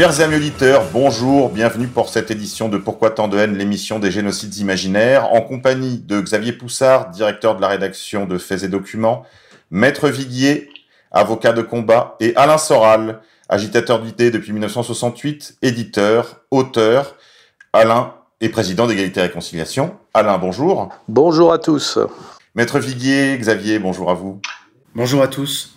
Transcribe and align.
Chers 0.00 0.22
amis 0.22 0.36
auditeurs, 0.36 0.84
bonjour, 0.94 1.50
bienvenue 1.50 1.86
pour 1.86 2.08
cette 2.08 2.30
édition 2.30 2.70
de 2.70 2.78
Pourquoi 2.78 3.10
tant 3.10 3.28
de 3.28 3.36
haine, 3.36 3.58
l'émission 3.58 3.98
des 3.98 4.10
génocides 4.10 4.56
imaginaires, 4.56 5.30
en 5.34 5.42
compagnie 5.42 5.98
de 5.98 6.22
Xavier 6.22 6.54
Poussard, 6.54 7.10
directeur 7.10 7.54
de 7.54 7.60
la 7.60 7.68
rédaction 7.68 8.24
de 8.24 8.38
Faits 8.38 8.62
et 8.62 8.68
Documents, 8.68 9.26
Maître 9.70 10.08
Viguier, 10.08 10.70
avocat 11.10 11.52
de 11.52 11.60
combat, 11.60 12.16
et 12.18 12.34
Alain 12.36 12.56
Soral, 12.56 13.20
agitateur 13.50 14.00
d'idées 14.00 14.30
depuis 14.30 14.52
1968, 14.52 15.58
éditeur, 15.60 16.40
auteur. 16.50 17.16
Alain 17.74 18.14
est 18.40 18.48
président 18.48 18.86
d'Égalité 18.86 19.20
et 19.20 19.24
Réconciliation. 19.24 19.98
Alain, 20.14 20.38
bonjour. 20.38 20.88
Bonjour 21.08 21.52
à 21.52 21.58
tous. 21.58 21.98
Maître 22.54 22.78
Viguier, 22.78 23.36
Xavier, 23.36 23.78
bonjour 23.78 24.10
à 24.10 24.14
vous. 24.14 24.40
Bonjour 24.94 25.22
à 25.22 25.28
tous. 25.28 25.76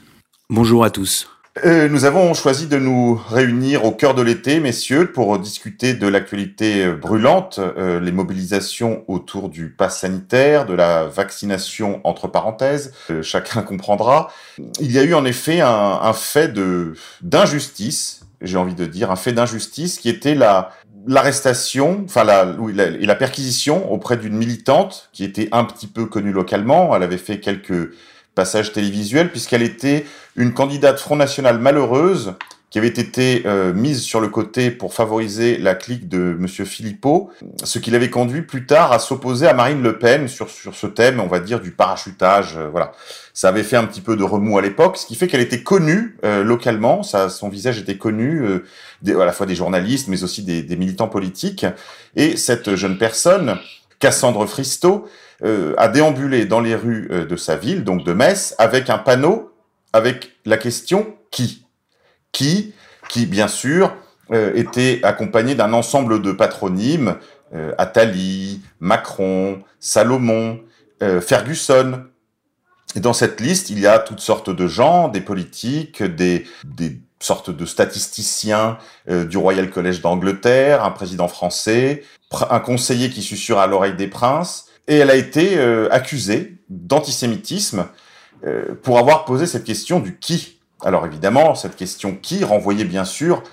Bonjour 0.50 0.86
à 0.86 0.90
tous. 0.90 1.28
Euh, 1.66 1.88
nous 1.88 2.06
avons 2.06 2.34
choisi 2.34 2.66
de 2.66 2.80
nous 2.80 3.14
réunir 3.14 3.86
au 3.86 3.92
cœur 3.92 4.16
de 4.16 4.24
l'été, 4.24 4.60
messieurs, 4.60 5.12
pour 5.12 5.38
discuter 5.38 5.94
de 5.94 6.08
l'actualité 6.08 6.92
brûlante, 6.92 7.60
euh, 7.60 8.00
les 8.00 8.12
mobilisations 8.12 9.04
autour 9.08 9.50
du 9.50 9.70
pass 9.70 10.00
sanitaire, 10.00 10.66
de 10.66 10.74
la 10.74 11.06
vaccination 11.06 12.02
entre 12.06 12.28
parenthèses. 12.28 12.92
Euh, 13.12 13.22
chacun 13.22 13.62
comprendra. 13.64 14.32
Il 14.80 14.92
y 14.92 14.98
a 14.98 15.04
eu 15.04 15.14
en 15.14 15.26
effet 15.26 15.62
un, 15.62 16.00
un 16.02 16.14
fait 16.14 16.52
d'injustice, 17.22 18.26
j'ai 18.42 18.58
envie 18.58 18.76
de 18.76 18.88
dire, 18.88 19.12
un 19.12 19.16
fait 19.16 19.34
d'injustice 19.34 20.00
qui 20.00 20.10
était 20.10 20.36
la 20.36 20.72
l'arrestation, 21.06 22.04
enfin 22.06 22.24
la, 22.24 22.46
oui, 22.58 22.74
la, 22.74 22.86
et 22.86 23.06
la 23.06 23.16
perquisition 23.16 23.92
auprès 23.92 24.16
d'une 24.16 24.38
militante 24.38 25.10
qui 25.12 25.26
était 25.26 25.50
un 25.52 25.66
petit 25.66 25.88
peu 25.88 26.06
connue 26.06 26.32
localement. 26.32 26.96
Elle 26.96 27.04
avait 27.04 27.18
fait 27.18 27.42
quelques 27.42 27.92
passage 28.36 28.74
télévisuel, 28.74 29.30
puisqu'elle 29.32 29.64
était 29.64 30.06
une 30.36 30.54
candidate 30.54 31.00
Front 31.00 31.16
National 31.16 31.60
malheureuse 31.60 32.34
qui 32.74 32.80
avait 32.80 32.88
été 32.88 33.44
euh, 33.46 33.72
mise 33.72 34.02
sur 34.02 34.20
le 34.20 34.30
côté 34.30 34.72
pour 34.72 34.96
favoriser 34.96 35.60
la 35.60 35.76
clique 35.76 36.10
de 36.10 36.36
Monsieur 36.40 36.66
Philippot, 36.66 37.30
ce 37.64 37.78
qui 37.78 37.92
l'avait 37.92 38.10
conduit 38.10 38.42
plus 38.42 38.66
tard 38.66 38.92
à 38.92 38.98
s'opposer 38.98 39.48
à 39.48 39.54
Marine 39.54 39.84
Le 39.84 40.00
Pen 40.00 40.28
sur, 40.28 40.50
sur 40.50 40.74
ce 40.74 40.88
thème, 40.88 41.20
on 41.20 41.28
va 41.28 41.40
dire, 41.40 41.60
du 41.62 41.70
parachutage. 41.70 42.58
euh, 42.58 42.70
voilà, 42.72 42.94
ça 43.36 43.50
avait 43.50 43.62
fait 43.62 43.76
un 43.76 43.86
petit 43.86 44.02
peu 44.02 44.16
de 44.16 44.24
remous 44.24 44.58
à 44.58 44.64
l'époque, 44.64 44.98
ce 44.98 45.06
qui 45.06 45.14
fait 45.14 45.28
qu'elle 45.28 45.40
était 45.42 45.62
connue 45.62 46.18
euh, 46.26 46.44
localement, 46.44 47.04
son 47.04 47.48
visage 47.48 47.78
était 47.78 48.00
connu 48.00 48.42
euh, 48.42 48.66
des, 49.04 49.14
à 49.14 49.26
la 49.26 49.34
fois 49.34 49.46
des 49.46 49.54
journalistes, 49.54 50.08
mais 50.08 50.24
aussi 50.24 50.42
des, 50.42 50.64
des 50.64 50.76
militants 50.76 51.10
politiques. 51.10 51.68
Et 52.16 52.38
cette 52.38 52.76
jeune 52.76 52.98
personne, 52.98 53.60
Cassandre 54.00 54.48
Fristo, 54.48 55.08
euh, 55.44 55.74
a 55.78 55.88
déambulé 55.88 56.46
dans 56.46 56.60
les 56.60 56.76
rues 56.76 57.08
euh, 57.12 57.26
de 57.26 57.36
sa 57.36 57.56
ville, 57.56 57.84
donc 57.84 58.04
de 58.04 58.14
Metz, 58.14 58.56
avec 58.58 58.90
un 58.90 58.98
panneau 58.98 59.52
avec 59.92 60.32
la 60.46 60.58
question 60.58 61.16
qui? 61.32 61.66
Qui 62.32 62.74
Qui, 63.10 63.26
bien 63.26 63.48
sûr, 63.48 63.96
euh, 64.32 64.54
était 64.56 65.02
accompagné 65.04 65.56
d'un 65.56 65.74
ensemble 65.74 66.22
de 66.22 66.32
patronymes 66.32 67.18
euh, 67.54 67.74
Attali, 67.78 68.62
Macron, 68.80 69.62
Salomon, 69.80 70.60
Ferguson. 71.20 72.06
Et 72.96 73.02
dans 73.02 73.12
cette 73.12 73.42
liste, 73.42 73.70
il 73.70 73.78
y 73.78 73.86
a 73.86 74.00
toutes 74.00 74.22
sortes 74.22 74.50
de 74.50 74.68
gens, 74.68 75.10
des 75.10 75.20
politiques, 75.20 76.02
des, 76.02 76.46
des 76.64 77.02
sortes 77.20 77.50
de 77.50 77.66
statisticiens 77.66 78.78
du 79.10 79.36
Royal 79.36 79.70
College 79.70 80.00
d'Angleterre, 80.00 80.82
un 80.86 80.92
président 80.92 81.28
français, 81.28 82.04
un 82.50 82.62
conseiller 82.62 83.10
qui 83.10 83.22
susurre 83.22 83.60
à 83.60 83.68
l'oreille 83.68 83.96
des 83.96 84.08
princes, 84.08 84.70
et 84.88 84.98
elle 84.98 85.10
a 85.10 85.16
été 85.16 85.58
euh, 85.58 85.88
accusée 85.92 86.58
d'antisémitisme 86.70 87.86
euh, 88.46 88.76
pour 88.82 89.00
avoir 89.00 89.26
posé 89.26 89.46
cette 89.46 89.64
question 89.64 90.00
du 90.00 90.18
qui. 90.18 90.60
Alors 90.84 91.06
évidemment, 91.06 91.56
cette 91.56 91.76
question 91.76 92.18
qui 92.22 92.44
renvoyait 92.44 92.84
bien 92.86 93.06
sûr 93.06 93.44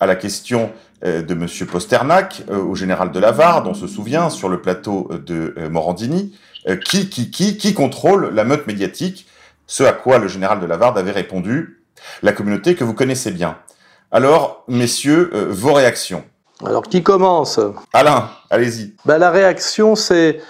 à 0.00 0.06
la 0.06 0.16
question 0.16 0.72
euh, 1.04 1.22
de 1.22 1.34
Monsieur 1.34 1.66
Posternac, 1.66 2.42
euh, 2.50 2.58
au 2.58 2.74
général 2.74 3.12
de 3.12 3.20
Lavarde, 3.20 3.66
on 3.66 3.74
se 3.74 3.86
souvient, 3.86 4.30
sur 4.30 4.48
le 4.48 4.60
plateau 4.60 5.08
euh, 5.10 5.18
de 5.18 5.54
euh, 5.56 5.70
Morandini, 5.70 6.36
euh, 6.68 6.76
qui, 6.76 7.08
qui, 7.08 7.30
qui, 7.30 7.56
qui 7.56 7.74
contrôle 7.74 8.34
la 8.34 8.44
meute 8.44 8.66
médiatique, 8.66 9.26
ce 9.66 9.84
à 9.84 9.92
quoi 9.92 10.18
le 10.18 10.26
général 10.26 10.58
de 10.60 10.66
Lavarde 10.66 10.98
avait 10.98 11.12
répondu, 11.12 11.82
la 12.22 12.32
communauté 12.32 12.74
que 12.74 12.82
vous 12.82 12.94
connaissez 12.94 13.30
bien. 13.30 13.56
Alors, 14.10 14.64
messieurs, 14.66 15.30
euh, 15.34 15.46
vos 15.50 15.72
réactions. 15.72 16.24
Alors, 16.66 16.82
qui 16.82 17.02
commence? 17.02 17.60
Alain, 17.92 18.30
allez-y. 18.50 18.94
ben, 19.04 19.18
La 19.18 19.30
réaction, 19.30 19.94
c'est. 19.94 20.40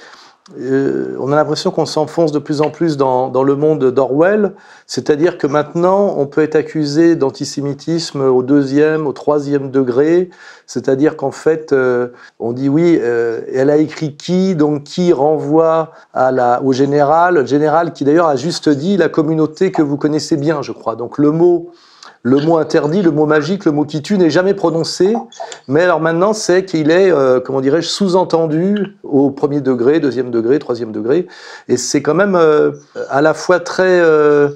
Euh, 0.59 1.17
on 1.21 1.31
a 1.33 1.37
l'impression 1.37 1.71
qu'on 1.71 1.87
s'enfonce 1.87 2.33
de 2.33 2.39
plus 2.39 2.61
en 2.61 2.71
plus 2.71 2.97
dans, 2.97 3.29
dans 3.29 3.43
le 3.43 3.55
monde 3.55 3.85
d'Orwell, 3.93 4.53
c'est-à-dire 4.87 5.39
que 5.39 5.47
maintenant, 5.47 6.15
on 6.19 6.27
peut 6.27 6.43
être 6.43 6.57
accusé 6.57 7.15
d'antisémitisme 7.15 8.23
au 8.23 8.43
deuxième, 8.43 9.07
au 9.07 9.13
troisième 9.13 9.71
degré, 9.71 10.31
c'est-à-dire 10.67 11.17
qu'en 11.17 11.31
fait, 11.31 11.73
euh, 11.73 12.09
on 12.41 12.53
dit 12.53 12.69
oui, 12.69 12.99
euh, 13.01 13.43
elle 13.55 13.71
a 13.71 13.77
écrit 13.77 14.17
qui, 14.17 14.57
donc 14.57 14.85
qui 14.85 15.13
renvoie 15.13 15.93
à 16.13 16.33
la, 16.33 16.63
au 16.63 16.73
général, 16.73 17.35
le 17.35 17.47
général 17.47 17.93
qui 17.93 18.05
d'ailleurs 18.05 18.29
a 18.29 18.37
juste 18.37 18.69
dit 18.69 18.97
la 18.97 19.09
communauté 19.09 19.71
que 19.71 19.83
vous 19.83 19.97
connaissez 19.97 20.37
bien, 20.37 20.63
je 20.63 20.73
crois. 20.73 20.97
Donc 20.97 21.19
le 21.19 21.31
mot 21.31 21.71
le 22.23 22.39
mot 22.39 22.59
interdit, 22.59 23.03
le 23.03 23.11
mot 23.11 23.27
magique, 23.27 23.65
le 23.65 23.73
mot 23.73 23.85
qui 23.85 24.03
tue 24.03 24.19
n'est 24.19 24.31
jamais 24.31 24.55
prononcé. 24.55 25.15
Mais 25.69 25.83
alors 25.83 26.01
maintenant, 26.01 26.33
c'est 26.33 26.65
qu'il 26.65 26.91
est, 26.91 27.11
euh, 27.11 27.41
comment 27.41 27.61
dirais-je, 27.61 27.89
sous-entendu 27.89 28.97
au 29.03 29.31
premier 29.31 29.61
degré, 29.61 30.01
deuxième 30.01 30.31
degré, 30.31 30.59
troisième 30.59 30.93
degré. 30.93 31.27
Et 31.69 31.77
c'est 31.77 32.03
quand 32.03 32.15
même 32.15 32.35
euh, 32.35 32.73
à 33.09 33.23
la 33.23 33.33
fois 33.33 33.61
très 33.61 34.01
euh, 34.01 34.51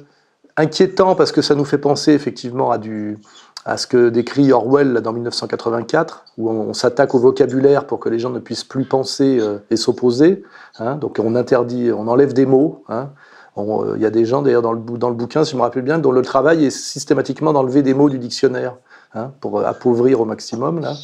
inquiétant 0.57 1.15
parce 1.15 1.33
que 1.33 1.41
ça 1.41 1.55
nous 1.55 1.65
fait 1.65 1.79
penser 1.79 2.13
effectivement 2.13 2.71
à 2.71 3.77
ce 3.79 3.87
que 3.87 4.11
décrit 4.11 4.53
Orwell 4.53 5.01
dans 5.01 5.15
1984, 5.15 6.27
où 6.37 6.51
on, 6.51 6.75
s'attaque 6.75 7.15
au 7.15 7.19
vocabulaire 7.19 7.87
pour 7.87 7.99
que 7.99 8.11
les 8.11 8.19
gens 8.19 8.31
ne 8.31 8.41
puissent 8.41 8.65
plus 8.65 8.85
penser 8.85 9.41
et 9.71 9.77
s'opposer. 9.77 10.45
hein. 10.79 10.97
donc 10.97 11.19
on 11.19 11.35
interdit, 11.35 11.91
on 11.91 12.07
enlève 12.09 12.35
des 12.35 12.45
mots. 12.47 12.85
hein. 12.91 13.09
Euh, 13.57 13.95
Il 13.97 14.03
y 14.03 14.07
a 14.07 14.11
des 14.11 14.25
gens, 14.25 14.43
d'ailleurs, 14.43 14.63
dans 14.63 14.73
le, 14.73 14.81
dans 14.81 15.09
le 15.09 15.15
bouquin, 15.15 15.45
si 15.45 15.53
je 15.53 15.57
me 15.57 15.63
rappelle 15.63 15.83
bien, 15.83 15.99
dont 15.99 16.13
le 16.13 16.23
travail 16.23 16.65
est 16.65 16.71
systématiquement 16.71 17.53
d'enlever 17.53 17.83
des 17.83 17.95
mots 17.95 18.11
du 18.11 18.19
dictionnaire 18.19 18.75
hein, 19.15 19.31
pour 19.41 19.59
euh, 19.59 19.65
appauvrir 19.65 20.21
au 20.21 20.25
maximum. 20.25 20.81
Là. 20.81 20.95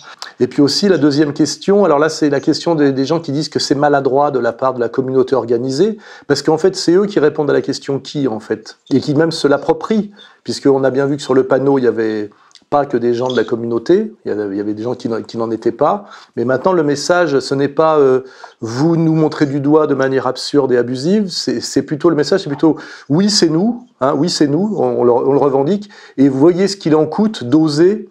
Et 0.40 0.46
puis 0.46 0.62
aussi, 0.62 0.88
la 0.88 0.98
deuxième 0.98 1.32
question, 1.32 1.84
alors 1.84 1.98
là, 1.98 2.08
c'est 2.08 2.30
la 2.30 2.40
question 2.40 2.74
des, 2.74 2.92
des 2.92 3.04
gens 3.04 3.20
qui 3.20 3.32
disent 3.32 3.48
que 3.48 3.58
c'est 3.58 3.74
maladroit 3.74 4.30
de 4.30 4.38
la 4.38 4.52
part 4.52 4.74
de 4.74 4.80
la 4.80 4.88
communauté 4.88 5.36
organisée, 5.36 5.98
parce 6.26 6.42
qu'en 6.42 6.58
fait, 6.58 6.74
c'est 6.76 6.94
eux 6.94 7.06
qui 7.06 7.20
répondent 7.20 7.50
à 7.50 7.54
la 7.54 7.62
question 7.62 7.98
qui, 8.00 8.26
en 8.26 8.40
fait, 8.40 8.78
et 8.90 9.00
qui 9.00 9.14
même 9.14 9.32
se 9.32 9.46
l'approprient, 9.46 10.10
puisqu'on 10.42 10.82
a 10.82 10.90
bien 10.90 11.06
vu 11.06 11.16
que 11.16 11.22
sur 11.22 11.34
le 11.34 11.44
panneau, 11.44 11.78
il 11.78 11.84
y 11.84 11.88
avait 11.88 12.30
pas 12.70 12.86
que 12.86 12.96
des 12.96 13.14
gens 13.14 13.28
de 13.28 13.36
la 13.36 13.42
communauté, 13.42 14.14
il 14.24 14.28
y 14.28 14.60
avait, 14.60 14.74
des 14.74 14.82
gens 14.84 14.94
qui 14.94 15.08
n'en- 15.08 15.50
étaient 15.50 15.72
pas, 15.72 16.06
mais 16.36 16.44
maintenant 16.44 16.72
le 16.72 16.84
message, 16.84 17.40
ce 17.40 17.54
n'est 17.56 17.68
pas 17.68 17.98
euh, 17.98 18.20
vous 18.60 18.96
nous 18.96 19.14
montrez 19.14 19.46
du 19.46 19.58
doigt 19.58 19.88
de 19.88 19.94
manière 19.96 20.28
absurde 20.28 20.70
et 20.70 20.78
abusive, 20.78 21.28
c'est 21.28 21.82
plutôt 21.82 22.10
le 22.10 22.16
message, 22.16 22.44
c'est 22.44 22.48
plutôt 22.48 22.76
oui 23.08 23.28
c'est 23.28 23.48
nous, 23.48 23.88
hein, 24.00 24.14
oui 24.16 24.30
c'est 24.30 24.46
nous, 24.46 24.76
on, 24.78 25.02
le, 25.02 25.12
revendique, 25.12 25.90
et 26.16 26.28
voyez 26.28 26.68
ce 26.68 26.76
qu'il 26.76 26.94
en 26.94 27.06
coûte 27.06 27.42
d'oser 27.42 28.08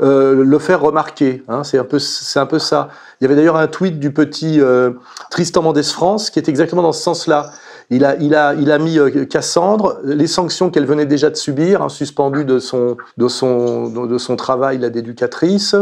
euh, 0.00 0.44
le 0.44 0.58
faire 0.58 0.80
remarquer. 0.80 1.44
Hein, 1.46 1.62
c'est 1.62 1.78
un 1.78 1.84
peu, 1.84 1.98
un 2.34 2.46
peu 2.46 2.58
ça. 2.58 2.88
Il 3.20 3.24
y 3.24 3.26
avait 3.26 3.36
d'ailleurs 3.36 3.56
un 3.56 3.66
tweet 3.66 3.98
du 4.00 4.12
petit 4.12 4.60
euh, 4.60 4.92
Tristan 5.30 5.62
Mendès 5.62 5.82
France 5.82 6.30
qui 6.30 6.38
est 6.38 6.48
exactement 6.48 6.82
dans 6.82 6.92
ce 6.92 7.02
sens-là. 7.02 7.52
Il 7.90 8.04
a, 8.04 8.14
il 8.16 8.36
a, 8.36 8.54
il 8.54 8.70
a 8.70 8.78
mis 8.78 8.98
euh, 8.98 9.24
Cassandre 9.24 9.98
les 10.04 10.28
sanctions 10.28 10.70
qu'elle 10.70 10.86
venait 10.86 11.06
déjà 11.06 11.28
de 11.28 11.34
subir, 11.34 11.82
hein, 11.82 11.88
suspendues 11.88 12.44
de 12.44 12.60
son, 12.60 12.96
de 13.16 13.28
son, 13.28 13.88
de, 13.88 14.16
son 14.16 14.36
travail 14.36 14.78
d'éducatrice, 14.78 15.74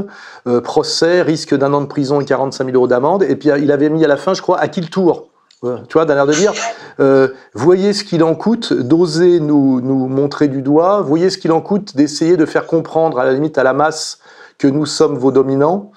euh, 0.47 0.63
procès, 0.63 1.21
risque 1.21 1.55
d'un 1.55 1.75
an 1.75 1.83
de 1.83 1.87
prison 1.87 2.21
et 2.21 2.25
45 2.25 2.65
000 2.65 2.75
euros 2.75 2.89
d'amende. 2.89 3.23
Et 3.25 3.37
puis 3.37 3.51
il 3.61 3.71
avait 3.71 3.91
mis 3.91 4.05
à 4.05 4.09
la 4.09 4.17
fin, 4.17 4.33
je 4.33 4.41
crois, 4.41 4.59
à 4.59 4.69
qui 4.69 4.81
le 4.81 4.89
tour. 4.89 5.29
Tu 5.61 5.95
vois, 5.95 6.05
d'un 6.05 6.17
air 6.17 6.27
de 6.27 6.33
dire, 6.33 6.53
euh, 7.01 7.29
voyez 7.53 7.93
ce 7.93 8.05
qu'il 8.05 8.23
en 8.23 8.37
coûte 8.37 8.73
d'oser 8.73 9.41
nous, 9.41 9.81
nous 9.81 10.07
montrer 10.07 10.47
du 10.47 10.63
doigt, 10.63 11.01
voyez 11.01 11.31
ce 11.31 11.39
qu'il 11.39 11.51
en 11.51 11.61
coûte 11.61 11.97
d'essayer 11.97 12.37
de 12.37 12.47
faire 12.47 12.65
comprendre 12.67 13.19
à 13.19 13.25
la 13.25 13.33
limite 13.33 13.59
à 13.59 13.65
la 13.65 13.73
masse 13.73 14.21
que 14.59 14.69
nous 14.69 14.87
sommes 14.87 15.19
vos 15.19 15.33
dominants. 15.33 15.91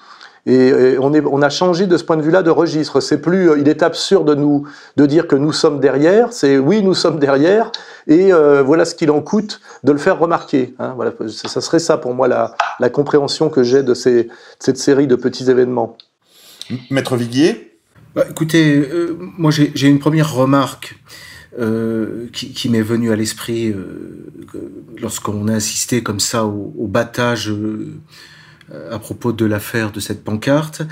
Et, 0.44 0.96
on, 0.98 1.14
est, 1.14 1.22
on 1.24 1.40
a 1.40 1.50
changé 1.50 1.86
de 1.86 1.96
ce 1.96 2.02
point 2.02 2.16
de 2.16 2.22
vue-là 2.22 2.42
de 2.42 2.50
registre. 2.50 3.00
C'est 3.00 3.20
plus, 3.20 3.50
euh, 3.50 3.58
il 3.60 3.68
est 3.68 3.82
absurde 3.82 4.28
de 4.28 4.34
nous 4.34 4.66
de 4.96 5.06
dire 5.06 5.28
que 5.28 5.36
nous 5.36 5.52
sommes 5.52 5.78
derrière. 5.78 6.32
C'est 6.32 6.58
oui, 6.58 6.82
nous 6.82 6.94
sommes 6.94 7.20
derrière, 7.20 7.70
et 8.08 8.32
euh, 8.32 8.62
voilà 8.62 8.84
ce 8.84 8.96
qu'il 8.96 9.10
en 9.12 9.20
coûte 9.20 9.60
de 9.84 9.92
le 9.92 9.98
faire 9.98 10.18
remarquer. 10.18 10.74
Hein. 10.80 10.94
voilà, 10.96 11.12
ça 11.28 11.60
serait 11.60 11.78
ça 11.78 11.96
pour 11.96 12.14
moi 12.14 12.26
la, 12.26 12.56
la 12.80 12.90
compréhension 12.90 13.50
que 13.50 13.62
j'ai 13.62 13.84
de, 13.84 13.94
ces, 13.94 14.28
cette 14.58 14.78
série 14.78 15.06
de 15.06 15.14
petits 15.14 15.48
événements. 15.48 15.96
Maître 16.90 17.16
Viguier? 17.16 17.78
Bah, 18.16 18.24
Écoutez, 18.28 18.78
euh, 18.78 19.16
moi 19.38 19.52
j'ai 19.52 19.88
une 19.88 20.00
première 20.00 20.34
remarque. 20.34 20.96
Euh, 21.60 22.28
qui, 22.32 22.54
qui 22.54 22.70
m'est 22.70 22.80
venue 22.80 23.12
à 23.12 23.16
l'esprit 23.16 23.68
euh, 23.68 24.32
lorsqu'on 24.98 25.48
a 25.48 25.54
assisté 25.56 26.02
comme 26.02 26.18
ça 26.18 26.46
au, 26.46 26.72
au 26.78 26.86
battage 26.86 27.50
euh, 27.50 27.92
à 28.90 28.98
propos 28.98 29.32
de 29.32 29.44
l'affaire 29.44 29.92
de 29.92 30.00
cette 30.00 30.24
pancarte. 30.24 30.82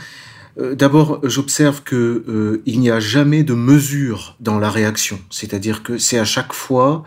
Euh, 0.58 0.74
d'abord, 0.74 1.20
j'observe 1.22 1.82
que 1.82 2.62
il 2.66 2.80
n'y 2.80 2.90
a 2.90 3.00
jamais 3.00 3.42
de 3.42 3.54
mesure 3.54 4.36
dans 4.40 4.58
la 4.58 4.70
réaction, 4.70 5.18
c'est-à-dire 5.30 5.82
que 5.82 5.98
c'est 5.98 6.18
à 6.18 6.24
chaque 6.24 6.52
fois 6.52 7.04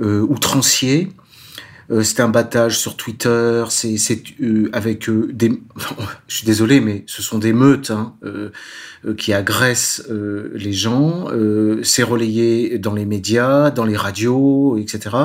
outrancier, 0.00 1.10
euh, 1.90 2.02
c'est 2.02 2.20
un 2.20 2.28
battage 2.28 2.78
sur 2.78 2.96
Twitter, 2.96 3.64
c'est 3.68 3.96
euh, 4.40 4.70
avec 4.72 5.08
euh, 5.08 5.28
des... 5.32 5.60
je 6.28 6.36
suis 6.36 6.46
désolé, 6.46 6.80
mais 6.80 7.02
ce 7.06 7.22
sont 7.22 7.38
des 7.38 7.52
meutes 7.52 7.90
hein, 7.90 8.14
qui 9.16 9.32
agressent 9.32 10.04
les 10.08 10.72
gens, 10.72 11.28
c'est 11.82 12.02
relayé 12.02 12.78
dans 12.78 12.94
les 12.94 13.06
médias, 13.06 13.70
dans 13.70 13.84
les 13.84 13.96
radios, 13.96 14.76
etc. 14.76 15.16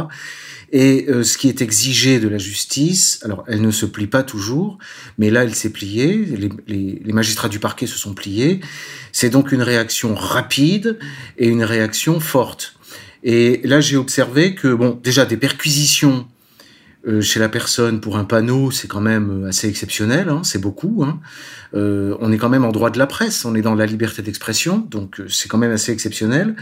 Et 0.72 1.08
ce 1.24 1.38
qui 1.38 1.48
est 1.48 1.62
exigé 1.62 2.20
de 2.20 2.28
la 2.28 2.38
justice, 2.38 3.20
alors 3.24 3.44
elle 3.48 3.62
ne 3.62 3.72
se 3.72 3.86
plie 3.86 4.08
pas 4.08 4.24
toujours, 4.24 4.78
mais 5.18 5.30
là 5.30 5.44
elle 5.44 5.56
s'est 5.56 5.72
pliée, 5.72 6.16
les, 6.16 6.50
les, 6.68 7.02
les, 7.04 7.14
magistrats 7.14 7.50
du 7.50 7.60
parquet 7.60 7.88
se 7.88 7.98
sont 7.98 8.14
pliés, 8.14 8.60
c'est 9.12 9.30
donc 9.30 9.52
une 9.52 9.62
réaction 9.62 10.16
rapide 10.16 10.98
et 11.38 11.48
une 11.48 11.64
réaction 11.64 12.20
forte. 12.20 12.76
Et 13.24 13.62
là 13.64 13.80
j'ai 13.80 13.98
observé 13.98 14.56
que, 14.56 14.74
bon, 14.74 15.00
déjà 15.04 15.26
des 15.26 15.38
perquisitions 15.38 16.28
euh, 16.30 16.35
chez 17.22 17.40
la 17.40 17.50
personne 17.50 18.00
pour 18.02 18.18
un 18.18 18.24
panneau, 18.24 18.72
c'est 18.72 18.88
quand 18.88 19.02
même 19.02 19.44
euh, 19.44 19.50
assez 19.50 19.68
exceptionnel, 19.68 20.30
hein, 20.30 20.42
c'est 20.44 20.60
beaucoup. 20.60 21.04
Hein. 21.04 21.20
Euh, 21.76 22.16
on 22.20 22.32
est 22.32 22.38
quand 22.38 22.50
même 22.50 22.64
en 22.64 22.72
droit 22.72 22.90
de 22.90 22.98
la 22.98 23.08
presse, 23.08 23.44
on 23.44 23.54
est 23.56 23.62
dans 23.62 23.76
la 23.76 23.86
liberté 23.86 24.22
d'expression, 24.22 24.78
donc 24.90 25.20
euh, 25.20 25.28
c'est 25.28 25.50
quand 25.50 25.58
même 25.58 25.72
assez 25.72 25.92
exceptionnel. 25.92 26.56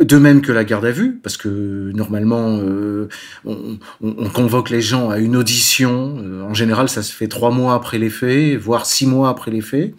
De 0.00 0.16
même 0.16 0.42
que 0.42 0.52
la 0.52 0.64
garde 0.64 0.84
à 0.84 0.90
vue, 0.90 1.18
parce 1.22 1.36
que 1.36 1.90
normalement 1.94 2.58
euh, 2.60 3.08
on, 3.44 3.78
on, 4.02 4.28
convoque 4.28 4.70
les 4.70 4.80
gens 4.80 5.10
à 5.10 5.18
une 5.18 5.36
audition. 5.36 6.16
en 6.48 6.54
général, 6.54 6.88
ça 6.88 7.02
se 7.02 7.12
fait 7.12 7.28
trois 7.28 7.50
mois 7.50 7.74
après 7.74 7.98
les 7.98 8.10
faits, 8.10 8.56
voire 8.58 8.86
six 8.86 9.06
mois 9.06 9.28
après 9.28 9.50
les 9.50 9.60
faits. 9.60 9.94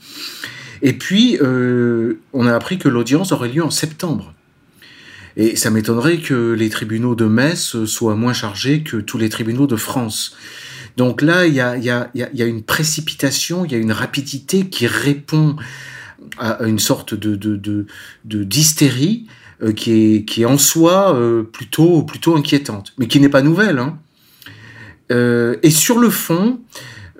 Et 0.81 0.93
puis, 0.93 1.37
on 1.41 2.47
a 2.47 2.53
appris 2.55 2.79
que 2.79 2.89
l'audience 2.89 3.31
aurait 3.31 3.49
lieu 3.49 3.63
en 3.63 3.69
septembre. 3.69 4.33
Et 5.37 5.55
ça 5.55 5.69
m'étonnerait 5.69 6.17
que 6.17 6.53
les 6.53 6.69
tribunaux 6.69 7.15
de 7.15 7.25
Metz 7.25 7.85
soient 7.85 8.15
moins 8.15 8.33
chargés 8.33 8.83
que 8.83 8.97
tous 8.97 9.17
les 9.17 9.29
tribunaux 9.29 9.67
de 9.67 9.75
France. 9.75 10.35
Donc 10.97 11.21
là, 11.21 11.47
il 11.47 11.53
y 11.53 11.61
a, 11.61 12.45
une 12.45 12.63
précipitation, 12.63 13.65
il 13.65 13.71
y 13.71 13.75
a 13.75 13.77
une 13.77 13.91
rapidité 13.91 14.67
qui 14.67 14.87
répond 14.87 15.55
à 16.37 16.63
une 16.65 16.79
sorte 16.79 17.13
de, 17.13 17.35
de, 17.35 17.85
d'hystérie 18.25 19.27
euh, 19.63 19.71
qui, 19.71 20.25
est, 20.37 20.45
en 20.45 20.57
soi 20.57 21.15
euh, 21.15 21.43
plutôt, 21.43 22.03
plutôt 22.03 22.35
inquiétante, 22.35 22.93
mais 22.97 23.07
qui 23.07 23.19
n'est 23.19 23.29
pas 23.29 23.41
nouvelle. 23.41 23.79
Hein. 23.79 23.99
Euh, 25.11 25.57
et 25.63 25.71
sur 25.71 25.97
le 25.97 26.09
fond, 26.09 26.59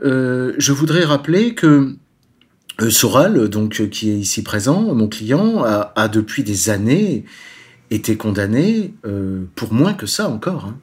je 0.03 0.71
voudrais 0.71 1.03
rappeler 1.03 1.53
que 1.53 1.95
Soral, 2.89 3.47
donc 3.47 3.89
qui 3.89 4.09
est 4.09 4.17
ici 4.17 4.41
présent, 4.41 4.95
mon 4.95 5.07
client, 5.07 5.63
a 5.63 6.07
depuis 6.07 6.43
des 6.43 6.71
années 6.71 7.25
été 7.91 8.17
condamné 8.17 8.93
euh, 9.05 9.43
pour 9.55 9.73
moins 9.73 9.93
que 9.93 10.07
ça 10.07 10.27
encore. 10.27 10.65
Hein. 10.65 10.77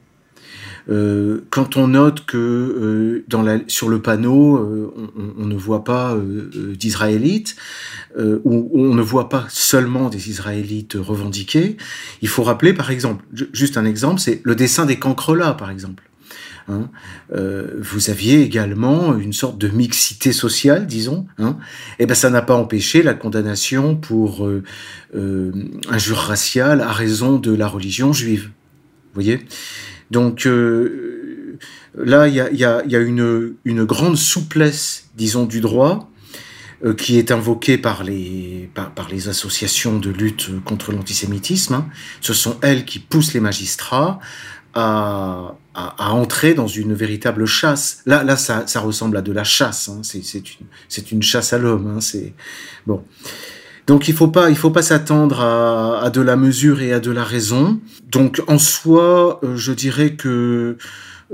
Euh, 0.89 1.45
quand 1.51 1.77
on 1.77 1.89
note 1.89 2.25
que 2.25 2.37
euh, 2.37 3.23
dans 3.27 3.43
la, 3.43 3.59
sur 3.67 3.89
le 3.89 4.01
panneau, 4.01 4.57
euh, 4.57 4.93
on, 5.17 5.43
on, 5.43 5.45
ne 5.45 5.55
voit 5.55 5.83
pas 5.83 6.15
euh, 6.15 6.49
euh, 6.55 6.75
d'Israélites, 6.75 7.55
ou 8.17 8.71
on 8.73 8.95
ne 8.95 9.01
voit 9.01 9.29
pas 9.29 9.45
seulement 9.49 10.09
des 10.09 10.29
Israélites 10.29 10.97
revendiqués, 10.99 11.77
il 12.21 12.27
faut 12.27 12.43
rappeler, 12.43 12.73
par 12.73 12.89
exemple, 12.89 13.23
juste 13.53 13.77
un 13.77 13.85
exemple, 13.85 14.19
c'est 14.19 14.41
le 14.43 14.55
dessin 14.55 14.85
des 14.85 14.97
cancrelats, 14.97 15.53
par 15.53 15.69
exemple. 15.69 16.08
Hein. 16.69 16.89
Euh, 17.33 17.75
vous 17.79 18.09
aviez 18.09 18.41
également 18.41 19.17
une 19.17 19.33
sorte 19.33 19.57
de 19.57 19.67
mixité 19.67 20.31
sociale, 20.31 20.87
disons. 20.87 21.25
Hein. 21.37 21.57
Et 21.99 22.03
eh 22.03 22.05
ben 22.05 22.15
ça 22.15 22.29
n'a 22.29 22.41
pas 22.41 22.55
empêché 22.55 23.03
la 23.03 23.13
condamnation 23.13 23.95
pour 23.95 24.45
euh, 24.45 24.63
euh, 25.15 25.51
injure 25.89 26.17
raciale 26.17 26.81
à 26.81 26.91
raison 26.91 27.37
de 27.37 27.53
la 27.53 27.67
religion 27.67 28.13
juive. 28.13 28.45
Vous 28.45 29.15
voyez? 29.15 29.45
Donc 30.11 30.45
euh, 30.45 31.57
là, 31.97 32.27
il 32.27 32.35
y 32.35 32.65
a, 32.65 32.99
une, 32.99 33.83
grande 33.85 34.17
souplesse, 34.17 35.09
disons, 35.15 35.45
du 35.45 35.61
droit 35.61 36.11
euh, 36.83 36.93
qui 36.93 37.17
est 37.17 37.31
invoquée 37.31 37.77
par 37.77 38.03
les, 38.03 38.69
par, 38.73 38.93
par, 38.93 39.09
les 39.09 39.29
associations 39.29 39.99
de 39.99 40.09
lutte 40.09 40.49
contre 40.63 40.91
l'antisémitisme. 40.91 41.73
Hein. 41.75 41.89
Ce 42.21 42.33
sont 42.33 42.57
elles 42.61 42.85
qui 42.85 42.99
poussent 42.99 43.33
les 43.33 43.39
magistrats 43.39 44.19
à, 44.79 45.55
entrer 46.11 46.53
dans 46.53 46.67
une 46.67 46.93
véritable 46.93 47.45
chasse. 47.45 48.01
Là, 48.05 48.23
là, 48.23 48.35
ça, 48.35 48.67
ça 48.67 48.79
ressemble 48.79 49.17
à 49.17 49.21
de 49.21 49.31
la 49.31 49.43
chasse. 49.43 49.89
Hein. 49.89 50.01
C'est 50.03 51.11
une, 51.11 51.21
chasse 51.21 51.53
à 51.53 51.57
l'homme. 51.57 51.97
Hein. 51.97 52.19
Bon. 52.85 53.03
Donc 53.89 54.07
il 54.07 54.13
faut 54.13 54.27
pas, 54.27 54.53
faut 54.53 54.69
pas 54.69 54.83
s'attendre 54.83 55.41
à, 55.41 56.11
de 56.11 56.21
la 56.21 56.35
mesure 56.35 56.79
et 56.83 56.93
à 56.93 56.99
de 56.99 57.09
la 57.09 57.23
raison. 57.23 57.79
Donc 58.07 58.39
en 58.45 58.59
soi, 58.59 59.39
euh, 59.43 59.55
je 59.55 59.71
dirais 59.71 60.11
que 60.13 60.77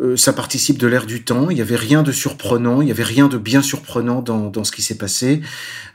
euh, 0.01 0.15
ça 0.15 0.31
participe 0.31 0.77
de 0.77 0.87
l'ère 0.87 1.05
du 1.05 1.25
temps. 1.25 1.49
Il 1.49 1.57
y 1.57 1.61
avait 1.61 1.75
rien 1.75 2.01
de 2.01 2.13
surprenant, 2.13 2.81
il 2.81 2.87
y 2.87 2.91
avait 2.91 3.03
rien 3.03 3.27
de 3.27 3.37
bien 3.37 3.61
surprenant 3.61 4.21
dans, 4.21 4.63
ce 4.63 4.71
qui 4.71 4.81
s'est 4.81 4.97
passé. 4.97 5.41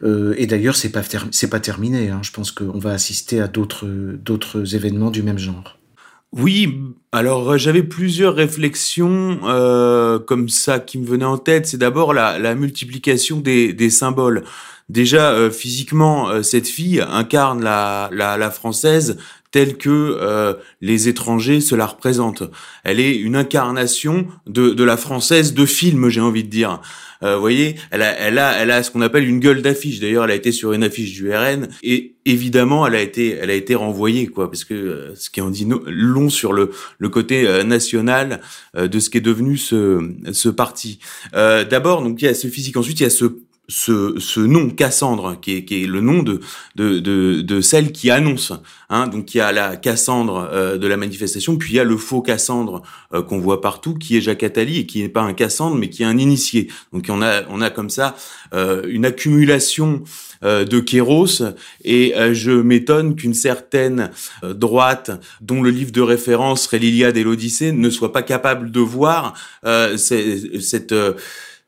Euh, 0.03 0.35
et 0.37 0.47
d'ailleurs, 0.47 0.77
c'est 0.77 0.91
pas 0.91 1.01
pas 1.03 1.61
terminé. 1.61 2.11
Hein. 2.11 2.21
Je 2.23 2.31
pense 2.31 2.53
qu'on 2.53 2.79
va 2.79 2.91
assister 2.91 3.41
à 3.41 3.49
d'autres 3.49 4.75
événements 4.75 5.11
du 5.11 5.23
même 5.23 5.39
genre. 5.39 5.80
Oui, 6.33 6.81
alors 7.11 7.59
j'avais 7.59 7.83
plusieurs 7.83 8.37
réflexions 8.37 9.41
euh, 9.45 10.21
comme 10.21 10.49
ça 10.49 10.79
qui 10.79 10.99
me 10.99 11.07
venaient 11.07 11.25
en 11.25 11.39
tête. 11.39 11.67
C'est 11.67 11.77
d'abord 11.77 12.15
la, 12.15 12.39
la, 12.39 12.55
multiplication 12.55 13.39
des, 13.41 13.73
des 13.73 13.91
symboles. 13.91 14.45
Déjà, 14.89 15.33
euh, 15.33 15.51
physiquement, 15.51 16.29
euh, 16.29 16.43
cette 16.43 16.69
fille 16.69 17.01
incarne 17.01 17.63
la, 17.65 18.11
la, 18.13 18.37
la 18.37 18.51
française 18.51 19.19
telle 19.51 19.77
que 19.77 19.89
euh, 19.91 20.55
les 20.81 21.09
étrangers 21.09 21.61
se 21.61 21.75
la 21.75 21.87
représentent. 21.87 22.45
Elle 22.85 23.01
est 23.01 23.17
une 23.17 23.37
incarnation 23.37 24.27
de, 24.47 24.71
de 24.71 24.85
la 24.85 24.97
française 24.97 25.55
de 25.55 25.67
film, 25.67 26.09
j'ai 26.09 26.21
envie 26.21 26.45
de 26.45 26.51
dire. 26.51 26.81
Euh, 27.23 27.35
vous 27.35 27.41
voyez, 27.41 27.75
elle 27.91 28.03
a, 28.03 28.13
elle 28.19 28.39
a, 28.39 28.53
elle 28.53 28.71
a 28.71 28.83
ce 28.83 28.91
qu'on 28.91 29.03
appelle 29.03 29.29
une 29.29 29.41
gueule 29.41 29.61
d'affiche. 29.61 30.01
D'ailleurs, 30.01 30.25
elle 30.25 30.31
a 30.31 30.35
été 30.35 30.53
sur 30.53 30.73
une 30.73 30.83
affiche 30.83 31.13
du 31.13 31.31
RN 31.31 31.69
et 31.83 32.15
évidemment, 32.25 32.87
elle 32.87 32.95
a 32.95 33.03
été, 33.03 33.37
elle 33.37 33.51
a 33.51 33.55
été 33.55 33.75
renvoyée, 33.75 34.27
quoi, 34.27 34.51
parce 34.51 34.65
que 34.65 34.75
euh, 34.75 35.15
ce 35.17 35.31
qui 35.31 35.41
en 35.41 35.51
dit 35.51 35.67
long 35.87 36.29
sur 36.31 36.53
le, 36.53 36.71
le 36.99 37.09
côté 37.09 37.47
euh, 37.47 37.63
national 37.63 38.41
euh, 38.77 38.89
de 38.89 38.99
ce 38.99 39.11
qui 39.11 39.19
est 39.19 39.23
devenu 39.23 39.57
ce, 39.57 40.13
ce 40.33 40.49
parti. 40.49 40.99
D'abord, 41.33 42.03
donc 42.03 42.23
il 42.23 42.25
y 42.25 42.29
a 42.29 42.35
ce 42.35 42.49
physique. 42.49 42.77
Ensuite, 42.77 43.01
il 43.01 43.05
y 43.05 43.07
a 43.07 43.11
ce 43.11 43.25
ce, 43.71 44.17
ce, 44.19 44.41
nom 44.41 44.69
Cassandre, 44.69 45.39
qui 45.41 45.57
est, 45.57 45.65
qui 45.65 45.85
est 45.85 45.87
le 45.87 46.01
nom 46.01 46.23
de, 46.23 46.41
de, 46.75 46.99
de, 46.99 47.41
de, 47.41 47.61
celle 47.61 47.93
qui 47.93 48.11
annonce. 48.11 48.53
Hein, 48.91 49.07
donc 49.07 49.35
il 49.35 49.39
y 49.39 49.41
a 49.41 49.53
la 49.53 49.77
Cassandre 49.77 50.49
euh, 50.53 50.77
de 50.77 50.87
la 50.87 50.97
manifestation, 50.97 51.57
puis 51.57 51.75
il 51.75 51.77
y 51.77 51.81
a 51.81 51.85
le 51.85 51.97
faux 51.97 52.21
Cassandre 52.21 52.83
euh, 53.15 53.23
qu'on 53.23 53.39
voit 53.39 53.61
partout, 53.61 53.95
qui 53.95 54.17
est 54.17 54.21
Jacques 54.21 54.43
Attali 54.43 54.81
et 54.81 54.87
qui 54.87 55.01
n'est 55.01 55.09
pas 55.09 55.23
un 55.23 55.33
Cassandre, 55.33 55.77
mais 55.77 55.89
qui 55.89 56.03
est 56.03 56.07
un 56.07 56.19
initié. 56.19 56.69
Donc 56.93 57.07
on 57.09 57.23
a, 57.23 57.43
on 57.49 57.61
a 57.61 57.71
comme 57.71 57.91
ça 57.91 58.17
euh, 58.53 58.83
une 58.89 59.07
accumulation 59.07 60.03
euh, 60.43 60.65
de 60.65 60.81
Kéros, 60.81 61.43
et 61.85 62.17
euh, 62.17 62.35
je 62.35 62.51
m'étonne 62.51 63.15
qu'une 63.15 63.35
certaine 63.35 64.11
droite, 64.43 65.13
dont 65.41 65.63
le 65.63 65.71
livre 65.71 65.93
de 65.93 66.01
référence 66.01 66.65
serait 66.65 66.79
l'Iliade 66.79 67.17
et 67.17 67.23
l'Odyssée, 67.23 67.73
ne 67.73 67.91
soit 67.91 68.13
pas 68.13 68.23
capable 68.23 68.73
de 68.73 68.81
voir 68.81 69.35
cette 69.97 70.95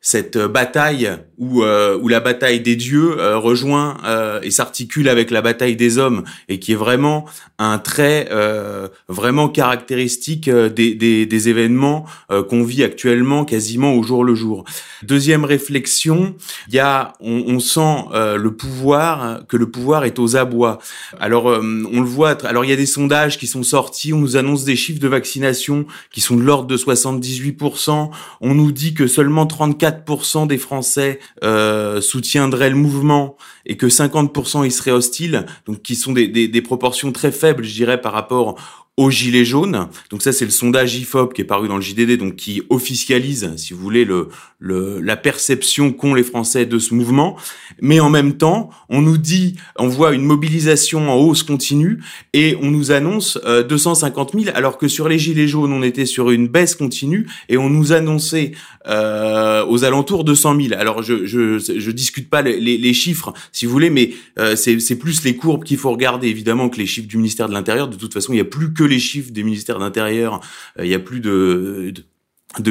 cette 0.05 0.35
euh, 0.35 0.49
bataille 0.49 1.17
où, 1.39 1.63
euh, 1.63 1.97
où 2.01 2.09
la 2.09 2.19
bataille 2.19 2.61
des 2.61 2.75
dieux 2.75 3.19
euh, 3.19 3.39
rejoint 3.39 3.97
euh, 4.05 4.41
et 4.43 4.51
s'articule 4.51 5.09
avec 5.09 5.31
la 5.31 5.43
bataille 5.43 5.77
des 5.77 5.97
hommes 5.97 6.25
et 6.49 6.59
qui 6.59 6.73
est 6.73 6.77
vraiment 6.77 7.25
un 7.59 7.79
trait 7.79 8.29
euh, 8.33 8.89
vraiment 9.09 9.49
caractéristique 9.49 10.51
des, 10.51 10.95
des, 10.97 11.25
des 11.25 11.49
événements 11.49 12.05
qu'on 12.49 12.65
vit 12.65 12.83
actuellement 12.83 13.45
quasiment 13.45 13.95
au 13.95 14.03
jour 14.03 14.25
le 14.25 14.35
jour. 14.35 14.65
Deuxième 15.05 15.45
réflexion, 15.45 16.35
il 16.69 16.75
y 16.75 16.81
a 16.81 17.13
on, 17.21 17.45
on 17.47 17.61
sent 17.61 18.05
le 18.13 18.51
pouvoir 18.51 19.47
que 19.47 19.57
le 19.57 19.71
pouvoir 19.71 20.05
est 20.05 20.19
aux 20.19 20.37
abois. 20.37 20.81
Alors 21.21 21.47
on 21.47 22.01
le 22.01 22.07
voit. 22.07 22.45
Alors 22.45 22.65
il 22.65 22.71
y 22.71 22.73
a 22.73 22.77
des 22.77 22.87
sondages 22.87 23.39
qui 23.39 23.47
sont 23.47 23.63
sortis. 23.63 24.13
On 24.13 24.19
nous 24.19 24.37
annonce 24.37 24.65
des 24.65 24.75
chiffres 24.75 25.01
de 25.01 25.09
vaccination 25.09 25.87
qui 26.11 26.21
sont 26.21 26.37
de 26.37 26.43
l'ordre 26.43 26.67
de 26.67 26.77
78%. 26.77 28.11
On 28.41 28.55
nous 28.55 28.73
dit 28.73 28.95
que 28.95 29.07
seulement 29.07 29.47
34 29.47 29.92
44% 29.93 30.47
des 30.47 30.59
Français 30.59 31.21
euh, 31.45 32.01
soutiendraient 32.01 32.71
le 32.71 32.77
mouvement 32.77 33.37
et 33.67 33.77
que 33.77 33.87
50% 33.87 34.67
y 34.67 34.71
seraient 34.71 34.91
hostiles, 34.91 35.47
donc 35.67 35.83
qui 35.83 35.95
sont 35.95 36.13
des, 36.13 36.63
proportions 36.63 37.13
très 37.13 37.33
faibles, 37.33 37.65
je 37.65 37.75
dirais, 37.75 38.01
par 38.01 38.13
rapport 38.13 38.57
aux 38.99 39.11
gilets 39.11 39.45
jaunes. 39.45 39.89
Donc 40.11 40.21
ça, 40.21 40.33
c'est 40.33 40.45
le 40.45 40.51
sondage 40.51 40.95
IFOP 40.97 41.33
qui 41.33 41.41
est 41.41 41.47
paru 41.47 41.67
dans 41.67 41.77
le 41.77 41.83
JDD, 41.83 42.19
donc 42.19 42.37
qui 42.37 42.63
officialise, 42.69 43.51
si 43.57 43.73
vous 43.73 43.81
voulez, 43.81 44.05
le, 44.05 44.29
le 44.59 45.01
la 45.01 45.17
perception 45.17 45.93
qu'ont 45.93 46.15
les 46.15 46.23
Français 46.23 46.67
de 46.67 46.79
ce 46.79 46.93
mouvement. 46.93 47.37
Mais 47.81 48.01
en 48.01 48.11
même 48.11 48.37
temps, 48.37 48.69
on 48.91 49.01
nous 49.01 49.17
dit, 49.17 49.57
on 49.79 49.89
voit 49.89 50.13
une 50.13 50.25
mobilisation 50.25 51.11
en 51.11 51.17
hausse 51.17 51.43
continue 51.43 52.03
et 52.35 52.57
on 52.61 52.71
nous 52.71 52.93
annonce 52.93 53.39
250 53.43 54.33
000, 54.35 54.55
alors 54.55 54.77
que 54.77 54.89
sur 54.89 55.09
les 55.09 55.19
gilets 55.19 55.49
jaunes, 55.49 55.73
on 55.73 55.83
était 55.83 56.07
sur 56.07 56.31
une 56.31 56.49
baisse 56.49 56.75
continue 56.75 57.27
et 57.49 57.57
on 57.57 57.71
nous 57.71 57.93
annonçait 57.93 58.53
euh, 58.89 59.65
aux 59.67 59.85
alentours 59.85 60.25
de 60.25 60.35
100 60.35 60.61
000. 60.61 60.75
Alors 60.79 61.03
je 61.03 61.27
je, 61.27 61.91
discute 61.91 62.29
pas 62.29 62.43
les, 62.43 62.93
chiffres, 62.93 63.33
si 63.53 63.67
vous 63.67 63.73
voulez, 63.73 63.91
mais 63.91 64.11
euh, 64.39 64.57
c'est 64.57 64.97
plus 64.97 65.25
les 65.25 65.37
courbes 65.37 65.65
qu'il 65.65 65.79
faut 65.79 65.91
regarder. 65.91 66.29
Évidemment 66.29 66.69
que 66.69 66.79
les 66.79 66.87
chiffres 66.87 67.09
du 67.09 67.17
ministère 67.17 67.49
de 67.49 67.55
l'Intérieur, 67.55 67.89
de 67.89 67.97
toute 67.97 68.13
façon, 68.13 68.33
il 68.33 68.37
n'y 68.37 68.41
a 68.41 68.47
plus 68.47 68.73
que 68.73 68.85
les 68.85 68.99
chiffres 68.99 69.31
des 69.31 69.43
ministères 69.43 69.79
d'Intérieur. 69.79 70.41
Euh, 70.79 70.85
il 70.85 70.91
y 70.91 70.95
a 70.95 70.99
plus 70.99 71.21
de 71.21 71.93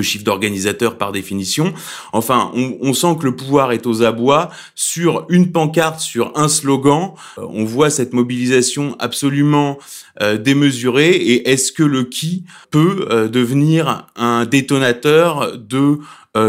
chiffres 0.02 0.24
d'organisateurs 0.24 0.98
par 0.98 1.12
définition. 1.12 1.74
Enfin, 2.14 2.52
on, 2.54 2.94
sent 2.94 3.16
que 3.20 3.26
le 3.26 3.36
pouvoir 3.36 3.72
est 3.72 3.88
aux 3.88 4.04
abois 4.04 4.50
sur 4.76 5.26
une 5.30 5.52
pancarte, 5.52 6.00
sur 6.00 6.32
un 6.36 6.48
slogan. 6.48 7.14
Euh, 7.38 7.46
on 7.50 7.66
voit 7.66 7.90
cette 7.90 8.14
mobilisation 8.14 8.96
absolument 9.00 9.78
euh, 10.22 10.38
démesurée. 10.38 11.12
Et 11.12 11.50
est-ce 11.52 11.72
que 11.72 11.84
le 11.84 12.04
qui 12.04 12.46
peut 12.70 13.30
devenir 13.32 14.08
un 14.16 14.46
détonateur 14.46 15.58
de 15.58 16.00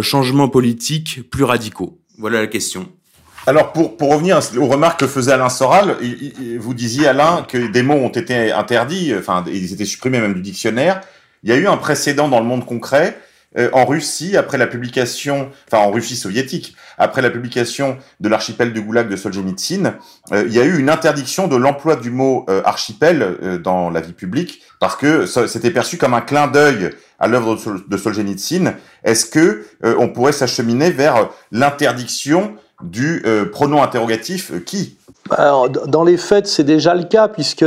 changements 0.01 0.49
politiques 0.49 1.29
plus 1.31 1.45
radicaux? 1.45 1.99
Voilà 2.19 2.41
la 2.41 2.47
question. 2.47 2.89
Alors, 3.47 3.73
pour, 3.73 3.97
pour 3.97 4.12
revenir 4.12 4.39
aux 4.57 4.67
remarques 4.67 5.01
que 5.01 5.09
faisait 5.09 5.33
Alain 5.33 5.49
Soral, 5.49 5.97
vous 6.59 6.75
disiez, 6.75 7.09
Alain, 7.09 7.45
que 7.49 7.59
des 7.71 7.83
mots 7.83 7.95
ont 7.95 8.09
été 8.09 8.53
interdits, 8.53 9.12
enfin, 9.19 9.45
ils 9.49 9.73
étaient 9.73 9.85
supprimés 9.85 10.21
même 10.21 10.35
du 10.35 10.43
dictionnaire. 10.43 11.01
Il 11.43 11.51
y 11.51 11.53
a 11.53 11.57
eu 11.57 11.67
un 11.67 11.77
précédent 11.77 12.29
dans 12.29 12.39
le 12.39 12.47
monde 12.47 12.65
concret, 12.65 13.19
euh, 13.59 13.68
en 13.73 13.85
Russie, 13.85 14.37
après 14.37 14.56
la 14.56 14.66
publication, 14.66 15.50
enfin 15.71 15.85
en 15.85 15.90
Russie 15.90 16.16
soviétique, 16.16 16.75
après 16.97 17.21
la 17.21 17.28
publication 17.28 17.99
de 18.21 18.28
l'archipel 18.28 18.73
du 18.73 18.80
Goulag 18.80 19.09
de 19.09 19.16
Solzhenitsyn, 19.16 19.94
euh, 20.32 20.44
il 20.47 20.54
y 20.54 20.61
a 20.61 20.64
eu 20.64 20.78
une 20.78 20.88
interdiction 20.88 21.49
de 21.49 21.56
l'emploi 21.56 21.97
du 21.97 22.11
mot 22.11 22.47
euh, 22.49 22.62
archipel 22.64 23.61
dans 23.62 23.90
la 23.90 24.00
vie 24.00 24.14
publique, 24.14 24.62
parce 24.80 24.97
que 24.97 25.26
c'était 25.26 25.71
perçu 25.71 25.99
comme 25.99 26.14
un 26.14 26.21
clin 26.21 26.47
d'œil 26.47 26.90
à 27.18 27.28
l'œuvre 27.28 27.56
de 27.87 27.97
Solzhenitsyn. 27.97 28.75
Est-ce 29.04 29.26
que 29.26 29.64
on 29.82 30.09
pourrait 30.09 30.32
s'acheminer 30.32 30.90
vers 30.90 31.28
l'interdiction 31.52 32.54
du 32.82 33.23
pronom 33.52 33.82
interrogatif 33.82 34.52
qui? 34.64 34.99
Alors, 35.30 35.68
Dans 35.68 36.02
les 36.02 36.16
faits, 36.16 36.49
c'est 36.49 36.64
déjà 36.64 36.94
le 36.94 37.04
cas, 37.04 37.28
puisque 37.28 37.64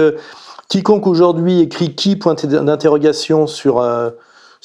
quiconque 0.67 1.07
aujourd'hui 1.07 1.61
écrit 1.61 1.95
qui 1.95 2.17
point 2.17 2.33
d'interrogation 2.33 3.47
sur, 3.47 3.81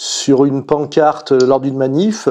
sur 0.02 0.46
une 0.46 0.64
pancarte 0.64 1.32
lors 1.32 1.60
d'une 1.60 1.76
manif 1.76 2.26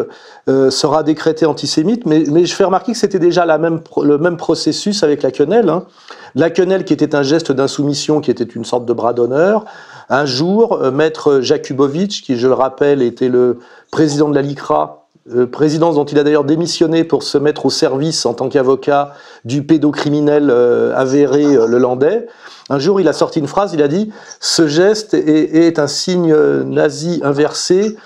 sera 0.47 1.03
décrété 1.03 1.45
antisémite. 1.45 2.07
Mais, 2.07 2.23
mais 2.31 2.47
je 2.47 2.55
fais 2.55 2.63
remarquer 2.63 2.93
que 2.93 2.97
c'était 2.97 3.19
déjà 3.19 3.45
la 3.45 3.59
même, 3.59 3.81
le 4.01 4.17
même 4.17 4.37
processus 4.37 5.03
avec 5.03 5.21
la 5.21 5.29
quenelle. 5.29 5.69
Hein. 5.69 5.85
La 6.33 6.49
quenelle 6.49 6.83
qui 6.83 6.93
était 6.93 7.13
un 7.13 7.21
geste 7.21 7.51
d'insoumission, 7.51 8.21
qui 8.21 8.31
était 8.31 8.43
une 8.43 8.65
sorte 8.65 8.85
de 8.85 8.93
bras 8.93 9.13
d'honneur. 9.13 9.65
Un 10.09 10.25
jour, 10.25 10.79
maître 10.91 11.41
Jakubowicz, 11.41 12.21
qui 12.21 12.37
je 12.37 12.47
le 12.47 12.55
rappelle 12.55 13.03
était 13.03 13.29
le 13.29 13.59
président 13.91 14.29
de 14.29 14.35
la 14.35 14.41
LICRA, 14.41 14.99
euh, 14.99 15.08
présidence 15.51 15.95
dont 15.95 16.05
il 16.05 16.17
a 16.17 16.23
d'ailleurs 16.23 16.43
démissionné 16.43 17.03
pour 17.03 17.23
se 17.23 17.37
mettre 17.37 17.65
au 17.65 17.69
service 17.69 18.25
en 18.25 18.33
tant 18.33 18.49
qu'avocat 18.49 19.13
du 19.45 19.63
pédocriminel 19.63 20.49
euh, 20.49 20.95
avéré 20.95 21.55
euh, 21.55 21.67
le 21.67 21.77
landais. 21.77 22.27
Un 22.69 22.79
jour, 22.79 22.99
il 22.99 23.07
a 23.07 23.13
sorti 23.13 23.39
une 23.39 23.47
phrase, 23.47 23.73
il 23.73 23.81
a 23.81 23.87
dit 23.87 24.11
«Ce 24.39 24.67
geste 24.67 25.13
est, 25.13 25.79
un 25.79 25.87
signe 25.87 26.35
nazi 26.65 27.19
inversé 27.23 27.97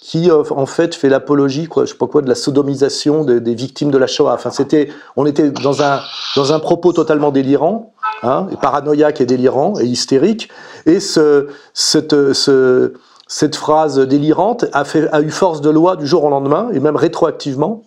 qui, 0.00 0.30
en 0.30 0.66
fait, 0.66 0.94
fait 0.94 1.10
l'apologie, 1.10 1.66
quoi, 1.66 1.84
je 1.84 1.90
sais 1.90 1.98
pas 1.98 2.06
quoi, 2.06 2.22
de 2.22 2.28
la 2.28 2.34
sodomisation 2.34 3.24
des, 3.24 3.54
victimes 3.54 3.90
de 3.90 3.98
la 3.98 4.06
Shoah.» 4.06 4.32
Enfin, 4.34 4.50
c'était, 4.50 4.88
on 5.16 5.26
était 5.26 5.50
dans 5.50 5.82
un, 5.82 6.00
dans 6.34 6.54
un 6.54 6.60
propos 6.60 6.94
totalement 6.94 7.30
délirant, 7.30 7.92
hein, 8.22 8.46
et 8.50 8.56
paranoïaque 8.56 9.20
et 9.20 9.26
délirant 9.26 9.78
et 9.78 9.84
hystérique. 9.84 10.48
Et 10.86 10.98
ce, 10.98 11.48
cette, 11.74 12.32
ce, 12.32 12.94
cette 13.30 13.54
phrase 13.54 13.96
délirante 14.00 14.66
a, 14.72 14.84
fait, 14.84 15.08
a 15.12 15.20
eu 15.20 15.30
force 15.30 15.60
de 15.60 15.70
loi 15.70 15.94
du 15.94 16.04
jour 16.04 16.24
au 16.24 16.30
lendemain, 16.30 16.68
et 16.72 16.80
même 16.80 16.96
rétroactivement, 16.96 17.84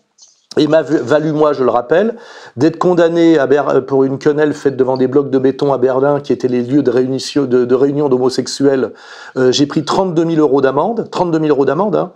et 0.55 0.67
m'a 0.67 0.83
valu, 0.83 1.33
moi, 1.33 1.51
je 1.51 1.65
le 1.65 1.69
rappelle, 1.69 2.15
d'être 2.55 2.77
condamné 2.77 3.37
à 3.37 3.47
pour 3.81 4.05
une 4.05 4.19
quenelle 4.19 4.53
faite 4.53 4.77
devant 4.77 4.95
des 4.95 5.07
blocs 5.07 5.29
de 5.29 5.37
béton 5.37 5.73
à 5.73 5.77
Berlin, 5.77 6.21
qui 6.21 6.31
étaient 6.31 6.47
les 6.47 6.61
lieux 6.61 6.81
de 6.81 6.89
réunion, 6.89 7.17
de, 7.45 7.75
réunion 7.75 8.07
d'homosexuels. 8.07 8.93
Euh, 9.35 9.51
j'ai 9.51 9.65
pris 9.65 9.83
32 9.83 10.25
000 10.25 10.35
euros 10.37 10.61
d'amende, 10.61 11.09
32 11.11 11.39
000 11.39 11.49
euros 11.49 11.65
d'amende, 11.65 11.97
hein, 11.97 12.11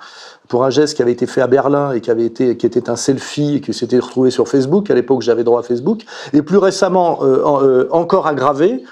pour 0.47 0.63
un 0.63 0.69
geste 0.69 0.95
qui 0.95 1.01
avait 1.01 1.11
été 1.11 1.27
fait 1.27 1.41
à 1.41 1.47
Berlin 1.47 1.91
et 1.91 1.99
qui 1.99 2.11
avait 2.11 2.25
été, 2.25 2.55
qui 2.55 2.65
était 2.65 2.89
un 2.89 2.95
selfie 2.95 3.55
et 3.55 3.61
qui 3.61 3.73
s'était 3.73 3.99
retrouvé 3.99 4.31
sur 4.31 4.47
Facebook. 4.47 4.89
À 4.89 4.93
l'époque, 4.93 5.21
j'avais 5.21 5.43
droit 5.43 5.59
à 5.59 5.63
Facebook. 5.63 6.05
Et 6.31 6.41
plus 6.43 6.59
récemment, 6.59 7.19
euh, 7.23 7.43
euh, 7.45 7.87
encore 7.91 8.25
aggravé, 8.25 8.83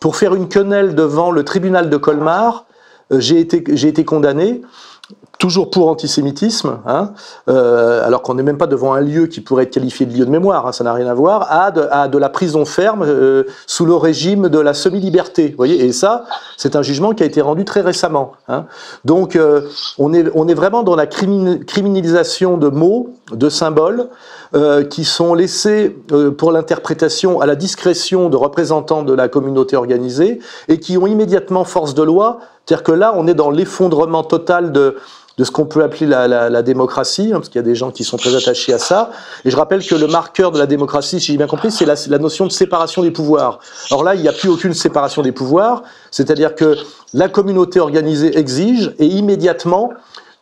pour 0.00 0.16
faire 0.16 0.34
une 0.34 0.48
quenelle 0.48 0.96
devant 0.96 1.30
le 1.30 1.44
tribunal 1.44 1.88
de 1.88 1.96
Colmar, 1.96 2.64
euh, 2.64 2.72
j'ai 3.10 3.40
été, 3.40 3.58
été 3.58 4.04
condamné 4.04 4.62
toujours 5.38 5.70
pour 5.70 5.88
antisémitisme, 5.88 6.78
hein, 6.86 7.12
euh, 7.48 8.04
alors 8.06 8.22
qu'on 8.22 8.34
n'est 8.34 8.42
même 8.42 8.56
pas 8.56 8.66
devant 8.66 8.94
un 8.94 9.00
lieu 9.00 9.26
qui 9.26 9.40
pourrait 9.40 9.64
être 9.64 9.72
qualifié 9.72 10.06
de 10.06 10.16
lieu 10.16 10.24
de 10.24 10.30
mémoire, 10.30 10.66
hein, 10.66 10.72
ça 10.72 10.82
n'a 10.82 10.92
rien 10.92 11.06
à 11.06 11.14
voir, 11.14 11.46
à 11.50 11.70
de, 11.70 12.18
la 12.18 12.28
prison 12.28 12.64
ferme 12.64 13.02
euh, 13.02 13.44
sous 13.66 13.84
le 13.84 13.94
régime 13.94 14.48
de 14.48 14.58
la 14.58 14.72
semi-liberté. 14.72 15.54
voyez, 15.56 15.84
et 15.84 15.92
ça, 15.92 16.24
c'est 16.56 16.74
un 16.74 16.82
jugement 16.82 17.12
qui 17.12 17.22
a 17.22 17.26
été 17.26 17.42
rendu 17.42 17.64
très 17.64 17.82
récemment. 17.82 18.32
Hein. 18.48 18.64
Donc, 19.04 19.36
euh, 19.36 19.68
on, 19.98 20.14
est, 20.14 20.24
on 20.34 20.48
est 20.48 20.54
vraiment 20.54 20.82
dans 20.82 20.96
la 20.96 21.06
criminalisation 21.06 22.56
de 22.56 22.68
mots, 22.68 23.10
de 23.32 23.48
symboles, 23.50 24.08
euh, 24.56 24.84
qui 24.84 25.04
sont 25.04 25.34
laissés 25.34 25.94
euh, 26.12 26.30
pour 26.30 26.50
l'interprétation 26.50 27.40
à 27.40 27.46
la 27.46 27.56
discrétion 27.56 28.30
de 28.30 28.36
représentants 28.36 29.02
de 29.02 29.12
la 29.12 29.28
communauté 29.28 29.76
organisée 29.76 30.40
et 30.68 30.80
qui 30.80 30.96
ont 30.96 31.06
immédiatement 31.06 31.64
force 31.64 31.92
de 31.92 32.02
loi. 32.02 32.38
C'est-à-dire 32.64 32.82
que 32.82 32.92
là, 32.92 33.12
on 33.16 33.26
est 33.26 33.34
dans 33.34 33.50
l'effondrement 33.50 34.24
total 34.24 34.72
de, 34.72 34.96
de 35.36 35.44
ce 35.44 35.50
qu'on 35.50 35.66
peut 35.66 35.82
appeler 35.82 36.06
la, 36.06 36.26
la, 36.26 36.48
la 36.48 36.62
démocratie, 36.62 37.32
hein, 37.32 37.34
parce 37.34 37.48
qu'il 37.48 37.58
y 37.58 37.64
a 37.64 37.66
des 37.66 37.74
gens 37.74 37.90
qui 37.90 38.02
sont 38.02 38.16
très 38.16 38.34
attachés 38.34 38.72
à 38.72 38.78
ça. 38.78 39.10
Et 39.44 39.50
je 39.50 39.56
rappelle 39.56 39.84
que 39.84 39.94
le 39.94 40.06
marqueur 40.06 40.52
de 40.52 40.58
la 40.58 40.66
démocratie, 40.66 41.20
si 41.20 41.32
j'ai 41.32 41.36
bien 41.36 41.46
compris, 41.46 41.70
c'est 41.70 41.84
la, 41.84 41.94
la, 42.08 42.18
notion 42.18 42.46
de 42.46 42.52
séparation 42.52 43.02
des 43.02 43.10
pouvoirs. 43.10 43.58
Alors 43.90 44.04
là, 44.04 44.14
il 44.14 44.22
n'y 44.22 44.28
a 44.28 44.32
plus 44.32 44.48
aucune 44.48 44.72
séparation 44.72 45.20
des 45.20 45.32
pouvoirs, 45.32 45.82
c'est-à-dire 46.10 46.54
que 46.54 46.76
la 47.12 47.28
communauté 47.28 47.78
organisée 47.78 48.38
exige 48.38 48.94
et 48.98 49.06
immédiatement 49.06 49.90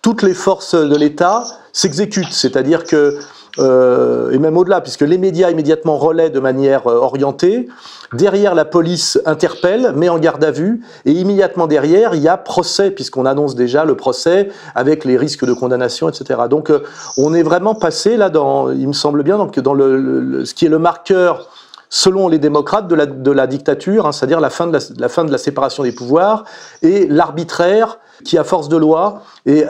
toutes 0.03 0.23
les 0.23 0.35
forces 0.35 0.75
de 0.75 0.97
l'État 0.97 1.45
s'exécutent, 1.73 2.33
c'est-à-dire 2.33 2.85
que 2.85 3.19
euh, 3.59 4.31
et 4.31 4.39
même 4.39 4.57
au-delà, 4.57 4.81
puisque 4.81 5.03
les 5.03 5.19
médias 5.19 5.51
immédiatement 5.51 5.97
relaient 5.97 6.31
de 6.31 6.41
manière 6.41 6.87
euh, 6.87 6.97
orientée. 6.97 7.69
Derrière, 8.13 8.55
la 8.55 8.65
police 8.65 9.21
interpelle, 9.27 9.93
met 9.95 10.09
en 10.09 10.19
garde 10.19 10.45
à 10.45 10.51
vue, 10.51 10.81
et 11.05 11.13
immédiatement 11.13 11.67
derrière, 11.67 12.15
il 12.15 12.23
y 12.23 12.29
a 12.29 12.37
procès, 12.37 12.91
puisqu'on 12.91 13.27
annonce 13.27 13.55
déjà 13.55 13.85
le 13.85 13.97
procès 13.97 14.49
avec 14.75 15.05
les 15.05 15.17
risques 15.17 15.45
de 15.45 15.53
condamnation, 15.53 16.09
etc. 16.09 16.43
Donc, 16.49 16.71
euh, 16.71 16.81
on 17.17 17.35
est 17.35 17.43
vraiment 17.43 17.75
passé 17.75 18.17
là 18.17 18.31
dans, 18.31 18.71
il 18.71 18.89
me 18.89 18.93
semble 18.93 19.23
bien, 19.23 19.39
donc 19.39 19.59
dans 19.59 19.75
le, 19.75 20.45
ce 20.45 20.55
qui 20.55 20.67
est 20.67 20.71
le 20.71 20.79
marqueur 20.79 21.51
selon 21.91 22.29
les 22.29 22.39
démocrates 22.39 22.89
de 22.89 22.95
la, 22.97 23.07
de 23.07 23.31
la 23.31 23.47
dictature, 23.47 24.07
hein, 24.07 24.13
c'est-à-dire 24.13 24.41
la, 24.41 24.49
la, 24.49 24.79
la 24.99 25.09
fin 25.09 25.25
de 25.25 25.31
la 25.31 25.39
séparation 25.39 25.85
des 25.85 25.93
pouvoirs 25.93 26.45
et 26.83 27.07
l'arbitraire 27.07 27.99
qui, 28.25 28.39
à 28.39 28.45
force 28.45 28.69
de 28.69 28.77
loi, 28.77 29.23
est 29.47 29.67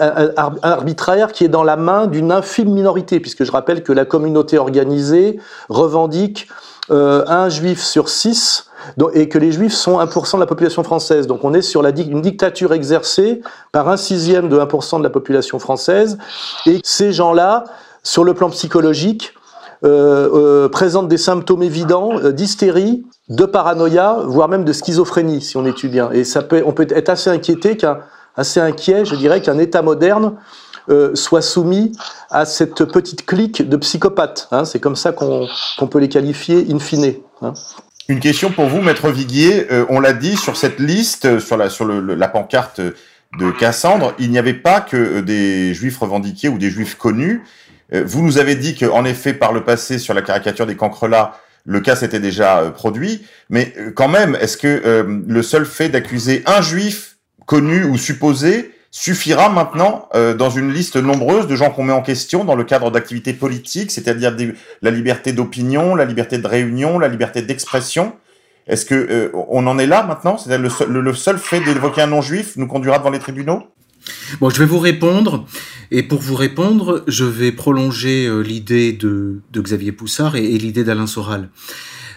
arbitraire, 0.62 1.32
qui 1.32 1.44
est 1.44 1.48
dans 1.48 1.64
la 1.64 1.76
main 1.76 2.06
d'une 2.06 2.32
infime 2.32 2.70
minorité, 2.70 3.20
puisque 3.20 3.44
je 3.44 3.52
rappelle 3.52 3.82
que 3.82 3.92
la 3.92 4.04
communauté 4.04 4.58
organisée 4.58 5.38
revendique 5.68 6.48
euh, 6.90 7.24
un 7.26 7.48
juif 7.48 7.82
sur 7.82 8.10
six, 8.10 8.66
et 9.14 9.30
que 9.30 9.38
les 9.38 9.52
juifs 9.52 9.72
sont 9.72 9.98
1% 9.98 10.34
de 10.34 10.40
la 10.40 10.46
population 10.46 10.82
française. 10.82 11.26
Donc 11.26 11.42
on 11.42 11.54
est 11.54 11.62
sur 11.62 11.82
une 11.82 12.20
dictature 12.20 12.74
exercée 12.74 13.40
par 13.72 13.88
un 13.88 13.96
sixième 13.96 14.50
de 14.50 14.58
1% 14.58 14.98
de 14.98 15.02
la 15.02 15.08
population 15.08 15.58
française, 15.58 16.18
et 16.66 16.80
ces 16.84 17.12
gens-là, 17.12 17.64
sur 18.02 18.22
le 18.22 18.34
plan 18.34 18.50
psychologique, 18.50 19.32
euh, 19.82 20.28
euh, 20.34 20.68
présentent 20.68 21.08
des 21.08 21.16
symptômes 21.16 21.62
évidents 21.62 22.20
d'hystérie, 22.30 23.06
de 23.30 23.46
paranoïa, 23.46 24.18
voire 24.26 24.48
même 24.48 24.64
de 24.64 24.72
schizophrénie, 24.74 25.40
si 25.40 25.56
on 25.56 25.64
étudie 25.64 25.94
bien. 25.94 26.10
Et 26.10 26.24
ça 26.24 26.42
peut, 26.42 26.62
on 26.66 26.72
peut 26.72 26.86
être 26.90 27.08
assez 27.08 27.30
inquiété 27.30 27.78
qu'un 27.78 28.00
assez 28.36 28.60
inquiet, 28.60 29.04
je 29.04 29.14
dirais, 29.14 29.40
qu'un 29.40 29.58
État 29.58 29.82
moderne 29.82 30.34
euh, 30.90 31.14
soit 31.14 31.40
soumis 31.40 31.92
à 32.30 32.44
cette 32.44 32.84
petite 32.84 33.24
clique 33.24 33.66
de 33.66 33.76
psychopathes. 33.78 34.48
Hein. 34.50 34.64
C'est 34.64 34.80
comme 34.80 34.96
ça 34.96 35.12
qu'on 35.12 35.48
peut 35.88 35.98
les 35.98 36.08
qualifier 36.08 36.66
in 36.70 36.78
fine. 36.78 37.14
Hein. 37.40 37.54
Une 38.08 38.20
question 38.20 38.50
pour 38.50 38.66
vous, 38.66 38.82
Maître 38.82 39.08
Viguier. 39.08 39.66
Euh, 39.72 39.86
on 39.88 39.98
l'a 39.98 40.12
dit 40.12 40.36
sur 40.36 40.58
cette 40.58 40.78
liste, 40.78 41.38
sur 41.38 41.56
la, 41.56 41.70
sur 41.70 41.86
le, 41.86 42.14
la 42.14 42.28
pancarte 42.28 42.82
de 42.82 43.50
Cassandre, 43.50 44.12
il 44.18 44.30
n'y 44.30 44.38
avait 44.38 44.52
pas 44.52 44.80
que 44.80 45.20
des 45.20 45.72
juifs 45.72 45.98
revendiqués 45.98 46.48
ou 46.48 46.58
des 46.58 46.70
juifs 46.70 46.96
connus. 46.96 47.42
Vous 47.92 48.22
nous 48.22 48.38
avez 48.38 48.54
dit 48.54 48.76
qu'en 48.76 49.04
effet, 49.04 49.34
par 49.34 49.52
le 49.52 49.64
passé, 49.64 49.98
sur 49.98 50.14
la 50.14 50.22
caricature 50.22 50.66
des 50.66 50.76
cancrelats, 50.76 51.36
le 51.64 51.80
cas 51.80 51.96
s'était 51.96 52.20
déjà 52.20 52.72
produit, 52.74 53.24
mais 53.50 53.74
quand 53.94 54.08
même, 54.08 54.36
est-ce 54.40 54.56
que 54.56 55.04
le 55.26 55.42
seul 55.42 55.66
fait 55.66 55.88
d'accuser 55.88 56.44
un 56.46 56.62
juif 56.62 57.13
connu 57.46 57.84
ou 57.84 57.96
supposé 57.96 58.74
suffira 58.90 59.48
maintenant 59.48 60.08
euh, 60.14 60.34
dans 60.34 60.50
une 60.50 60.72
liste 60.72 60.94
nombreuse 60.96 61.48
de 61.48 61.56
gens 61.56 61.70
qu'on 61.70 61.82
met 61.82 61.92
en 61.92 62.00
question 62.00 62.44
dans 62.44 62.54
le 62.54 62.62
cadre 62.62 62.92
d'activités 62.92 63.32
politiques, 63.32 63.90
c'est-à-dire 63.90 64.36
la 64.82 64.90
liberté 64.92 65.32
d'opinion, 65.32 65.96
la 65.96 66.04
liberté 66.04 66.38
de 66.38 66.46
réunion, 66.46 67.00
la 67.00 67.08
liberté 67.08 67.42
d'expression. 67.42 68.12
Est-ce 68.68 68.86
que 68.86 68.94
euh, 68.94 69.30
on 69.48 69.66
en 69.66 69.78
est 69.80 69.86
là 69.86 70.04
maintenant? 70.04 70.38
C'est-à-dire 70.38 70.70
le, 70.88 71.12
seul, 71.12 71.38
fait 71.38 71.60
d'évoquer 71.60 72.02
un 72.02 72.06
non-juif 72.06 72.52
nous 72.56 72.68
conduira 72.68 72.98
devant 72.98 73.10
les 73.10 73.18
tribunaux? 73.18 73.64
Bon, 74.40 74.48
je 74.48 74.60
vais 74.60 74.64
vous 74.64 74.78
répondre, 74.78 75.44
et 75.90 76.04
pour 76.04 76.20
vous 76.20 76.36
répondre, 76.36 77.02
je 77.08 77.24
vais 77.24 77.50
prolonger 77.50 78.26
euh, 78.26 78.42
l'idée 78.42 78.92
de, 78.92 79.40
Xavier 79.56 79.90
Poussard 79.90 80.36
et 80.36 80.56
l'idée 80.56 80.84
d'Alain 80.84 81.08
Soral. 81.08 81.48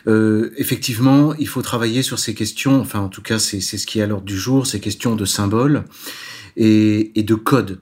Euh, 0.07 0.51
effectivement, 0.57 1.33
il 1.35 1.47
faut 1.47 1.61
travailler 1.61 2.01
sur 2.01 2.19
ces 2.19 2.33
questions, 2.33 2.79
enfin 2.79 2.99
en 2.99 3.09
tout 3.09 3.21
cas 3.21 3.39
c'est 3.39 3.59
ce 3.59 3.85
qui 3.85 3.99
est 3.99 4.03
à 4.03 4.07
l'ordre 4.07 4.25
du 4.25 4.37
jour, 4.37 4.65
ces 4.65 4.79
questions 4.79 5.15
de 5.15 5.25
symboles 5.25 5.83
et, 6.55 7.11
de 7.15 7.35
code. 7.35 7.81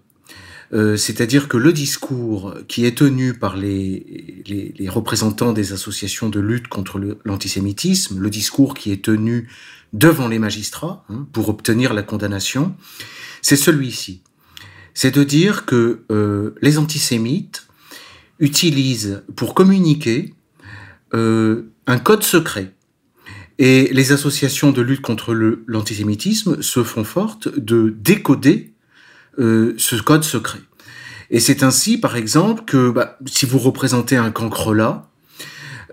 Euh, 0.74 0.98
C'est-à-dire 0.98 1.48
que 1.48 1.58
le 1.58 1.72
discours 1.72 2.55
qui 2.67 2.86
est 2.86 2.98
tenu 2.98 3.36
par 3.36 3.55
les 3.55 4.75
représentants 4.88 5.53
des 5.53 5.72
associations 5.74 6.29
de 6.29 6.39
lutte 6.39 6.67
contre 6.67 7.00
l'antisémitisme, 7.24 8.20
le, 8.20 8.29
discours 8.32 8.74
qui 8.74 8.91
est 8.91 9.03
tenu 9.03 9.48
devant 9.94 10.27
les 10.27 10.39
magistrats 10.39 11.05
hein, 11.10 11.27
pour 11.32 11.50
obtenir 11.50 11.94
la 11.94 12.01
condamnation, 12.01 12.75
c'est 13.41 13.55
celui-ci. 13.55 14.22
C'est 14.96 15.13
de 15.13 15.24
dire 15.24 15.65
que 15.65 16.03
euh, 16.10 16.55
les 16.62 16.77
antisémites 16.79 17.67
utilisent 18.39 19.24
pour 19.36 19.53
communiquer 19.53 20.34
euh, 21.13 21.70
un 21.87 21.97
code 21.97 22.23
secret 22.23 22.73
et 23.57 23.89
les 23.93 24.11
associations 24.11 24.71
de 24.71 24.81
lutte 24.81 25.01
contre 25.01 25.33
l'antisémitisme 25.67 26.61
se 26.61 26.83
font 26.83 27.03
fortes 27.03 27.47
de 27.57 27.95
décoder 27.97 28.73
euh, 29.39 29.73
ce 29.77 29.95
code 29.95 30.23
secret. 30.23 30.59
Et 31.29 31.39
c'est 31.39 31.63
ainsi, 31.63 31.97
par 31.97 32.15
exemple, 32.15 32.63
que 32.65 32.89
bah, 32.89 33.17
si 33.25 33.45
vous 33.45 33.59
représentez 33.59 34.17
un 34.17 34.31
cancrelat, 34.31 35.09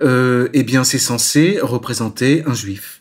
euh, 0.02 0.48
eh 0.52 0.62
bien 0.62 0.84
c'est 0.84 0.98
censé 0.98 1.58
représenter 1.62 2.42
un 2.46 2.54
juif. 2.54 3.00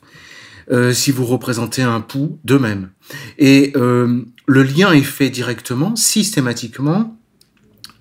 Euh, 0.71 0.93
si 0.93 1.11
vous 1.11 1.25
représentez 1.25 1.81
un 1.81 1.99
pou, 1.99 2.39
de 2.45 2.57
même. 2.57 2.91
Et 3.37 3.73
euh, 3.75 4.23
le 4.45 4.63
lien 4.63 4.93
est 4.93 5.01
fait 5.01 5.29
directement, 5.29 5.95
systématiquement, 5.95 7.17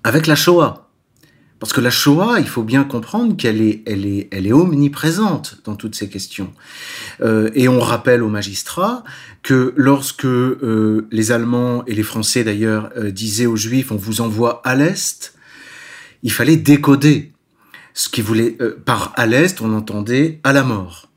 avec 0.03 0.27
la 0.27 0.35
Shoah. 0.35 0.90
Parce 1.61 1.73
que 1.73 1.79
la 1.79 1.91
Shoah, 1.91 2.39
il 2.39 2.47
faut 2.47 2.63
bien 2.63 2.83
comprendre 2.83 3.37
qu'elle 3.37 3.61
est, 3.61 3.83
elle 3.85 4.07
est, 4.07 4.27
elle 4.31 4.47
est 4.47 4.51
omniprésente 4.51 5.59
dans 5.63 5.75
toutes 5.75 5.93
ces 5.93 6.09
questions. 6.09 6.51
Euh, 7.21 7.51
et 7.53 7.69
on 7.69 7.79
rappelle 7.79 8.23
aux 8.23 8.29
magistrats 8.29 9.03
que 9.43 9.71
lorsque 9.77 10.25
euh, 10.25 11.07
les 11.11 11.31
Allemands 11.31 11.85
et 11.85 11.93
les 11.93 12.01
Français 12.01 12.43
d'ailleurs 12.43 12.89
euh, 12.97 13.11
disaient 13.11 13.45
aux 13.45 13.57
Juifs 13.57 13.91
on 13.91 13.95
vous 13.95 14.21
envoie 14.21 14.63
à 14.65 14.75
l'est, 14.75 15.35
il 16.23 16.31
fallait 16.31 16.57
décoder. 16.57 17.31
Ce 17.93 18.09
qui 18.09 18.21
voulait 18.21 18.57
euh, 18.59 18.81
par 18.83 19.13
à 19.15 19.27
l'est, 19.27 19.61
on 19.61 19.71
entendait 19.75 20.39
à 20.43 20.53
la 20.53 20.63
mort. 20.63 21.09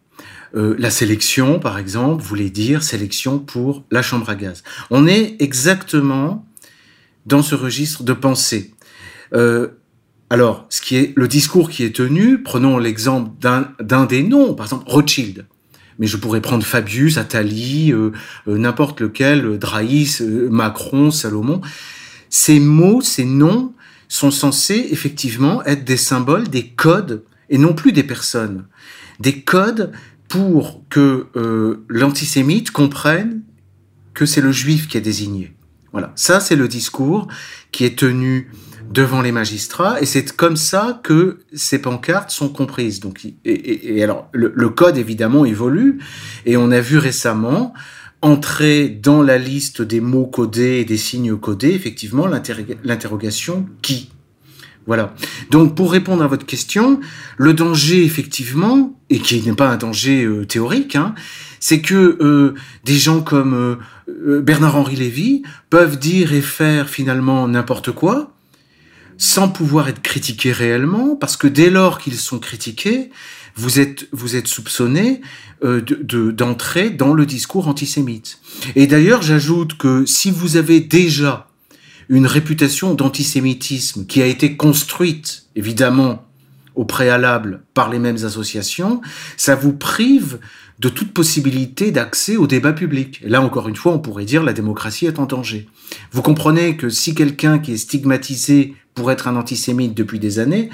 Euh, 0.54 0.76
la 0.78 0.90
sélection, 0.90 1.58
par 1.58 1.78
exemple, 1.78 2.22
voulait 2.22 2.50
dire 2.50 2.82
sélection 2.82 3.38
pour 3.38 3.82
la 3.90 4.02
chambre 4.02 4.28
à 4.28 4.34
gaz. 4.34 4.62
On 4.90 5.06
est 5.06 5.36
exactement 5.38 6.46
dans 7.24 7.42
ce 7.42 7.54
registre 7.54 8.02
de 8.02 8.12
pensée. 8.12 8.74
Euh, 9.32 9.68
alors, 10.34 10.66
ce 10.68 10.82
qui 10.82 10.96
est 10.96 11.12
le 11.14 11.28
discours 11.28 11.70
qui 11.70 11.84
est 11.84 11.94
tenu, 11.94 12.42
prenons 12.42 12.76
l'exemple 12.78 13.30
d'un 13.38 14.04
des 14.04 14.24
noms, 14.24 14.54
par 14.54 14.66
exemple 14.66 14.82
Rothschild. 14.88 15.46
Mais 16.00 16.08
je 16.08 16.16
pourrais 16.16 16.40
prendre 16.40 16.64
Fabius, 16.64 17.18
Attali, 17.18 17.92
euh, 17.92 18.10
euh, 18.48 18.58
n'importe 18.58 19.00
lequel, 19.00 19.46
euh, 19.46 19.58
Draïs, 19.58 20.22
Macron, 20.22 21.12
Salomon. 21.12 21.60
Ces 22.30 22.58
mots, 22.58 23.00
ces 23.00 23.24
noms 23.24 23.74
sont 24.08 24.32
censés 24.32 24.88
effectivement 24.90 25.64
être 25.66 25.84
des 25.84 25.96
symboles, 25.96 26.48
des 26.48 26.66
codes, 26.66 27.22
et 27.48 27.56
non 27.56 27.72
plus 27.72 27.92
des 27.92 28.02
personnes. 28.02 28.66
Des 29.20 29.40
codes 29.42 29.92
pour 30.26 30.82
que 30.88 31.28
l'antisémite 31.88 32.72
comprenne 32.72 33.42
que 34.14 34.26
c'est 34.26 34.40
le 34.40 34.50
juif 34.50 34.88
qui 34.88 34.96
est 34.96 35.00
désigné. 35.00 35.54
Voilà, 35.92 36.10
ça 36.16 36.40
c'est 36.40 36.56
le 36.56 36.66
discours 36.66 37.28
qui 37.70 37.84
est 37.84 37.96
tenu 37.96 38.50
devant 38.90 39.22
les 39.22 39.32
magistrats, 39.32 40.00
et 40.00 40.06
c'est 40.06 40.34
comme 40.36 40.56
ça 40.56 41.00
que 41.02 41.40
ces 41.52 41.80
pancartes 41.80 42.30
sont 42.30 42.48
comprises. 42.48 43.00
Donc, 43.00 43.24
et, 43.24 43.34
et, 43.44 43.96
et 43.98 44.04
alors, 44.04 44.28
le, 44.32 44.52
le, 44.54 44.68
code 44.68 44.96
évidemment 44.96 45.44
évolue, 45.44 45.98
et 46.46 46.56
on 46.56 46.70
a 46.70 46.80
vu 46.80 46.98
récemment 46.98 47.74
entrer 48.22 48.88
dans 48.88 49.22
la 49.22 49.36
liste 49.36 49.82
des 49.82 50.00
mots 50.00 50.26
codés 50.26 50.78
et 50.78 50.84
des 50.84 50.96
signes 50.96 51.36
codés, 51.36 51.72
effectivement, 51.72 52.26
l'interrogation 52.26 53.66
qui? 53.82 54.10
Voilà. 54.86 55.14
Donc, 55.50 55.74
pour 55.74 55.92
répondre 55.92 56.22
à 56.22 56.26
votre 56.26 56.44
question, 56.44 57.00
le 57.38 57.54
danger, 57.54 58.04
effectivement, 58.04 58.98
et 59.08 59.18
qui 59.18 59.42
n'est 59.42 59.54
pas 59.54 59.68
un 59.68 59.76
danger 59.76 60.24
euh, 60.24 60.44
théorique, 60.44 60.96
hein, 60.96 61.14
c'est 61.58 61.80
que 61.80 62.18
euh, 62.20 62.54
des 62.84 62.96
gens 62.96 63.22
comme 63.22 63.78
euh, 64.08 64.40
Bernard-Henri 64.42 64.96
Lévy 64.96 65.42
peuvent 65.70 65.98
dire 65.98 66.34
et 66.34 66.42
faire 66.42 66.88
finalement 66.88 67.48
n'importe 67.48 67.92
quoi, 67.92 68.33
sans 69.18 69.48
pouvoir 69.48 69.88
être 69.88 70.02
critiqués 70.02 70.52
réellement, 70.52 71.16
parce 71.16 71.36
que 71.36 71.46
dès 71.46 71.70
lors 71.70 71.98
qu'ils 71.98 72.16
sont 72.16 72.38
critiqués, 72.38 73.10
vous 73.56 73.78
êtes, 73.78 74.08
vous 74.12 74.36
êtes 74.36 74.48
soupçonné 74.48 75.20
euh, 75.64 75.80
d'entrer 75.80 76.90
de, 76.90 76.96
dans 76.96 77.14
le 77.14 77.24
discours 77.26 77.68
antisémite. 77.68 78.38
Et 78.74 78.86
d'ailleurs, 78.86 79.22
j'ajoute 79.22 79.76
que 79.76 80.04
si 80.06 80.30
vous 80.30 80.56
avez 80.56 80.80
déjà 80.80 81.48
une 82.08 82.26
réputation 82.26 82.94
d'antisémitisme 82.94 84.06
qui 84.06 84.20
a 84.20 84.26
été 84.26 84.56
construite, 84.56 85.46
évidemment, 85.56 86.26
au 86.74 86.84
préalable 86.84 87.62
par 87.72 87.88
les 87.88 87.98
mêmes 87.98 88.24
associations, 88.24 89.00
ça 89.36 89.54
vous 89.54 89.72
prive 89.72 90.40
de 90.80 90.88
toute 90.88 91.12
possibilité 91.12 91.92
d'accès 91.92 92.36
au 92.36 92.48
débat 92.48 92.72
public. 92.72 93.20
Et 93.24 93.28
là, 93.28 93.40
encore 93.40 93.68
une 93.68 93.76
fois, 93.76 93.92
on 93.92 94.00
pourrait 94.00 94.24
dire 94.24 94.42
la 94.42 94.52
démocratie 94.52 95.06
est 95.06 95.20
en 95.20 95.26
danger. 95.26 95.68
Vous 96.10 96.22
comprenez 96.22 96.76
que 96.76 96.88
si 96.88 97.14
quelqu'un 97.14 97.60
qui 97.60 97.72
est 97.72 97.76
stigmatisé 97.76 98.74
pour 98.94 99.10
être 99.10 99.28
un 99.28 99.36
antisémite 99.36 99.94
depuis 99.94 100.18
des 100.18 100.38
années, 100.38 100.70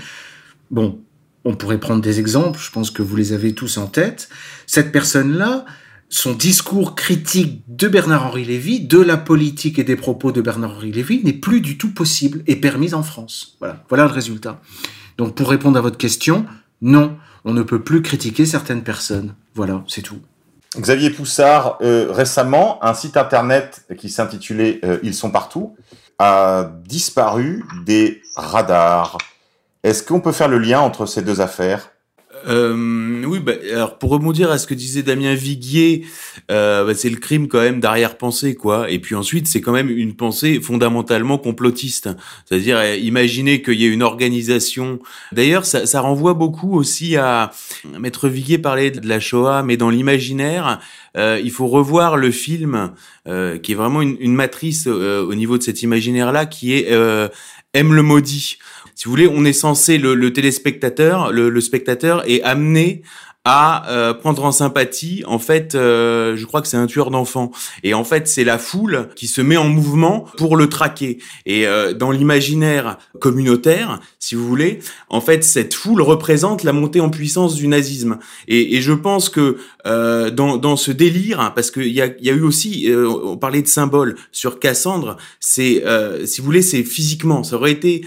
bon, 0.70 1.00
on 1.44 1.54
pourrait 1.54 1.80
prendre 1.80 2.02
des 2.02 2.20
exemples, 2.20 2.58
je 2.60 2.70
pense 2.70 2.90
que 2.90 3.02
vous 3.02 3.16
les 3.16 3.32
avez 3.32 3.54
tous 3.54 3.78
en 3.78 3.86
tête, 3.86 4.28
cette 4.66 4.92
personne-là, 4.92 5.64
son 6.08 6.32
discours 6.32 6.96
critique 6.96 7.62
de 7.68 7.88
Bernard-Henri 7.88 8.44
Lévy, 8.44 8.80
de 8.80 9.00
la 9.00 9.16
politique 9.16 9.78
et 9.78 9.84
des 9.84 9.96
propos 9.96 10.32
de 10.32 10.40
Bernard-Henri 10.40 10.92
Lévy 10.92 11.22
n'est 11.24 11.32
plus 11.32 11.60
du 11.60 11.78
tout 11.78 11.94
possible 11.94 12.42
et 12.46 12.56
permis 12.56 12.94
en 12.94 13.02
France. 13.02 13.56
Voilà, 13.60 13.84
voilà 13.88 14.04
le 14.04 14.12
résultat. 14.12 14.60
Donc 15.18 15.34
pour 15.34 15.48
répondre 15.48 15.78
à 15.78 15.80
votre 15.80 15.98
question, 15.98 16.46
non, 16.82 17.16
on 17.44 17.52
ne 17.52 17.62
peut 17.62 17.82
plus 17.82 18.02
critiquer 18.02 18.44
certaines 18.44 18.82
personnes. 18.82 19.34
Voilà, 19.54 19.84
c'est 19.86 20.02
tout. 20.02 20.18
Xavier 20.78 21.10
Poussard, 21.10 21.78
euh, 21.82 22.08
récemment, 22.10 22.84
un 22.84 22.94
site 22.94 23.16
internet 23.16 23.84
qui 23.98 24.08
s'intitulait 24.08 24.80
euh, 24.84 24.98
Ils 25.02 25.14
sont 25.14 25.30
partout 25.30 25.76
a 26.20 26.70
disparu 26.84 27.64
des 27.86 28.20
radars. 28.36 29.16
Est-ce 29.82 30.02
qu'on 30.02 30.20
peut 30.20 30.32
faire 30.32 30.48
le 30.48 30.58
lien 30.58 30.80
entre 30.80 31.06
ces 31.06 31.22
deux 31.22 31.40
affaires? 31.40 31.90
Euh, 32.46 33.24
oui, 33.24 33.38
bah, 33.40 33.52
alors 33.72 33.98
pour 33.98 34.10
rebondir 34.10 34.50
à 34.50 34.58
ce 34.58 34.66
que 34.66 34.74
disait 34.74 35.02
Damien 35.02 35.34
Viguier, 35.34 36.06
euh, 36.50 36.84
bah, 36.84 36.94
c'est 36.94 37.10
le 37.10 37.16
crime 37.16 37.48
quand 37.48 37.60
même 37.60 37.80
d'arrière-pensée, 37.80 38.54
quoi. 38.54 38.90
Et 38.90 38.98
puis 38.98 39.14
ensuite, 39.14 39.46
c'est 39.46 39.60
quand 39.60 39.72
même 39.72 39.90
une 39.90 40.14
pensée 40.14 40.60
fondamentalement 40.60 41.38
complotiste. 41.38 42.08
C'est-à-dire, 42.46 42.78
euh, 42.78 42.96
imaginer 42.96 43.62
qu'il 43.62 43.80
y 43.80 43.84
ait 43.84 43.90
une 43.90 44.02
organisation. 44.02 44.98
D'ailleurs, 45.32 45.64
ça, 45.64 45.86
ça, 45.86 46.00
renvoie 46.00 46.34
beaucoup 46.34 46.76
aussi 46.76 47.16
à 47.16 47.50
Maître 47.98 48.28
Viguier 48.28 48.58
parlait 48.58 48.90
de 48.90 49.06
la 49.06 49.20
Shoah, 49.20 49.62
mais 49.62 49.76
dans 49.76 49.90
l'imaginaire, 49.90 50.80
euh, 51.16 51.40
il 51.42 51.50
faut 51.50 51.66
revoir 51.66 52.16
le 52.16 52.30
film 52.30 52.92
euh, 53.26 53.58
qui 53.58 53.72
est 53.72 53.74
vraiment 53.74 54.02
une, 54.02 54.16
une 54.20 54.34
matrice 54.34 54.84
euh, 54.86 55.24
au 55.24 55.34
niveau 55.34 55.58
de 55.58 55.62
cet 55.62 55.82
imaginaire-là, 55.82 56.46
qui 56.46 56.74
est 56.74 56.90
Aime 57.72 57.94
le 57.94 58.02
maudit 58.02 58.58
si 59.00 59.06
vous 59.06 59.12
voulez, 59.12 59.28
on 59.28 59.46
est 59.46 59.54
censé 59.54 59.96
le, 59.96 60.30
téléspectateur, 60.30 61.32
le, 61.32 61.48
le, 61.48 61.60
spectateur 61.62 62.22
est 62.28 62.42
amené 62.42 63.00
à 63.46 63.90
euh, 63.90 64.12
prendre 64.12 64.44
en 64.44 64.52
sympathie, 64.52 65.22
en 65.26 65.38
fait, 65.38 65.74
euh, 65.74 66.36
je 66.36 66.44
crois 66.44 66.60
que 66.60 66.68
c'est 66.68 66.76
un 66.76 66.86
tueur 66.86 67.10
d'enfants. 67.10 67.50
Et 67.82 67.94
en 67.94 68.04
fait, 68.04 68.28
c'est 68.28 68.44
la 68.44 68.58
foule 68.58 69.08
qui 69.16 69.28
se 69.28 69.40
met 69.40 69.56
en 69.56 69.68
mouvement 69.68 70.26
pour 70.36 70.56
le 70.56 70.68
traquer. 70.68 71.18
Et 71.46 71.66
euh, 71.66 71.94
dans 71.94 72.10
l'imaginaire 72.10 72.98
communautaire, 73.18 74.00
si 74.18 74.34
vous 74.34 74.46
voulez, 74.46 74.80
en 75.08 75.22
fait, 75.22 75.42
cette 75.42 75.72
foule 75.72 76.02
représente 76.02 76.64
la 76.64 76.74
montée 76.74 77.00
en 77.00 77.08
puissance 77.08 77.54
du 77.54 77.66
nazisme. 77.66 78.18
Et, 78.46 78.76
et 78.76 78.82
je 78.82 78.92
pense 78.92 79.30
que 79.30 79.56
dans, 79.84 80.58
dans 80.58 80.76
ce 80.76 80.92
délire, 80.92 81.52
parce 81.54 81.70
qu'il 81.70 81.88
y 81.88 82.02
a, 82.02 82.08
y 82.20 82.28
a 82.28 82.34
eu 82.34 82.42
aussi, 82.42 82.92
on 82.94 83.38
parlait 83.38 83.62
de 83.62 83.66
symboles 83.66 84.16
sur 84.30 84.58
Cassandre, 84.58 85.16
c'est, 85.40 85.82
si 86.26 86.40
vous 86.40 86.44
voulez, 86.44 86.60
c'est 86.60 86.84
physiquement. 86.84 87.42
Ça 87.42 87.56
aurait 87.56 87.72
été 87.72 88.06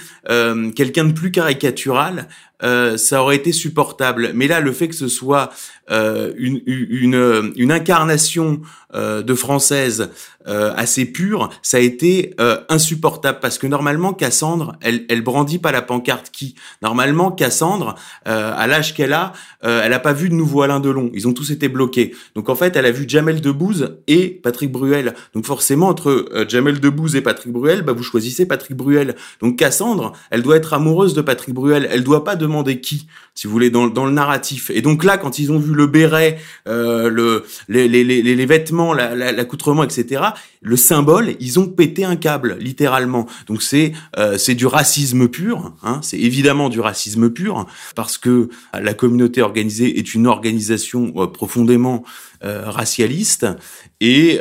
quelqu'un 0.75 1.05
de 1.05 1.13
plus 1.13 1.31
caricatural, 1.31 2.27
euh, 2.63 2.97
ça 2.97 3.21
aurait 3.21 3.35
été 3.35 3.51
supportable. 3.51 4.31
Mais 4.33 4.47
là, 4.47 4.59
le 4.59 4.71
fait 4.71 4.87
que 4.87 4.95
ce 4.95 5.07
soit 5.07 5.51
une, 5.89 6.61
une, 6.65 7.53
une, 7.55 7.71
incarnation 7.71 8.61
euh, 8.95 9.23
de 9.23 9.33
française 9.33 10.11
euh, 10.47 10.71
assez 10.75 11.05
pure, 11.05 11.49
ça 11.63 11.77
a 11.77 11.79
été 11.79 12.35
euh, 12.39 12.59
insupportable 12.69 13.39
parce 13.41 13.57
que 13.57 13.65
normalement 13.65 14.13
Cassandre, 14.13 14.75
elle, 14.81 15.05
elle 15.09 15.21
brandit 15.21 15.57
pas 15.57 15.71
la 15.71 15.81
pancarte 15.81 16.29
qui. 16.31 16.53
Normalement 16.83 17.31
Cassandre, 17.31 17.95
à 18.25 18.67
l'âge 18.67 18.93
qu'elle 18.93 19.13
a, 19.13 19.33
elle 19.61 19.93
a 19.93 19.99
pas 19.99 20.13
vu 20.13 20.29
de 20.29 20.35
nouveau 20.35 20.61
Alain 20.61 20.79
Delon. 20.79 21.09
Ils 21.13 21.27
ont 21.27 21.33
tous 21.33 21.49
été 21.49 21.69
bloqués. 21.69 22.13
Donc 22.35 22.49
en 22.49 22.55
fait, 22.55 22.75
elle 22.75 22.85
a 22.85 22.91
vu 22.91 23.05
Jamel 23.07 23.41
Debbouze 23.41 23.97
et 24.07 24.27
Patrick 24.29 24.71
Bruel. 24.71 25.15
Donc 25.33 25.45
forcément 25.45 25.87
entre 25.87 26.45
Jamel 26.47 26.79
Debbouze 26.79 27.15
et 27.15 27.21
Patrick 27.21 27.51
Bruel, 27.51 27.81
bah 27.81 27.93
vous 27.93 28.03
choisissez 28.03 28.45
Patrick 28.45 28.77
Bruel. 28.77 29.15
Donc 29.41 29.57
Cassandre, 29.57 30.13
elle 30.29 30.43
doit 30.43 30.57
être 30.57 30.73
amoureuse 30.73 31.13
de 31.13 31.21
Patrick 31.21 31.55
Bruel. 31.55 31.87
Elle 31.91 32.03
doit 32.03 32.23
pas 32.23 32.35
demander 32.35 32.79
qui, 32.79 33.07
si 33.33 33.47
vous 33.47 33.53
voulez, 33.53 33.69
dans, 33.69 33.87
dans 33.87 34.05
le 34.05 34.11
narratif. 34.11 34.69
Et 34.69 34.81
donc 34.81 35.03
là, 35.03 35.17
quand 35.17 35.39
ils 35.39 35.51
ont 35.51 35.59
vu 35.59 35.72
le 35.75 35.87
béret, 35.87 36.39
euh, 36.67 37.09
le, 37.09 37.45
les, 37.67 38.45
vêtements, 38.45 38.93
l'accoutrement, 38.93 39.83
etc., 39.83 40.23
le 40.61 40.77
symbole, 40.77 41.35
ils 41.39 41.59
ont 41.59 41.67
pété 41.67 42.05
un 42.05 42.15
câble, 42.15 42.57
littéralement. 42.59 43.27
Donc 43.47 43.61
c'est 43.61 43.93
euh, 44.17 44.37
du 44.53 44.65
racisme 44.65 45.27
pur, 45.27 45.73
hein, 45.83 45.99
c'est 46.01 46.19
évidemment 46.19 46.69
du 46.69 46.79
racisme 46.79 47.29
pur, 47.29 47.65
parce 47.95 48.17
que 48.17 48.49
la 48.73 48.93
communauté 48.93 49.41
organisée 49.41 49.99
est 49.99 50.13
une 50.13 50.27
organisation 50.27 51.13
euh, 51.17 51.27
profondément 51.27 52.03
racialiste 52.45 53.47
et, 54.01 54.37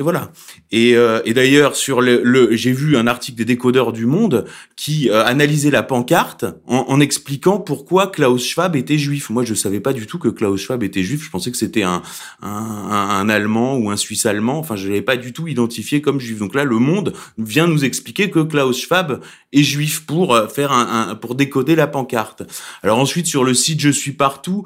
voilà. 0.00 0.32
Et, 0.72 0.96
d'ailleurs 1.32 1.76
sur 1.76 2.00
le 2.00 2.48
j'ai 2.56 2.72
vu 2.72 2.96
un 2.96 3.06
article 3.06 3.38
des 3.38 3.44
décodeurs 3.44 3.92
du 3.92 4.06
Monde 4.06 4.44
qui 4.74 5.08
analysait 5.08 5.70
la 5.70 5.84
pancarte 5.84 6.44
en, 6.66 6.86
en, 6.88 6.98
expliquant 6.98 7.60
pourquoi 7.60 8.08
Klaus 8.08 8.44
Schwab 8.44 8.74
était 8.74 8.98
juif. 8.98 9.30
Moi 9.30 9.44
je 9.44 9.54
savais 9.54 9.78
pas 9.78 9.92
du 9.92 10.08
tout 10.08 10.18
que 10.18 10.26
Klaus 10.28 10.57
Schwab 10.58 10.82
était 10.82 11.02
juif. 11.02 11.24
Je 11.24 11.30
pensais 11.30 11.50
que 11.50 11.56
c'était 11.56 11.82
un, 11.82 12.02
un, 12.42 12.48
un, 12.48 13.28
allemand 13.28 13.76
ou 13.76 13.90
un 13.90 13.96
suisse 13.96 14.26
allemand. 14.26 14.58
Enfin 14.58 14.76
je 14.76 14.88
l'avais 14.88 15.02
pas 15.02 15.16
du 15.16 15.32
tout 15.32 15.48
identifié 15.48 16.00
comme 16.00 16.20
juif. 16.20 16.38
Donc 16.38 16.54
là 16.54 16.64
le 16.64 16.78
Monde 16.78 17.14
vient 17.38 17.66
nous 17.66 17.84
expliquer 17.84 18.30
que 18.30 18.40
Klaus 18.40 18.78
Schwab 18.78 19.20
est 19.52 19.62
juif 19.62 20.04
pour 20.04 20.36
faire 20.50 20.72
un, 20.72 21.10
un 21.10 21.14
pour 21.14 21.34
décoder 21.34 21.74
la 21.76 21.86
pancarte. 21.86 22.42
Alors 22.82 22.98
ensuite 22.98 23.26
sur 23.26 23.44
le 23.44 23.54
site 23.54 23.80
je 23.80 23.90
suis 23.90 24.12
partout, 24.12 24.64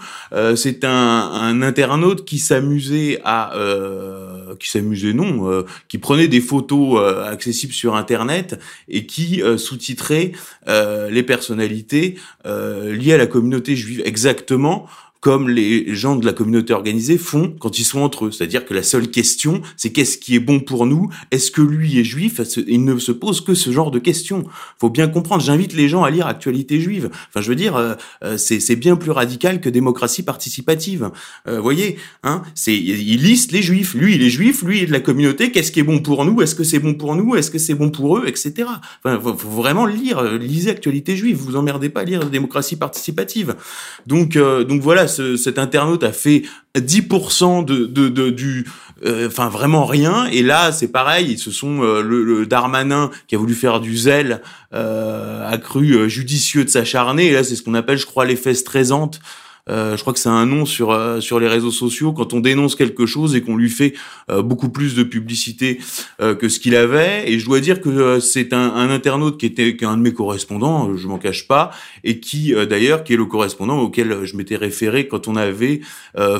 c'est 0.56 0.84
un, 0.84 0.90
un 0.90 1.62
internaute 1.62 2.24
qui 2.24 2.38
s'amusait 2.38 3.20
à 3.24 3.54
euh, 3.56 4.54
qui 4.56 4.70
s'amusait 4.70 5.12
non 5.12 5.50
euh, 5.50 5.64
qui 5.88 5.98
prenait 5.98 6.28
des 6.28 6.40
photos 6.40 7.00
euh, 7.00 7.24
accessibles 7.24 7.72
sur 7.72 7.94
internet 7.94 8.58
et 8.88 9.06
qui 9.06 9.42
euh, 9.42 9.56
sous-titrait 9.56 10.32
les 10.66 11.22
personnalités 11.22 12.16
liées 12.44 13.12
à 13.12 13.16
la 13.16 13.26
communauté 13.26 13.76
juive 13.76 14.02
exactement 14.04 14.86
comme 15.22 15.48
les 15.48 15.94
gens 15.94 16.16
de 16.16 16.26
la 16.26 16.32
communauté 16.32 16.72
organisée 16.72 17.16
font 17.16 17.54
quand 17.60 17.78
ils 17.78 17.84
sont 17.84 18.00
entre 18.00 18.26
eux. 18.26 18.32
C'est-à-dire 18.32 18.64
que 18.64 18.74
la 18.74 18.82
seule 18.82 19.08
question, 19.08 19.62
c'est 19.76 19.92
qu'est-ce 19.92 20.18
qui 20.18 20.34
est 20.34 20.40
bon 20.40 20.58
pour 20.58 20.84
nous? 20.84 21.10
Est-ce 21.30 21.52
que 21.52 21.62
lui 21.62 21.96
est 22.00 22.04
juif? 22.04 22.40
Il 22.66 22.84
ne 22.84 22.98
se 22.98 23.12
pose 23.12 23.40
que 23.40 23.54
ce 23.54 23.70
genre 23.70 23.92
de 23.92 24.00
questions. 24.00 24.42
faut 24.80 24.90
bien 24.90 25.06
comprendre. 25.06 25.40
J'invite 25.40 25.74
les 25.74 25.88
gens 25.88 26.02
à 26.02 26.10
lire 26.10 26.26
Actualité 26.26 26.80
juive. 26.80 27.08
Enfin, 27.28 27.40
je 27.40 27.48
veux 27.48 27.54
dire, 27.54 27.76
euh, 27.76 27.94
euh, 28.24 28.36
c'est 28.36 28.74
bien 28.74 28.96
plus 28.96 29.12
radical 29.12 29.60
que 29.60 29.68
démocratie 29.68 30.24
participative. 30.24 31.12
Euh, 31.46 31.58
vous 31.58 31.62
voyez, 31.62 31.98
hein 32.24 32.42
C'est 32.56 32.74
il 32.74 33.22
liste 33.22 33.52
les 33.52 33.62
juifs. 33.62 33.94
Lui, 33.94 34.16
il 34.16 34.22
est 34.24 34.30
juif. 34.30 34.64
Lui, 34.64 34.78
il 34.78 34.82
est 34.82 34.86
de 34.86 34.92
la 34.92 34.98
communauté. 34.98 35.52
Qu'est-ce 35.52 35.70
qui 35.70 35.78
est 35.78 35.84
bon 35.84 36.00
pour 36.00 36.24
nous? 36.24 36.42
Est-ce 36.42 36.56
que 36.56 36.64
c'est 36.64 36.80
bon 36.80 36.94
pour 36.94 37.14
nous? 37.14 37.36
Est-ce 37.36 37.52
que 37.52 37.58
c'est 37.58 37.74
bon 37.74 37.90
pour 37.90 38.18
eux? 38.18 38.24
Etc. 38.26 38.64
Enfin, 39.04 39.20
faut, 39.20 39.34
vraiment 39.34 39.86
lire. 39.86 40.20
Lisez 40.36 40.70
Actualité 40.70 41.16
juive. 41.16 41.36
Vous 41.36 41.54
emmerdez 41.54 41.90
pas 41.90 42.00
à 42.00 42.04
lire 42.04 42.28
démocratie 42.28 42.74
participative. 42.74 43.54
Donc, 44.08 44.36
donc 44.36 44.80
voilà 44.80 45.06
cet 45.36 45.58
internaute 45.58 46.02
a 46.02 46.12
fait 46.12 46.42
10% 46.76 47.64
de, 47.64 47.86
de, 47.86 48.30
du, 48.30 48.66
euh, 49.04 49.28
enfin 49.28 49.48
vraiment 49.48 49.84
rien. 49.84 50.26
Et 50.26 50.42
là, 50.42 50.72
c'est 50.72 50.88
pareil, 50.88 51.32
ils 51.32 51.38
se 51.38 51.50
sont 51.50 51.82
euh, 51.82 52.02
le, 52.02 52.46
Darmanin 52.46 53.10
qui 53.28 53.34
a 53.34 53.38
voulu 53.38 53.54
faire 53.54 53.80
du 53.80 53.96
zèle 53.96 54.42
euh, 54.74 55.48
a 55.48 55.58
cru 55.58 56.08
judicieux 56.08 56.64
de 56.64 56.70
s'acharner. 56.70 57.26
Et 57.26 57.32
là, 57.32 57.44
c'est 57.44 57.56
ce 57.56 57.62
qu'on 57.62 57.74
appelle, 57.74 57.98
je 57.98 58.06
crois, 58.06 58.24
les 58.24 58.36
fesses 58.36 58.64
traisantes. 58.64 59.20
Euh, 59.20 59.41
je 59.68 60.00
crois 60.00 60.12
que 60.12 60.18
c'est 60.18 60.28
un 60.28 60.46
nom 60.46 60.66
sur 60.66 60.90
euh, 60.90 61.20
sur 61.20 61.38
les 61.38 61.46
réseaux 61.46 61.70
sociaux 61.70 62.12
quand 62.12 62.32
on 62.32 62.40
dénonce 62.40 62.74
quelque 62.74 63.06
chose 63.06 63.36
et 63.36 63.42
qu'on 63.42 63.56
lui 63.56 63.70
fait 63.70 63.94
euh, 64.28 64.42
beaucoup 64.42 64.70
plus 64.70 64.96
de 64.96 65.04
publicité 65.04 65.78
que 66.18 66.48
ce 66.48 66.58
qu'il 66.60 66.76
avait. 66.76 67.30
Et 67.30 67.38
je 67.38 67.44
dois 67.44 67.60
dire 67.60 67.80
que 67.80 68.20
c'est 68.20 68.52
un, 68.52 68.74
un, 68.74 68.90
internaute 68.90 69.38
qui 69.38 69.46
était 69.46 69.76
un 69.84 69.96
de 69.96 70.02
mes 70.02 70.12
correspondants, 70.12 70.96
je 70.96 71.06
m'en 71.06 71.18
cache 71.18 71.46
pas, 71.46 71.70
et 72.04 72.20
qui 72.20 72.52
d'ailleurs 72.68 73.04
qui 73.04 73.14
est 73.14 73.16
le 73.16 73.26
correspondant 73.26 73.78
auquel 73.80 74.24
je 74.24 74.36
m'étais 74.36 74.56
référé 74.56 75.08
quand 75.08 75.28
on 75.28 75.36
avait 75.36 75.80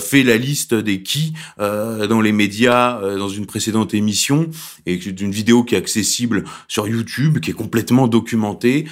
fait 0.01 0.23
la 0.23 0.37
liste 0.37 0.75
des 0.75 1.03
qui 1.03 1.33
dans 1.59 2.21
les 2.21 2.33
médias 2.33 3.01
dans 3.17 3.29
une 3.29 3.47
précédente 3.47 3.95
émission 3.95 4.49
et 4.87 4.97
d'une 4.97 5.33
vidéo 5.33 5.65
qui 5.65 5.75
est 5.75 5.79
accessible 5.79 6.45
sur 6.69 6.87
YouTube, 6.87 7.41
qui 7.41 7.51
est 7.51 7.55
complètement 7.55 8.07
documentée. 8.09 8.87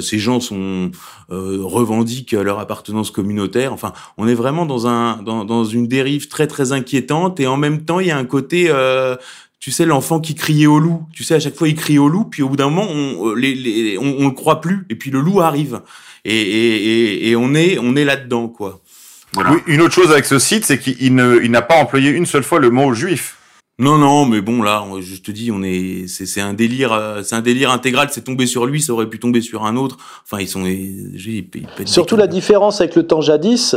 ces 0.00 0.18
gens 0.18 0.40
sont 0.40 0.90
revendiquent 1.28 2.32
leur 2.32 2.58
appartenance 2.58 3.10
communautaire. 3.20 3.72
Enfin, 3.72 3.92
on 4.16 4.26
est 4.26 4.34
vraiment 4.34 4.66
dans 4.66 4.86
un 4.86 5.22
dans, 5.22 5.44
dans 5.44 5.64
une 5.64 5.86
dérive 5.86 6.28
très 6.28 6.46
très 6.46 6.72
inquiétante 6.72 7.38
et 7.40 7.46
en 7.46 7.56
même 7.56 7.84
temps 7.84 8.00
il 8.00 8.06
y 8.06 8.10
a 8.10 8.16
un 8.16 8.24
côté 8.24 8.66
euh, 8.68 9.16
tu 9.58 9.70
sais 9.70 9.84
l'enfant 9.84 10.20
qui 10.20 10.34
criait 10.34 10.66
au 10.66 10.78
loup. 10.78 11.02
Tu 11.12 11.22
sais 11.22 11.34
à 11.34 11.40
chaque 11.40 11.54
fois 11.54 11.68
il 11.68 11.74
crie 11.74 11.98
au 11.98 12.08
loup 12.08 12.24
puis 12.24 12.42
au 12.42 12.48
bout 12.48 12.56
d'un 12.56 12.70
moment 12.70 12.90
on 12.90 13.28
euh, 13.28 13.34
les, 13.34 13.98
on, 13.98 14.24
le 14.24 14.30
croit 14.30 14.60
plus 14.60 14.86
et 14.88 14.94
puis 14.94 15.10
le 15.10 15.20
loup 15.20 15.40
arrive. 15.40 15.80
Et, 16.24 17.30
et, 17.30 17.36
on 17.36 17.54
est 17.54 17.78
on 17.78 17.96
est 17.96 18.04
là 18.04 18.16
dedans 18.16 18.48
quoi 18.48 18.80
une 19.66 19.80
autre 19.80 19.94
chose 19.94 20.10
avec 20.10 20.26
ce 20.26 20.38
site 20.38 20.64
c'est 20.64 20.78
qu'il 20.78 21.14
ne 21.14 21.40
il 21.42 21.50
n'a 21.50 21.62
pas 21.62 21.76
employé 21.76 22.10
une 22.10 22.26
seule 22.26 22.42
fois 22.42 22.58
le 22.58 22.68
mot 22.70 22.92
juif 22.92 23.36
non, 23.80 23.96
non, 23.96 24.26
mais 24.26 24.42
bon, 24.42 24.62
là, 24.62 24.84
je 25.00 25.16
te 25.16 25.30
dis, 25.30 25.50
on 25.50 25.62
est, 25.62 26.06
c'est 26.06 26.42
un 26.42 26.52
délire, 26.52 26.92
euh, 26.92 27.22
c'est 27.22 27.34
un 27.34 27.40
délire 27.40 27.70
intégral. 27.70 28.08
C'est 28.12 28.24
tombé 28.24 28.44
sur 28.44 28.66
lui, 28.66 28.82
ça 28.82 28.92
aurait 28.92 29.08
pu 29.08 29.18
tomber 29.18 29.40
sur 29.40 29.64
un 29.64 29.74
autre. 29.76 29.96
Enfin, 30.22 30.42
ils 30.42 30.48
sont. 30.48 30.66
Surtout 31.86 32.16
la 32.16 32.26
différence 32.26 32.82
avec 32.82 32.94
le 32.94 33.06
temps 33.06 33.22
jadis, 33.22 33.74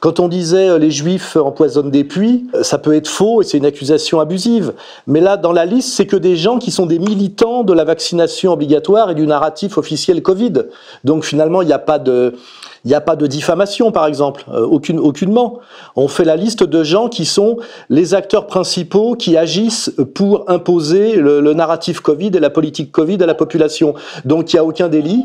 quand 0.00 0.20
on 0.20 0.28
disait 0.28 0.68
euh, 0.68 0.78
les 0.78 0.90
juifs 0.90 1.36
empoisonnent 1.36 1.90
des 1.90 2.04
puits, 2.04 2.46
euh, 2.54 2.62
ça 2.62 2.78
peut 2.78 2.94
être 2.94 3.08
faux 3.08 3.40
et 3.40 3.44
c'est 3.44 3.58
une 3.58 3.64
accusation 3.64 4.20
abusive. 4.20 4.74
Mais 5.06 5.20
là, 5.20 5.36
dans 5.36 5.52
la 5.52 5.64
liste, 5.64 5.94
c'est 5.94 6.06
que 6.06 6.16
des 6.16 6.36
gens 6.36 6.58
qui 6.58 6.70
sont 6.70 6.86
des 6.86 6.98
militants 6.98 7.62
de 7.64 7.72
la 7.72 7.84
vaccination 7.84 8.52
obligatoire 8.52 9.10
et 9.10 9.14
du 9.14 9.26
narratif 9.26 9.78
officiel 9.78 10.22
Covid. 10.22 10.52
Donc 11.04 11.24
finalement, 11.24 11.62
il 11.62 11.66
n'y 11.66 11.72
a 11.72 11.78
pas 11.78 11.98
de, 11.98 12.34
a 12.92 13.00
pas 13.00 13.16
de 13.16 13.26
diffamation, 13.26 13.92
par 13.92 14.06
exemple, 14.06 14.44
euh, 14.52 14.66
aucune, 14.66 14.98
aucunement. 14.98 15.60
On 15.96 16.08
fait 16.08 16.24
la 16.24 16.36
liste 16.36 16.64
de 16.64 16.84
gens 16.84 17.08
qui 17.08 17.24
sont 17.24 17.56
les 17.88 18.14
acteurs 18.14 18.46
principaux 18.46 19.14
qui 19.14 19.36
agissent 19.36 19.90
pour 20.14 20.50
imposer 20.50 21.16
le, 21.16 21.40
le 21.40 21.54
narratif 21.54 22.00
Covid 22.00 22.30
et 22.34 22.40
la 22.40 22.50
politique 22.50 22.92
Covid 22.92 23.22
à 23.22 23.26
la 23.26 23.34
population. 23.34 23.94
Donc 24.26 24.52
il 24.52 24.56
n'y 24.56 24.60
a 24.60 24.64
aucun 24.64 24.88
délit. 24.88 25.24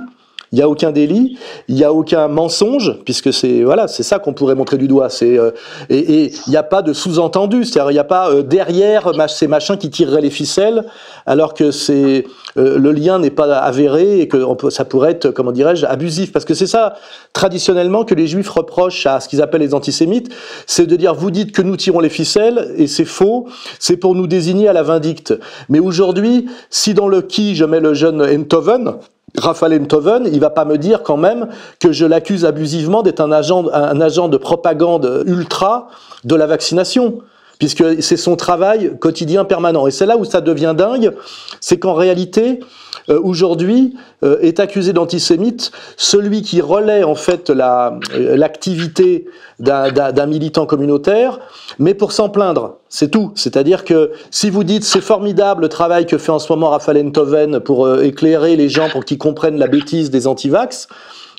Il 0.51 0.55
n'y 0.55 0.63
a 0.63 0.69
aucun 0.69 0.91
délit, 0.91 1.37
il 1.67 1.75
n'y 1.75 1.83
a 1.83 1.93
aucun 1.93 2.27
mensonge, 2.27 2.97
puisque 3.05 3.31
c'est 3.31 3.61
voilà, 3.61 3.87
c'est 3.87 4.01
ça 4.01 4.17
qu'on 4.17 4.33
pourrait 4.33 4.55
montrer 4.55 4.77
du 4.77 4.87
doigt. 4.87 5.09
C'est 5.09 5.37
euh, 5.37 5.51
et 5.91 6.31
il 6.47 6.49
n'y 6.49 6.57
a 6.57 6.63
pas 6.63 6.81
de 6.81 6.91
sous-entendu, 6.91 7.65
c'est-à-dire 7.65 7.91
il 7.91 7.93
n'y 7.93 7.99
a 7.99 8.03
pas 8.03 8.31
euh, 8.31 8.41
derrière 8.41 9.11
ces 9.29 9.47
machins 9.47 9.77
qui 9.77 9.91
tireraient 9.91 10.21
les 10.21 10.31
ficelles, 10.31 10.85
alors 11.27 11.53
que 11.53 11.69
c'est 11.69 12.25
euh, 12.57 12.79
le 12.79 12.91
lien 12.91 13.19
n'est 13.19 13.29
pas 13.29 13.59
avéré 13.59 14.21
et 14.21 14.27
que 14.27 14.39
ça 14.71 14.85
pourrait 14.85 15.11
être 15.11 15.29
comment 15.29 15.51
dirais-je 15.51 15.85
abusif, 15.85 16.31
parce 16.31 16.45
que 16.45 16.55
c'est 16.55 16.67
ça 16.67 16.95
traditionnellement 17.33 18.03
que 18.03 18.15
les 18.15 18.25
juifs 18.25 18.49
reprochent 18.49 19.05
à 19.05 19.19
ce 19.19 19.29
qu'ils 19.29 19.43
appellent 19.43 19.61
les 19.61 19.75
antisémites, 19.75 20.33
c'est 20.65 20.87
de 20.87 20.95
dire 20.95 21.13
vous 21.13 21.29
dites 21.29 21.51
que 21.51 21.61
nous 21.61 21.77
tirons 21.77 21.99
les 21.99 22.09
ficelles 22.09 22.73
et 22.75 22.87
c'est 22.87 23.05
faux, 23.05 23.47
c'est 23.77 23.97
pour 23.97 24.15
nous 24.15 24.25
désigner 24.25 24.67
à 24.67 24.73
la 24.73 24.81
vindicte. 24.81 25.37
Mais 25.69 25.79
aujourd'hui, 25.79 26.47
si 26.71 26.95
dans 26.95 27.07
le 27.07 27.21
qui 27.21 27.55
je 27.55 27.65
mets 27.65 27.79
le 27.79 27.93
jeune 27.93 28.21
Enthoven 28.23 28.95
Raphaël 29.37 29.81
Enthoven, 29.81 30.27
il 30.31 30.39
va 30.39 30.49
pas 30.49 30.65
me 30.65 30.77
dire 30.77 31.03
quand 31.03 31.17
même 31.17 31.47
que 31.79 31.91
je 31.91 32.05
l'accuse 32.05 32.45
abusivement 32.45 33.03
d'être 33.03 33.19
un 33.19 33.31
agent, 33.31 33.67
un 33.71 34.01
agent 34.01 34.27
de 34.27 34.37
propagande 34.37 35.23
ultra 35.25 35.87
de 36.23 36.35
la 36.35 36.47
vaccination. 36.47 37.19
puisque 37.59 38.01
c'est 38.01 38.17
son 38.17 38.37
travail 38.37 38.97
quotidien 38.99 39.43
permanent. 39.43 39.85
Et 39.85 39.91
c'est 39.91 40.05
là 40.05 40.17
où 40.17 40.23
ça 40.23 40.39
devient 40.41 40.73
dingue, 40.75 41.13
c'est 41.59 41.77
qu'en 41.77 41.93
réalité, 41.93 42.61
euh, 43.09 43.19
aujourd'hui, 43.21 43.95
euh, 44.23 44.39
est 44.41 44.59
accusé 44.59 44.93
d'antisémite 44.93 45.71
celui 45.97 46.41
qui 46.41 46.61
relaie 46.61 47.03
en 47.03 47.15
fait 47.15 47.49
la 47.49 47.99
l'activité 48.15 49.25
d'un 49.59 50.25
militant 50.25 50.65
communautaire, 50.65 51.39
mais 51.79 51.93
pour 51.93 52.11
s'en 52.11 52.29
plaindre. 52.29 52.77
C'est 52.87 53.11
tout. 53.11 53.31
C'est-à-dire 53.35 53.83
que 53.83 54.11
si 54.31 54.49
vous 54.49 54.63
dites 54.63 54.83
c'est 54.83 55.01
formidable 55.01 55.63
le 55.63 55.69
travail 55.69 56.05
que 56.05 56.17
fait 56.17 56.31
en 56.31 56.39
ce 56.39 56.51
moment 56.51 56.69
Raphaël 56.69 57.05
Enthoven 57.05 57.59
pour 57.59 58.01
éclairer 58.01 58.55
les 58.55 58.69
gens 58.69 58.89
pour 58.89 59.05
qu'ils 59.05 59.17
comprennent 59.17 59.57
la 59.57 59.67
bêtise 59.67 60.09
des 60.09 60.27
antivax, 60.27 60.87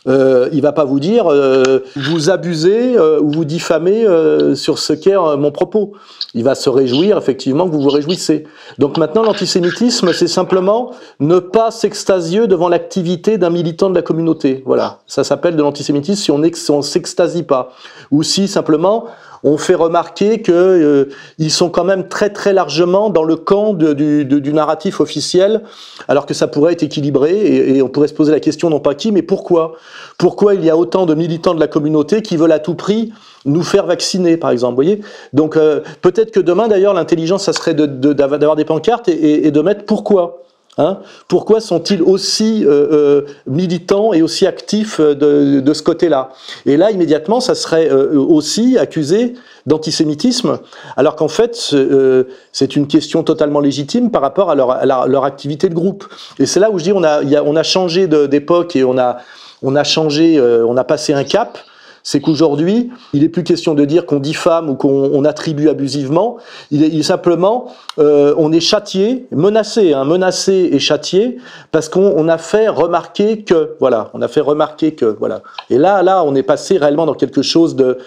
euh, 0.09 0.49
il 0.53 0.63
va 0.63 0.73
pas 0.73 0.85
vous 0.85 1.01
dire 1.01 1.27
euh, 1.27 1.81
vous 1.95 2.31
abusez 2.31 2.97
euh, 2.97 3.21
ou 3.21 3.31
vous 3.31 3.45
diffamez 3.45 4.07
euh, 4.07 4.55
sur 4.55 4.79
ce 4.79 4.93
qu'est 4.93 5.17
mon 5.17 5.51
propos. 5.51 5.93
Il 6.33 6.45
va 6.45 6.55
se 6.55 6.71
réjouir 6.71 7.19
effectivement 7.19 7.67
que 7.69 7.73
vous 7.73 7.83
vous 7.83 7.91
réjouissez. 7.91 8.45
Donc 8.79 8.97
maintenant 8.97 9.23
l'antisémitisme 9.23 10.13
c'est 10.13 10.29
simplement 10.29 10.93
ne 11.19 11.39
pas 11.39 11.71
s'extasier 11.71 12.47
devant 12.47 12.69
l'activité 12.69 13.37
d'un 13.37 13.51
militant 13.51 13.91
de 13.91 13.95
la 13.95 14.03
communauté. 14.03 14.63
Voilà, 14.65 15.01
ça 15.07 15.25
s'appelle 15.25 15.57
de 15.57 15.63
l'antisémitisme 15.63 16.23
si 16.23 16.31
on 16.31 16.41
on 16.71 16.83
s'extasie 16.83 17.43
pas 17.43 17.73
ou 18.11 18.23
si 18.23 18.49
simplement 18.49 19.07
on 19.43 19.57
fait 19.57 19.75
remarquer 19.75 20.43
que 20.43 20.53
euh, 20.53 21.49
sont 21.49 21.71
quand 21.71 21.85
même 21.85 22.09
très 22.09 22.31
très 22.31 22.53
largement 22.53 23.11
dans 23.11 23.25
le 23.25 23.37
camp 23.37 23.75
du, 23.75 24.25
du, 24.25 24.53
narratif 24.53 25.01
officiel, 25.01 25.63
alors 26.09 26.27
que 26.27 26.35
ça 26.35 26.47
pourrait 26.47 26.75
être 26.75 26.83
équilibré 26.83 27.33
et, 27.33 27.77
et, 27.77 27.83
on 27.83 27.89
pourrait 27.89 28.09
se 28.09 28.15
poser 28.15 28.33
la 28.33 28.41
question 28.41 28.71
non 28.71 28.81
pas 28.81 28.95
qui, 28.95 29.13
mais 29.13 29.23
pourquoi? 29.23 29.73
Pourquoi 30.19 30.55
il 30.55 30.65
y 30.65 30.71
a 30.71 30.77
autant 30.77 31.07
de 31.07 31.15
militants 31.15 31.55
de 31.55 31.61
la 31.61 31.69
communauté 31.69 32.23
qui 32.23 32.37
veulent 32.37 32.53
à 32.53 32.59
tout 32.59 32.75
prix 32.75 33.13
nous 33.47 33.63
faire 33.63 33.87
vacciner, 33.87 34.37
par 34.37 34.51
exemple, 34.51 34.75
voyez? 34.75 35.01
Donc 35.33 35.57
euh, 35.57 35.81
peut-être 36.03 36.31
que 36.31 36.41
demain 36.41 36.69
d'ailleurs 36.69 36.95
l'intelligence, 36.95 37.45
ça 37.45 37.53
serait 37.53 37.75
d'avoir 37.75 38.39
de, 38.39 38.57
des 38.57 38.65
pancartes 38.65 39.09
et, 39.09 39.47
et 39.47 39.51
de 39.51 39.61
mettre 39.61 39.85
pourquoi. 39.85 40.43
Hein? 40.81 40.99
Pourquoi 41.29 41.61
sont-ils 41.61 42.03
aussi 42.03 42.65
euh, 42.65 42.89
euh, 42.91 43.23
militants 43.47 44.15
et 44.15 44.23
aussi 44.23 44.47
actifs 44.47 44.99
de, 44.99 45.61
de 45.61 45.75
ce 45.75 45.83
côté-là? 45.83 46.31
Et 46.65 46.79
là, 46.79 46.91
immédiatement, 46.91 47.41
ça 47.41 47.55
serait 47.55 47.91
euh, 47.91 48.19
aussi 48.19 48.79
accusé 48.79 49.35
d'antisémitisme, 49.67 50.59
alors 50.97 51.17
qu'en 51.17 51.29
fait, 51.29 51.71
euh, 51.75 52.25
c'est 52.53 52.77
une 52.77 52.87
question 52.87 53.23
totalement 53.23 53.61
légitime 53.61 54.11
par 54.11 54.23
rapport 54.23 54.51
à 54.51 54.55
leur, 54.55 55.25
activité 55.25 55.69
de 55.69 55.75
groupe. 55.75 56.07
Et 56.39 56.47
c'est 56.47 56.61
là 56.61 56.71
où 56.71 56.79
je 56.79 56.85
dis, 56.85 56.93
on 56.93 57.05
a, 57.05 57.63
changé 57.63 58.07
d'époque 58.07 58.75
et 58.75 58.85
on 58.85 58.97
a, 58.97 59.85
changé, 59.85 60.39
euh, 60.39 60.65
on 60.67 60.77
a 60.79 60.85
passé 60.85 61.13
un 61.13 61.25
cap 61.25 61.59
c'est 62.03 62.21
qu'aujourd'hui, 62.21 62.91
il 63.13 63.23
n'est 63.23 63.29
plus 63.29 63.45
question 63.45 63.75
de 63.75 63.85
dire 63.85 64.07
qu'on 64.07 64.19
diffame 64.19 64.71
ou 64.71 64.75
qu'on 64.75 65.25
attribue 65.25 65.69
abusivement. 65.69 66.39
Il 66.71 66.83
est, 66.83 67.03
simplement, 67.03 67.67
euh, 67.99 68.35
on 68.37 68.53
est 68.53 68.61
châtié, 68.61 69.27
menacé, 69.33 69.93
hein, 69.93 70.05
menacé 70.05 70.71
et 70.73 70.79
châtié, 70.79 71.39
parce 71.73 71.89
qu'on 71.89 72.29
a 72.29 72.39
fait 72.39 72.69
remarquer 72.69 73.43
que, 73.43 73.77
voilà, 73.81 74.11
on 74.15 74.23
a 74.23 74.29
fait 74.29 74.41
remarquer 74.41 74.95
que, 74.95 75.17
voilà. 75.19 75.43
Et 75.69 75.79
là, 75.79 76.03
là, 76.03 76.23
on 76.25 76.35
est 76.35 76.43
passé 76.43 76.79
réellement 76.79 77.07
dans 77.07 77.15
quelque 77.15 77.43
chose 77.43 77.77
de, 77.77 77.99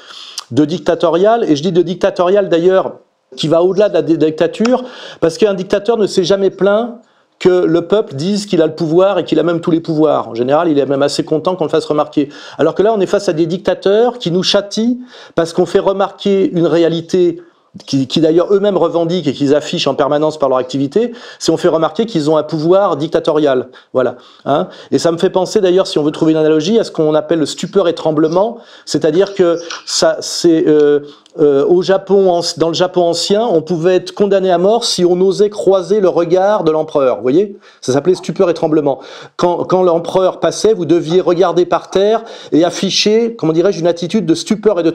de 0.51 0.65
dictatorial. 0.65 1.43
Et 1.43 1.55
je 1.55 1.63
dis 1.63 1.71
de 1.71 1.81
dictatorial 1.81 2.49
d'ailleurs 2.49 2.99
qui 3.35 3.47
va 3.47 3.63
au-delà 3.63 3.89
de 3.89 3.95
la 3.95 4.01
dictature, 4.01 4.83
parce 5.19 5.37
qu'un 5.37 5.55
dictateur 5.55 5.97
ne 5.97 6.05
s'est 6.07 6.23
jamais 6.23 6.51
plaint 6.51 6.99
que 7.43 7.65
le 7.65 7.87
peuple 7.87 8.15
dise 8.15 8.45
qu'il 8.45 8.61
a 8.61 8.67
le 8.67 8.73
pouvoir 8.73 9.19
et 9.19 9.25
qu'il 9.25 9.37
a 9.37 9.43
même 9.43 9.59
tous 9.59 9.69
les 9.69 9.81
pouvoirs. 9.81 10.29
En 10.29 10.33
général, 10.33 10.69
il 10.69 10.79
est 10.79 10.85
même 10.85 11.03
assez 11.03 11.25
content 11.25 11.57
qu'on 11.57 11.65
le 11.65 11.69
fasse 11.69 11.83
remarquer. 11.83 12.29
Alors 12.57 12.73
que 12.73 12.81
là, 12.81 12.93
on 12.95 13.01
est 13.01 13.05
face 13.05 13.27
à 13.27 13.33
des 13.33 13.47
dictateurs 13.47 14.17
qui 14.17 14.31
nous 14.31 14.43
châtient 14.43 14.95
parce 15.35 15.51
qu'on 15.51 15.65
fait 15.65 15.79
remarquer 15.79 16.49
une 16.53 16.67
réalité 16.67 17.41
qui, 17.85 18.07
qui 18.07 18.21
d'ailleurs 18.21 18.53
eux-mêmes 18.53 18.77
revendiquent 18.77 19.27
et 19.27 19.33
qu'ils 19.33 19.53
affichent 19.53 19.87
en 19.87 19.95
permanence 19.95 20.39
par 20.39 20.47
leur 20.47 20.57
activité, 20.57 21.11
c'est 21.37 21.51
on 21.51 21.57
fait 21.57 21.67
remarquer 21.67 22.05
qu'ils 22.05 22.29
ont 22.29 22.37
un 22.37 22.43
pouvoir 22.43 22.95
dictatorial. 22.95 23.67
Voilà. 23.91 24.15
Hein 24.45 24.69
et 24.91 24.97
ça 24.97 25.11
me 25.11 25.17
fait 25.17 25.29
penser 25.31 25.59
d'ailleurs, 25.59 25.87
si 25.87 25.97
on 25.97 26.03
veut 26.03 26.11
trouver 26.11 26.31
une 26.31 26.37
analogie, 26.37 26.79
à 26.79 26.85
ce 26.85 26.91
qu'on 26.91 27.13
appelle 27.13 27.39
le 27.39 27.45
stupeur 27.45 27.89
et 27.89 27.95
tremblement, 27.95 28.59
c'est-à-dire 28.85 29.33
que 29.33 29.59
ça, 29.85 30.17
c'est 30.21 30.65
euh, 30.65 31.01
euh, 31.39 31.65
au 31.65 31.81
Japon, 31.81 32.41
dans 32.57 32.67
le 32.67 32.73
Japon 32.73 33.01
ancien, 33.01 33.41
on 33.41 33.61
pouvait 33.61 33.95
être 33.95 34.13
condamné 34.13 34.51
à 34.51 34.57
mort 34.57 34.83
si 34.83 35.03
on 35.03 35.19
osait 35.21 35.49
croiser 35.49 35.99
le 35.99 36.09
regard 36.09 36.63
de 36.63 36.71
l'empereur. 36.71 37.17
Vous 37.17 37.21
voyez? 37.23 37.57
Ça 37.81 37.93
s'appelait 37.93 38.15
stupeur 38.15 38.49
et 38.49 38.53
tremblement. 38.53 38.99
Quand, 39.35 39.83
l'empereur 39.83 40.39
passait, 40.39 40.73
vous 40.73 40.85
deviez 40.85 41.21
regarder 41.21 41.65
par 41.65 41.89
terre 41.89 42.23
et 42.51 42.63
afficher, 42.63 43.35
comment 43.35 43.53
dirais-je, 43.53 43.79
une 43.79 43.87
attitude 43.87 44.25
de 44.25 44.35
stupeur 44.35 44.79
et 44.79 44.83
de, 44.83 44.93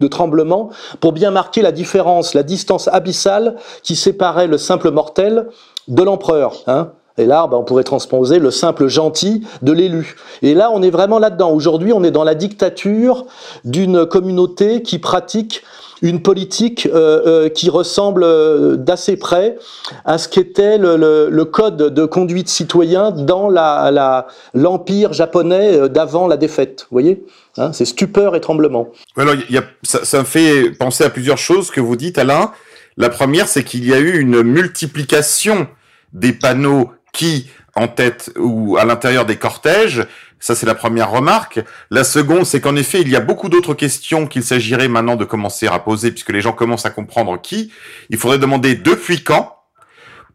de 0.00 0.06
tremblement 0.06 0.70
pour 1.00 1.12
bien 1.12 1.30
marquer 1.30 1.62
la 1.62 1.72
différence, 1.72 2.34
la 2.34 2.44
distance 2.44 2.88
abyssale 2.88 3.56
qui 3.82 3.96
séparait 3.96 4.46
le 4.46 4.58
simple 4.58 4.90
mortel 4.90 5.48
de 5.88 6.02
l'empereur. 6.02 6.54
Hein 6.68 6.92
et 7.18 7.26
là, 7.26 7.46
ben, 7.46 7.58
on 7.58 7.64
pourrait 7.64 7.84
transposer 7.84 8.38
le 8.38 8.50
simple 8.50 8.88
gentil 8.88 9.42
de 9.62 9.72
l'élu. 9.72 10.16
Et 10.42 10.54
là, 10.54 10.70
on 10.72 10.82
est 10.82 10.90
vraiment 10.90 11.18
là-dedans. 11.18 11.50
Aujourd'hui, 11.50 11.92
on 11.92 12.02
est 12.04 12.10
dans 12.10 12.24
la 12.24 12.34
dictature 12.34 13.26
d'une 13.64 14.06
communauté 14.06 14.82
qui 14.82 14.98
pratique 14.98 15.62
une 16.02 16.20
politique 16.20 16.88
euh, 16.92 17.22
euh, 17.26 17.48
qui 17.48 17.70
ressemble 17.70 18.24
euh, 18.24 18.76
d'assez 18.76 19.16
près 19.16 19.56
à 20.04 20.18
ce 20.18 20.28
qu'était 20.28 20.76
le, 20.76 20.96
le, 20.96 21.28
le, 21.30 21.44
code 21.44 21.76
de 21.76 22.04
conduite 22.04 22.48
citoyen 22.48 23.12
dans 23.12 23.48
l'empire 23.48 25.08
la, 25.10 25.14
japonais 25.14 25.88
d'avant 25.88 26.26
la 26.26 26.36
défaite. 26.36 26.86
Vous 26.90 26.94
voyez? 26.96 27.24
Hein, 27.56 27.72
C'est 27.72 27.84
stupeur 27.84 28.34
et 28.34 28.40
tremblement. 28.40 28.88
Alors, 29.16 29.36
y 29.48 29.56
a, 29.56 29.62
ça, 29.84 30.04
ça 30.04 30.18
me 30.18 30.24
fait 30.24 30.72
penser 30.72 31.04
à 31.04 31.10
plusieurs 31.10 31.38
choses 31.38 31.70
que 31.70 31.80
vous 31.80 31.94
dites, 31.94 32.18
Alain. 32.18 32.50
La 32.96 33.08
première, 33.08 33.46
c'est 33.46 33.62
qu'il 33.62 33.86
y 33.86 33.94
a 33.94 33.98
eu 33.98 34.18
une 34.18 34.42
multiplication 34.42 35.68
des 36.12 36.32
panneaux 36.32 36.90
qui 37.12 37.50
en 37.74 37.88
tête 37.88 38.32
ou 38.36 38.76
à 38.76 38.84
l'intérieur 38.84 39.24
des 39.24 39.36
cortèges. 39.36 40.06
Ça, 40.40 40.54
c'est 40.54 40.66
la 40.66 40.74
première 40.74 41.10
remarque. 41.10 41.60
La 41.90 42.04
seconde, 42.04 42.44
c'est 42.44 42.60
qu'en 42.60 42.74
effet, 42.74 43.00
il 43.00 43.08
y 43.08 43.16
a 43.16 43.20
beaucoup 43.20 43.48
d'autres 43.48 43.74
questions 43.74 44.26
qu'il 44.26 44.42
s'agirait 44.42 44.88
maintenant 44.88 45.16
de 45.16 45.24
commencer 45.24 45.68
à 45.68 45.78
poser, 45.78 46.10
puisque 46.10 46.30
les 46.30 46.40
gens 46.40 46.52
commencent 46.52 46.86
à 46.86 46.90
comprendre 46.90 47.40
qui. 47.40 47.72
Il 48.10 48.18
faudrait 48.18 48.38
demander 48.38 48.74
depuis 48.74 49.22
quand, 49.22 49.56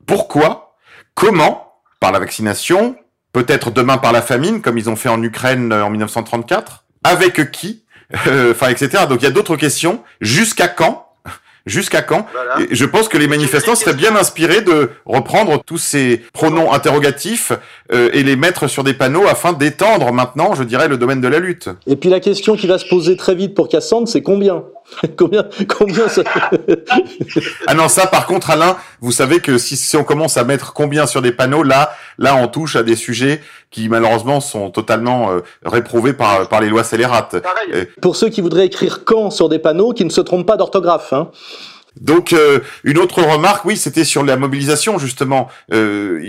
pourquoi, 0.05 0.77
comment, 1.13 1.73
par 1.99 2.13
la 2.13 2.19
vaccination, 2.19 2.95
peut-être 3.33 3.69
demain 3.69 3.97
par 3.97 4.13
la 4.13 4.21
famine, 4.21 4.61
comme 4.61 4.77
ils 4.77 4.89
ont 4.89 4.95
fait 4.95 5.09
en 5.09 5.21
Ukraine 5.21 5.73
euh, 5.73 5.83
en 5.83 5.89
1934, 5.89 6.85
avec 7.03 7.51
qui, 7.51 7.83
euh, 8.27 8.51
enfin, 8.51 8.69
etc. 8.69 9.03
Donc 9.09 9.21
il 9.21 9.25
y 9.25 9.27
a 9.27 9.31
d'autres 9.31 9.57
questions. 9.57 10.03
Jusqu'à 10.21 10.69
quand 10.69 11.06
Jusqu'à 11.67 12.01
quand 12.01 12.25
voilà. 12.33 12.65
Je 12.71 12.85
pense 12.85 13.07
que 13.07 13.17
les 13.17 13.27
manifestants 13.27 13.75
seraient 13.75 13.93
bien 13.93 14.15
inspirés 14.15 14.61
de 14.61 14.89
reprendre 15.05 15.61
tous 15.65 15.77
ces 15.77 16.23
pronoms 16.33 16.73
interrogatifs 16.73 17.51
euh, 17.93 18.09
et 18.13 18.23
les 18.23 18.35
mettre 18.35 18.67
sur 18.67 18.83
des 18.83 18.93
panneaux 18.93 19.27
afin 19.27 19.53
d'étendre 19.53 20.11
maintenant, 20.11 20.55
je 20.55 20.63
dirais, 20.63 20.87
le 20.87 20.97
domaine 20.97 21.21
de 21.21 21.27
la 21.27 21.39
lutte. 21.39 21.69
Et 21.85 21.95
puis 21.95 22.09
la 22.09 22.19
question 22.19 22.55
qui 22.55 22.67
va 22.67 22.77
se 22.77 22.85
poser 22.87 23.17
très 23.17 23.35
vite 23.35 23.53
pour 23.53 23.67
Cassandre, 23.67 24.07
c'est 24.07 24.21
combien? 24.21 24.63
combien, 25.17 25.45
combien 25.67 26.07
ça... 26.07 26.23
ah 27.67 27.73
non, 27.73 27.87
ça 27.87 28.07
par 28.07 28.25
contre, 28.25 28.49
Alain, 28.49 28.77
vous 29.01 29.11
savez 29.11 29.39
que 29.39 29.57
si, 29.57 29.77
si 29.77 29.95
on 29.97 30.03
commence 30.03 30.37
à 30.37 30.43
mettre 30.43 30.73
combien 30.73 31.05
sur 31.05 31.21
des 31.21 31.31
panneaux, 31.31 31.63
là, 31.63 31.91
là, 32.17 32.35
on 32.35 32.47
touche 32.47 32.75
à 32.75 32.83
des 32.83 32.95
sujets 32.95 33.41
qui 33.69 33.89
malheureusement 33.89 34.39
sont 34.39 34.69
totalement 34.71 35.31
euh, 35.31 35.41
réprouvés 35.65 36.13
par, 36.13 36.47
par 36.49 36.61
les 36.61 36.69
lois 36.69 36.83
scélérates. 36.83 37.35
Euh... 37.73 37.85
Pour 38.01 38.15
ceux 38.15 38.29
qui 38.29 38.41
voudraient 38.41 38.65
écrire 38.65 39.03
quand 39.05 39.29
sur 39.29 39.49
des 39.49 39.59
panneaux, 39.59 39.93
qui 39.93 40.05
ne 40.05 40.09
se 40.09 40.21
trompent 40.21 40.47
pas 40.47 40.57
d'orthographe. 40.57 41.13
Hein. 41.13 41.31
Donc 42.01 42.33
euh, 42.33 42.59
une 42.83 42.97
autre 42.97 43.21
remarque, 43.21 43.65
oui, 43.65 43.77
c'était 43.77 44.03
sur 44.03 44.23
la 44.23 44.37
mobilisation 44.37 44.97
justement. 44.99 45.47
Euh, 45.73 46.23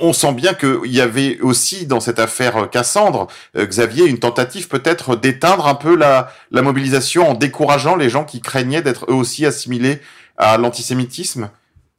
on 0.00 0.12
sent 0.12 0.32
bien 0.32 0.54
qu'il 0.54 0.92
y 0.92 1.00
avait 1.00 1.38
aussi 1.40 1.86
dans 1.86 2.00
cette 2.00 2.18
affaire 2.18 2.68
Cassandre, 2.70 3.26
euh, 3.56 3.66
Xavier, 3.66 4.06
une 4.06 4.18
tentative 4.18 4.68
peut-être 4.68 5.16
d'éteindre 5.16 5.66
un 5.66 5.74
peu 5.74 5.96
la 5.96 6.30
mobilisation 6.50 7.30
en 7.30 7.34
décourageant 7.34 7.96
les 7.96 8.10
gens 8.10 8.24
qui 8.24 8.40
craignaient 8.40 8.82
d'être 8.82 9.06
eux 9.10 9.14
aussi 9.14 9.46
assimilés 9.46 10.00
à 10.36 10.56
l'antisémitisme 10.56 11.50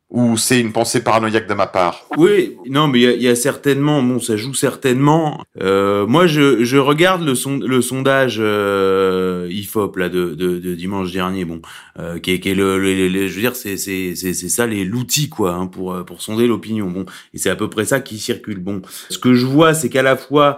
ou 0.10 0.38
c'est 0.38 0.60
une 0.60 0.72
pensée 0.72 1.04
paranoïaque 1.04 1.48
de 1.48 1.54
ma 1.54 1.68
part 1.68 2.08
Oui, 2.18 2.58
non, 2.68 2.88
mais 2.88 3.00
il 3.00 3.22
y, 3.22 3.26
y, 3.26 3.28
a 3.28 3.36
certainement, 3.36 4.02
bon, 4.02 4.20
ça 4.20 4.38
joue 4.38 4.56
certainement. 4.56 5.44
Euh, 5.62 6.08
moi, 6.08 6.26
je, 6.26 6.64
je 6.64 6.78
regarde 6.78 7.24
le, 7.24 7.36
son, 7.36 7.58
le 7.58 7.82
sondage 7.82 8.38
euh, 8.40 9.48
Ifop 9.52 9.96
là 9.98 10.10
de, 10.10 10.34
de, 10.34 10.58
de, 10.58 10.74
dimanche 10.74 11.12
dernier, 11.12 11.46
bon, 11.46 11.62
euh, 12.00 12.18
qui 12.18 12.32
est, 12.32 12.40
qui 12.40 12.50
est 12.50 12.56
le, 12.56 12.80
le, 12.80 13.08
le, 13.08 13.28
je 13.28 13.36
veux 13.36 13.42
dire, 13.42 13.56
c'est 13.56 13.78
c'est 13.78 14.16
c'est 14.16 14.34
ça 14.34 14.66
les 14.66 14.84
l'outil 14.84 15.30
quoi 15.30 15.54
hein, 15.54 15.68
pour 15.68 16.04
pour 16.06 16.24
sonder 16.24 16.48
l'opinion. 16.48 16.90
Bon, 16.90 17.06
et 17.36 17.38
c'est 17.38 17.52
à 17.52 17.56
peu 17.56 17.70
près 17.70 17.86
ça 17.86 18.00
qui 18.00 18.18
circule. 18.18 18.60
Bon, 18.60 18.82
ce 19.10 19.20
que 19.20 19.36
je 19.36 19.46
vois, 19.46 19.76
c'est 19.76 19.90
qu'à 19.90 20.02
la 20.02 20.18
fois 20.18 20.58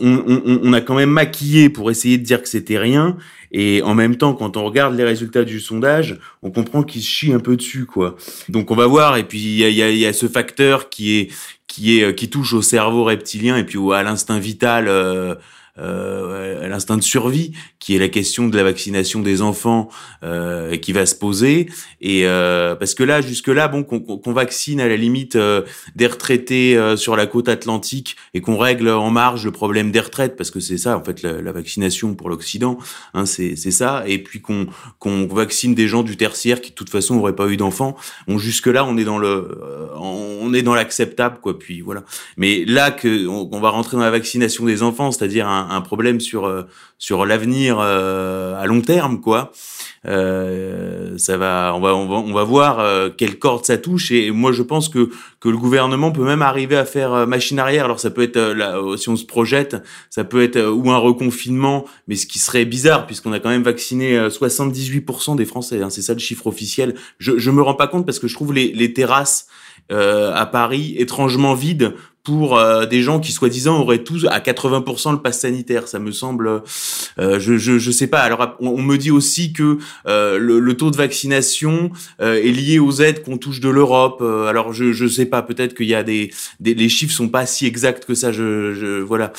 on, 0.00 0.24
on, 0.26 0.60
on 0.62 0.72
a 0.72 0.80
quand 0.80 0.94
même 0.94 1.10
maquillé 1.10 1.68
pour 1.68 1.90
essayer 1.90 2.18
de 2.18 2.24
dire 2.24 2.42
que 2.42 2.48
c'était 2.48 2.78
rien, 2.78 3.16
et 3.52 3.82
en 3.82 3.94
même 3.94 4.16
temps, 4.16 4.32
quand 4.32 4.56
on 4.56 4.64
regarde 4.64 4.96
les 4.96 5.04
résultats 5.04 5.44
du 5.44 5.60
sondage, 5.60 6.18
on 6.42 6.50
comprend 6.50 6.82
qu'ils 6.82 7.02
se 7.02 7.32
un 7.32 7.38
peu 7.38 7.56
dessus, 7.56 7.84
quoi. 7.84 8.16
Donc 8.48 8.70
on 8.70 8.74
va 8.74 8.86
voir. 8.86 9.18
Et 9.18 9.24
puis 9.24 9.40
il 9.40 9.56
y 9.56 9.64
a, 9.64 9.68
y, 9.68 9.82
a, 9.82 9.90
y 9.90 10.06
a, 10.06 10.12
ce 10.12 10.26
facteur 10.26 10.88
qui 10.88 11.18
est 11.18 11.32
qui 11.66 12.00
est 12.00 12.14
qui 12.14 12.30
touche 12.30 12.54
au 12.54 12.62
cerveau 12.62 13.04
reptilien 13.04 13.56
et 13.58 13.64
puis 13.64 13.78
à 13.92 14.02
l'instinct 14.02 14.38
vital. 14.38 14.88
Euh, 14.88 15.34
euh, 15.82 16.68
l'instinct 16.68 16.96
de 16.96 17.02
survie, 17.02 17.52
qui 17.78 17.96
est 17.96 17.98
la 17.98 18.08
question 18.08 18.48
de 18.48 18.56
la 18.56 18.62
vaccination 18.62 19.20
des 19.20 19.42
enfants 19.42 19.88
euh, 20.22 20.76
qui 20.76 20.92
va 20.92 21.06
se 21.06 21.14
poser. 21.14 21.68
Et 22.00 22.26
euh, 22.26 22.74
parce 22.74 22.94
que 22.94 23.02
là, 23.02 23.20
jusque 23.20 23.48
là, 23.48 23.68
bon, 23.68 23.82
qu'on 23.82 24.32
vaccine 24.32 24.80
à 24.80 24.88
la 24.88 24.96
limite 24.96 25.36
euh, 25.36 25.62
des 25.96 26.06
retraités 26.06 26.76
euh, 26.76 26.96
sur 26.96 27.16
la 27.16 27.26
côte 27.26 27.48
atlantique 27.48 28.16
et 28.34 28.40
qu'on 28.40 28.56
règle 28.56 28.88
en 28.88 29.10
marge 29.10 29.44
le 29.44 29.50
problème 29.50 29.90
des 29.90 30.00
retraites, 30.00 30.36
parce 30.36 30.50
que 30.50 30.60
c'est 30.60 30.78
ça 30.78 30.96
en 30.96 31.04
fait 31.04 31.22
la, 31.22 31.42
la 31.42 31.52
vaccination 31.52 32.14
pour 32.14 32.28
l'Occident, 32.28 32.78
hein, 33.14 33.26
c'est 33.26 33.56
ça. 33.56 34.04
Et 34.06 34.18
puis 34.22 34.40
qu'on 34.40 34.66
qu'on 34.98 35.26
vaccine 35.26 35.74
des 35.74 35.88
gens 35.88 36.02
du 36.02 36.16
tertiaire 36.16 36.60
qui 36.60 36.70
de 36.70 36.74
toute 36.74 36.90
façon 36.90 37.16
n'auraient 37.16 37.36
pas 37.36 37.48
eu 37.48 37.56
d'enfants. 37.56 37.96
Bon, 38.28 38.38
jusque 38.38 38.66
là, 38.66 38.84
on 38.84 38.96
est 38.96 39.04
dans 39.04 39.18
le, 39.18 39.58
on 39.96 40.52
est 40.54 40.62
dans 40.62 40.74
l'acceptable, 40.74 41.38
quoi. 41.40 41.58
Puis 41.58 41.80
voilà. 41.80 42.04
Mais 42.36 42.64
là 42.64 42.90
que 42.90 43.26
on, 43.26 43.60
va 43.60 43.70
rentrer 43.70 43.96
dans 43.96 44.02
la 44.02 44.10
vaccination 44.10 44.64
des 44.64 44.82
enfants, 44.82 45.12
c'est-à-dire 45.12 45.48
un, 45.48 45.71
un, 45.72 45.80
problème 45.80 46.20
sur 46.20 46.66
sur 47.02 47.26
l'avenir 47.26 47.78
euh, 47.80 48.54
à 48.62 48.66
long 48.66 48.80
terme, 48.80 49.20
quoi. 49.20 49.50
Euh, 50.06 51.16
ça 51.18 51.36
va, 51.36 51.72
on 51.76 51.80
va, 51.80 51.94
on 51.94 52.08
va, 52.08 52.14
on 52.16 52.32
va 52.32 52.44
voir 52.44 52.78
euh, 52.80 53.08
quelle 53.10 53.38
corde 53.40 53.64
ça 53.64 53.78
touche. 53.78 54.10
Et 54.12 54.30
moi, 54.30 54.52
je 54.52 54.62
pense 54.62 54.88
que 54.88 55.10
que 55.40 55.48
le 55.48 55.56
gouvernement 55.56 56.12
peut 56.12 56.24
même 56.24 56.42
arriver 56.42 56.76
à 56.76 56.84
faire 56.84 57.12
euh, 57.12 57.26
machine 57.26 57.58
arrière. 57.58 57.86
Alors, 57.86 57.98
ça 57.98 58.10
peut 58.10 58.22
être, 58.22 58.38
là, 58.38 58.80
si 58.96 59.08
on 59.08 59.16
se 59.16 59.24
projette, 59.24 59.76
ça 60.10 60.22
peut 60.22 60.42
être 60.42 60.60
ou 60.60 60.90
un 60.90 60.98
reconfinement, 60.98 61.86
mais 62.06 62.14
ce 62.14 62.26
qui 62.26 62.38
serait 62.38 62.64
bizarre 62.64 63.06
puisqu'on 63.06 63.32
a 63.32 63.40
quand 63.40 63.50
même 63.50 63.64
vacciné 63.64 64.16
78% 64.28 65.36
des 65.36 65.44
Français. 65.44 65.82
Hein, 65.82 65.90
c'est 65.90 66.02
ça 66.02 66.12
le 66.12 66.20
chiffre 66.20 66.46
officiel. 66.46 66.94
Je, 67.18 67.38
je 67.38 67.50
me 67.50 67.62
rends 67.62 67.74
pas 67.74 67.88
compte 67.88 68.06
parce 68.06 68.18
que 68.18 68.28
je 68.28 68.34
trouve 68.34 68.52
les, 68.52 68.72
les 68.72 68.92
terrasses 68.92 69.48
à 69.90 70.46
Paris 70.46 70.94
étrangement 70.98 71.54
vides 71.54 71.94
pour 72.24 72.56
euh, 72.56 72.86
des 72.86 73.02
gens 73.02 73.18
qui 73.18 73.32
soi-disant 73.32 73.80
auraient 73.80 74.04
tous 74.04 74.26
à 74.26 74.38
80% 74.38 75.12
le 75.12 75.18
pass 75.18 75.40
sanitaire. 75.40 75.88
Ça 75.88 75.98
me 75.98 76.12
semble, 76.12 76.62
euh, 77.18 77.40
je, 77.40 77.58
je 77.58 77.78
je 77.78 77.90
sais 77.90 78.06
pas. 78.06 78.20
Alors 78.20 78.56
on, 78.60 78.80
me 78.80 78.96
dit 78.96 79.10
aussi 79.10 79.52
que 79.52 79.78
euh, 80.06 80.38
le, 80.38 80.60
le, 80.60 80.76
taux 80.76 80.90
de 80.90 80.96
vaccination 80.96 81.90
euh, 82.20 82.34
est 82.34 82.52
lié 82.52 82.78
aux 82.78 82.92
aides 83.00 83.22
qu'on 83.24 83.38
touche 83.38 83.60
de 83.60 83.68
l'Europe. 83.68 84.18
Euh, 84.20 84.46
alors 84.46 84.72
je 84.72 84.92
je 84.92 85.06
sais 85.06 85.26
pas. 85.26 85.42
Peut-être 85.42 85.74
qu'il 85.74 85.86
y 85.86 85.94
a 85.94 86.02
des, 86.02 86.30
des, 86.60 86.74
les 86.74 86.88
chiffres 86.88 87.12
sont 87.12 87.28
pas 87.28 87.46
si 87.46 87.66
exacts 87.66 88.04
que 88.04 88.14
ça. 88.14 88.30
Je, 88.30 88.74
je 88.74 89.00
voilà. 89.00 89.32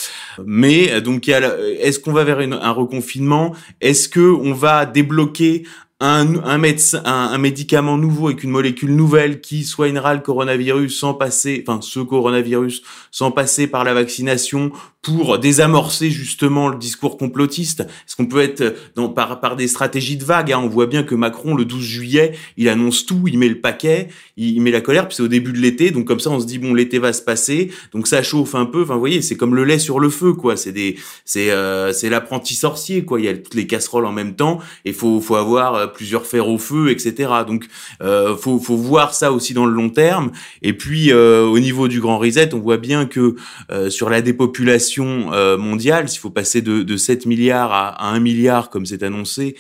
Mais 0.46 1.02
donc. 1.02 1.30
Est-ce 1.30 2.00
qu'on 2.00 2.14
va 2.14 2.24
vers 2.24 2.40
un 2.40 2.72
reconfinement? 2.72 3.56
Est-ce 3.82 4.10
que 4.10 4.20
on 4.20 4.54
va 4.54 4.86
débloquer 4.86 5.64
un, 6.04 6.36
un, 6.44 6.62
un, 7.06 7.38
médicament 7.38 7.98
nouveau 7.98 8.28
avec 8.28 8.44
une 8.44 8.50
molécule 8.50 8.94
nouvelle 8.94 9.40
qui 9.40 9.64
soignera 9.64 10.14
le 10.14 10.20
coronavirus 10.20 11.00
sans 11.00 11.14
passer, 11.14 11.64
enfin 11.66 11.80
ce 11.82 12.02
coronavirus 12.02 12.84
sans 13.10 13.32
passer 13.32 13.68
par 13.68 13.86
la 13.86 13.94
vaccination 13.94 14.74
pour 15.04 15.38
désamorcer 15.38 16.10
justement 16.10 16.70
le 16.70 16.78
discours 16.78 17.18
complotiste 17.18 17.82
Est-ce 17.82 18.16
qu'on 18.16 18.26
peut 18.26 18.40
être 18.40 18.76
dans, 18.96 19.10
par, 19.10 19.42
par 19.42 19.58
des 19.58 19.68
stratégies 19.68 20.16
de 20.16 20.24
vague 20.24 20.52
hein? 20.52 20.62
On 20.64 20.70
voit 20.70 20.88
bien 20.88 21.04
que 21.04 21.14
Macron, 21.14 21.56
le 21.56 21.66
12 21.66 21.84
juillet, 21.84 22.32
il 22.56 22.70
annonce 22.70 23.06
tout, 23.06 23.24
il 23.28 23.38
met 23.38 23.50
le 23.50 23.60
paquet, 23.60 24.08
il, 24.38 24.62
met 24.62 24.72
la 24.72 24.80
colère, 24.80 25.08
puis 25.08 25.18
c'est 25.18 25.24
au 25.24 25.28
début 25.28 25.52
de 25.52 25.60
l'été, 25.60 25.92
donc 25.92 26.06
comme 26.06 26.22
ça 26.22 26.32
on 26.32 26.40
se 26.40 26.46
dit 26.46 26.58
bon 26.58 26.74
l'été 26.74 27.00
va 27.00 27.12
se 27.12 27.22
passer, 27.22 27.72
donc 27.94 28.08
ça 28.08 28.24
chauffe 28.24 28.56
un 28.56 28.66
peu. 28.66 28.84
Enfin, 28.84 28.94
vous 28.94 29.00
voyez, 29.02 29.22
c'est 29.22 29.36
comme 29.36 29.56
le 29.56 29.66
lait 29.66 29.80
sur 29.80 30.00
le 30.00 30.10
feu, 30.10 30.34
quoi. 30.34 30.56
C'est 30.56 30.72
des, 30.72 30.96
c'est, 31.26 31.52
euh, 31.52 31.92
c'est 31.92 32.10
l'apprenti 32.10 32.56
sorcier, 32.56 33.04
quoi. 33.04 33.20
Il 33.20 33.26
y 33.26 33.30
a 33.30 33.38
toutes 33.38 33.56
les 33.56 33.68
casseroles 33.68 34.06
en 34.06 34.14
même 34.14 34.36
temps, 34.36 34.60
et 34.86 34.94
faut, 34.94 35.20
faut 35.20 35.36
avoir 35.36 35.76
euh, 35.76 35.88
plusieurs 35.94 36.26
fers 36.26 36.48
au 36.48 36.58
feu, 36.58 36.90
etc. 36.90 37.30
Donc, 37.48 37.66
euh, 38.02 38.36
faut, 38.36 38.58
voir 38.58 39.14
ça 39.14 39.32
aussi 39.32 39.54
dans 39.54 39.66
le 39.66 39.74
long 39.74 39.90
terme. 39.90 40.32
Et 40.62 40.74
puis 40.74 41.12
euh, 41.12 41.46
au 41.46 41.60
niveau 41.60 41.88
du 41.88 42.00
grand 42.00 42.18
reset, 42.18 42.54
on 42.54 42.60
voit 42.60 42.78
bien 42.78 43.06
que 43.06 43.36
euh, 43.72 43.90
sur 43.90 44.10
la 44.10 44.22
dépopulation 44.22 45.32
euh, 45.34 45.58
mondiale, 45.58 46.10
s'il 46.10 46.20
faut 46.20 46.30
passer 46.30 46.62
de, 46.62 46.84
de 46.84 46.98
7 46.98 47.26
milliards 47.26 47.72
à, 47.72 47.90
à 47.90 48.08
1 48.10 48.20
milliard 48.20 48.70
comme 48.70 48.86
c'est 48.86 49.04
annoncé, 49.04 49.56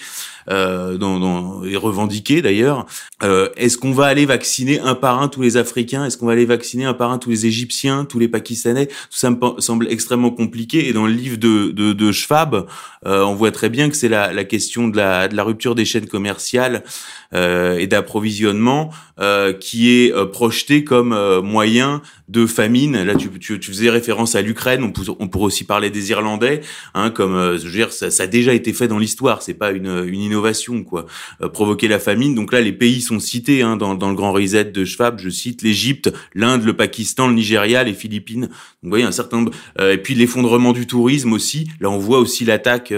euh, 0.50 0.98
dans, 0.98 1.20
dans, 1.20 1.64
et 1.64 1.76
revendiqué 1.76 2.42
d'ailleurs. 2.42 2.86
Euh, 3.24 3.50
Est-ce 3.56 3.78
qu'on 3.78 3.92
va 3.92 4.06
aller 4.06 4.26
vacciner 4.26 4.80
un 4.80 4.96
par 4.96 5.22
un 5.22 5.28
tous 5.28 5.42
les 5.42 5.58
Africains? 5.58 6.06
Est-ce 6.06 6.18
qu'on 6.18 6.26
va 6.26 6.34
aller 6.34 6.46
vacciner 6.46 6.86
un 6.86 6.94
par 6.94 7.12
un 7.12 7.18
tous 7.18 7.30
les 7.30 7.46
Égyptiens, 7.46 8.06
tous 8.06 8.20
les 8.20 8.28
Pakistanais? 8.28 8.88
Tout 8.88 9.18
ça 9.18 9.30
me 9.30 9.38
semble 9.60 9.88
extrêmement 9.90 10.32
compliqué. 10.32 10.88
Et 10.88 10.94
dans 10.94 11.06
le 11.06 11.14
livre 11.14 11.38
de, 11.38 11.72
de, 11.72 11.94
de 11.94 12.12
Schwab, 12.12 12.68
euh, 13.06 13.24
on 13.24 13.36
voit 13.36 13.52
très 13.52 13.70
bien 13.70 13.90
que 13.90 13.96
c'est 13.96 14.10
la, 14.10 14.34
la, 14.34 14.44
question 14.44 14.88
de 14.88 14.98
la, 14.98 15.28
de 15.28 15.36
la, 15.36 15.44
rupture 15.44 15.76
des 15.76 15.86
chaînes 15.86 16.08
commerciales 16.08 16.84
euh, 17.34 17.78
et 17.78 17.88
d'approvisionnement 17.88 18.92
euh, 19.20 19.54
qui 19.54 19.90
est 19.90 20.14
euh, 20.14 20.26
projeté 20.26 20.84
comme 20.84 21.14
moyen 21.42 22.02
de 22.34 22.46
famine. 22.48 23.04
Là, 23.04 23.16
tu, 23.16 23.30
tu, 23.40 23.60
tu 23.60 23.72
faisais 23.72 23.90
référence 23.90 24.36
à 24.36 24.42
l'Ukraine. 24.42 24.84
On, 24.84 24.94
on, 25.20 25.28
pourrait 25.28 25.46
aussi 25.46 25.64
parler 25.64 25.90
des 25.90 26.10
Irlandais, 26.10 26.62
hein, 26.96 27.12
comme 27.12 27.58
je 27.58 27.64
veux 27.64 27.72
dire, 27.72 27.94
ça, 27.94 28.10
ça, 28.12 28.24
a 28.24 28.28
déjà 28.28 28.54
été 28.54 28.74
fait 28.74 28.88
dans 28.88 28.98
l'histoire. 28.98 29.42
C'est 29.42 29.54
pas 29.54 29.72
une, 29.72 30.04
une 30.08 30.20
innovation, 30.20 30.84
quoi. 30.84 31.06
provoquer 31.54 31.88
la 31.88 32.00
famine. 32.00 32.36
Donc 32.36 32.52
là, 32.52 32.62
les 32.62 32.74
pays 32.74 33.02
sont 33.02 33.20
cités 33.20 33.62
hein, 33.62 33.78
dans, 33.78 33.96
dans 33.96 34.10
le 34.10 34.16
grand 34.16 34.34
reset 34.34 34.66
de 34.66 34.84
Schwab. 34.84 35.20
Je 35.20 35.30
cite 35.30 35.62
l'Égypte, 35.62 36.12
l'Inde, 36.34 36.66
le 36.66 36.74
Pakistan, 36.74 37.28
le 37.28 37.36
Nigeria, 37.36 37.84
les 37.84 37.94
Philippines. 37.94 38.50
Vous 38.82 38.90
voyez 38.90 39.06
un 39.06 39.12
certain 39.12 39.46
et 39.80 39.98
puis 39.98 40.16
l'effondrement 40.16 40.74
du 40.74 40.88
tourisme 40.88 41.34
aussi. 41.34 41.70
Là, 41.80 41.90
on 41.90 42.00
voit 42.00 42.20
aussi 42.20 42.44
l'attaque 42.44 42.94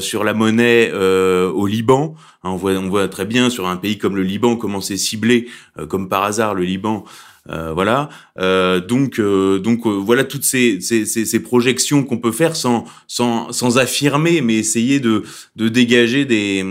sur 0.00 0.24
la 0.24 0.34
monnaie 0.34 0.92
au 0.92 1.66
Liban. 1.66 2.16
Hein, 2.44 2.50
on, 2.50 2.56
voit, 2.56 2.72
on 2.72 2.88
voit 2.88 3.08
très 3.08 3.24
bien 3.24 3.50
sur 3.50 3.66
un 3.66 3.76
pays 3.76 3.98
comme 3.98 4.14
le 4.14 4.22
Liban 4.22 4.56
comment 4.56 4.80
c'est 4.80 4.96
ciblé, 4.96 5.48
euh, 5.78 5.86
comme 5.86 6.08
par 6.08 6.22
hasard 6.22 6.54
le 6.54 6.64
Liban. 6.64 7.04
Euh, 7.50 7.72
voilà. 7.72 8.08
Euh, 8.38 8.80
donc, 8.80 9.18
euh, 9.18 9.58
donc 9.58 9.86
voilà 9.86 10.24
toutes 10.24 10.44
ces, 10.44 10.80
ces, 10.80 11.06
ces, 11.06 11.40
projections 11.40 12.04
qu'on 12.04 12.18
peut 12.18 12.32
faire 12.32 12.56
sans, 12.56 12.84
sans, 13.06 13.52
sans 13.52 13.78
affirmer, 13.78 14.40
mais 14.40 14.54
essayer 14.56 15.00
de, 15.00 15.24
de 15.56 15.68
dégager 15.68 16.24
des, 16.24 16.64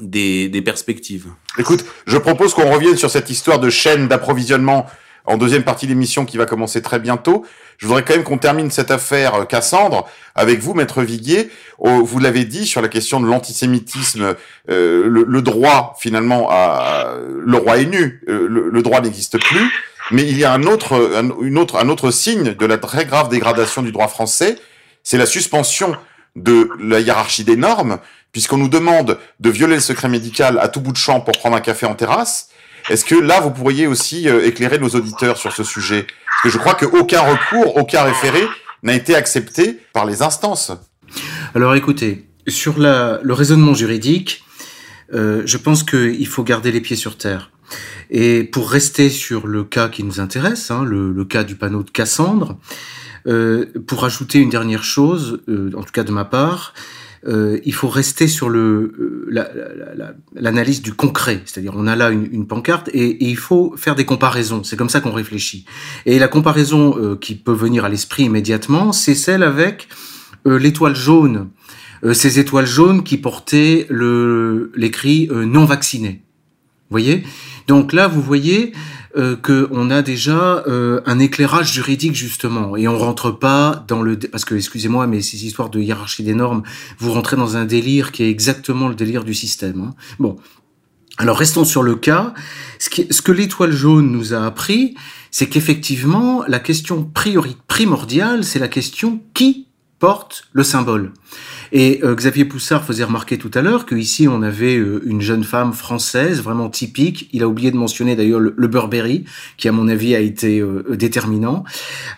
des, 0.00 0.48
des 0.48 0.62
perspectives. 0.62 1.26
Écoute, 1.58 1.84
je 2.06 2.18
propose 2.18 2.52
qu'on 2.54 2.70
revienne 2.70 2.96
sur 2.96 3.10
cette 3.10 3.30
histoire 3.30 3.60
de 3.60 3.70
chaîne 3.70 4.08
d'approvisionnement 4.08 4.86
en 5.26 5.38
deuxième 5.38 5.62
partie 5.62 5.86
d'émission 5.86 6.24
qui 6.24 6.36
va 6.36 6.46
commencer 6.46 6.82
très 6.82 6.98
bientôt. 6.98 7.46
Je 7.78 7.86
voudrais 7.86 8.04
quand 8.04 8.14
même 8.14 8.24
qu'on 8.24 8.38
termine 8.38 8.70
cette 8.70 8.90
affaire 8.90 9.34
euh, 9.34 9.44
Cassandre 9.44 10.06
avec 10.34 10.60
vous, 10.60 10.74
Maître 10.74 11.02
Viguier. 11.02 11.50
Vous 11.78 12.18
l'avez 12.18 12.44
dit 12.44 12.66
sur 12.66 12.80
la 12.80 12.88
question 12.88 13.20
de 13.20 13.26
l'antisémitisme, 13.26 14.36
euh, 14.70 15.06
le, 15.08 15.42
droit 15.42 15.96
finalement, 15.98 16.48
à, 16.50 17.14
le 17.20 17.56
roi 17.56 17.78
est 17.78 17.86
nu, 17.86 18.22
euh, 18.28 18.46
le, 18.48 18.82
droit 18.82 19.00
n'existe 19.00 19.38
plus. 19.38 19.70
Mais 20.10 20.22
il 20.22 20.38
y 20.38 20.44
a 20.44 20.52
un 20.52 20.64
autre, 20.64 21.12
un, 21.14 21.30
une 21.42 21.58
autre, 21.58 21.76
un 21.76 21.88
autre 21.88 22.10
signe 22.10 22.54
de 22.54 22.66
la 22.66 22.78
très 22.78 23.04
grave 23.06 23.28
dégradation 23.28 23.82
du 23.82 23.92
droit 23.92 24.08
français, 24.08 24.56
c'est 25.02 25.18
la 25.18 25.26
suspension 25.26 25.96
de 26.36 26.68
la 26.80 27.00
hiérarchie 27.00 27.44
des 27.44 27.56
normes, 27.56 27.98
puisqu'on 28.32 28.58
nous 28.58 28.68
demande 28.68 29.18
de 29.40 29.50
violer 29.50 29.76
le 29.76 29.80
secret 29.80 30.08
médical 30.08 30.58
à 30.58 30.68
tout 30.68 30.80
bout 30.80 30.92
de 30.92 30.96
champ 30.96 31.20
pour 31.20 31.38
prendre 31.38 31.56
un 31.56 31.60
café 31.60 31.86
en 31.86 31.94
terrasse. 31.94 32.48
Est-ce 32.90 33.04
que 33.04 33.14
là, 33.14 33.40
vous 33.40 33.50
pourriez 33.50 33.86
aussi 33.86 34.28
éclairer 34.28 34.78
nos 34.78 34.90
auditeurs 34.90 35.38
sur 35.38 35.52
ce 35.52 35.64
sujet? 35.64 36.06
Que 36.42 36.50
je 36.50 36.58
crois 36.58 36.74
qu'aucun 36.74 37.20
recours, 37.20 37.76
aucun 37.76 38.02
référé 38.02 38.46
n'a 38.82 38.94
été 38.94 39.14
accepté 39.14 39.78
par 39.92 40.04
les 40.04 40.22
instances. 40.22 40.72
Alors 41.54 41.74
écoutez, 41.74 42.28
sur 42.46 42.74
le 42.78 43.32
raisonnement 43.32 43.72
juridique, 43.72 44.44
euh, 45.14 45.42
je 45.46 45.56
pense 45.56 45.82
qu'il 45.82 46.26
faut 46.26 46.42
garder 46.42 46.72
les 46.72 46.80
pieds 46.80 46.96
sur 46.96 47.16
terre. 47.16 47.50
Et 48.10 48.44
pour 48.44 48.70
rester 48.70 49.08
sur 49.08 49.46
le 49.46 49.64
cas 49.64 49.88
qui 49.88 50.04
nous 50.04 50.20
intéresse, 50.20 50.70
hein, 50.70 50.84
le, 50.84 51.12
le, 51.12 51.24
cas 51.24 51.44
du 51.44 51.56
panneau 51.56 51.82
de 51.82 51.90
Cassandre, 51.90 52.58
euh, 53.26 53.66
pour 53.86 54.04
ajouter 54.04 54.38
une 54.38 54.50
dernière 54.50 54.84
chose, 54.84 55.40
euh, 55.48 55.70
en 55.74 55.82
tout 55.82 55.92
cas 55.92 56.04
de 56.04 56.12
ma 56.12 56.24
part, 56.24 56.74
euh, 57.26 57.58
il 57.64 57.72
faut 57.72 57.88
rester 57.88 58.28
sur 58.28 58.50
le 58.50 59.26
l'analyse 60.34 60.82
du 60.82 60.92
concret, 60.92 61.40
c'est-à-dire 61.46 61.72
on 61.74 61.86
a 61.86 61.96
là 61.96 62.10
une, 62.10 62.28
une 62.30 62.46
pancarte 62.46 62.90
et, 62.92 63.08
et, 63.08 63.28
il 63.28 63.36
faut 63.36 63.74
faire 63.76 63.94
des 63.94 64.04
comparaisons. 64.04 64.62
C'est 64.62 64.76
comme 64.76 64.90
ça 64.90 65.00
qu'on 65.00 65.12
réfléchit. 65.12 65.64
Et 66.04 66.18
la 66.18 66.28
comparaison 66.28 66.96
euh, 66.98 67.16
qui 67.16 67.34
peut 67.34 67.52
venir 67.52 67.84
à 67.84 67.88
l'esprit 67.88 68.24
immédiatement, 68.24 68.92
c'est 68.92 69.14
celle 69.14 69.42
avec 69.42 69.88
euh, 70.46 70.58
l'étoile 70.58 70.94
jaune. 70.94 71.48
Euh, 72.04 72.12
ces 72.12 72.38
étoiles 72.38 72.66
jaunes 72.66 73.02
qui 73.02 73.16
portaient 73.16 73.86
l'écrit 74.74 75.28
non 75.30 75.64
vacciné. 75.64 76.22
Vous 76.90 77.00
voyez? 77.00 77.24
Donc 77.66 77.92
là, 77.92 78.08
vous 78.08 78.20
voyez 78.20 78.72
euh, 79.16 79.36
qu'on 79.36 79.90
a 79.90 80.02
déjà 80.02 80.64
euh, 80.66 81.00
un 81.06 81.20
éclairage 81.20 81.72
juridique 81.72 82.16
justement. 82.16 82.76
Et 82.76 82.88
on 82.88 82.98
rentre 82.98 83.30
pas 83.30 83.84
dans 83.86 84.02
le 84.02 84.18
parce 84.18 84.44
que 84.44 84.56
excusez-moi 84.56 85.06
mais 85.06 85.20
ces 85.20 85.46
histoires 85.46 85.70
de 85.70 85.78
hiérarchie 85.78 86.24
des 86.24 86.34
normes 86.34 86.64
vous 86.98 87.12
rentrez 87.12 87.36
dans 87.36 87.56
un 87.56 87.64
délire 87.64 88.10
qui 88.10 88.24
est 88.24 88.30
exactement 88.30 88.88
le 88.88 88.96
délire 88.96 89.22
du 89.22 89.32
système 89.32 89.80
hein. 89.80 89.94
bon. 90.18 90.36
Alors 91.16 91.38
restons 91.38 91.64
sur 91.64 91.84
le 91.84 91.94
cas. 91.94 92.34
Ce, 92.80 93.22
que 93.22 93.30
l'étoile 93.30 93.70
jaune 93.70 94.10
nous 94.10 94.34
a 94.34 94.44
appris 94.44 94.96
c'est 95.30 95.46
qu'effectivement 95.46 96.42
la 96.48 96.58
question 96.58 97.08
primordiale 97.68 98.42
c'est 98.42 98.58
la 98.58 98.66
question 98.66 99.22
qui 99.32 99.68
porte 100.00 100.48
le 100.52 100.64
symbole 100.64 101.12
Et 101.72 102.00
euh, 102.02 102.14
Xavier 102.14 102.44
Poussard 102.44 102.84
faisait 102.84 103.04
remarquer 103.04 103.38
tout 103.38 103.50
à 103.54 103.62
l'heure 103.62 103.86
qu'ici 103.86 104.28
on 104.28 104.42
avait 104.42 104.76
euh, 104.76 105.02
une 105.06 105.20
jeune 105.20 105.44
femme 105.44 105.72
française 105.72 106.42
vraiment 106.42 106.68
typique. 106.68 107.28
Il 107.32 107.42
a 107.42 107.48
oublié 107.48 107.70
de 107.70 107.76
mentionner 107.76 108.16
d'ailleurs 108.16 108.40
le, 108.40 108.68
Burberry, 108.68 109.24
qui 109.56 109.68
à 109.68 109.72
mon 109.72 109.88
avis 109.88 110.14
a 110.14 110.20
été 110.20 110.60
euh, 110.60 110.84
déterminant. 110.96 111.64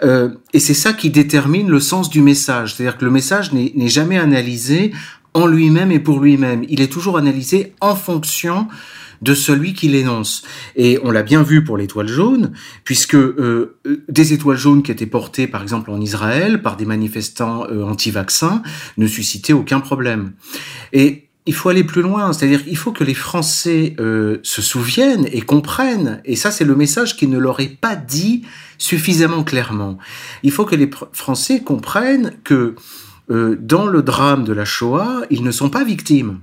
et 0.02 0.58
c'est 0.58 0.74
ça 0.74 0.92
qui 0.92 1.10
détermine 1.10 1.68
le 1.68 1.80
sens 1.80 2.10
du 2.10 2.20
message. 2.20 2.74
C'est-à-dire 2.74 2.98
que 2.98 3.04
le 3.04 3.10
message 3.10 3.52
n'est 3.52 3.88
jamais 3.88 4.18
analysé 4.18 4.92
en 5.34 5.46
lui-même 5.46 5.92
et 5.92 5.98
pour 5.98 6.20
lui-même. 6.20 6.64
Il 6.68 6.80
est 6.80 6.90
toujours 6.90 7.18
analysé 7.18 7.74
en 7.80 7.94
fonction 7.94 8.68
de 9.22 9.34
celui 9.34 9.74
qui 9.74 9.88
l'énonce. 9.88 10.42
Et 10.76 10.98
on 11.02 11.10
l'a 11.10 11.22
bien 11.22 11.42
vu 11.42 11.64
pour 11.64 11.76
l'étoile 11.76 12.08
jaune, 12.08 12.52
puisque 12.84 13.14
euh, 13.14 13.78
des 14.08 14.32
étoiles 14.32 14.56
jaunes 14.56 14.82
qui 14.82 14.92
étaient 14.92 15.06
portées, 15.06 15.46
par 15.46 15.62
exemple, 15.62 15.90
en 15.90 16.00
Israël 16.00 16.62
par 16.62 16.76
des 16.76 16.86
manifestants 16.86 17.66
euh, 17.70 17.84
anti-vaccins 17.84 18.62
ne 18.96 19.06
suscitaient 19.06 19.52
aucun 19.52 19.80
problème. 19.80 20.32
Et 20.92 21.28
il 21.46 21.54
faut 21.54 21.68
aller 21.68 21.84
plus 21.84 22.02
loin, 22.02 22.32
c'est-à-dire 22.32 22.62
il 22.66 22.76
faut 22.76 22.90
que 22.90 23.04
les 23.04 23.14
Français 23.14 23.94
euh, 24.00 24.38
se 24.42 24.62
souviennent 24.62 25.28
et 25.30 25.42
comprennent, 25.42 26.20
et 26.24 26.34
ça 26.34 26.50
c'est 26.50 26.64
le 26.64 26.74
message 26.74 27.16
qu'ils 27.16 27.30
ne 27.30 27.38
leur 27.38 27.60
est 27.60 27.76
pas 27.80 27.94
dit 27.94 28.42
suffisamment 28.78 29.44
clairement. 29.44 29.96
Il 30.42 30.50
faut 30.50 30.64
que 30.64 30.74
les 30.74 30.90
Français 31.12 31.60
comprennent 31.60 32.32
que 32.42 32.74
dans 33.28 33.86
le 33.86 34.02
drame 34.02 34.44
de 34.44 34.52
la 34.52 34.64
Shoah, 34.64 35.22
ils 35.30 35.42
ne 35.42 35.50
sont 35.50 35.68
pas 35.68 35.82
victimes. 35.82 36.38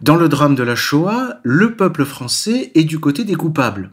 Dans 0.00 0.16
le 0.16 0.28
drame 0.28 0.54
de 0.54 0.62
la 0.62 0.76
Shoah, 0.76 1.38
le 1.42 1.74
peuple 1.74 2.04
français 2.04 2.72
est 2.74 2.84
du 2.84 2.98
côté 2.98 3.24
des 3.24 3.34
coupables. 3.34 3.90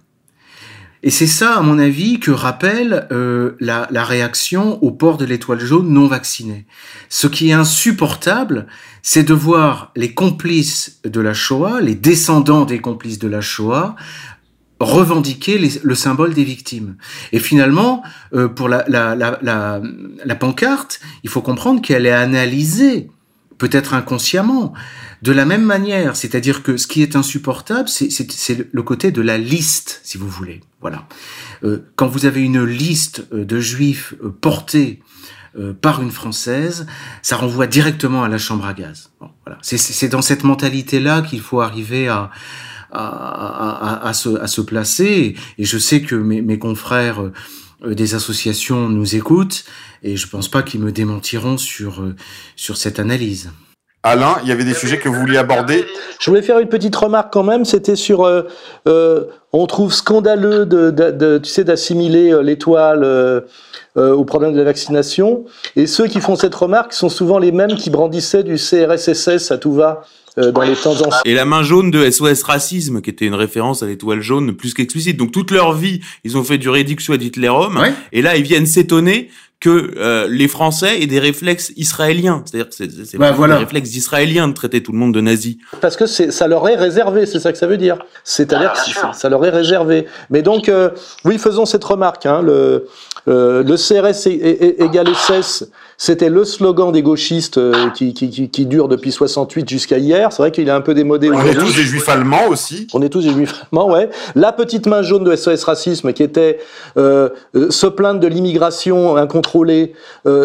Et 1.04 1.10
c'est 1.10 1.28
ça, 1.28 1.56
à 1.56 1.62
mon 1.62 1.80
avis, 1.80 2.20
que 2.20 2.30
rappelle 2.30 3.08
euh, 3.12 3.54
la, 3.60 3.88
réaction 4.04 4.82
au 4.84 4.91
port 4.91 5.18
de 5.18 5.26
l'étoile 5.26 5.60
jaune 5.60 5.89
non 5.89 6.08
vaccinée. 6.08 6.68
Ce 7.10 7.26
qui 7.26 7.49
est 7.49 7.54
insupportable, 7.54 8.68
c'est 9.02 9.24
de 9.24 9.34
voir 9.34 9.91
les 9.95 10.14
complices 10.14 11.02
de 11.04 11.20
la 11.20 11.34
Shoah, 11.34 11.82
les 11.82 11.95
descendants 11.95 12.66
des 12.66 12.80
complices 12.80 13.18
de 13.18 13.28
la 13.28 13.41
Shoah, 13.41 13.95
revendiquer 14.80 15.60
le 15.84 15.95
symbole 15.95 16.34
des 16.34 16.43
victimes. 16.43 16.97
Et 17.32 17.39
finalement, 17.39 18.04
euh, 18.34 18.47
pour 18.47 18.70
la, 18.70 18.86
la, 18.88 20.36
pancarte, 20.36 20.99
il 21.24 21.30
faut 21.30 21.41
comprendre 21.41 21.82
qu'elle 21.82 22.06
est 22.06 22.12
analysée, 22.12 23.10
peut-être 23.62 23.93
inconsciemment, 23.93 24.74
de 25.22 25.32
la 25.32 25.45
même 25.45 25.64
manière, 25.64 26.16
c'est-à-dire 26.16 26.64
que 26.64 26.78
ce 26.78 26.88
qui 26.88 27.03
est 27.03 27.16
insupportable, 27.16 27.88
c'est 27.88 28.68
le 28.72 28.82
côté 28.82 29.12
de 29.12 29.22
la 29.22 29.38
liste, 29.38 30.01
si 30.03 30.18
vous 30.18 30.28
voulez. 30.28 30.62
Voilà. 30.80 31.07
Euh, 31.64 31.86
quand 31.95 32.07
vous 32.07 32.26
avez 32.26 32.41
une 32.41 32.64
liste 32.64 33.28
euh, 33.32 33.45
de 33.45 33.59
juifs 33.59 34.16
euh, 34.24 34.30
portés 34.30 34.99
par 35.82 36.01
une 36.01 36.12
française, 36.12 36.88
ça 37.22 37.36
renvoie 37.36 37.68
directement 37.68 38.24
à 38.24 38.30
la 38.30 38.38
chambre 38.38 38.66
à 38.66 38.74
gaz. 38.74 39.12
voilà. 39.20 39.59
C'est 39.62 40.07
dans 40.07 40.22
cette 40.22 40.45
mentalité-là 40.45 41.22
qu'il 41.24 41.41
faut 41.41 41.59
arriver 41.59 42.07
à, 42.07 42.32
se, 44.14 44.62
placer. 44.62 45.36
Et 45.57 45.66
je 45.66 45.78
sais 45.78 46.01
que 46.03 46.16
mes 46.16 46.57
confrères 46.57 47.32
des 47.86 48.16
associations 48.16 48.90
nous 48.90 49.16
écoutent 49.16 49.66
et 50.04 50.18
je 50.18 50.28
pense 50.28 50.50
pas 50.50 50.64
qu'ils 50.64 50.82
me 50.82 50.92
démentiront 50.92 51.58
sur, 51.58 52.04
sur 52.56 52.78
cette 52.78 53.00
analyse. 53.00 53.52
Alain, 54.04 54.38
il 54.41 54.49
y 54.49 54.52
avait 54.52 54.64
des 54.64 54.74
sujets 54.74 54.97
que 54.97 55.08
vous 55.10 55.20
vouliez 55.20 55.38
aborder. 55.38 55.86
Je 56.20 56.30
voulais 56.30 56.41
faire 56.41 56.58
une 56.58 56.70
petite 56.70 56.95
remarque 56.95 57.32
quand 57.32 57.43
même. 57.43 57.66
C'était 57.66 57.95
sur, 57.95 58.26
euh, 58.26 58.43
euh, 58.88 59.26
on 59.54 59.68
trouve 59.68 59.93
scandaleux 59.93 60.66
de, 60.66 60.89
de, 60.89 61.38
tu 61.38 61.49
sais, 61.49 61.64
d'assimiler 61.64 62.32
euh, 62.32 62.41
l'étoile 62.41 63.04
euh, 63.04 63.41
euh, 63.97 64.14
au 64.14 64.26
problème 64.26 64.54
de 64.54 64.58
la 64.58 64.64
vaccination. 64.64 65.45
Et 65.76 65.86
ceux 65.86 66.08
qui 66.08 66.20
font 66.20 66.36
cette 66.36 66.56
remarque 66.56 66.93
sont 66.93 67.10
souvent 67.10 67.38
les 67.38 67.52
mêmes 67.52 67.76
qui 67.76 67.91
brandissaient 67.91 68.43
du 68.43 68.56
CRSSS 68.56 69.52
à 69.52 69.58
tout 69.60 69.74
va. 69.74 70.04
dans 70.38 70.62
les 70.62 70.76
temps 70.76 70.93
anciens. 70.93 71.22
Et 71.26 71.36
la 71.36 71.45
main 71.45 71.62
jaune 71.62 71.91
de 71.91 72.10
SOS 72.10 72.41
Racisme, 72.43 73.02
qui 73.02 73.10
était 73.12 73.26
une 73.26 73.36
référence 73.36 73.84
à 73.84 73.86
l'étoile 73.86 74.22
jaune 74.22 74.56
plus 74.56 74.74
qu'explicite. 74.74 75.18
Donc 75.18 75.32
toute 75.32 75.52
leur 75.52 75.74
vie, 75.74 75.99
ils 76.24 76.38
ont 76.38 76.43
fait 76.43 76.58
du 76.58 76.70
réduction 76.70 77.14
ad 77.14 77.22
Hitlerum. 77.22 77.80
Et 78.14 78.22
là, 78.24 78.36
ils 78.36 78.43
viennent 78.43 78.66
s'étonner 78.66 79.30
que 79.62 79.93
euh, 79.95 80.28
les 80.28 80.47
Français 80.47 81.01
aient 81.01 81.07
des 81.07 81.20
réflexes 81.20 81.72
israéliens. 81.78 82.43
C'est-à-dire 82.45 82.70
que 82.70 82.76
c'est 82.76 83.18
bah, 83.18 83.32
voilà. 83.32 83.53
des 83.53 83.59
réflexes 83.62 83.95
israéliens 83.95 84.47
de 84.47 84.53
traiter 84.53 84.82
tout 84.82 84.91
le 84.91 84.97
monde 84.97 85.14
de 85.14 85.22
nazi. 85.22 85.59
Parce 85.82 85.95
que 85.95 86.07
ça 86.07 86.47
leur 86.47 86.68
est 86.68 86.76
réservé, 86.76 87.28
c'est 87.28 87.39
ça 87.39 87.51
que 87.51 87.59
ça 87.59 87.68
veut 87.68 87.78
dire. 87.78 87.99
C'est-à-dire 88.24 88.74
ah, 88.76 89.12
que 89.12 89.16
ça 89.16 89.30
leur 89.30 89.45
est 89.45 89.51
réservé. 89.51 90.07
Mais 90.32 90.41
donc, 90.41 90.68
euh, 90.68 90.89
oui, 91.26 91.38
faisons 91.38 91.66
cette 91.66 91.84
remarque. 91.84 92.26
Hein, 92.26 92.41
le, 92.41 92.88
euh, 93.28 93.63
le 93.63 93.76
CRS 93.76 94.28
égale 94.28 95.13
SS, 95.13 95.69
c'était 95.97 96.30
le 96.30 96.43
slogan 96.43 96.91
des 96.91 97.03
gauchistes 97.03 97.57
euh, 97.57 97.89
qui, 97.91 98.13
qui, 98.13 98.30
qui, 98.30 98.49
qui, 98.49 98.65
dure 98.65 98.88
depuis 98.88 99.11
68 99.11 99.69
jusqu'à 99.69 99.97
hier. 99.97 100.32
C'est 100.32 100.41
vrai 100.41 100.51
qu'il 100.51 100.67
est 100.67 100.72
un 100.72 100.82
peu 100.82 100.93
démodé. 100.93 101.30
On 101.32 101.45
est 101.45 101.53
tous 101.53 101.76
des 101.76 101.84
juifs 101.84 102.09
allemands 102.09 102.47
aussi. 102.49 102.88
On 102.93 103.01
est 103.01 103.09
tous 103.09 103.24
des 103.24 103.32
juifs 103.32 103.53
allemands, 103.72 103.91
ouais. 103.91 104.09
La 104.36 104.51
petite 104.51 104.88
main 104.88 105.03
jaune 105.03 105.24
de 105.24 105.36
SOS 105.36 105.63
Racisme 105.63 106.13
qui 106.13 106.24
était 106.24 106.59
euh, 106.97 107.30
se 107.69 107.88
plaindre 107.88 108.19
de 108.19 108.28
l'immigration 108.28 109.17
incontrôlée, 109.17 109.93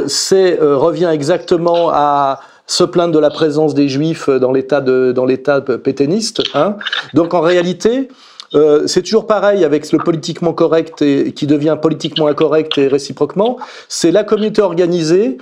c'est 0.06 0.58
revient 0.60 1.10
exactement 1.12 1.90
à 1.90 2.40
se 2.66 2.84
plaindre 2.84 3.14
de 3.14 3.18
la 3.18 3.30
présence 3.30 3.74
des 3.74 3.88
juifs 3.88 4.28
dans 4.28 4.52
l'état 4.52 4.80
de 4.80 5.12
dans 5.12 5.24
l'état 5.24 5.60
pétainiste. 5.60 6.42
Hein. 6.54 6.76
Donc 7.14 7.32
en 7.32 7.40
réalité, 7.40 8.08
euh, 8.54 8.86
c'est 8.86 9.02
toujours 9.02 9.26
pareil 9.26 9.64
avec 9.64 9.90
le 9.92 9.98
politiquement 9.98 10.52
correct 10.52 11.02
et 11.02 11.32
qui 11.32 11.46
devient 11.46 11.76
politiquement 11.80 12.26
incorrect 12.26 12.78
et 12.78 12.88
réciproquement. 12.88 13.58
C'est 13.88 14.10
la 14.10 14.24
communauté 14.24 14.62
organisée 14.62 15.38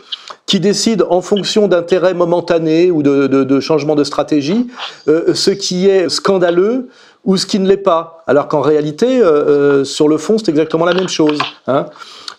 qui 0.46 0.60
décide 0.60 1.04
en 1.08 1.20
fonction 1.20 1.68
d'intérêts 1.68 2.14
momentanés 2.14 2.90
ou 2.90 3.02
de, 3.02 3.26
de, 3.26 3.60
changements 3.60 3.94
de 3.94 4.04
stratégie 4.04 4.66
euh, 5.08 5.34
ce 5.34 5.50
qui 5.50 5.88
est 5.88 6.08
scandaleux 6.08 6.88
ou 7.24 7.36
ce 7.36 7.46
qui 7.46 7.58
ne 7.58 7.68
l'est 7.68 7.76
pas. 7.76 8.22
Alors 8.26 8.48
qu'en 8.48 8.60
réalité, 8.60 9.20
euh, 9.20 9.84
sur 9.84 10.08
le 10.08 10.18
fond, 10.18 10.36
c'est 10.38 10.50
exactement 10.50 10.84
la 10.84 10.94
même 10.94 11.08
chose. 11.08 11.38
Hein. 11.66 11.86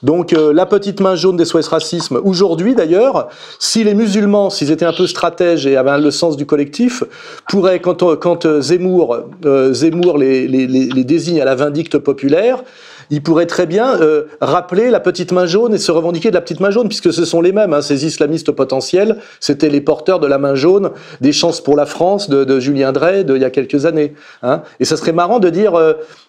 Donc 0.04 0.34
euh, 0.34 0.54
la 0.54 0.66
petite 0.66 1.00
main 1.00 1.16
jaune 1.16 1.38
des 1.38 1.46
SOS 1.46 1.68
Racisme, 1.68 2.20
aujourd'hui 2.24 2.76
d'ailleurs, 2.76 3.30
si 3.60 3.84
les 3.84 3.94
musulmans, 3.94 4.50
s'ils 4.50 4.72
étaient 4.72 4.86
un 4.86 4.94
peu 4.94 5.08
stratèges 5.08 5.66
et 5.68 5.78
avaient 5.78 6.00
le 6.00 6.12
sens 6.12 6.38
du 6.38 6.46
collectif, 6.46 7.04
pourraient, 7.50 7.80
quand, 7.80 8.16
quand 8.16 8.46
euh, 8.46 8.62
Zemmour, 8.62 9.18
euh, 9.46 9.74
Zemmour 9.74 10.18
les, 10.18 10.48
les, 10.48 10.68
les, 10.68 11.04
désigne 11.04 11.42
à 11.42 11.46
la 11.46 11.56
vindicte 11.56 11.98
populaire, 11.98 12.64
il 13.10 13.22
pourrait 13.22 13.46
très 13.46 13.66
bien 13.66 14.00
euh, 14.02 14.24
rappeler 14.42 14.90
la 14.90 15.00
petite 15.00 15.32
main 15.32 15.46
jaune 15.46 15.74
et 15.74 15.78
se 15.78 15.92
revendiquer 15.92 16.30
de 16.30 16.36
la 16.36 16.42
petite 16.42 16.60
main 16.60 16.72
jaune, 16.72 16.88
puisque 16.88 17.14
ce 17.14 17.26
sont 17.26 17.42
les 17.42 17.52
mêmes, 17.52 17.74
hein, 17.74 17.82
ces 17.82 18.06
islamistes 18.06 18.52
potentiels, 18.52 19.18
c'était 19.40 19.70
les 19.70 19.82
porteurs 19.82 20.20
de 20.20 20.28
la 20.28 20.38
main 20.38 20.56
jaune, 20.56 20.92
des 21.22 21.32
chances 21.32 21.62
pour 21.62 21.76
la 21.76 21.86
France 21.86 22.30
de, 22.30 22.44
de 22.44 22.60
Julien 22.60 22.92
Drey 22.92 23.24
de, 23.24 23.36
il 23.36 23.42
y 23.42 23.46
a 23.46 23.50
quelques 23.50 23.86
années. 23.86 24.14
Hein. 24.42 24.62
Et 24.80 24.86
ça 24.86 24.98
serait 24.98 25.14
marrant 25.14 25.40
de 25.40 25.50
dire, 25.50 25.74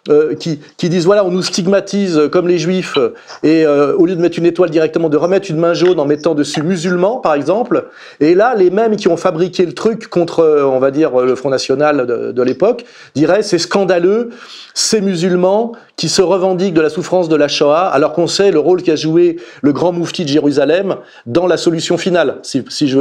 euh, 0.08 0.16
euh, 0.16 0.34
qui, 0.34 0.88
disent, 0.88 1.04
voilà, 1.04 1.24
on 1.24 1.30
nous 1.30 1.42
stigmatise 1.42 2.28
comme 2.32 2.48
les 2.48 2.58
juifs, 2.58 2.98
et 3.42 3.66
au 3.66 4.06
lieu 4.06 4.16
de 4.16 4.20
mettre 4.20 4.38
une 4.38 4.46
étoile 4.46 4.70
directement, 4.70 5.08
de 5.08 5.16
remettre 5.16 5.50
une 5.50 5.58
main 5.58 5.74
jaune 5.74 6.00
en 6.00 6.06
mettant 6.06 6.34
dessus 6.34 6.62
musulman, 6.62 7.18
par 7.18 7.34
exemple, 7.34 7.86
et 8.20 8.34
là, 8.34 8.54
les 8.56 8.70
mêmes 8.70 8.96
qui 8.96 9.08
ont 9.08 9.16
fabriqué 9.16 9.66
le 9.66 9.72
truc 9.72 10.08
contre, 10.08 10.64
on 10.64 10.78
va 10.78 10.90
dire, 10.90 11.20
le 11.20 11.34
Front 11.34 11.50
National 11.50 12.06
de, 12.06 12.42
l'époque, 12.42 12.84
diraient, 13.14 13.42
c'est 13.42 13.58
scandaleux, 13.58 14.30
ces 14.74 15.00
musulmans 15.00 15.72
qui 15.96 16.08
se 16.08 16.22
revendiquent 16.22 16.74
de 16.74 16.80
la 16.80 16.90
souffrance 16.90 17.28
de 17.28 17.36
la 17.36 17.48
Shoah, 17.48 17.86
alors 17.86 18.12
qu'on 18.12 18.26
sait 18.26 18.50
le 18.50 18.58
rôle 18.58 18.82
qu'a 18.82 18.96
joué 18.96 19.36
le 19.62 19.72
grand 19.72 19.92
moufti 19.92 20.24
de 20.24 20.28
Jérusalem 20.28 20.96
dans 21.24 21.46
la 21.46 21.56
solution 21.56 21.96
finale, 21.96 22.36
si, 22.42 22.62
je, 22.86 22.98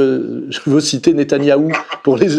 veux, 0.65 0.79
citer 0.79 1.13
Netanyahou 1.13 1.71
pour 2.03 2.17
les, 2.17 2.29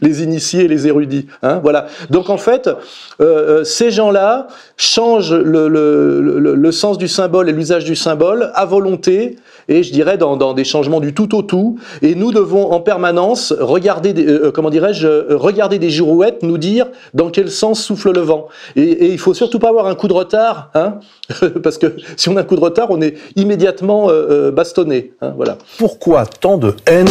les, 0.00 0.22
initiés 0.22 0.68
les 0.68 0.86
érudits. 0.86 1.26
Hein, 1.42 1.60
voilà. 1.62 1.86
Donc 2.10 2.30
en 2.30 2.38
fait, 2.38 2.68
euh, 2.68 2.74
euh, 3.20 3.64
ces 3.64 3.90
gens-là 3.98 4.46
changent 4.76 5.34
le, 5.34 6.70
sens 6.72 6.98
du 6.98 7.08
symbole 7.08 7.48
et 7.48 7.52
l'usage 7.52 7.84
du 7.84 7.96
symbole 7.96 8.50
à 8.54 8.64
volonté, 8.64 9.36
et 9.68 9.82
je 9.82 9.92
dirais 9.92 10.16
dans, 10.16 10.54
des 10.54 10.64
changements 10.64 11.00
du 11.00 11.14
tout 11.14 11.34
au 11.34 11.42
tout, 11.42 11.78
et 12.00 12.14
nous 12.14 12.30
devons 12.30 12.70
en 12.70 12.80
permanence 12.80 13.52
regarder, 13.58 14.12
des, 14.12 14.26
euh, 14.26 14.52
comment 14.52 14.70
dirais-je, 14.70 15.34
regarder 15.34 15.78
des 15.78 15.90
girouettes, 15.90 16.42
nous 16.42 16.58
dire 16.58 16.86
dans 17.12 17.30
quel 17.30 17.50
sens 17.50 17.82
souffle 17.82 18.12
le 18.12 18.20
vent. 18.20 18.46
Et, 18.76 18.82
et 18.82 19.12
il 19.12 19.18
faut 19.18 19.34
surtout 19.34 19.58
pas 19.58 19.68
avoir 19.68 19.86
un 19.86 19.94
coup 19.94 20.08
de 20.08 20.12
retard, 20.12 20.70
hein 20.74 21.00
parce 21.62 21.78
que 21.78 21.96
si 22.16 22.28
on 22.28 22.36
a 22.36 22.40
un 22.40 22.44
coup 22.44 22.56
de 22.56 22.60
retard, 22.60 22.88
on 22.90 23.02
est 23.02 23.14
immédiatement 23.36 24.08
euh, 24.08 24.12
euh, 24.30 24.50
bastonné. 24.50 25.12
Hein, 25.20 25.34
voilà. 25.36 25.58
Pourquoi 25.78 26.24
tant 26.26 26.58
de 26.58 26.74
haine? 26.86 27.08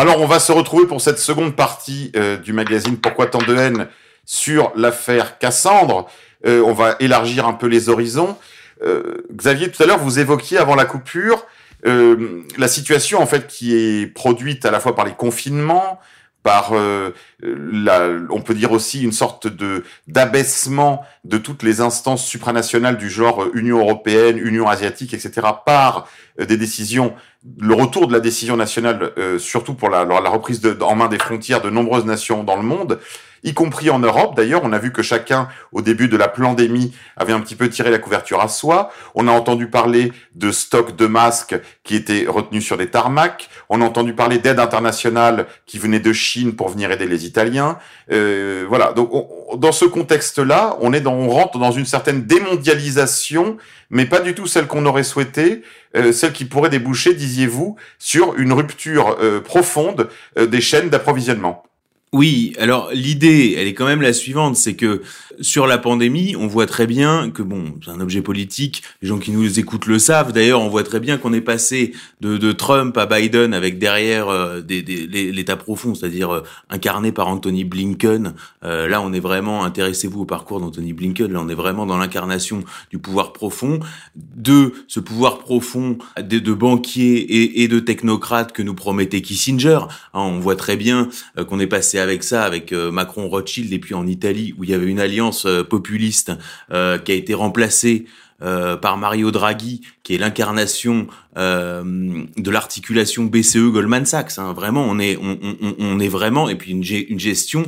Alors, 0.00 0.22
on 0.22 0.26
va 0.26 0.38
se 0.38 0.50
retrouver 0.50 0.86
pour 0.86 1.02
cette 1.02 1.18
seconde 1.18 1.54
partie 1.54 2.10
euh, 2.16 2.38
du 2.38 2.54
magazine 2.54 2.96
Pourquoi 2.96 3.26
tant 3.26 3.42
de 3.42 3.54
haine 3.54 3.86
sur 4.24 4.72
l'affaire 4.74 5.36
Cassandre. 5.36 6.08
Euh, 6.46 6.62
on 6.64 6.72
va 6.72 6.96
élargir 7.00 7.46
un 7.46 7.52
peu 7.52 7.66
les 7.66 7.90
horizons. 7.90 8.38
Euh, 8.82 9.26
Xavier, 9.30 9.70
tout 9.70 9.82
à 9.82 9.84
l'heure, 9.84 9.98
vous 9.98 10.18
évoquiez 10.18 10.56
avant 10.56 10.74
la 10.74 10.86
coupure 10.86 11.44
la 11.82 12.68
situation 12.68 13.22
en 13.22 13.26
fait 13.26 13.46
qui 13.46 13.74
est 13.74 14.06
produite 14.06 14.66
à 14.66 14.70
la 14.70 14.80
fois 14.80 14.94
par 14.94 15.04
les 15.06 15.12
confinements, 15.12 15.98
par, 16.42 16.70
euh, 16.72 17.10
la, 17.42 18.08
on 18.30 18.40
peut 18.40 18.54
dire 18.54 18.72
aussi 18.72 19.02
une 19.02 19.12
sorte 19.12 19.46
de 19.46 19.84
d'abaissement 20.08 21.04
de 21.24 21.38
toutes 21.38 21.62
les 21.62 21.80
instances 21.80 22.26
supranationales 22.26 22.96
du 22.96 23.10
genre 23.10 23.46
Union 23.54 23.78
européenne, 23.78 24.38
Union 24.38 24.68
asiatique, 24.68 25.14
etc. 25.14 25.48
par 25.66 26.08
des 26.38 26.56
décisions, 26.56 27.14
le 27.58 27.74
retour 27.74 28.06
de 28.06 28.12
la 28.12 28.20
décision 28.20 28.56
nationale, 28.56 29.12
surtout 29.38 29.74
pour 29.74 29.90
la, 29.90 30.04
la 30.04 30.30
reprise 30.30 30.60
de, 30.60 30.76
en 30.80 30.94
main 30.94 31.08
des 31.08 31.18
frontières 31.18 31.60
de 31.60 31.68
nombreuses 31.68 32.06
nations 32.06 32.42
dans 32.44 32.56
le 32.56 32.62
monde 32.62 32.98
y 33.42 33.54
compris 33.54 33.90
en 33.90 33.98
Europe. 33.98 34.36
D'ailleurs, 34.36 34.62
on 34.64 34.72
a 34.72 34.78
vu 34.78 34.92
que 34.92 35.02
chacun, 35.02 35.48
au 35.72 35.82
début 35.82 36.08
de 36.08 36.16
la 36.16 36.28
pandémie, 36.28 36.94
avait 37.16 37.32
un 37.32 37.40
petit 37.40 37.56
peu 37.56 37.68
tiré 37.68 37.90
la 37.90 37.98
couverture 37.98 38.40
à 38.40 38.48
soi. 38.48 38.90
On 39.14 39.28
a 39.28 39.32
entendu 39.32 39.68
parler 39.68 40.12
de 40.34 40.50
stocks 40.50 40.96
de 40.96 41.06
masques 41.06 41.58
qui 41.84 41.96
étaient 41.96 42.26
retenus 42.28 42.64
sur 42.64 42.76
des 42.76 42.88
tarmacs. 42.88 43.48
On 43.68 43.80
a 43.80 43.84
entendu 43.84 44.14
parler 44.14 44.38
d'aide 44.38 44.60
internationale 44.60 45.46
qui 45.66 45.78
venait 45.78 46.00
de 46.00 46.12
Chine 46.12 46.54
pour 46.54 46.68
venir 46.68 46.90
aider 46.90 47.06
les 47.06 47.26
Italiens. 47.26 47.78
Euh, 48.12 48.64
voilà. 48.68 48.92
Donc, 48.92 49.10
dans 49.56 49.72
ce 49.72 49.84
contexte-là, 49.84 50.76
on 50.80 50.92
est 50.92 51.00
dans, 51.00 51.14
on 51.14 51.28
rentre 51.28 51.58
dans 51.58 51.72
une 51.72 51.86
certaine 51.86 52.22
démondialisation, 52.22 53.56
mais 53.90 54.06
pas 54.06 54.20
du 54.20 54.34
tout 54.34 54.46
celle 54.46 54.66
qu'on 54.66 54.86
aurait 54.86 55.02
souhaité, 55.02 55.62
euh, 55.96 56.12
celle 56.12 56.32
qui 56.32 56.44
pourrait 56.44 56.70
déboucher, 56.70 57.14
disiez-vous, 57.14 57.76
sur 57.98 58.34
une 58.36 58.52
rupture 58.52 59.16
euh, 59.20 59.40
profonde 59.40 60.08
euh, 60.38 60.46
des 60.46 60.60
chaînes 60.60 60.88
d'approvisionnement. 60.88 61.64
Oui, 62.12 62.54
alors 62.58 62.90
l'idée, 62.92 63.54
elle 63.56 63.68
est 63.68 63.74
quand 63.74 63.86
même 63.86 64.02
la 64.02 64.12
suivante, 64.12 64.56
c'est 64.56 64.74
que 64.74 65.02
sur 65.40 65.66
la 65.66 65.78
pandémie, 65.78 66.36
on 66.36 66.46
voit 66.46 66.66
très 66.66 66.86
bien 66.86 67.30
que 67.30 67.42
bon, 67.42 67.74
c'est 67.84 67.90
un 67.90 68.00
objet 68.00 68.20
politique, 68.20 68.82
les 69.00 69.08
gens 69.08 69.18
qui 69.18 69.30
nous 69.30 69.58
écoutent 69.58 69.86
le 69.86 69.98
savent. 69.98 70.32
D'ailleurs, 70.32 70.60
on 70.60 70.68
voit 70.68 70.82
très 70.82 71.00
bien 71.00 71.16
qu'on 71.16 71.32
est 71.32 71.40
passé 71.40 71.92
de, 72.20 72.36
de, 72.36 72.52
Trump 72.52 72.96
à 72.98 73.06
Biden 73.06 73.54
avec 73.54 73.78
derrière 73.78 74.28
euh, 74.28 74.60
l'État 74.68 75.56
profond, 75.56 75.94
c'est-à-dire 75.94 76.30
euh, 76.30 76.42
incarné 76.68 77.12
par 77.12 77.28
Anthony 77.28 77.64
Blinken. 77.64 78.34
Euh, 78.64 78.88
là, 78.88 79.00
on 79.00 79.12
est 79.12 79.20
vraiment, 79.20 79.64
intéressez-vous 79.64 80.22
au 80.22 80.24
parcours 80.24 80.60
d'Anthony 80.60 80.92
Blinken, 80.92 81.32
là, 81.32 81.40
on 81.40 81.48
est 81.48 81.54
vraiment 81.54 81.86
dans 81.86 81.96
l'incarnation 81.96 82.62
du 82.90 82.98
pouvoir 82.98 83.32
profond, 83.32 83.80
de 84.16 84.72
ce 84.88 85.00
pouvoir 85.00 85.38
profond 85.38 85.96
de, 86.18 86.38
de 86.38 86.52
banquiers 86.52 87.18
et, 87.18 87.62
et, 87.62 87.68
de 87.68 87.80
technocrates 87.80 88.52
que 88.52 88.62
nous 88.62 88.74
promettait 88.74 89.22
Kissinger. 89.22 89.80
Hein, 90.12 90.20
on 90.20 90.40
voit 90.40 90.56
très 90.56 90.76
bien 90.76 91.08
qu'on 91.48 91.60
est 91.60 91.66
passé 91.66 91.98
avec 91.98 92.22
ça, 92.24 92.44
avec 92.44 92.72
Macron 92.72 93.28
Rothschild, 93.28 93.72
et 93.72 93.78
puis 93.78 93.94
en 93.94 94.06
Italie, 94.06 94.54
où 94.58 94.64
il 94.64 94.70
y 94.70 94.74
avait 94.74 94.86
une 94.86 95.00
alliance 95.00 95.29
euh, 95.46 95.64
populiste 95.64 96.32
euh, 96.72 96.98
qui 96.98 97.12
a 97.12 97.14
été 97.14 97.34
remplacée 97.34 98.06
euh, 98.42 98.76
par 98.76 98.96
Mario 98.96 99.30
Draghi, 99.30 99.82
qui 100.02 100.14
est 100.14 100.18
l'incarnation 100.18 101.06
de 101.36 102.50
l'articulation 102.50 103.24
BCE 103.24 103.70
Goldman 103.70 104.04
Sachs. 104.04 104.38
Hein. 104.38 104.52
Vraiment, 104.52 104.84
on 104.84 104.98
est 104.98 105.16
on, 105.16 105.38
on, 105.42 105.74
on, 105.78 106.00
est 106.00 106.08
vraiment 106.08 106.48
et 106.48 106.56
puis 106.56 106.72
une, 106.72 106.82
gestion 107.18 107.64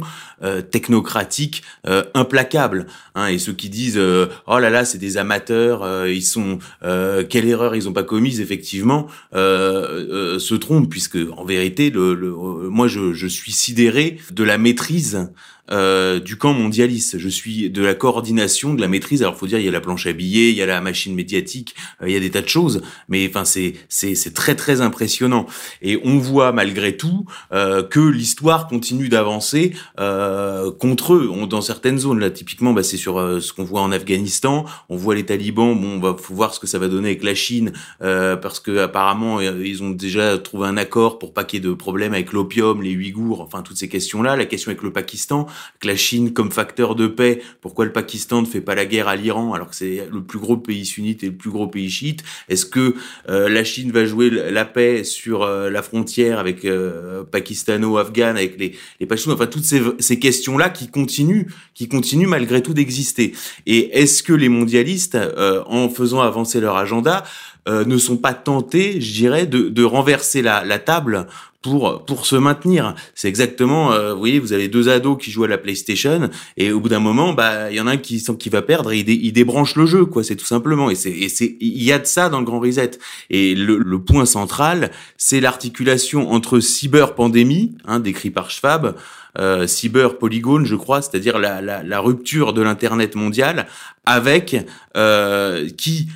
technocratique 0.70 1.62
implacable. 2.12 2.86
Hein. 3.14 3.28
Et 3.28 3.38
ceux 3.38 3.52
qui 3.52 3.68
disent 3.68 4.00
oh 4.00 4.58
là 4.58 4.68
là 4.68 4.84
c'est 4.84 4.98
des 4.98 5.16
amateurs, 5.16 6.06
ils 6.08 6.24
sont 6.24 6.58
quelle 6.82 7.48
erreur 7.48 7.76
ils 7.76 7.88
ont 7.88 7.92
pas 7.92 8.02
commise 8.02 8.40
effectivement 8.40 9.06
se 9.32 10.54
trompent 10.54 10.90
puisque 10.90 11.18
en 11.36 11.44
vérité 11.44 11.90
le, 11.90 12.14
le 12.14 12.32
moi 12.68 12.88
je, 12.88 13.12
je 13.12 13.26
suis 13.28 13.52
sidéré 13.52 14.18
de 14.32 14.42
la 14.42 14.58
maîtrise 14.58 15.30
euh, 15.72 16.20
du 16.20 16.36
camp 16.36 16.52
mondialiste. 16.52 17.18
Je 17.18 17.28
suis 17.28 17.70
de 17.70 17.82
la 17.82 17.94
coordination, 17.94 18.74
de 18.74 18.80
la 18.80 18.88
maîtrise. 18.88 19.22
Alors, 19.22 19.36
faut 19.36 19.46
dire, 19.46 19.58
il 19.58 19.64
y 19.64 19.68
a 19.68 19.72
la 19.72 19.80
planche 19.80 20.06
à 20.06 20.12
billets, 20.12 20.50
il 20.50 20.56
y 20.56 20.62
a 20.62 20.66
la 20.66 20.80
machine 20.80 21.14
médiatique, 21.14 21.74
euh, 22.02 22.08
il 22.08 22.12
y 22.12 22.16
a 22.16 22.20
des 22.20 22.30
tas 22.30 22.42
de 22.42 22.48
choses. 22.48 22.82
Mais 23.08 23.26
enfin, 23.28 23.44
c'est 23.44 23.74
c'est 23.88 24.14
c'est 24.14 24.32
très 24.32 24.54
très 24.54 24.80
impressionnant. 24.80 25.46
Et 25.80 25.98
on 26.04 26.18
voit 26.18 26.52
malgré 26.52 26.96
tout 26.96 27.24
euh, 27.52 27.82
que 27.82 28.00
l'histoire 28.00 28.68
continue 28.68 29.08
d'avancer 29.08 29.72
contre 30.78 31.14
eux. 31.14 31.30
On, 31.32 31.46
dans 31.46 31.60
certaines 31.60 31.98
zones, 31.98 32.20
là, 32.20 32.30
typiquement, 32.30 32.72
bah, 32.72 32.82
c'est 32.82 32.96
sur 32.96 33.14
ce 33.40 33.52
qu'on 33.52 33.64
voit 33.64 33.80
en 33.80 33.92
Afghanistan. 33.92 34.66
On 34.88 34.96
voit 34.96 35.14
les 35.14 35.24
talibans. 35.24 35.74
Bon, 35.74 35.96
on 35.96 36.00
va 36.00 36.16
faut 36.18 36.34
voir 36.34 36.54
ce 36.54 36.60
que 36.60 36.66
ça 36.66 36.78
va 36.78 36.88
donner 36.88 37.08
avec 37.08 37.22
la 37.22 37.34
Chine, 37.34 37.72
parce 37.98 38.60
que 38.60 38.78
apparemment, 38.78 39.40
ils 39.40 39.82
ont 39.82 39.90
déjà 39.90 40.38
trouvé 40.38 40.66
un 40.68 40.76
accord 40.76 41.18
pour 41.18 41.32
pas 41.32 41.44
qu'il 41.44 41.62
y 41.62 41.66
ait 41.66 41.68
de 41.68 41.74
problème 41.74 42.12
avec 42.12 42.32
l'opium, 42.32 42.82
les 42.82 42.96
Ouïghours, 42.96 43.40
enfin 43.40 43.62
toutes 43.62 43.78
ces 43.78 43.88
questions-là. 43.88 44.36
La 44.36 44.44
question 44.44 44.70
avec 44.70 44.82
le 44.82 44.92
Pakistan 44.92 45.46
que 45.80 45.88
la 45.88 45.96
Chine 45.96 46.32
comme 46.32 46.50
facteur 46.50 46.94
de 46.94 47.06
paix, 47.06 47.42
pourquoi 47.60 47.84
le 47.84 47.92
Pakistan 47.92 48.42
ne 48.42 48.46
fait 48.46 48.60
pas 48.60 48.74
la 48.74 48.86
guerre 48.86 49.08
à 49.08 49.16
l'Iran 49.16 49.54
alors 49.54 49.70
que 49.70 49.76
c'est 49.76 50.08
le 50.10 50.22
plus 50.22 50.38
gros 50.38 50.56
pays 50.56 50.86
sunnite 50.86 51.22
et 51.24 51.26
le 51.26 51.36
plus 51.36 51.50
gros 51.50 51.66
pays 51.66 51.90
chiite? 51.90 52.22
Est-ce 52.48 52.66
que 52.66 52.94
euh, 53.28 53.48
la 53.48 53.64
Chine 53.64 53.92
va 53.92 54.04
jouer 54.04 54.30
la 54.30 54.64
paix 54.64 55.04
sur 55.04 55.42
euh, 55.42 55.70
la 55.70 55.82
frontière 55.82 56.38
avec 56.38 56.64
euh, 56.64 57.24
pakistano-afghane, 57.24 58.36
avec 58.36 58.58
les, 58.58 58.76
les 59.00 59.06
Pashtuns 59.06 59.32
Enfin, 59.32 59.46
toutes 59.46 59.64
ces, 59.64 59.80
ces 59.98 60.18
questions-là 60.18 60.68
qui 60.68 60.88
continuent, 60.88 61.46
qui 61.74 61.88
continuent 61.88 62.28
malgré 62.28 62.62
tout 62.62 62.74
d'exister. 62.74 63.32
Et 63.66 63.98
est-ce 64.00 64.22
que 64.22 64.32
les 64.32 64.48
mondialistes, 64.48 65.16
en 65.66 65.88
faisant 65.88 66.20
avancer 66.20 66.60
leur 66.60 66.76
agenda, 66.76 67.24
ne 67.68 67.96
sont 67.96 68.16
pas 68.16 68.34
tentés, 68.34 69.00
je 69.00 69.12
dirais, 69.12 69.46
de, 69.46 69.68
de 69.68 69.84
renverser 69.84 70.42
la, 70.42 70.64
la 70.64 70.78
table 70.78 71.26
pour 71.62 72.04
pour 72.04 72.26
se 72.26 72.36
maintenir. 72.36 72.94
C'est 73.14 73.28
exactement, 73.28 73.92
euh, 73.92 74.12
vous 74.12 74.18
voyez, 74.18 74.38
vous 74.40 74.52
avez 74.52 74.68
deux 74.68 74.88
ados 74.88 75.16
qui 75.18 75.30
jouent 75.30 75.44
à 75.44 75.48
la 75.48 75.58
PlayStation 75.58 76.28
et 76.56 76.72
au 76.72 76.80
bout 76.80 76.88
d'un 76.88 76.98
moment, 76.98 77.32
bah 77.32 77.70
il 77.70 77.76
y 77.76 77.80
en 77.80 77.86
a 77.86 77.92
un 77.92 77.96
qui 77.96 78.22
qui 78.38 78.48
va 78.48 78.60
perdre 78.62 78.92
et 78.92 78.98
il, 78.98 79.32
débranche 79.32 79.76
le 79.76 79.86
jeu, 79.86 80.04
quoi. 80.04 80.24
C'est 80.24 80.36
tout 80.36 80.44
simplement. 80.44 80.90
Et 80.90 80.94
c'est 80.94 81.28
c'est 81.28 81.56
il 81.60 81.82
y 81.82 81.92
a 81.92 81.98
de 81.98 82.04
ça 82.04 82.28
dans 82.28 82.40
le 82.40 82.44
Grand 82.44 82.60
Reset. 82.60 82.98
Et 83.30 83.54
le, 83.54 83.78
le 83.78 83.98
point 84.00 84.26
central, 84.26 84.90
c'est 85.16 85.40
l'articulation 85.40 86.32
entre 86.32 86.58
cyber 86.60 87.14
pandémie, 87.14 87.76
hein, 87.86 88.00
décrit 88.00 88.30
par 88.30 88.50
Schwab. 88.50 88.96
Euh, 89.38 89.66
cyber 89.66 90.18
polygone, 90.18 90.66
je 90.66 90.74
crois, 90.74 91.00
c'est-à-dire 91.00 91.38
la, 91.38 91.62
la, 91.62 91.82
la, 91.82 92.00
rupture 92.00 92.52
de 92.52 92.60
l'internet 92.60 93.14
mondial, 93.14 93.66
avec 94.04 94.54
euh, 94.94 95.70
qui 95.78 96.08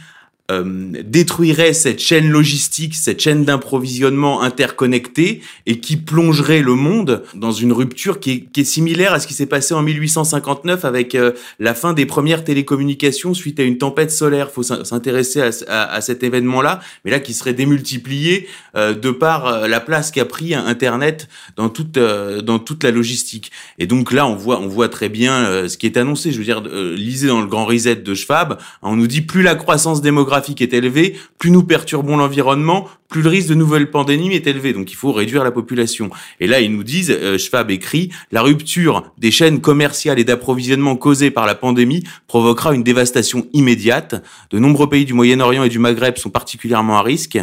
euh, 0.49 0.93
détruirait 1.05 1.73
cette 1.73 1.99
chaîne 1.99 2.29
logistique, 2.29 2.95
cette 2.95 3.21
chaîne 3.21 3.45
d'approvisionnement 3.45 4.43
interconnectée 4.43 5.41
et 5.67 5.81
qui 5.81 5.97
plongerait 5.97 6.63
le 6.63 6.75
monde 6.75 7.25
dans 7.35 7.51
une 7.51 7.73
rupture 7.73 8.21
qui 8.21 8.31
est, 8.31 8.41
qui 8.53 8.61
est 8.61 8.65
similaire 8.65 9.13
à 9.13 9.19
ce 9.19 9.27
qui 9.27 9.35
s'est 9.35 9.47
passé 9.47 9.75
en 9.75 9.83
1859 9.83 10.85
avec 10.85 11.17
euh, 11.17 11.33
la 11.59 11.75
fin 11.75 11.95
des 11.95 12.07
premières 12.07 12.45
télécommunications 12.45 13.35
suite 13.35 13.59
à 13.59 13.65
une 13.65 13.77
tempête 13.79 14.13
solaire. 14.13 14.53
faut 14.53 14.63
s'intéresser 14.63 15.41
à, 15.41 15.51
à, 15.67 15.95
à, 15.95 16.01
cet 16.01 16.23
événement-là, 16.23 16.79
mais 17.05 17.11
là 17.11 17.19
qui 17.19 17.35
serait 17.35 17.55
démultiplié 17.55 18.47
euh, 18.77 18.95
de 18.95 19.11
par 19.11 19.47
euh, 19.47 19.67
la 19.67 19.81
place 19.81 20.13
qu'a 20.13 20.27
pris 20.27 20.55
Internet 20.55 21.29
dans 21.57 21.71
toute 21.71 21.99
dans 21.99 22.59
toute 22.61 22.85
la 22.85 22.93
logistique. 22.93 23.51
Et 23.79 23.87
donc 23.89 24.13
là, 24.13 24.29
on 24.29 24.37
voit 24.37 24.61
on 24.61 24.69
voit 24.69 24.89
très 24.89 25.09
bien 25.09 25.67
ce 25.69 25.77
qui 25.77 25.87
est 25.87 25.97
annoncé. 25.97 26.31
Je 26.31 26.39
veux 26.39 26.45
dire, 26.45 26.63
lisez 26.63 27.27
dans 27.27 27.41
le 27.41 27.47
Grand 27.47 27.65
Reset 27.65 27.97
de 27.97 28.15
Schwab, 28.15 28.59
on 28.83 28.95
nous 28.97 29.07
dit 29.07 29.23
plus 29.23 29.43
la 29.43 29.55
croissance 29.55 30.03
démographique 30.03 30.36
est 30.61 30.73
élevé, 30.73 31.17
plus 31.39 31.51
nous 31.51 31.63
perturbons 31.63 32.17
l'environnement, 32.17 32.89
plus 33.09 33.23
le 33.23 33.29
risque 33.29 33.49
de 33.49 33.55
nouvelles 33.55 33.91
pandémies 33.91 34.35
est 34.35 34.47
élevé. 34.47 34.73
Donc 34.73 34.91
il 34.91 34.95
faut 34.95 35.13
réduire 35.13 35.45
la 35.45 35.51
population. 35.51 36.11
Et 36.41 36.47
là, 36.47 36.61
ils 36.61 36.73
nous 36.73 36.83
disent, 36.83 37.11
euh, 37.11 37.39
Schwab 37.39 37.71
écrit, 37.71 38.11
la 38.33 38.43
rupture 38.43 39.13
des 39.19 39.31
chaînes 39.31 39.61
commerciales 39.61 40.19
et 40.19 40.25
d'approvisionnement 40.25 40.97
causées 40.97 41.31
par 41.31 41.47
la 41.47 41.55
pandémie 41.55 42.05
provoquera 42.27 42.75
une 42.75 42.83
dévastation 42.83 43.47
immédiate. 43.53 44.23
De 44.51 44.59
nombreux 44.59 44.89
pays 44.89 45.05
du 45.05 45.15
Moyen-Orient 45.15 45.65
et 45.65 45.69
du 45.69 45.79
Maghreb 45.79 46.17
sont 46.17 46.31
particulièrement 46.31 46.99
à 46.99 47.03
risque 47.03 47.39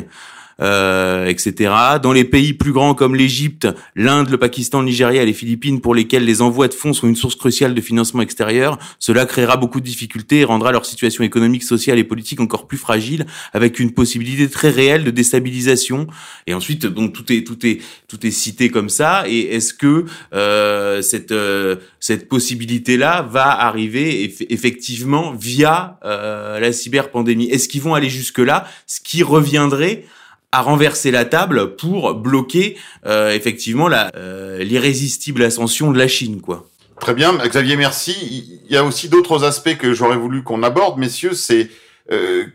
euh, 0.61 1.27
etc. 1.27 1.73
Dans 2.01 2.13
les 2.13 2.23
pays 2.23 2.53
plus 2.53 2.71
grands 2.71 2.93
comme 2.93 3.15
l'Égypte, 3.15 3.67
l'Inde, 3.95 4.29
le 4.29 4.37
Pakistan, 4.37 4.79
le 4.79 4.85
Nigeria 4.85 5.23
et 5.23 5.25
les 5.25 5.33
Philippines, 5.33 5.81
pour 5.81 5.95
lesquels 5.95 6.25
les 6.25 6.41
envois 6.41 6.67
de 6.67 6.73
fonds 6.73 6.93
sont 6.93 7.07
une 7.07 7.15
source 7.15 7.35
cruciale 7.35 7.73
de 7.73 7.81
financement 7.81 8.21
extérieur, 8.21 8.77
cela 8.99 9.25
créera 9.25 9.57
beaucoup 9.57 9.79
de 9.79 9.85
difficultés 9.85 10.39
et 10.39 10.43
rendra 10.45 10.71
leur 10.71 10.85
situation 10.85 11.23
économique, 11.23 11.63
sociale 11.63 11.99
et 11.99 12.03
politique 12.03 12.39
encore 12.39 12.67
plus 12.67 12.77
fragile, 12.77 13.25
avec 13.53 13.79
une 13.79 13.91
possibilité 13.91 14.49
très 14.49 14.69
réelle 14.69 15.03
de 15.03 15.11
déstabilisation. 15.11 16.07
Et 16.47 16.53
ensuite, 16.53 16.85
donc 16.85 17.13
tout 17.13 17.31
est 17.31 17.43
tout 17.43 17.65
est 17.65 17.79
tout 18.07 18.25
est 18.25 18.31
cité 18.31 18.69
comme 18.69 18.89
ça. 18.89 19.23
Et 19.27 19.55
est-ce 19.55 19.73
que 19.73 20.05
euh, 20.33 21.01
cette 21.01 21.31
euh, 21.31 21.77
cette 21.99 22.27
possibilité-là 22.27 23.21
va 23.21 23.49
arriver 23.49 24.33
effectivement 24.49 25.33
via 25.33 25.99
euh, 26.03 26.59
la 26.59 26.71
cyberpandémie? 26.71 27.49
Est-ce 27.49 27.67
qu'ils 27.67 27.81
vont 27.81 27.93
aller 27.93 28.09
jusque 28.09 28.39
là, 28.39 28.67
ce 28.87 28.99
qui 28.99 29.23
reviendrait 29.23 30.05
à 30.53 30.61
renverser 30.61 31.09
la 31.09 31.25
table 31.25 31.75
pour 31.75 32.13
bloquer 32.13 32.77
euh, 33.07 33.31
effectivement 33.31 33.87
la 33.87 34.11
euh, 34.15 34.63
l'irrésistible 34.63 35.41
ascension 35.41 35.91
de 35.91 35.97
la 35.97 36.07
Chine, 36.07 36.41
quoi. 36.41 36.67
Très 36.99 37.15
bien, 37.15 37.35
Xavier, 37.43 37.75
merci. 37.75 38.61
Il 38.65 38.71
y 38.71 38.77
a 38.77 38.83
aussi 38.83 39.09
d'autres 39.09 39.43
aspects 39.43 39.75
que 39.77 39.93
j'aurais 39.93 40.15
voulu 40.15 40.43
qu'on 40.43 40.61
aborde, 40.61 40.99
messieurs. 40.99 41.33
C'est 41.33 41.69
euh, 42.11 42.45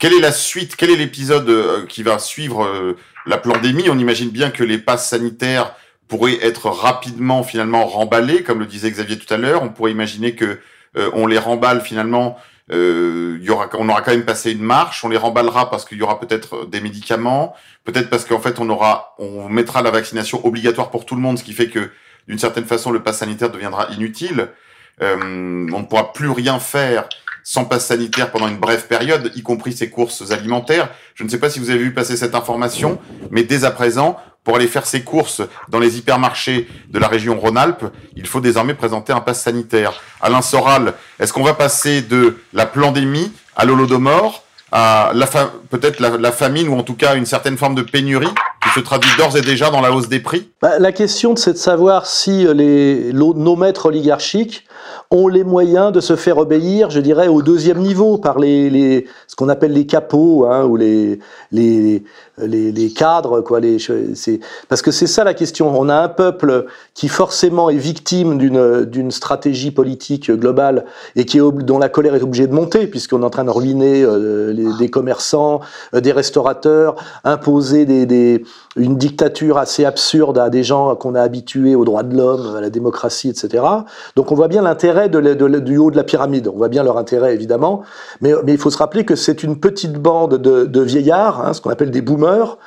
quelle 0.00 0.14
est 0.14 0.20
la 0.20 0.32
suite, 0.32 0.74
quel 0.74 0.90
est 0.90 0.96
l'épisode 0.96 1.48
euh, 1.48 1.86
qui 1.86 2.02
va 2.02 2.18
suivre 2.18 2.96
la 3.24 3.38
pandémie? 3.38 3.88
On 3.88 3.98
imagine 3.98 4.30
bien 4.30 4.50
que 4.50 4.64
les 4.64 4.78
passes 4.78 5.08
sanitaires 5.08 5.74
pourraient 6.08 6.44
être 6.44 6.68
rapidement 6.68 7.44
finalement 7.44 7.86
remballés, 7.86 8.42
comme 8.42 8.58
le 8.58 8.66
disait 8.66 8.90
Xavier 8.90 9.16
tout 9.16 9.32
à 9.32 9.36
l'heure. 9.36 9.62
On 9.62 9.68
pourrait 9.68 9.92
imaginer 9.92 10.34
que 10.34 10.58
on 11.12 11.28
les 11.28 11.38
remballe 11.38 11.82
finalement. 11.82 12.36
Euh, 12.70 13.38
y 13.40 13.50
aura, 13.50 13.68
on 13.78 13.88
aura 13.88 14.02
quand 14.02 14.10
même 14.10 14.24
passé 14.24 14.52
une 14.52 14.62
marche, 14.62 15.04
on 15.04 15.08
les 15.08 15.16
remballera 15.16 15.70
parce 15.70 15.84
qu'il 15.84 15.98
y 15.98 16.02
aura 16.02 16.20
peut-être 16.20 16.66
des 16.66 16.80
médicaments, 16.80 17.54
peut-être 17.84 18.10
parce 18.10 18.26
qu'en 18.26 18.40
fait 18.40 18.58
on 18.58 18.68
aura, 18.68 19.14
on 19.18 19.48
mettra 19.48 19.80
la 19.80 19.90
vaccination 19.90 20.44
obligatoire 20.46 20.90
pour 20.90 21.06
tout 21.06 21.14
le 21.14 21.22
monde, 21.22 21.38
ce 21.38 21.44
qui 21.44 21.54
fait 21.54 21.68
que 21.68 21.90
d'une 22.26 22.38
certaine 22.38 22.66
façon 22.66 22.90
le 22.90 23.02
pass 23.02 23.18
sanitaire 23.18 23.50
deviendra 23.50 23.88
inutile. 23.92 24.48
Euh, 25.00 25.16
on 25.72 25.80
ne 25.80 25.84
pourra 25.84 26.12
plus 26.12 26.28
rien 26.28 26.58
faire 26.58 27.08
sans 27.42 27.64
passe 27.64 27.86
sanitaire 27.86 28.30
pendant 28.30 28.48
une 28.48 28.58
brève 28.58 28.86
période, 28.88 29.32
y 29.34 29.42
compris 29.42 29.72
ses 29.72 29.88
courses 29.88 30.32
alimentaires. 30.32 30.90
Je 31.14 31.24
ne 31.24 31.30
sais 31.30 31.38
pas 31.38 31.48
si 31.48 31.58
vous 31.60 31.70
avez 31.70 31.78
vu 31.78 31.94
passer 31.94 32.14
cette 32.18 32.34
information, 32.34 32.98
mais 33.30 33.42
dès 33.42 33.64
à 33.64 33.70
présent, 33.70 34.18
pour 34.48 34.56
aller 34.56 34.66
faire 34.66 34.86
ses 34.86 35.02
courses 35.02 35.42
dans 35.68 35.78
les 35.78 35.98
hypermarchés 35.98 36.66
de 36.88 36.98
la 36.98 37.06
région 37.06 37.38
Rhône-Alpes, 37.38 37.84
il 38.16 38.26
faut 38.26 38.40
désormais 38.40 38.72
présenter 38.72 39.12
un 39.12 39.20
passe 39.20 39.42
sanitaire. 39.42 40.00
Alain 40.22 40.40
Soral, 40.40 40.94
est-ce 41.20 41.34
qu'on 41.34 41.42
va 41.42 41.52
passer 41.52 42.00
de 42.00 42.38
la 42.54 42.64
pandémie 42.64 43.30
à 43.56 43.66
l'holodomor 43.66 44.42
à 44.72 45.12
la 45.14 45.26
peut-être 45.68 46.00
la, 46.00 46.32
famine 46.32 46.68
ou 46.68 46.78
en 46.78 46.82
tout 46.82 46.94
cas 46.94 47.14
une 47.14 47.26
certaine 47.26 47.58
forme 47.58 47.74
de 47.74 47.82
pénurie 47.82 48.32
qui 48.62 48.70
se 48.70 48.80
traduit 48.80 49.10
d'ores 49.18 49.36
et 49.36 49.42
déjà 49.42 49.68
dans 49.68 49.82
la 49.82 49.92
hausse 49.92 50.08
des 50.08 50.20
prix? 50.20 50.48
Bah, 50.62 50.78
La 50.78 50.92
question, 50.92 51.36
c'est 51.36 51.52
de 51.52 51.58
savoir 51.58 52.06
si 52.06 52.46
les, 52.54 53.12
nos 53.12 53.56
maîtres 53.56 53.84
oligarchiques 53.84 54.64
ont 55.10 55.28
les 55.28 55.44
moyens 55.44 55.92
de 55.92 56.00
se 56.00 56.16
faire 56.16 56.38
obéir, 56.38 56.90
je 56.90 57.00
dirais, 57.00 57.28
au 57.28 57.42
deuxième 57.42 57.78
niveau 57.78 58.18
par 58.18 58.38
les, 58.38 58.70
les 58.70 59.06
ce 59.26 59.36
qu'on 59.36 59.48
appelle 59.48 59.72
les 59.72 59.86
capots 59.86 60.46
hein, 60.46 60.64
ou 60.64 60.76
les, 60.76 61.18
les, 61.52 62.02
les, 62.38 62.72
les, 62.72 62.90
cadres, 62.90 63.40
quoi. 63.40 63.60
Les, 63.60 63.78
parce 64.68 64.82
que 64.82 64.90
c'est 64.90 65.06
ça 65.06 65.24
la 65.24 65.34
question. 65.34 65.78
On 65.78 65.88
a 65.88 65.96
un 65.96 66.08
peuple 66.08 66.66
qui 66.94 67.08
forcément 67.08 67.70
est 67.70 67.76
victime 67.76 68.38
d'une, 68.38 68.84
d'une 68.84 69.10
stratégie 69.10 69.70
politique 69.70 70.30
globale 70.30 70.84
et 71.16 71.24
qui 71.24 71.38
est, 71.38 71.52
dont 71.62 71.78
la 71.78 71.88
colère 71.88 72.14
est 72.14 72.22
obligée 72.22 72.46
de 72.46 72.54
monter 72.54 72.86
puisqu'on 72.86 73.22
est 73.22 73.24
en 73.24 73.30
train 73.30 73.44
de 73.44 73.50
ruiner 73.50 74.02
euh, 74.02 74.52
les, 74.52 74.66
des 74.78 74.88
commerçants, 74.88 75.60
euh, 75.94 76.00
des 76.00 76.12
restaurateurs, 76.12 76.96
imposer 77.24 77.84
des, 77.84 78.06
des, 78.06 78.44
une 78.76 78.96
dictature 78.96 79.58
assez 79.58 79.84
absurde 79.84 80.38
à 80.38 80.50
des 80.50 80.62
gens 80.62 80.94
qu'on 80.96 81.14
a 81.14 81.22
habitués 81.22 81.74
aux 81.74 81.84
droits 81.84 82.02
de 82.02 82.16
l'homme, 82.16 82.56
à 82.56 82.60
la 82.60 82.70
démocratie, 82.70 83.28
etc. 83.28 83.64
Donc 84.16 84.32
on 84.32 84.34
voit 84.34 84.48
bien 84.48 84.62
l'intérêt 84.68 85.08
de, 85.08 85.58
du 85.58 85.78
haut 85.78 85.90
de 85.90 85.96
la 85.96 86.04
pyramide. 86.04 86.48
On 86.48 86.56
voit 86.56 86.68
bien 86.68 86.82
leur 86.82 86.98
intérêt, 86.98 87.34
évidemment. 87.34 87.82
Mais, 88.20 88.32
mais 88.44 88.52
il 88.52 88.58
faut 88.58 88.70
se 88.70 88.78
rappeler 88.78 89.04
que 89.04 89.16
c'est 89.16 89.42
une 89.42 89.58
petite 89.58 89.94
bande 89.94 90.34
de, 90.34 90.64
de 90.64 90.80
vieillards, 90.80 91.44
hein, 91.44 91.52
ce 91.52 91.60
qu'on 91.60 91.70
appelle 91.70 91.90
des 91.90 92.02
boomers, 92.02 92.58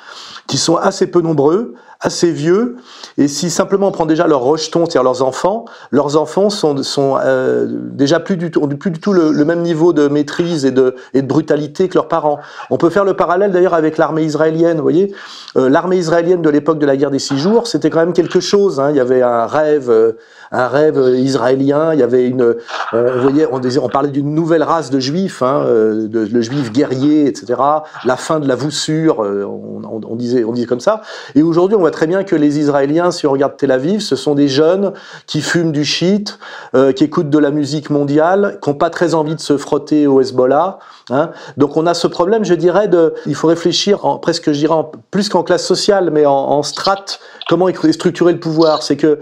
qui 0.48 0.58
sont 0.58 0.76
assez 0.76 1.08
peu 1.08 1.22
nombreux, 1.22 1.76
assez 2.02 2.32
vieux. 2.32 2.78
Et 3.18 3.28
si 3.28 3.50
simplement 3.50 3.88
on 3.88 3.92
prend 3.92 4.06
déjà 4.06 4.28
leurs 4.28 4.42
rejetons, 4.42 4.86
c'est-à-dire 4.86 5.04
leurs 5.04 5.22
enfants, 5.22 5.66
leurs 5.92 6.18
enfants 6.18 6.50
sont, 6.50 6.82
sont 6.84 7.18
euh, 7.24 7.68
déjà 7.70 8.20
plus 8.20 8.38
du 8.38 8.50
tout, 8.50 8.62
ont 8.62 8.68
plus 8.68 8.92
du 8.92 9.00
tout 9.00 9.14
le, 9.14 9.46
même 9.46 9.62
niveau 9.62 9.94
de 9.94 10.08
maîtrise 10.08 10.66
et 10.66 10.72
de, 10.72 10.96
et 11.14 11.22
de 11.22 11.28
brutalité 11.28 11.88
que 11.90 11.96
leurs 11.96 12.08
parents. 12.08 12.40
On 12.70 12.78
peut 12.78 12.90
faire 12.90 13.06
le 13.06 13.14
parallèle 13.16 13.52
d'ailleurs 13.52 13.76
avec 13.76 13.98
l'armée 13.98 14.24
israélienne. 14.24 14.78
Vous 14.78 14.84
voyez, 14.84 15.14
euh, 15.58 15.70
l'armée 15.70 15.98
israélienne 15.98 16.42
de 16.42 16.50
l'époque 16.50 16.80
de 16.80 16.86
la 16.86 16.98
guerre 16.98 17.12
des 17.12 17.20
six 17.20 17.38
jours, 17.38 17.68
c'était 17.68 17.90
quand 17.90 18.00
même 18.00 18.14
quelque 18.14 18.40
chose. 18.40 18.80
Hein. 18.80 18.90
Il 18.90 18.96
y 18.96 19.00
avait 19.00 19.22
un 19.22 19.46
rêve, 19.46 19.90
euh, 19.90 20.14
un 20.52 20.68
rêve 20.68 20.98
israélien. 21.18 21.94
Il 21.94 22.00
y 22.00 22.04
avait 22.04 22.28
une, 22.28 22.56
euh, 22.94 23.16
vous 23.16 23.22
voyez, 23.22 23.46
on, 23.52 23.62
on 23.62 23.90
parlait 23.90 24.10
d'une 24.10 24.34
nouvelle 24.34 24.64
race 24.64 24.90
de 24.90 25.00
juifs, 25.00 25.42
hein, 25.42 25.64
euh, 25.66 26.08
de, 26.08 26.28
le 26.32 26.42
juif 26.42 26.72
guerrier, 26.72 27.28
etc. 27.28 27.62
La 28.06 28.16
fin 28.18 28.40
de 28.40 28.48
la 28.48 28.56
voussure, 28.56 29.20
on, 29.20 29.82
on, 29.84 30.02
on 30.08 30.16
disait, 30.16 30.44
on 30.44 30.52
disait 30.52 30.68
comme 30.68 30.80
ça. 30.80 31.02
Et 31.36 31.44
aujourd'hui, 31.44 31.76
on 31.76 31.84
va 31.84 31.91
très 31.92 32.08
bien 32.08 32.24
que 32.24 32.36
les 32.36 32.60
Israéliens, 32.60 33.12
si 33.12 33.28
on 33.28 33.32
regarde 33.32 33.58
Tel 33.58 33.72
Aviv, 33.72 34.00
ce 34.02 34.16
sont 34.16 34.36
des 34.36 34.48
jeunes 34.48 34.94
qui 35.28 35.42
fument 35.42 35.72
du 35.72 35.86
shit, 35.86 36.40
euh, 36.76 36.92
qui 36.92 37.04
écoutent 37.04 37.30
de 37.30 37.38
la 37.38 37.52
musique 37.52 37.90
mondiale, 37.90 38.60
qui 38.62 38.70
n'ont 38.70 38.76
pas 38.76 38.90
très 38.90 39.14
envie 39.14 39.36
de 39.36 39.40
se 39.40 39.58
frotter 39.58 40.08
au 40.08 40.22
Hezbollah. 40.22 40.80
Hein. 41.12 41.32
Donc 41.58 41.78
on 41.78 41.86
a 41.86 41.94
ce 41.94 42.08
problème, 42.08 42.46
je 42.46 42.54
dirais, 42.54 42.88
de, 42.88 43.14
il 43.26 43.36
faut 43.36 43.48
réfléchir 43.48 44.06
en, 44.06 44.18
presque, 44.18 44.52
je 44.52 44.58
dirais, 44.58 44.74
en, 44.74 44.92
plus 45.12 45.30
qu'en 45.30 45.44
classe 45.44 45.66
sociale, 45.66 46.10
mais 46.12 46.26
en, 46.26 46.34
en 46.34 46.64
strate 46.64 47.20
comment 47.52 47.68
est 47.68 47.92
structuré 47.92 48.32
le 48.32 48.40
pouvoir. 48.40 48.82
C'est 48.82 48.96
que 48.96 49.20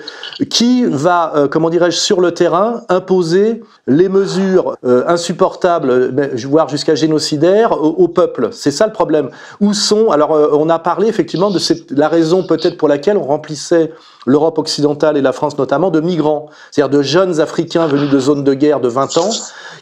qui 0.52 0.86
va, 0.86 1.34
euh, 1.36 1.48
comment 1.48 1.72
dirais-je, 1.72 1.98
sur 1.98 2.22
le 2.22 2.32
terrain, 2.32 2.84
imposer 2.88 3.64
les 3.88 4.08
mesures 4.08 4.76
euh, 4.86 5.04
insupportables, 5.08 6.14
voire 6.46 6.70
jusqu'à 6.70 6.94
génocidaires, 6.94 7.72
au, 7.72 7.88
au 7.88 8.08
peuple? 8.08 8.50
C'est 8.52 8.72
ça 8.72 8.86
le 8.86 8.94
problème. 8.94 9.30
Où 9.62 9.74
sont 9.74 10.12
Alors 10.12 10.34
euh, 10.34 10.50
on 10.54 10.70
a 10.70 10.78
parlé 10.78 11.08
effectivement 11.08 11.50
de 11.50 11.58
cette, 11.58 11.90
la 11.92 12.08
raison 12.08 12.44
peut-être 12.44 12.78
pour 12.78 12.88
laquelle 12.88 13.18
on 13.18 13.26
remplissait 13.26 13.92
l'Europe 14.30 14.60
occidentale 14.60 15.18
et 15.18 15.22
la 15.22 15.32
France 15.32 15.58
notamment 15.58 15.90
de 15.90 16.00
migrants, 16.00 16.46
c'est-à-dire 16.70 16.96
de 16.96 17.02
jeunes 17.02 17.40
Africains 17.40 17.88
venus 17.88 18.12
de 18.12 18.20
zones 18.20 18.44
de 18.44 18.54
guerre 18.54 18.80
de 18.80 18.88
20 18.88 19.18
ans, 19.18 19.30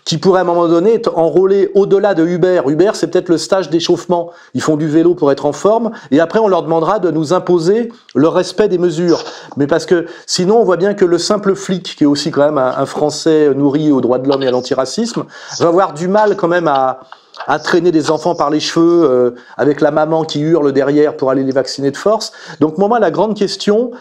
qui 0.06 0.18
pourraient 0.18 0.40
à 0.40 0.44
un 0.44 0.46
moment 0.46 0.70
donné 0.70 0.94
être 0.94 1.18
enrôlés 1.18 1.70
au-delà 1.76 2.14
de 2.14 2.26
Uber. 2.26 2.62
Uber, 2.66 2.92
c'est 2.94 3.08
peut-être 3.08 3.28
le 3.28 3.38
stage 3.38 3.70
d'échauffement. 3.70 4.32
Ils 4.54 4.62
font 4.62 4.78
du 4.78 4.88
vélo 4.88 5.16
pour 5.16 5.34
être 5.34 5.46
en 5.46 5.52
forme, 5.52 5.92
et 6.12 6.22
après 6.22 6.40
on 6.40 6.48
leur 6.48 6.64
demandera 6.64 7.00
de 7.00 7.12
nous 7.12 7.34
imposer 7.34 7.92
le 8.16 8.30
respect 8.30 8.70
des 8.70 8.78
mesures. 8.78 9.22
Mais 9.58 9.68
parce 9.68 9.86
que 9.86 10.06
sinon, 10.26 10.62
on 10.62 10.64
voit 10.64 10.78
bien 10.78 10.94
que 10.94 11.04
le 11.04 11.18
simple 11.18 11.54
flic, 11.54 11.98
qui 11.98 12.06
est 12.06 12.08
aussi 12.08 12.32
quand 12.32 12.46
même 12.46 12.58
un, 12.58 12.74
un 12.78 12.86
Français 12.86 13.54
nourri 13.54 13.92
aux 13.92 14.00
droits 14.00 14.20
de 14.20 14.30
l'homme 14.30 14.44
et 14.44 14.48
à 14.48 14.52
l'antiracisme, 14.52 15.26
va 15.60 15.68
avoir 15.68 15.94
du 15.94 16.08
mal 16.08 16.38
quand 16.38 16.48
même 16.48 16.70
à 16.70 17.02
à 17.46 17.60
traîner 17.60 17.92
des 17.92 18.10
enfants 18.12 18.36
par 18.36 18.50
les 18.50 18.60
cheveux 18.60 19.04
euh, 19.04 19.32
avec 19.58 19.82
la 19.82 19.92
maman 19.92 20.24
qui 20.24 20.40
hurle 20.40 20.72
derrière 20.72 21.16
pour 21.16 21.30
aller 21.30 21.44
les 21.44 21.52
vacciner 21.52 21.92
de 21.92 21.98
force. 21.98 22.32
Donc 22.60 22.78
moi, 22.78 23.00
la 23.00 23.12
grande 23.12 23.38
question, 23.38 23.92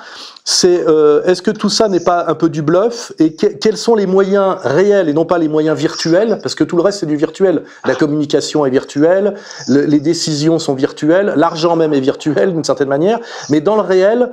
c'est 0.44 0.86
euh, 0.86 1.22
est-ce 1.24 1.42
que 1.42 1.50
tout 1.50 1.68
ça 1.68 1.88
n'est 1.88 2.00
pas 2.00 2.24
un 2.28 2.34
peu 2.34 2.48
du 2.48 2.62
bluff? 2.62 3.12
Et 3.18 3.34
que, 3.34 3.46
quels 3.46 3.76
sont 3.76 3.94
les 3.94 4.06
moyens 4.06 4.56
réels 4.62 5.08
et 5.08 5.12
non 5.12 5.24
pas 5.24 5.38
les 5.38 5.48
moyens 5.48 5.76
virtuels? 5.76 6.38
Parce 6.42 6.54
que 6.54 6.64
tout 6.64 6.76
le 6.76 6.82
reste 6.82 7.00
c'est 7.00 7.06
du 7.06 7.16
virtuel. 7.16 7.64
La 7.84 7.94
communication 7.94 8.64
est 8.64 8.70
virtuelle, 8.70 9.34
le, 9.68 9.82
les 9.82 10.00
décisions 10.00 10.58
sont 10.58 10.74
virtuelles, 10.74 11.34
l'argent 11.36 11.76
même 11.76 11.92
est 11.92 12.00
virtuel 12.00 12.52
d'une 12.52 12.64
certaine 12.64 12.88
manière, 12.88 13.18
mais 13.50 13.60
dans 13.60 13.74
le 13.74 13.82
réel, 13.82 14.30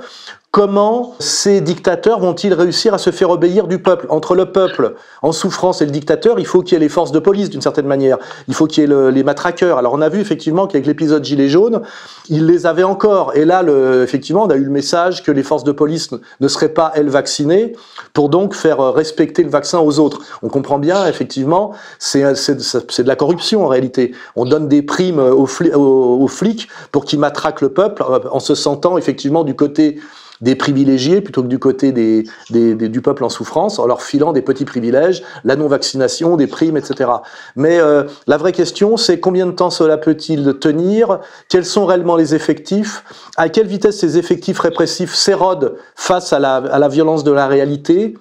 comment 0.54 1.16
ces 1.18 1.62
dictateurs 1.62 2.20
vont-ils 2.20 2.54
réussir 2.54 2.94
à 2.94 3.00
se 3.00 3.10
faire 3.10 3.32
obéir 3.32 3.66
du 3.66 3.80
peuple 3.80 4.06
Entre 4.10 4.36
le 4.36 4.52
peuple 4.52 4.94
en 5.24 5.32
souffrance 5.32 5.82
et 5.82 5.86
le 5.86 5.90
dictateur, 5.90 6.40
il 6.40 6.46
faut 6.46 6.62
qu'il 6.62 6.74
y 6.74 6.76
ait 6.76 6.80
les 6.80 6.90
forces 6.90 7.12
de 7.12 7.18
police 7.18 7.50
d'une 7.50 7.60
certaine 7.60 7.88
manière. 7.88 8.20
Il 8.48 8.54
faut 8.54 8.68
qu'il 8.68 8.82
y 8.82 8.84
ait 8.84 8.88
le, 8.88 9.10
les 9.10 9.24
matraqueurs. 9.24 9.80
Alors 9.80 9.94
on 9.94 10.02
a 10.02 10.10
vu 10.10 10.20
effectivement 10.20 10.68
qu'avec 10.68 10.86
l'épisode 10.86 11.26
Gilets 11.26 11.50
jaunes, 11.50 11.82
ils 12.30 12.46
les 12.46 12.68
avaient 12.68 12.84
encore. 12.84 13.36
Et 13.36 13.46
là, 13.46 13.64
effectivement, 14.04 14.44
on 14.44 14.50
a 14.52 14.56
eu 14.56 14.64
le 14.64 14.70
message 14.70 15.24
que 15.24 15.32
les 15.32 15.42
forces 15.42 15.64
de 15.64 15.72
police 15.72 16.12
ne 16.40 16.48
seraient 16.48 16.70
pas, 16.70 16.92
elles, 16.94 17.10
vaccinées, 17.10 17.74
pour 18.14 18.30
donc 18.30 18.54
faire 18.54 18.94
respecter 18.94 19.42
le 19.42 19.50
vaccin 19.50 19.80
aux 19.80 19.98
autres. 19.98 20.20
On 20.44 20.50
comprend 20.50 20.78
bien, 20.78 21.08
effectivement, 21.08 21.74
c'est 21.98 22.22
de 22.22 23.08
la 23.08 23.16
corruption 23.16 23.66
en 23.66 23.70
réalité. 23.70 24.12
On 24.36 24.46
donne 24.46 24.68
des 24.68 24.84
primes 24.84 25.18
aux, 25.18 25.48
flics, 25.48 25.76
aux 25.76 26.28
flics 26.28 26.68
pour 26.92 27.06
qu'ils 27.06 27.20
matraquent 27.20 27.62
le 27.62 27.70
peuple 27.70 28.04
en 28.30 28.40
se 28.40 28.54
sentant 28.54 29.00
effectivement 29.00 29.44
du 29.44 29.56
côté 29.56 29.98
des 30.44 30.56
privilégiés 30.56 31.22
plutôt 31.22 31.42
que 31.42 31.48
du 31.48 31.58
côté 31.58 31.92
des, 31.92 32.26
des, 32.50 32.76
des, 32.76 32.90
du 32.90 33.02
peuple 33.02 33.24
en 33.24 33.30
souffrance, 33.30 33.80
en 33.80 33.88
leur 33.88 34.02
filant 34.02 34.34
des 34.34 34.42
petits 34.42 34.66
privilèges, 34.66 35.24
la 35.46 35.56
non-vaccination, 35.56 36.36
des 36.36 36.48
primes, 36.48 36.76
etc. 36.78 37.10
Mais 37.56 37.80
euh, 37.80 38.04
la 38.28 38.38
vraie 38.38 38.52
question, 38.52 38.98
c'est 38.98 39.20
combien 39.20 39.46
de 39.46 39.52
temps 39.52 39.70
cela 39.70 39.98
peut-il 39.98 40.60
tenir? 40.60 41.20
Quels 41.48 41.66
sont 41.66 41.86
réellement 41.86 42.18
les 42.18 42.36
effectifs? 42.36 43.06
À 43.38 43.48
quelle 43.48 43.68
vitesse 43.68 43.98
ces 44.00 44.18
effectifs 44.18 44.60
répressifs 44.60 45.16
s'érodent 45.16 45.78
face 45.96 46.34
à 46.34 46.40
la, 46.40 46.56
à 46.56 46.78
la 46.78 46.90
violence 46.90 47.24
de 47.24 47.32
la 47.32 47.48
réalité? 47.48 48.16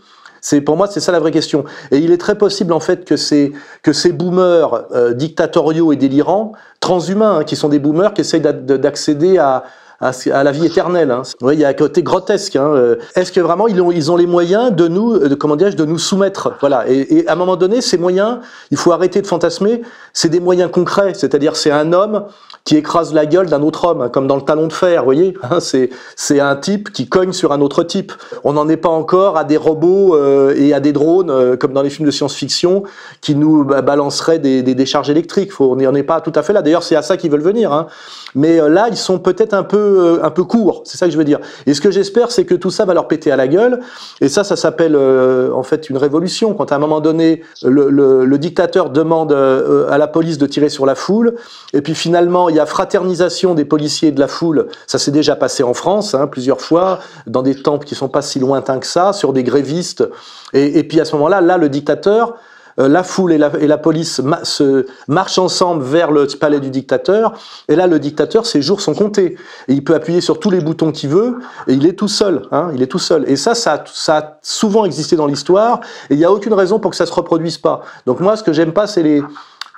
C'est 0.45 0.61
pour 0.61 0.77
moi 0.77 0.89
c'est 0.89 1.01
ça 1.01 1.13
la 1.13 1.21
vraie 1.21 1.31
question. 1.31 1.65
Et 1.91 1.99
il 1.99 2.11
est 2.11 2.19
très 2.19 2.37
possible 2.37 2.73
en 2.73 2.81
fait 2.81 3.05
que 3.05 3.17
ces 3.17 3.53
que 3.83 3.93
ces 3.93 4.13
boomers 4.13 4.87
euh, 4.93 5.13
dictatoriaux 5.13 5.93
et 5.93 5.97
délirants, 5.97 6.53
transhumains, 6.81 7.39
hein, 7.39 7.45
qui 7.45 7.55
sont 7.55 7.69
des 7.69 7.79
boomers 7.79 8.13
qui 8.13 8.23
essayent 8.23 8.41
d'accéder 8.41 9.39
à 9.39 9.65
à, 10.03 10.43
la 10.43 10.51
vie 10.51 10.67
éternelle. 10.67 11.11
Hein. 11.11 11.23
Oui, 11.41 11.55
il 11.55 11.61
y 11.61 11.65
a 11.65 11.69
un 11.69 11.75
côté 11.75 12.03
grotesque. 12.03 12.57
Hein. 12.57 12.73
Euh, 12.75 12.97
est-ce 13.15 13.31
que 13.31 13.41
vraiment 13.41 13.69
ils 13.69 13.81
ont, 13.81 13.93
ils 13.93 14.11
ont 14.11 14.17
les 14.17 14.27
moyens 14.27 14.73
de 14.73 14.89
nous, 14.89 15.19
de, 15.19 15.35
comment 15.35 15.57
dirais-je, 15.57 15.77
de 15.77 15.85
nous 15.85 15.99
soumettre? 15.99 16.55
Voilà. 16.61 16.89
Et, 16.89 17.19
et, 17.19 17.29
à 17.29 17.33
un 17.33 17.37
moment 17.37 17.57
donné, 17.57 17.81
ces 17.81 17.99
moyens, 17.99 18.39
il 18.71 18.77
faut 18.77 18.93
arrêter 18.93 19.23
de 19.23 19.27
fantasmer. 19.27 19.83
C'est 20.13 20.29
des 20.29 20.41
moyens 20.41 20.71
concrets. 20.71 21.15
C'est-à-dire, 21.15 21.55
c'est 21.57 21.71
un 21.71 21.93
homme 21.93 22.25
qui 22.65 22.77
écrase 22.77 23.13
la 23.13 23.27
gueule 23.27 23.49
d'un 23.49 23.63
autre 23.63 23.87
homme, 23.87 24.03
hein, 24.03 24.09
comme 24.09 24.27
dans 24.27 24.37
le 24.37 24.43
talon 24.43 24.69
de 24.69 24.73
fer. 24.73 25.01
Vous 25.01 25.07
voyez 25.07 25.35
hein, 25.43 25.59
C'est 25.61 26.41
un 26.41 26.57
type 26.57 26.93
qui 26.93 27.09
cogne 27.09 27.33
sur 27.33 27.53
un 27.53 27.61
autre 27.61 27.83
type. 27.83 28.13
On 28.45 28.53
n'en 28.53 28.69
est 28.69 28.77
pas 28.77 28.89
encore 28.89 29.37
à 29.37 29.45
des 29.45 29.57
robots 29.57 30.15
euh, 30.15 30.55
et 30.57 30.73
à 30.73 30.81
des 30.81 30.93
drones 30.93 31.31
euh, 31.31 31.57
comme 31.57 31.73
dans 31.73 31.83
les 31.83 31.91
films 31.91 32.07
de 32.07 32.13
science-fiction 32.13 32.85
qui 33.21 33.35
nous 33.35 33.65
bah, 33.65 33.83
balanceraient 33.83 34.39
des, 34.39 34.63
des 34.63 34.75
décharges 34.75 35.11
électriques. 35.11 35.61
On 35.61 35.77
n'y 35.77 35.87
en 35.87 35.95
est 35.95 36.03
pas 36.05 36.21
tout 36.21 36.33
à 36.35 36.43
fait 36.43 36.53
là. 36.53 36.63
D'ailleurs, 36.63 36.83
c'est 36.85 36.97
à 36.97 37.03
ça 37.03 37.17
qu'ils 37.17 37.31
veulent 37.31 37.43
venir. 37.43 37.73
Hein. 37.73 37.89
Mais 38.35 38.61
euh, 38.61 38.69
là, 38.69 38.87
ils 38.91 38.97
sont 38.97 39.19
peut-être 39.19 39.55
un 39.55 39.65
peu 39.65 40.21
un 40.23 40.31
peu 40.31 40.45
court, 40.45 40.83
c'est 40.85 40.99
ça 40.99 41.07
que 41.07 41.13
je 41.13 41.19
veux 41.19 41.25
dire. 41.25 41.41
Et 41.67 41.75
ce 41.75 41.81
que 41.81 41.91
j'espère, 41.91 42.31
c'est 42.31 42.45
que 42.45 42.55
tout 42.55 42.71
ça 42.71 42.85
va 42.85 42.95
leur 42.95 43.09
péter 43.09 43.33
à 43.33 43.37
la 43.37 43.49
gueule. 43.49 43.81
Et 44.21 44.29
ça, 44.29 44.45
ça 44.45 44.57
s'appelle 44.57 44.97
en 44.97 45.63
fait 45.63 45.91
une 45.91 45.97
révolution. 45.97 46.55
Quand 46.55 46.73
à 46.73 46.77
un 46.77 46.79
moment 46.79 47.01
donné, 47.01 47.43
le, 47.63 47.91
le, 47.91 48.39
dictateur 48.39 48.91
demande 48.91 49.33
à 49.33 49.99
la 49.99 50.07
police 50.07 50.39
de 50.39 50.47
tirer 50.47 50.69
sur 50.69 50.87
la 50.87 50.95
foule, 50.95 51.35
et 51.73 51.81
puis 51.81 51.95
finalement, 51.95 52.49
il 52.53 52.57
y 52.57 52.61
a 52.61 52.67
fraternisation 52.67 53.55
des 53.55 53.65
policiers 53.65 54.09
et 54.09 54.13
de 54.13 54.21
la 54.21 54.29
foule. 54.29 54.69
Ça 54.87 54.99
s'est 54.99 55.11
déjà 55.11 55.35
passé 55.35 55.63
en 55.63 55.75
France 55.75 56.15
hein, 56.15 56.27
plusieurs 56.27 56.61
fois, 56.61 57.01
dans 57.27 57.43
des 57.43 57.55
temples 57.55 57.87
qui 57.87 57.95
sont 57.95 58.09
pas 58.09 58.23
si 58.23 58.39
lointains 58.39 58.79
que 58.79 58.87
ça, 58.87 59.13
sur 59.13 59.33
des 59.33 59.43
grévistes. 59.43 60.05
Et, 60.53 60.85
puis 60.85 61.01
à 61.01 61.05
ce 61.05 61.17
moment-là, 61.17 61.41
là, 61.41 61.57
le 61.57 61.69
dictateur 61.69 62.37
euh, 62.79 62.89
la 62.89 63.03
foule 63.03 63.33
et 63.33 63.39
la, 63.39 63.51
et 63.61 63.67
la 63.67 63.77
police 63.77 64.23
se 64.45 64.87
marchent 65.07 65.39
ensemble 65.39 65.83
vers 65.85 66.11
le 66.11 66.27
palais 66.41 66.59
du 66.59 66.71
dictateur, 66.71 67.35
et 67.69 67.77
là 67.77 67.87
le 67.87 67.99
dictateur, 67.99 68.47
ses 68.47 68.63
jours 68.63 68.81
sont 68.81 68.95
comptés. 68.95 69.37
Et 69.69 69.75
il 69.75 69.85
peut 69.85 69.95
appuyer 69.95 70.23
sur 70.23 70.41
tous 70.41 70.49
les 70.49 70.61
boutons 70.61 70.91
qu'il 70.91 71.11
veut, 71.11 71.39
et 71.69 71.75
il 71.75 71.87
est 71.87 71.93
tout 71.93 72.09
seul. 72.09 72.43
Hein, 72.51 72.71
il 72.75 72.83
est 72.83 72.87
tout 72.87 72.99
seul. 72.99 73.29
Et 73.29 73.37
ça, 73.37 73.55
ça, 73.55 73.85
ça 73.93 74.17
a 74.17 74.39
souvent 74.41 74.87
existé 74.87 75.17
dans 75.17 75.27
l'histoire, 75.27 75.81
et 76.09 76.15
il 76.15 76.19
n'y 76.19 76.25
a 76.25 76.33
aucune 76.33 76.55
raison 76.55 76.79
pour 76.79 76.93
que 76.93 76.97
ça 76.97 77.05
se 77.05 77.13
reproduise 77.13 77.59
pas. 77.59 77.83
Donc 78.07 78.21
moi, 78.21 78.37
ce 78.37 78.43
que 78.43 78.55
j'aime 78.55 78.73
pas, 78.73 78.87
c'est 78.87 79.03
les, 79.03 79.23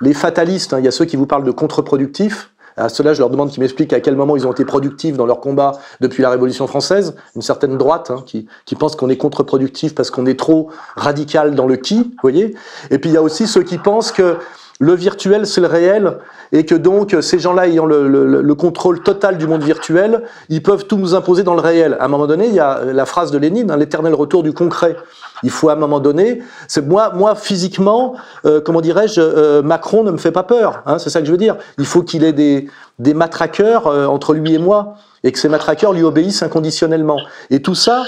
les 0.01 0.13
fatalistes. 0.13 0.73
Hein. 0.73 0.79
Il 0.79 0.85
y 0.85 0.87
a 0.87 0.91
ceux 0.91 1.05
qui 1.05 1.17
vous 1.17 1.27
parlent 1.27 1.43
de 1.43 1.51
contre-productifs. 1.51 2.51
À 2.77 2.89
cela, 2.89 3.13
je 3.13 3.19
leur 3.19 3.29
demande 3.29 3.49
qu'ils 3.49 3.61
m'expliquent 3.61 3.93
à 3.93 3.99
quel 3.99 4.15
moment 4.15 4.35
ils 4.35 4.45
ont 4.45 4.51
été 4.51 4.65
productifs 4.65 5.15
dans 5.15 5.25
leur 5.25 5.39
combat 5.39 5.73
depuis 6.01 6.23
la 6.23 6.29
Révolution 6.29 6.67
française. 6.67 7.15
Une 7.35 7.41
certaine 7.41 7.77
droite 7.77 8.11
hein, 8.11 8.23
qui, 8.25 8.47
qui 8.65 8.75
pense 8.75 8.95
qu'on 8.95 9.09
est 9.09 9.17
contre-productif 9.17 9.95
parce 9.95 10.11
qu'on 10.11 10.25
est 10.25 10.37
trop 10.37 10.69
radical 10.95 11.55
dans 11.55 11.67
le 11.67 11.77
qui, 11.77 12.03
vous 12.03 12.21
voyez. 12.21 12.55
Et 12.91 12.99
puis 12.99 13.09
il 13.09 13.13
y 13.13 13.17
a 13.17 13.21
aussi 13.21 13.47
ceux 13.47 13.63
qui 13.63 13.77
pensent 13.77 14.11
que 14.11 14.37
le 14.79 14.93
virtuel, 14.93 15.47
c'est 15.47 15.61
le 15.61 15.67
réel, 15.67 16.17
et 16.51 16.65
que 16.65 16.75
donc 16.75 17.15
ces 17.21 17.39
gens-là 17.39 17.67
ayant 17.67 17.85
le, 17.85 18.07
le, 18.07 18.41
le, 18.41 18.55
contrôle 18.55 19.01
total 19.03 19.37
du 19.37 19.47
monde 19.47 19.63
virtuel, 19.63 20.23
ils 20.49 20.61
peuvent 20.61 20.85
tout 20.85 20.97
nous 20.97 21.15
imposer 21.15 21.43
dans 21.43 21.55
le 21.55 21.61
réel. 21.61 21.95
À 21.99 22.05
un 22.05 22.07
moment 22.09 22.27
donné, 22.27 22.47
il 22.47 22.53
y 22.53 22.59
a 22.59 22.83
la 22.83 23.05
phrase 23.05 23.31
de 23.31 23.37
Lénine, 23.37 23.71
hein, 23.71 23.77
l'éternel 23.77 24.13
retour 24.13 24.43
du 24.43 24.53
concret. 24.53 24.97
Il 25.43 25.51
faut 25.51 25.69
à 25.69 25.73
un 25.73 25.77
moment 25.77 25.99
donné, 25.99 26.41
c'est 26.67 26.85
moi, 26.85 27.11
moi 27.13 27.35
physiquement, 27.35 28.15
euh, 28.45 28.61
comment 28.61 28.81
dirais-je, 28.81 29.19
euh, 29.19 29.61
Macron 29.61 30.03
ne 30.03 30.11
me 30.11 30.17
fait 30.17 30.31
pas 30.31 30.43
peur. 30.43 30.81
Hein, 30.85 30.97
c'est 30.99 31.09
ça 31.09 31.19
que 31.19 31.25
je 31.25 31.31
veux 31.31 31.37
dire. 31.37 31.57
Il 31.77 31.85
faut 31.85 32.03
qu'il 32.03 32.23
ait 32.23 32.33
des, 32.33 32.67
des 32.99 33.13
matraqueurs 33.13 33.87
euh, 33.87 34.05
entre 34.05 34.33
lui 34.33 34.53
et 34.53 34.57
moi, 34.59 34.95
et 35.23 35.31
que 35.31 35.39
ces 35.39 35.49
matraqueurs 35.49 35.93
lui 35.93 36.03
obéissent 36.03 36.43
inconditionnellement. 36.43 37.19
Et 37.49 37.61
tout 37.61 37.75
ça 37.75 38.03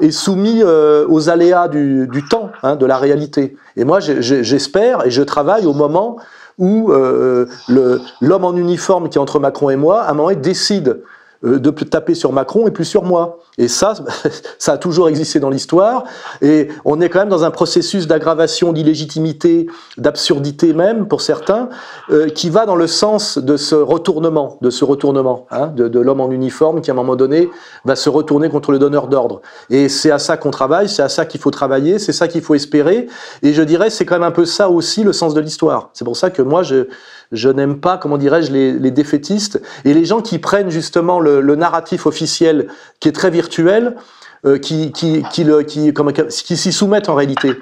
est 0.00 0.10
soumis 0.10 0.64
aux 0.64 1.28
aléas 1.28 1.68
du, 1.68 2.08
du 2.08 2.26
temps, 2.26 2.50
hein, 2.62 2.76
de 2.76 2.86
la 2.86 2.96
réalité. 2.96 3.56
Et 3.76 3.84
moi, 3.84 4.00
j'espère 4.00 5.04
et 5.06 5.10
je 5.10 5.22
travaille 5.22 5.66
au 5.66 5.74
moment 5.74 6.16
où 6.58 6.90
l'homme 6.90 8.44
en 8.44 8.56
uniforme 8.56 9.10
qui 9.10 9.18
est 9.18 9.20
entre 9.20 9.38
Macron 9.38 9.68
et 9.68 9.76
moi, 9.76 10.00
à 10.00 10.12
un 10.12 10.14
moment, 10.14 10.32
décide 10.32 10.88
euh, 10.88 11.04
de 11.42 11.70
taper 11.70 12.14
sur 12.14 12.32
Macron 12.32 12.66
et 12.66 12.70
plus 12.70 12.84
sur 12.84 13.02
moi. 13.02 13.38
Et 13.58 13.68
ça, 13.68 13.94
ça 14.58 14.72
a 14.72 14.78
toujours 14.78 15.08
existé 15.08 15.40
dans 15.40 15.50
l'histoire. 15.50 16.04
Et 16.40 16.68
on 16.84 17.00
est 17.00 17.08
quand 17.08 17.18
même 17.20 17.28
dans 17.28 17.44
un 17.44 17.50
processus 17.50 18.06
d'aggravation 18.06 18.72
d'illégitimité, 18.72 19.66
d'absurdité 19.98 20.72
même 20.72 21.06
pour 21.08 21.20
certains, 21.20 21.68
euh, 22.10 22.28
qui 22.28 22.50
va 22.50 22.66
dans 22.66 22.76
le 22.76 22.86
sens 22.86 23.38
de 23.38 23.56
ce 23.56 23.74
retournement, 23.74 24.58
de 24.60 24.70
ce 24.70 24.84
retournement, 24.84 25.46
hein, 25.50 25.68
de, 25.68 25.88
de 25.88 26.00
l'homme 26.00 26.20
en 26.20 26.30
uniforme 26.30 26.80
qui 26.80 26.90
à 26.90 26.94
un 26.94 26.96
moment 26.96 27.16
donné 27.16 27.50
va 27.84 27.96
se 27.96 28.08
retourner 28.08 28.48
contre 28.48 28.72
le 28.72 28.78
donneur 28.78 29.08
d'ordre. 29.08 29.42
Et 29.70 29.88
c'est 29.88 30.10
à 30.10 30.18
ça 30.18 30.36
qu'on 30.36 30.50
travaille, 30.50 30.88
c'est 30.88 31.02
à 31.02 31.08
ça 31.08 31.26
qu'il 31.26 31.40
faut 31.40 31.50
travailler, 31.50 31.98
c'est 31.98 32.12
ça 32.12 32.28
qu'il 32.28 32.42
faut 32.42 32.54
espérer. 32.54 33.08
Et 33.42 33.52
je 33.52 33.62
dirais, 33.62 33.90
c'est 33.90 34.04
quand 34.04 34.14
même 34.14 34.22
un 34.22 34.30
peu 34.30 34.44
ça 34.44 34.70
aussi 34.70 35.02
le 35.02 35.12
sens 35.12 35.34
de 35.34 35.40
l'histoire. 35.40 35.90
C'est 35.92 36.04
pour 36.04 36.16
ça 36.16 36.30
que 36.30 36.42
moi, 36.42 36.62
je, 36.62 36.86
je 37.32 37.48
n'aime 37.48 37.80
pas, 37.80 37.98
comment 37.98 38.18
dirais-je, 38.18 38.52
les, 38.52 38.72
les, 38.72 38.90
défaitistes 38.90 39.60
et 39.84 39.94
les 39.94 40.04
gens 40.04 40.20
qui 40.20 40.38
prennent 40.38 40.70
justement 40.70 41.18
le, 41.18 41.40
le 41.40 41.56
narratif 41.56 42.06
officiel 42.06 42.68
qui 43.00 43.08
est 43.08 43.12
très 43.12 43.30
virtuel, 43.30 43.96
euh, 44.44 44.58
qui, 44.58 44.92
qui, 44.92 45.22
qui, 45.32 45.44
le, 45.44 45.62
qui, 45.62 45.92
comme, 45.92 46.12
qui 46.12 46.56
s'y 46.56 46.72
soumettent 46.72 47.08
en 47.08 47.14
réalité. 47.14 47.54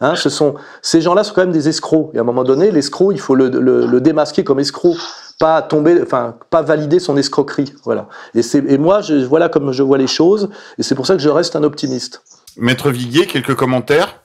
Hein, 0.00 0.14
ce 0.14 0.30
sont, 0.30 0.54
ces 0.82 1.00
gens-là 1.00 1.24
sont 1.24 1.34
quand 1.34 1.42
même 1.42 1.52
des 1.52 1.68
escrocs. 1.68 2.10
Et 2.14 2.18
à 2.18 2.20
un 2.20 2.24
moment 2.24 2.44
donné, 2.44 2.70
l'escroc, 2.70 3.12
il 3.12 3.20
faut 3.20 3.34
le, 3.34 3.48
le, 3.48 3.86
le, 3.86 4.00
démasquer 4.00 4.44
comme 4.44 4.60
escroc, 4.60 4.96
pas 5.40 5.62
tomber, 5.62 6.00
enfin, 6.00 6.36
pas 6.50 6.62
valider 6.62 7.00
son 7.00 7.16
escroquerie. 7.16 7.74
Voilà. 7.84 8.08
Et, 8.34 8.42
c'est, 8.42 8.64
et 8.68 8.78
moi, 8.78 9.00
je, 9.00 9.14
voilà 9.26 9.48
comme 9.48 9.72
je 9.72 9.82
vois 9.82 9.98
les 9.98 10.06
choses, 10.06 10.48
et 10.78 10.82
c'est 10.82 10.94
pour 10.94 11.06
ça 11.06 11.16
que 11.16 11.22
je 11.22 11.28
reste 11.28 11.56
un 11.56 11.64
optimiste. 11.64 12.22
Maître 12.56 12.90
Viguier, 12.90 13.26
quelques 13.26 13.54
commentaires? 13.54 14.20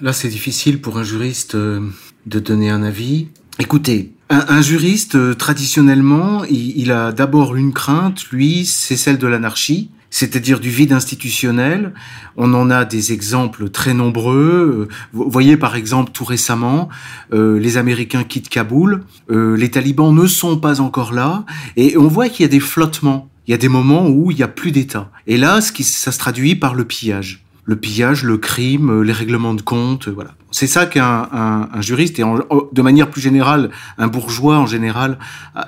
Là, 0.00 0.12
c'est 0.12 0.28
difficile 0.28 0.80
pour 0.80 0.98
un 0.98 1.02
juriste 1.02 1.56
euh, 1.56 1.80
de 2.26 2.38
donner 2.38 2.70
un 2.70 2.84
avis. 2.84 3.28
Écoutez, 3.58 4.12
un, 4.28 4.44
un 4.48 4.62
juriste, 4.62 5.14
euh, 5.14 5.34
traditionnellement, 5.34 6.44
il, 6.44 6.78
il 6.78 6.92
a 6.92 7.12
d'abord 7.12 7.56
une 7.56 7.72
crainte, 7.72 8.28
lui, 8.30 8.66
c'est 8.66 8.96
celle 8.96 9.18
de 9.18 9.26
l'anarchie, 9.26 9.90
c'est-à-dire 10.10 10.60
du 10.60 10.70
vide 10.70 10.92
institutionnel. 10.92 11.92
On 12.36 12.54
en 12.54 12.70
a 12.70 12.84
des 12.84 13.12
exemples 13.12 13.68
très 13.68 13.94
nombreux. 13.94 14.88
Vous 15.12 15.30
voyez 15.30 15.56
par 15.56 15.76
exemple 15.76 16.10
tout 16.12 16.24
récemment, 16.24 16.88
euh, 17.32 17.58
les 17.58 17.76
Américains 17.76 18.24
quittent 18.24 18.48
Kaboul, 18.48 19.04
euh, 19.30 19.56
les 19.56 19.70
talibans 19.70 20.14
ne 20.14 20.26
sont 20.26 20.56
pas 20.56 20.80
encore 20.80 21.12
là, 21.12 21.44
et 21.76 21.96
on 21.96 22.08
voit 22.08 22.28
qu'il 22.28 22.42
y 22.42 22.46
a 22.46 22.50
des 22.50 22.60
flottements. 22.60 23.28
Il 23.46 23.52
y 23.52 23.54
a 23.54 23.58
des 23.58 23.68
moments 23.68 24.08
où 24.08 24.32
il 24.32 24.36
n'y 24.38 24.42
a 24.42 24.48
plus 24.48 24.72
d'État. 24.72 25.12
Et 25.28 25.36
là, 25.36 25.60
ce 25.60 25.70
qui, 25.70 25.84
ça 25.84 26.10
se 26.10 26.18
traduit 26.18 26.56
par 26.56 26.74
le 26.74 26.84
pillage 26.84 27.42
le 27.66 27.74
pillage, 27.74 28.22
le 28.22 28.38
crime, 28.38 29.02
les 29.02 29.12
règlements 29.12 29.52
de 29.52 29.60
compte, 29.60 30.06
voilà. 30.08 30.30
C'est 30.58 30.66
ça 30.66 30.86
qu'un 30.86 31.28
un, 31.32 31.68
un 31.70 31.82
juriste 31.82 32.18
et 32.18 32.22
en, 32.22 32.38
de 32.72 32.82
manière 32.82 33.10
plus 33.10 33.20
générale, 33.20 33.68
un 33.98 34.06
bourgeois 34.06 34.56
en 34.56 34.64
général 34.64 35.18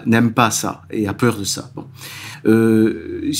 n'aime 0.06 0.32
pas 0.32 0.50
ça 0.50 0.80
et 0.90 1.06
a 1.06 1.12
peur 1.12 1.36
de 1.36 1.44
ça. 1.44 1.70
Bon. 1.76 1.84
Euh, 2.46 3.30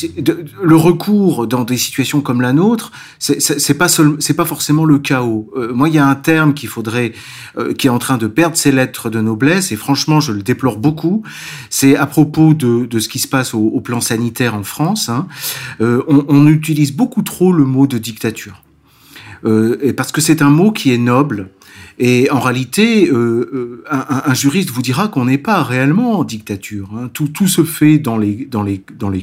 le 0.63 0.77
recours 0.77 1.47
dans 1.47 1.65
des 1.65 1.79
situations 1.79 2.21
comme 2.21 2.43
la 2.43 2.53
nôtre, 2.53 2.93
c'est 3.19 3.79
pas 3.79 3.89
c'est 3.89 4.35
pas 4.35 4.45
forcément 4.45 4.85
le 4.85 4.99
chaos. 4.99 5.51
Euh, 5.57 5.73
moi, 5.73 5.89
il 5.89 5.95
y 5.95 5.99
a 5.99 6.07
un 6.07 6.17
terme 6.17 6.53
qu'il 6.53 6.69
faudrait, 6.69 7.15
euh, 7.57 7.73
qui 7.73 7.87
est 7.87 7.91
en 7.91 7.99
train 7.99 8.19
de 8.19 8.27
perdre 8.27 8.59
ses 8.59 8.71
lettres 8.71 9.09
de 9.09 9.23
noblesse 9.23 9.73
et 9.73 9.77
franchement, 9.77 10.21
je 10.21 10.33
le 10.33 10.43
déplore 10.43 10.77
beaucoup. 10.77 11.23
C'est 11.71 11.97
à 11.97 12.05
propos 12.05 12.53
de, 12.53 12.85
de, 12.85 12.99
ce 12.99 13.09
qui 13.09 13.21
se 13.21 13.29
passe 13.29 13.55
au, 13.55 13.61
au 13.61 13.81
plan 13.81 14.03
sanitaire 14.03 14.55
en 14.55 14.65
France. 14.65 15.09
Hein. 15.09 15.27
Euh, 15.81 16.03
on, 16.09 16.27
on 16.29 16.47
utilise 16.47 16.93
beaucoup 16.93 17.23
trop 17.23 17.55
le 17.55 17.65
mot 17.65 17.87
de 17.87 17.97
dictature. 17.97 18.63
Euh, 19.45 19.93
parce 19.97 20.13
que 20.13 20.21
c'est 20.21 20.43
un 20.43 20.51
mot 20.51 20.73
qui 20.73 20.93
est 20.93 20.99
noble. 20.99 21.51
Et 22.01 22.31
en 22.31 22.39
réalité, 22.39 23.11
euh, 23.11 23.83
un, 23.91 24.23
un, 24.27 24.35
juriste 24.35 24.71
vous 24.71 24.83
dira 24.83 25.09
qu'on 25.09 25.25
n'est 25.25 25.39
pas 25.39 25.65
réellement 25.65 26.21
en 26.21 26.25
dictature. 26.25 26.91
Hein. 26.97 27.11
Tout, 27.13 27.49
se 27.49 27.65
fait 27.65 27.99
dans 27.99 28.17
les, 28.17 28.49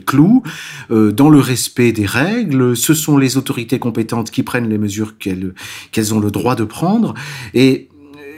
clous, 0.05 0.43
euh, 0.91 1.11
dans 1.11 1.29
le 1.29 1.39
respect 1.39 1.93
des 1.93 2.05
règles. 2.05 2.75
Ce 2.75 2.93
sont 2.93 3.17
les 3.17 3.37
autorités 3.37 3.79
compétentes 3.79 4.29
qui 4.29 4.43
prennent 4.43 4.69
les 4.69 4.77
mesures 4.77 5.17
qu'elles 5.17 6.13
ont 6.13 6.19
le 6.19 6.31
droit 6.31 6.55
de 6.55 6.65
prendre. 6.65 7.13
Et 7.53 7.87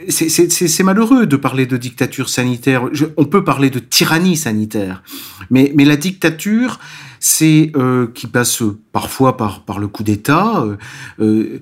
c'est 0.08 0.82
malheureux 0.84 1.26
de 1.26 1.36
parler 1.36 1.66
de 1.66 1.76
dictature 1.76 2.28
sanitaire. 2.28 2.88
On 3.16 3.24
peut 3.24 3.42
parler 3.42 3.70
de 3.70 3.80
tyrannie 3.80 4.36
sanitaire, 4.36 5.02
mais 5.50 5.72
la 5.76 5.96
dictature, 5.96 6.78
c'est 7.20 7.72
euh, 7.76 8.06
qui 8.14 8.26
passe 8.26 8.62
parfois 8.92 9.36
par, 9.36 9.62
par 9.64 9.78
le 9.78 9.88
coup 9.88 10.02
d'État. 10.02 10.64
Euh, 10.64 10.76
euh, 11.20 11.60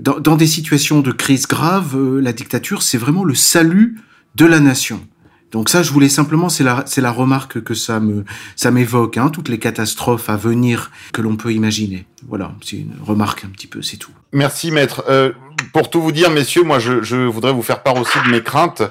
dans, 0.00 0.20
dans, 0.20 0.36
des 0.36 0.46
situations 0.46 1.00
de 1.00 1.12
crise 1.12 1.46
grave, 1.46 1.96
euh, 1.96 2.20
la 2.20 2.32
dictature, 2.32 2.82
c'est 2.82 2.98
vraiment 2.98 3.24
le 3.24 3.34
salut 3.34 3.98
de 4.34 4.46
la 4.46 4.60
nation. 4.60 5.00
Donc 5.50 5.70
ça, 5.70 5.82
je 5.82 5.92
voulais 5.92 6.10
simplement, 6.10 6.48
c'est 6.48 6.64
la, 6.64 6.84
c'est 6.86 7.00
la 7.00 7.10
remarque 7.10 7.62
que 7.62 7.74
ça 7.74 8.00
me, 8.00 8.24
ça 8.54 8.70
m'évoque, 8.70 9.16
hein, 9.16 9.30
toutes 9.30 9.48
les 9.48 9.58
catastrophes 9.58 10.28
à 10.28 10.36
venir 10.36 10.90
que 11.12 11.22
l'on 11.22 11.36
peut 11.36 11.52
imaginer. 11.52 12.06
Voilà, 12.28 12.52
c'est 12.62 12.76
une 12.76 12.94
remarque 13.02 13.44
un 13.44 13.48
petit 13.48 13.66
peu, 13.66 13.80
c'est 13.80 13.96
tout. 13.96 14.12
Merci 14.32 14.70
maître. 14.70 15.04
Euh, 15.08 15.32
pour 15.72 15.88
tout 15.88 16.02
vous 16.02 16.12
dire, 16.12 16.30
messieurs, 16.30 16.64
moi, 16.64 16.78
je, 16.78 17.02
je 17.02 17.16
voudrais 17.16 17.52
vous 17.52 17.62
faire 17.62 17.82
part 17.82 17.96
aussi 17.96 18.18
de 18.26 18.30
mes 18.30 18.42
craintes. 18.42 18.82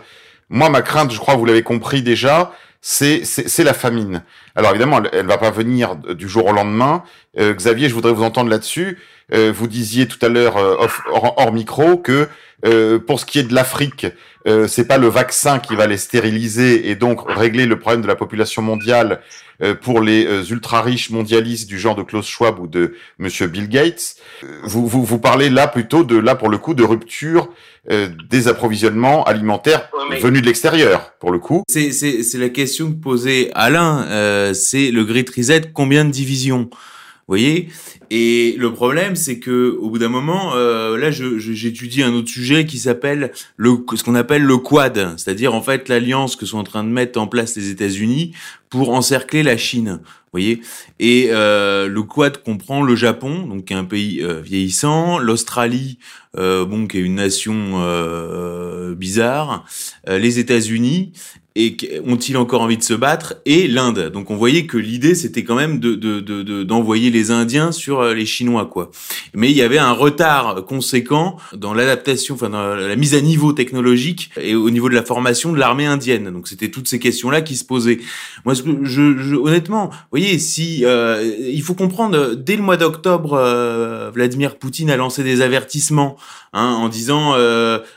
Moi, 0.49 0.70
ma 0.70 0.82
crainte, 0.82 1.11
je 1.11 1.20
crois, 1.20 1.36
vous 1.36 1.45
l'avez 1.45 1.63
compris 1.63 2.01
déjà, 2.01 2.51
c'est 2.82 3.63
la 3.63 3.73
famine. 3.73 4.23
Alors 4.55 4.71
évidemment, 4.71 4.99
elle, 5.03 5.09
elle 5.13 5.25
va 5.25 5.38
pas 5.38 5.51
venir 5.51 5.95
du 5.95 6.28
jour 6.28 6.45
au 6.47 6.51
lendemain. 6.51 7.03
Euh, 7.39 7.53
Xavier, 7.53 7.89
je 7.89 7.93
voudrais 7.93 8.13
vous 8.13 8.23
entendre 8.23 8.49
là-dessus. 8.49 8.97
Euh, 9.34 9.51
vous 9.53 9.67
disiez 9.67 10.07
tout 10.07 10.23
à 10.25 10.30
l'heure 10.30 10.57
euh, 10.57 10.88
hors, 11.11 11.34
hors, 11.38 11.51
micro 11.51 11.97
que 11.97 12.30
euh, 12.65 12.97
pour 12.97 13.19
ce 13.19 13.25
qui 13.25 13.39
est 13.39 13.43
de 13.43 13.53
l'Afrique, 13.53 14.07
euh, 14.47 14.67
c'est 14.67 14.87
pas 14.87 14.97
le 14.97 15.07
vaccin 15.07 15.59
qui 15.59 15.75
va 15.75 15.87
les 15.87 15.97
stériliser 15.97 16.89
et 16.89 16.95
donc 16.95 17.29
régler 17.29 17.65
le 17.65 17.77
problème 17.77 18.01
de 18.01 18.07
la 18.07 18.15
population 18.15 18.61
mondiale 18.61 19.21
euh, 19.61 19.75
pour 19.75 20.01
les 20.01 20.25
euh, 20.25 20.43
ultra 20.43 20.81
riches 20.81 21.09
mondialistes 21.09 21.67
du 21.67 21.79
genre 21.79 21.95
de 21.95 22.03
Klaus 22.03 22.27
Schwab 22.27 22.59
ou 22.59 22.67
de 22.67 22.93
Monsieur 23.17 23.47
Bill 23.47 23.67
Gates. 23.67 24.15
Vous, 24.63 24.87
vous, 24.87 25.03
vous 25.03 25.19
parlez 25.19 25.49
là 25.49 25.67
plutôt 25.67 26.03
de 26.03 26.17
là 26.17 26.35
pour 26.35 26.49
le 26.49 26.57
coup 26.57 26.73
de 26.73 26.83
rupture 26.83 27.49
euh, 27.89 28.09
des 28.29 28.49
approvisionnements 28.49 29.23
alimentaires 29.23 29.89
oui, 30.09 30.19
venus 30.19 30.41
de 30.41 30.47
l'extérieur 30.47 31.13
pour 31.21 31.31
le 31.31 31.39
coup. 31.39 31.63
C'est 31.69 31.93
c'est 31.93 32.37
la 32.37 32.49
question 32.49 32.91
que 32.91 32.97
posait 32.97 33.49
Alain. 33.55 34.05
Euh, 34.09 34.53
c'est 34.53 34.91
le 34.91 35.05
Great 35.05 35.29
Reset. 35.29 35.71
Combien 35.73 36.03
de 36.03 36.11
divisions? 36.11 36.69
Voyez 37.28 37.69
Et 38.09 38.55
le 38.57 38.71
problème, 38.71 39.15
c'est 39.15 39.39
que 39.39 39.78
au 39.80 39.89
bout 39.89 39.99
d'un 39.99 40.09
moment, 40.09 40.55
euh, 40.55 40.97
là, 40.97 41.11
j'étudie 41.11 42.03
un 42.03 42.13
autre 42.13 42.30
sujet 42.30 42.65
qui 42.65 42.78
s'appelle 42.78 43.32
le 43.57 43.78
ce 43.95 44.03
qu'on 44.03 44.15
appelle 44.15 44.43
le 44.43 44.57
Quad, 44.57 45.13
c'est-à-dire 45.17 45.53
en 45.53 45.61
fait 45.61 45.89
l'alliance 45.89 46.36
que 46.36 46.45
sont 46.45 46.57
en 46.57 46.63
train 46.63 46.84
de 46.84 46.89
mettre 46.89 47.19
en 47.19 47.28
place 47.28 47.55
les 47.55 47.69
États-Unis 47.69 48.34
pour 48.69 48.91
encercler 48.91 49.43
la 49.43 49.57
Chine. 49.57 49.99
Voyez 50.34 50.61
Et 50.99 51.30
euh, 51.32 51.88
le 51.88 52.03
Quad 52.03 52.43
comprend 52.43 52.84
le 52.84 52.95
Japon, 52.95 53.47
donc 53.47 53.65
qui 53.65 53.73
est 53.73 53.78
un 53.78 53.86
pays 53.86 54.21
euh, 54.21 54.41
vieillissant, 54.41 55.19
l'Australie, 55.19 55.99
euh, 56.38 56.65
bon, 56.65 56.86
qui 56.86 56.97
est 56.97 57.01
une 57.01 57.15
nation 57.15 57.55
euh, 57.75 58.93
bizarre, 58.93 59.65
les 60.07 60.39
États-Unis 60.39 61.13
et 61.57 61.75
ont-ils 62.05 62.37
encore 62.37 62.61
envie 62.61 62.77
de 62.77 62.83
se 62.83 62.93
battre 62.93 63.35
et 63.45 63.67
l'Inde. 63.67 64.11
Donc 64.11 64.29
on 64.29 64.35
voyait 64.35 64.67
que 64.67 64.77
l'idée 64.77 65.15
c'était 65.15 65.43
quand 65.43 65.55
même 65.55 65.79
de 65.79 65.95
d'envoyer 66.63 67.09
de, 67.09 67.13
de, 67.15 67.17
les 67.17 67.31
Indiens 67.31 67.71
sur 67.71 67.99
euh, 67.99 68.13
les 68.13 68.27
Chinois 68.27 68.67
quoi. 68.67 68.91
Mais 69.33 69.49
il 69.49 69.57
y 69.57 69.63
avait 69.63 69.79
un 69.79 69.91
retard 69.91 70.65
conséquent 70.65 71.37
dans 71.55 71.73
l'adaptation, 71.73 72.35
enfin 72.35 72.49
dans 72.49 72.75
la 72.75 72.95
mise 72.95 73.15
à 73.15 73.21
niveau 73.21 73.53
technologique 73.53 74.29
et 74.39 74.53
au 74.53 74.69
niveau 74.69 74.87
de 74.87 74.93
la 74.93 75.03
formation 75.03 75.51
de 75.51 75.57
l'armée 75.57 75.87
indienne. 75.87 76.31
Donc 76.31 76.47
c'était 76.47 76.69
toutes 76.69 76.87
ces 76.87 76.99
questions 76.99 77.31
là 77.31 77.41
qui 77.41 77.55
se 77.55 77.65
posaient. 77.65 77.97
Moi 78.45 78.53
je, 78.53 78.61
je 79.17 79.35
honnêtement, 79.35 79.87
vous 79.87 79.97
voyez 80.11 80.37
si 80.37 80.85
euh, 80.85 81.27
il 81.39 81.63
faut 81.63 81.73
comprendre 81.73 82.35
dès 82.35 82.55
le 82.55 82.61
mois 82.61 82.77
d'octobre 82.77 83.33
euh, 83.33 84.11
Vladimir 84.13 84.57
Poutine 84.57 84.91
a 84.91 84.95
lancé 84.95 85.23
des 85.23 85.41
avertissements 85.41 86.17
hein, 86.53 86.77
en 86.79 86.87
disant 86.87 87.35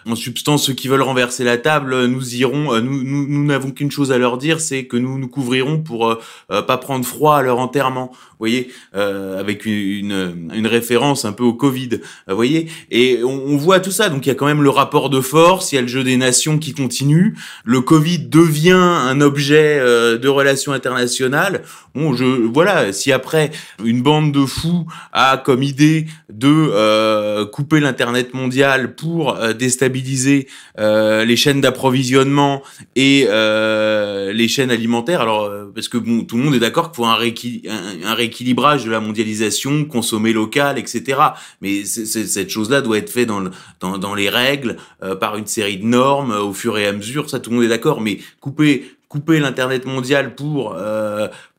en 0.07 0.17
substance 0.17 0.65
ceux 0.65 0.73
qui 0.73 0.89
veulent 0.89 1.03
renverser 1.03 1.45
la 1.45 1.59
table 1.59 2.07
nous 2.07 2.37
irons 2.37 2.81
nous 2.81 3.03
nous 3.03 3.50
n'avons 3.51 3.71
qu'une 3.71 3.91
chose 3.91 4.13
à 4.13 4.19
leur 4.19 4.39
dire, 4.39 4.61
c'est 4.61 4.85
que 4.87 4.97
nous 4.97 5.19
nous 5.19 5.29
couvrirons 5.29 5.79
pour 5.79 6.09
euh, 6.09 6.21
euh, 6.51 6.63
pas 6.63 6.79
prendre 6.79 7.05
froid 7.05 7.37
à 7.37 7.43
leur 7.43 7.59
enterrement. 7.59 8.11
Vous 8.13 8.47
voyez, 8.47 8.71
euh, 8.95 9.39
avec 9.39 9.67
une, 9.67 10.49
une, 10.55 10.67
référence 10.67 11.27
un 11.27 11.33
peu 11.33 11.45
au 11.45 11.53
Covid. 11.53 12.01
Vous 12.27 12.35
voyez, 12.35 12.69
et 12.91 13.23
on, 13.23 13.57
voit 13.59 13.81
tout 13.81 13.91
ça. 13.91 14.09
Donc 14.09 14.25
il 14.25 14.31
y 14.31 14.33
a 14.33 14.35
quand 14.35 14.47
même 14.47 14.63
le 14.63 14.71
rapport 14.71 15.11
de 15.11 15.21
force, 15.21 15.73
il 15.73 15.75
y 15.75 15.79
a 15.79 15.83
le 15.83 15.89
jeu 15.89 16.03
des 16.03 16.17
nations 16.17 16.59
qui 16.59 16.73
continue. 16.73 17.37
Le 17.65 17.83
Covid 17.83 18.21
devient 18.21 18.71
un 18.71 19.21
objet 19.21 19.79
de 19.79 20.29
relations 20.29 20.73
internationales. 20.73 21.63
Bon, 21.95 22.15
je 22.15 22.25
voilà, 22.25 22.95
si 22.95 23.13
après 23.13 23.51
une 23.85 24.01
bande 24.01 24.33
de 24.33 24.47
fous 24.47 24.87
a 25.13 25.37
comme 25.37 25.63
idée 25.63 26.07
de 26.33 27.45
couper 27.45 27.81
l'internet 27.81 28.33
mondial 28.33 28.95
pour 28.95 29.37
déstabiliser 29.53 30.49
les 30.79 31.37
chaînes 31.37 31.61
d'approvisionnement 31.61 32.63
et 32.97 33.27
euh, 33.41 34.33
les 34.33 34.49
chaînes 34.49 34.71
alimentaires. 34.71 35.21
Alors 35.21 35.45
euh, 35.45 35.71
parce 35.75 35.89
que 35.89 35.99
tout 35.99 36.37
le 36.37 36.43
monde 36.43 36.55
est 36.55 36.61
d'accord 36.61 36.91
qu'il 36.91 36.97
faut 36.97 37.07
un, 37.07 38.15
rééquilibrage 38.15 38.85
de 38.85 38.91
la 38.91 39.01
mondialisation, 39.01 39.85
consommer 39.85 40.33
local, 40.33 40.79
etc. 40.79 41.19
Mais 41.61 41.85
cette 41.85 42.51
chose-là 42.51 42.81
doit 42.81 42.99
être 42.99 43.11
faite 43.11 43.29
dans, 43.29 44.15
les 44.15 44.29
règles, 44.29 44.77
euh, 45.03 45.15
par 45.15 45.37
une 45.37 45.47
série 45.47 45.79
de 45.79 45.87
normes 45.87 46.33
au 46.33 46.53
fur 46.53 46.79
et 46.79 46.87
à 46.87 46.93
mesure. 46.93 47.31
Ça, 47.31 47.41
tout 47.41 47.51
le 47.51 47.57
monde 47.57 47.65
est 47.65 47.69
d'accord. 47.69 48.01
Mais 48.01 48.19
couper 48.41 49.41
l'internet 49.41 49.87
mondial 49.87 50.35
pour 50.35 50.77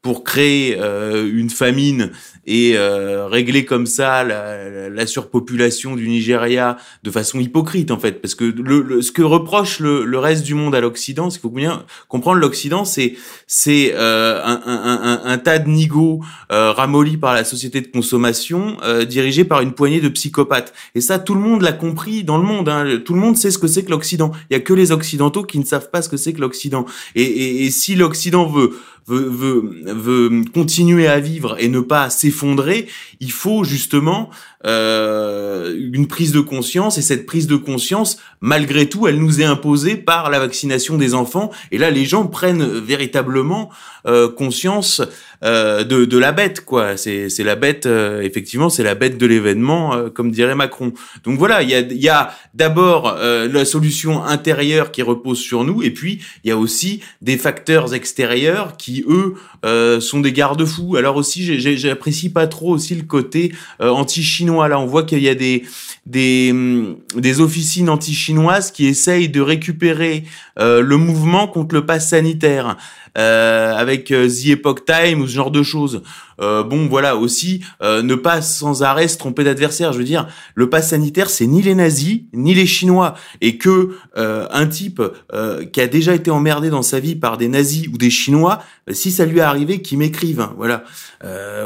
pour 0.02 0.24
créer 0.24 0.78
une 0.78 1.50
famine 1.50 2.12
et 2.46 2.74
euh, 2.76 3.28
régler 3.28 3.66
comme 3.66 3.86
ça 3.86 4.24
la, 4.24 4.90
la, 4.90 5.08
surpopulation 5.08 5.96
du 5.96 6.08
Nigeria 6.08 6.78
de 7.04 7.12
façon 7.12 7.40
hypocrite 7.40 7.92
en 7.92 8.00
fait. 8.00 8.22
Parce 8.22 8.36
que 8.36 8.46
le, 8.46 9.02
ce 9.02 9.12
que 9.12 9.22
reproche 9.22 9.80
le, 9.80 10.06
le 10.06 10.20
reste 10.20 10.44
du 10.44 10.56
monde 10.56 10.74
à 10.74 10.82
l'Occident 10.82 11.30
c'est 11.30 11.40
qu'il 11.40 11.50
faut 11.50 11.56
bien 11.56 11.86
comprendre 12.08 12.40
l'Occident 12.40 12.84
c'est 12.86 13.14
c'est 13.46 13.94
euh, 13.94 14.42
un, 14.44 14.62
un, 14.66 15.22
un, 15.24 15.38
tas 15.38 15.60
de 15.60 15.70
nigauds 15.70 16.22
euh, 16.52 16.72
ramollis 16.72 17.18
par 17.18 17.34
la 17.34 17.44
société 17.44 17.82
de 17.82 17.88
consommation 17.88 18.78
euh, 18.84 19.06
dirigés 19.06 19.46
par 19.46 19.62
une 19.62 19.74
poignée 19.74 20.02
de 20.02 20.10
psychopathes. 20.10 20.74
Et 20.96 21.02
ça 21.02 21.20
tout 21.20 21.36
le 21.36 21.42
monde 21.42 21.62
l'a 21.62 21.74
compris 21.74 22.24
dans 22.24 22.38
le 22.38 22.44
monde 22.44 22.70
hein. 22.70 23.00
tout 23.04 23.14
le 23.14 23.20
monde 23.20 23.38
sait 23.38 23.52
ce 23.52 23.60
que 23.60 23.68
c'est 23.68 23.84
que 23.84 23.92
l'Occident. 23.92 24.32
Il 24.50 24.54
y 24.54 24.58
a 24.58 24.60
que 24.60 24.74
les 24.74 24.92
Occidentaux 24.92 25.44
qui 25.44 25.60
ne 25.60 25.66
savent 25.66 25.90
pas 25.92 26.02
ce 26.02 26.10
que 26.10 26.18
c'est 26.18 26.34
que 26.34 26.42
l'Occident. 26.42 26.86
Et, 27.16 27.24
et, 27.24 27.66
et 27.66 27.72
si 27.72 27.96
l'Occident 27.96 28.48
veut 28.48 28.72
veut, 29.08 29.30
veut, 29.30 29.84
veut 29.94 30.44
continuer 30.54 31.08
à 31.08 31.20
vivre 31.20 31.56
et 31.60 31.68
ne 31.68 31.80
pas 31.80 32.10
s'effondrer, 32.10 32.88
il 33.20 33.32
faut 33.32 33.64
justement 33.64 34.30
euh, 34.66 35.76
une 35.92 36.08
prise 36.08 36.32
de 36.32 36.40
conscience 36.40 36.98
et 36.98 37.02
cette 37.02 37.26
prise 37.26 37.48
de 37.48 37.56
conscience, 37.56 38.18
malgré 38.42 38.88
tout, 38.88 39.08
elle 39.08 39.18
nous 39.18 39.42
est 39.42 39.46
imposée 39.46 39.96
par 39.96 40.30
la 40.30 40.40
vaccination 40.40 40.98
des 40.98 41.14
enfants. 41.14 41.52
Et 41.72 41.78
là, 41.78 41.90
les 41.90 42.06
gens 42.06 42.28
prennent 42.28 42.64
véritablement 42.80 43.70
euh, 44.06 44.30
conscience 44.30 45.02
euh, 45.44 45.84
de, 45.84 46.06
de, 46.06 46.18
la 46.20 46.32
bête, 46.32 46.64
quoi. 46.64 46.98
C'est, 46.98 47.30
la 47.40 47.56
bête, 47.56 47.88
euh, 47.88 48.22
effectivement, 48.22 48.70
c'est 48.70 48.84
la 48.84 48.94
bête 48.94 49.18
de 49.18 49.26
l'événement, 49.26 49.96
euh, 49.96 50.10
comme 50.10 50.30
dirait 50.30 50.54
Macron. 50.54 50.94
Donc 51.24 51.40
voilà, 51.40 51.64
il 51.64 51.70
y 51.70 51.74
a, 51.74 51.82
y 51.82 52.10
a 52.10 52.32
d'abord 52.54 53.18
la 53.22 53.66
solution 53.66 54.24
intérieure 54.24 54.92
qui 54.92 55.02
repose 55.02 55.40
sur 55.40 55.64
nous, 55.64 55.82
et 55.82 55.92
puis 55.92 56.22
il 56.44 56.50
y 56.50 56.52
a 56.52 56.58
aussi 56.58 57.02
des 57.22 57.38
facteurs 57.38 57.94
extérieurs 57.94 58.78
qui, 58.78 58.91
eux, 59.08 59.36
sont 60.02 60.20
des 60.20 60.32
garde-fous. 60.32 60.96
Alors 60.96 61.16
aussi, 61.16 61.60
j'apprécie 61.60 62.30
pas 62.30 62.48
trop 62.48 62.72
aussi 62.74 62.96
le 62.96 63.04
côté 63.04 63.54
anti-chinois 63.80 64.68
Là, 64.68 64.80
on 64.80 64.86
voit 64.86 65.04
qu'il 65.04 65.20
y 65.20 65.30
a 65.30 65.36
des, 65.36 65.64
des, 66.06 66.50
hum, 66.52 66.98
des 67.16 67.42
officines 67.42 67.90
anti-chinoises 67.90 68.72
qui 68.72 68.88
essayent 68.88 69.30
de 69.30 69.42
récupérer 69.42 70.24
euh, 70.60 70.82
le 70.82 70.98
mouvement 70.98 71.48
contre 71.48 71.76
le 71.76 71.86
pass 71.86 72.10
sanitaire. 72.10 72.78
Euh, 73.18 73.76
avec 73.76 74.10
euh, 74.12 74.30
The 74.30 74.52
Epoch 74.52 74.86
Time 74.86 75.20
ou 75.20 75.28
ce 75.28 75.34
genre 75.34 75.52
de 75.52 75.64
choses. 75.64 76.02
Euh, 76.40 76.64
bon, 76.64 76.88
voilà 76.88 77.18
aussi, 77.18 77.62
ne 77.82 78.16
pas 78.16 78.42
sans 78.42 78.84
arrêt 78.84 79.10
se 79.10 79.18
tromper 79.18 79.44
d'adversaire. 79.44 79.92
Je 79.92 79.98
veux 79.98 80.06
dire, 80.06 80.28
le 80.56 80.70
pass 80.70 80.90
sanitaire, 80.90 81.30
c'est 81.30 81.46
ni 81.46 81.62
les 81.62 81.76
nazis 81.76 82.22
ni 82.34 82.56
les 82.56 82.66
Chinois, 82.66 83.16
et 83.42 83.58
que 83.58 83.92
un 84.16 84.66
type 84.66 85.04
qui 85.72 85.82
a 85.82 85.88
déjà 85.88 86.16
été 86.16 86.32
emmerdé 86.32 86.72
dans 86.72 86.82
sa 86.82 87.00
vie 87.00 87.16
par 87.16 87.38
des 87.38 87.48
nazis 87.48 87.88
ou 87.90 87.98
des 87.98 88.10
Chinois, 88.10 88.64
si 88.92 89.12
ça 89.12 89.26
lui 89.26 89.38
est 89.38 89.42
arrivé, 89.42 89.84
qu'il 89.84 90.00
m'écrive. 90.00 90.48
Voilà. 90.58 90.84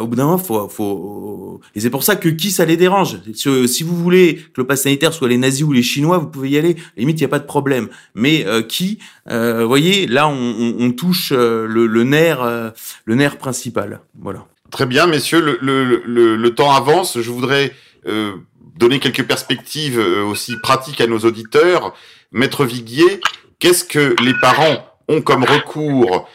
au 0.01 0.07
bout 0.07 0.17
d'un 0.17 0.25
moment, 0.25 0.37
faut, 0.37 0.67
faut, 0.67 1.61
et 1.73 1.79
c'est 1.79 1.89
pour 1.89 2.03
ça 2.03 2.17
que 2.17 2.27
qui 2.27 2.51
ça 2.51 2.65
les 2.65 2.75
dérange. 2.75 3.19
Si 3.33 3.83
vous 3.83 3.95
voulez 3.95 4.34
que 4.35 4.61
le 4.61 4.67
pass 4.67 4.83
sanitaire 4.83 5.13
soit 5.13 5.27
les 5.27 5.37
nazis 5.37 5.63
ou 5.63 5.71
les 5.71 5.83
Chinois, 5.83 6.17
vous 6.17 6.27
pouvez 6.27 6.49
y 6.49 6.57
aller. 6.57 6.75
limite, 6.97 7.19
il 7.19 7.23
n'y 7.23 7.25
a 7.25 7.29
pas 7.29 7.39
de 7.39 7.45
problème. 7.45 7.89
Mais 8.13 8.45
qui, 8.67 8.99
vous 9.29 9.67
voyez, 9.67 10.07
là, 10.07 10.27
on, 10.27 10.91
touche 10.91 11.31
euh, 11.31 11.65
le, 11.67 12.03
nerf, 12.03 12.41
euh, 12.41 12.69
le 13.05 13.15
nerf 13.15 13.37
principal. 13.37 14.01
Voilà. 14.19 14.47
Très 14.71 14.85
bien, 14.85 15.07
messieurs. 15.07 15.59
Le, 15.61 16.49
temps 16.49 16.73
avance. 16.73 17.19
Je 17.19 17.29
voudrais 17.29 17.73
euh, 18.07 18.33
donner 18.77 18.99
quelques 18.99 19.25
perspectives 19.25 19.99
aussi 19.99 20.57
pratiques 20.57 21.01
à 21.01 21.07
nos 21.07 21.19
auditeurs. 21.19 21.93
Maître 22.31 22.65
Viguier, 22.65 23.21
qu'est-ce 23.59 23.83
que 23.83 24.15
les 24.21 24.33
parents 24.41 24.87
ont 25.07 25.21
comme 25.21 25.43
recours, 25.43 26.27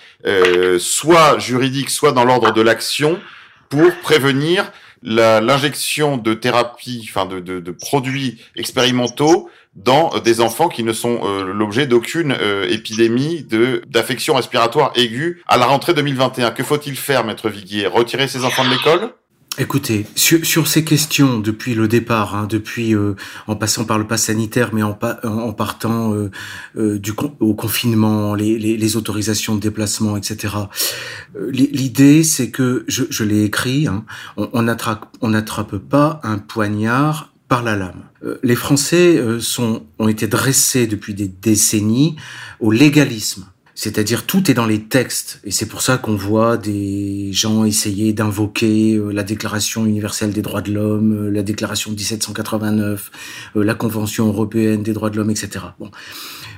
soit 0.79 1.39
juridique, 1.39 1.91
soit 1.91 2.13
dans 2.13 2.25
l'ordre 2.25 2.53
de 2.53 2.63
l'action, 2.63 3.21
pour 3.69 3.93
prévenir 4.03 4.71
l'injection 5.03 6.17
de 6.17 6.35
thérapie, 6.35 7.07
enfin 7.09 7.27
de, 7.27 7.41
de, 7.41 7.71
produits 7.71 8.41
expérimentaux 8.57 9.49
dans 9.75 10.19
des 10.19 10.41
enfants 10.41 10.69
qui 10.69 10.83
ne 10.83 10.93
sont 10.93 11.21
euh, 11.25 11.53
l'objet 11.53 11.87
d'aucune 11.87 12.33
euh, 12.33 12.69
épidémie 12.69 13.43
de 13.43 13.83
d'affection 13.89 14.35
respiratoire 14.35 14.93
aiguë 14.97 15.43
à 15.47 15.57
la 15.57 15.67
rentrée 15.67 15.95
2021. 15.95 16.51
Que 16.51 16.65
faut-il 16.65 16.97
faire, 16.97 17.25
maître 17.25 17.49
Viguier? 17.49 17.87
Retirer 17.87 18.29
ces 18.29 18.45
enfants 18.45 18.65
de 18.65 18.71
l'école? 18.71 19.13
Écoutez, 19.59 20.07
sur, 20.15 20.45
sur, 20.47 20.69
ces 20.69 20.85
questions 20.85 21.39
depuis 21.39 21.75
le 21.75 21.89
départ, 21.89 22.35
hein, 22.35 22.47
depuis 22.49 22.95
euh, 22.95 23.15
en 23.47 23.57
passant 23.57 23.85
par 23.85 23.99
le 23.99 24.07
pass 24.07 24.25
sanitaire, 24.25 24.71
mais 24.73 24.83
en, 24.83 24.99
en 25.25 25.53
partant 25.53 26.15
du 26.77 27.13
au 27.41 27.55
confinement, 27.55 28.35
les, 28.35 28.59
les, 28.59 28.77
les, 28.77 28.97
autorisations 28.97 29.57
de 29.57 29.61
déplacement, 29.61 30.17
etc. 30.17 30.55
L'idée, 31.51 32.23
c'est 32.23 32.51
que 32.51 32.85
je, 32.89 33.05
je 33.11 33.25
l'ai 33.25 33.43
écrit, 33.43 33.87
hein, 33.87 34.05
on 34.37 34.63
n'attrape 34.63 35.07
on 35.21 35.29
n'attrape 35.29 35.77
pas 35.77 36.21
un 36.23 36.39
poignard 36.39 37.31
par 37.51 37.65
la 37.65 37.77
lame. 37.77 38.05
Euh, 38.25 38.39
les 38.43 38.55
Français 38.55 39.19
euh, 39.19 39.41
sont, 39.41 39.83
ont 39.99 40.09
été 40.09 40.29
dressés 40.29 40.87
depuis 40.87 41.15
des 41.15 41.27
décennies 41.27 42.17
au 42.61 42.71
légalisme. 42.71 43.45
C'est-à-dire 43.83 44.27
tout 44.27 44.51
est 44.51 44.55
dans 44.55 44.67
les 44.67 44.83
textes. 44.83 45.41
Et 45.43 45.51
c'est 45.51 45.65
pour 45.65 45.81
ça 45.81 45.97
qu'on 45.97 46.15
voit 46.15 46.59
des 46.59 47.33
gens 47.33 47.65
essayer 47.65 48.13
d'invoquer 48.13 48.97
euh, 48.97 49.11
la 49.11 49.23
Déclaration 49.23 49.87
universelle 49.87 50.35
des 50.35 50.43
droits 50.43 50.61
de 50.61 50.71
l'homme, 50.71 51.31
la 51.31 51.43
Déclaration 51.43 51.91
de 51.91 51.97
1789, 51.97 53.11
la 53.55 53.75
Convention 53.75 54.27
européenne 54.27 54.83
des 54.83 54.93
droits 54.93 55.09
de 55.09 55.17
l'homme, 55.17 55.31
etc. 55.31 55.65
Bon. 55.79 55.91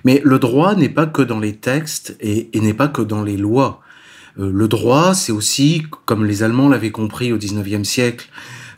Mais 0.02 0.20
le 0.24 0.40
droit 0.40 0.74
n'est 0.74 0.88
pas 0.88 1.06
que 1.06 1.22
dans 1.22 1.38
les 1.38 1.54
textes 1.54 2.16
et, 2.18 2.50
n'est 2.60 2.74
pas 2.74 2.88
que 2.88 3.02
dans 3.02 3.22
les 3.22 3.36
lois. 3.36 3.82
le 4.36 4.66
droit, 4.66 5.14
c'est 5.14 5.30
aussi, 5.30 5.84
comme 6.06 6.24
les 6.24 6.42
Allemands 6.42 6.68
l'avaient 6.68 6.90
compris 6.90 7.32
au 7.32 7.38
XIXe 7.38 7.88
siècle, 7.88 8.30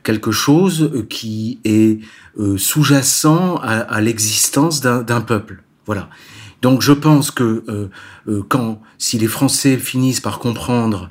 quelque 0.02 0.32
chose 0.32 0.90
euh, 0.94 1.06
qui 1.08 1.60
est 1.64 1.98
euh, 2.38 2.58
sous-jacent 2.58 3.56
à, 3.62 4.02
l'existence 4.02 4.82
d'un 4.82 5.20
peuple. 5.22 5.62
Voilà. 5.86 6.10
Donc 6.64 6.80
je 6.80 6.92
pense 6.92 7.30
que 7.30 7.62
euh, 7.68 8.42
quand, 8.48 8.80
si 8.96 9.18
les 9.18 9.26
Français 9.26 9.76
finissent 9.76 10.20
par 10.20 10.38
comprendre 10.38 11.10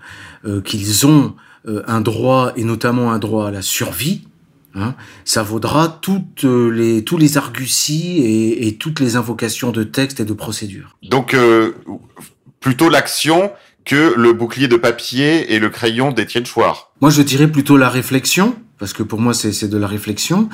qu'ils 0.65 1.05
ont 1.05 1.35
un 1.63 2.01
droit, 2.01 2.53
et 2.55 2.63
notamment 2.63 3.13
un 3.13 3.19
droit 3.19 3.47
à 3.47 3.51
la 3.51 3.61
survie, 3.61 4.23
hein, 4.73 4.95
ça 5.25 5.43
vaudra 5.43 5.99
toutes 6.01 6.43
les, 6.43 7.03
tous 7.03 7.17
les 7.17 7.37
arguties 7.37 8.17
et, 8.17 8.67
et, 8.67 8.75
toutes 8.77 8.99
les 8.99 9.15
invocations 9.15 9.71
de 9.71 9.83
textes 9.83 10.19
et 10.19 10.25
de 10.25 10.33
procédures. 10.33 10.97
Donc 11.03 11.37
plutôt 12.59 12.89
l'action 12.89 13.51
que 13.85 14.15
le 14.17 14.33
bouclier 14.33 14.67
de 14.67 14.77
papier 14.77 15.53
et 15.53 15.59
le 15.59 15.69
crayon 15.69 16.11
d'Étienne 16.11 16.47
Chouard. 16.47 16.91
Moi 16.99 17.11
je 17.11 17.21
dirais 17.21 17.47
plutôt 17.47 17.77
la 17.77 17.89
réflexion, 17.89 18.55
parce 18.80 18.93
que 18.93 19.03
pour 19.03 19.19
moi 19.19 19.34
c'est 19.34 19.67
de 19.67 19.78
la 19.78 19.88
réflexion, 19.88 20.49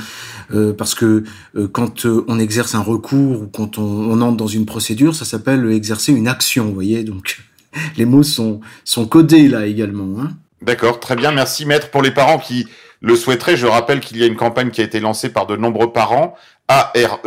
euh, 0.53 0.73
parce 0.73 0.95
que 0.95 1.23
euh, 1.55 1.67
quand 1.67 2.05
euh, 2.05 2.25
on 2.27 2.39
exerce 2.39 2.75
un 2.75 2.81
recours 2.81 3.43
ou 3.43 3.47
quand 3.47 3.77
on, 3.77 3.83
on 3.83 4.21
entre 4.21 4.37
dans 4.37 4.47
une 4.47 4.65
procédure, 4.65 5.15
ça 5.15 5.25
s'appelle 5.25 5.71
exercer 5.71 6.13
une 6.13 6.27
action, 6.27 6.65
vous 6.65 6.73
voyez, 6.73 7.03
donc 7.03 7.39
les 7.97 8.05
mots 8.05 8.23
sont, 8.23 8.61
sont 8.83 9.05
codés 9.05 9.47
là 9.47 9.65
également. 9.65 10.21
Hein. 10.21 10.31
D'accord, 10.61 10.99
très 10.99 11.15
bien, 11.15 11.31
merci 11.31 11.65
maître. 11.65 11.89
Pour 11.89 12.01
les 12.01 12.11
parents 12.11 12.37
qui 12.37 12.67
le 13.01 13.15
souhaiteraient, 13.15 13.55
je 13.55 13.65
rappelle 13.65 14.01
qu'il 14.01 14.17
y 14.17 14.23
a 14.23 14.25
une 14.25 14.35
campagne 14.35 14.71
qui 14.71 14.81
a 14.81 14.83
été 14.83 14.99
lancée 14.99 15.29
par 15.29 15.47
de 15.47 15.55
nombreux 15.55 15.93
parents, 15.93 16.35
ARE, 16.67 17.21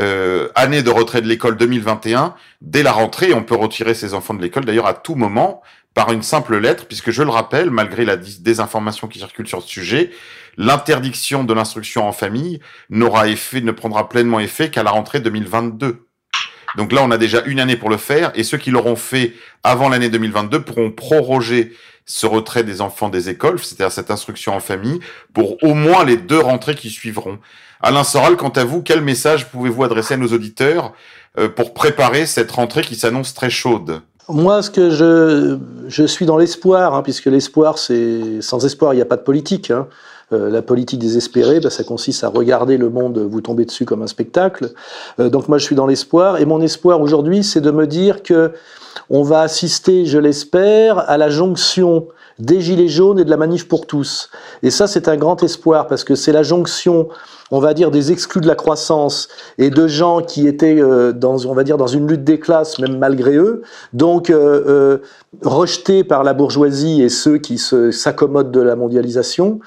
euh, 0.00 0.48
année 0.56 0.82
de 0.82 0.90
retrait 0.90 1.22
de 1.22 1.28
l'école 1.28 1.56
2021. 1.56 2.34
Dès 2.60 2.82
la 2.82 2.90
rentrée, 2.90 3.32
on 3.32 3.44
peut 3.44 3.54
retirer 3.54 3.94
ses 3.94 4.12
enfants 4.12 4.34
de 4.34 4.42
l'école, 4.42 4.64
d'ailleurs 4.64 4.86
à 4.86 4.94
tout 4.94 5.14
moment, 5.14 5.62
par 5.94 6.12
une 6.12 6.22
simple 6.22 6.58
lettre, 6.58 6.86
puisque 6.86 7.12
je 7.12 7.22
le 7.22 7.30
rappelle, 7.30 7.70
malgré 7.70 8.04
la 8.04 8.16
désinformation 8.16 9.06
qui 9.06 9.20
circule 9.20 9.46
sur 9.46 9.62
ce 9.62 9.68
sujet, 9.68 10.10
l'interdiction 10.56 11.44
de 11.44 11.54
l'instruction 11.54 12.06
en 12.06 12.12
famille 12.12 12.60
n'aura 12.90 13.28
effet, 13.28 13.60
ne 13.60 13.70
prendra 13.70 14.08
pleinement 14.08 14.40
effet 14.40 14.70
qu'à 14.70 14.82
la 14.82 14.90
rentrée 14.90 15.20
2022. 15.20 16.06
Donc 16.76 16.92
là, 16.92 17.02
on 17.04 17.12
a 17.12 17.18
déjà 17.18 17.42
une 17.46 17.60
année 17.60 17.76
pour 17.76 17.88
le 17.88 17.96
faire, 17.96 18.32
et 18.34 18.42
ceux 18.42 18.58
qui 18.58 18.72
l'auront 18.72 18.96
fait 18.96 19.34
avant 19.62 19.88
l'année 19.88 20.08
2022 20.08 20.62
pourront 20.64 20.90
proroger 20.90 21.72
ce 22.06 22.26
retrait 22.26 22.64
des 22.64 22.80
enfants 22.80 23.08
des 23.08 23.30
écoles, 23.30 23.60
c'est-à-dire 23.60 23.92
cette 23.92 24.10
instruction 24.10 24.54
en 24.54 24.60
famille, 24.60 24.98
pour 25.32 25.62
au 25.62 25.74
moins 25.74 26.04
les 26.04 26.16
deux 26.16 26.40
rentrées 26.40 26.74
qui 26.74 26.90
suivront. 26.90 27.38
Alain 27.80 28.04
Soral, 28.04 28.36
quant 28.36 28.50
à 28.50 28.64
vous, 28.64 28.82
quel 28.82 29.00
message 29.00 29.50
pouvez-vous 29.50 29.84
adresser 29.84 30.14
à 30.14 30.16
nos 30.16 30.28
auditeurs 30.28 30.92
euh, 31.38 31.48
pour 31.48 31.72
préparer 31.72 32.26
cette 32.26 32.50
rentrée 32.50 32.82
qui 32.82 32.96
s'annonce 32.96 33.34
très 33.34 33.50
chaude? 33.50 34.02
Moi, 34.28 34.62
ce 34.62 34.70
que 34.70 34.90
je, 34.90 35.58
je 35.88 36.04
suis 36.04 36.26
dans 36.26 36.38
l'espoir, 36.38 36.94
hein, 36.94 37.02
puisque 37.02 37.26
l'espoir, 37.26 37.78
c'est 37.78 38.40
sans 38.40 38.64
espoir, 38.64 38.94
il 38.94 38.96
n'y 38.96 39.02
a 39.02 39.06
pas 39.06 39.16
de 39.16 39.22
politique. 39.22 39.70
Hein. 39.70 39.86
Euh, 40.32 40.48
la 40.48 40.62
politique 40.62 40.98
désespérée, 40.98 41.60
bah, 41.60 41.70
ça 41.70 41.84
consiste 41.84 42.24
à 42.24 42.28
regarder 42.28 42.78
le 42.78 42.88
monde 42.88 43.18
vous 43.18 43.40
tomber 43.42 43.66
dessus 43.66 43.84
comme 43.84 44.02
un 44.02 44.06
spectacle. 44.06 44.70
Euh, 45.20 45.28
donc 45.28 45.48
moi, 45.48 45.58
je 45.58 45.64
suis 45.64 45.76
dans 45.76 45.86
l'espoir, 45.86 46.38
et 46.38 46.46
mon 46.46 46.62
espoir 46.62 47.00
aujourd'hui, 47.00 47.44
c'est 47.44 47.60
de 47.60 47.70
me 47.70 47.86
dire 47.86 48.22
que 48.22 48.52
on 49.10 49.22
va 49.22 49.42
assister, 49.42 50.06
je 50.06 50.18
l'espère, 50.18 50.98
à 51.10 51.18
la 51.18 51.28
jonction 51.28 52.08
des 52.38 52.60
Gilets 52.60 52.88
jaunes 52.88 53.18
et 53.18 53.24
de 53.24 53.30
la 53.30 53.36
manif 53.36 53.68
pour 53.68 53.86
tous. 53.86 54.30
Et 54.62 54.70
ça, 54.70 54.86
c'est 54.86 55.08
un 55.08 55.16
grand 55.16 55.42
espoir, 55.42 55.86
parce 55.86 56.04
que 56.04 56.14
c'est 56.14 56.32
la 56.32 56.42
jonction 56.42 57.08
on 57.50 57.58
va 57.58 57.74
dire, 57.74 57.90
des 57.90 58.12
exclus 58.12 58.40
de 58.40 58.46
la 58.46 58.54
croissance 58.54 59.28
et 59.58 59.70
de 59.70 59.86
gens 59.86 60.22
qui 60.22 60.46
étaient 60.46 60.80
euh, 60.80 61.12
dans, 61.12 61.46
on 61.46 61.54
va 61.54 61.64
dire, 61.64 61.76
dans 61.76 61.86
une 61.86 62.08
lutte 62.08 62.24
des 62.24 62.38
classes, 62.38 62.78
même 62.78 62.98
malgré 62.98 63.36
eux, 63.36 63.62
donc 63.92 64.30
euh, 64.30 64.64
euh, 64.66 64.98
rejetés 65.42 66.04
par 66.04 66.24
la 66.24 66.32
bourgeoisie 66.32 67.02
et 67.02 67.08
ceux 67.08 67.38
qui 67.38 67.58
s'accommodent 67.58 68.50
de 68.50 68.60
la 68.60 68.76
mondialisation, 68.76 69.60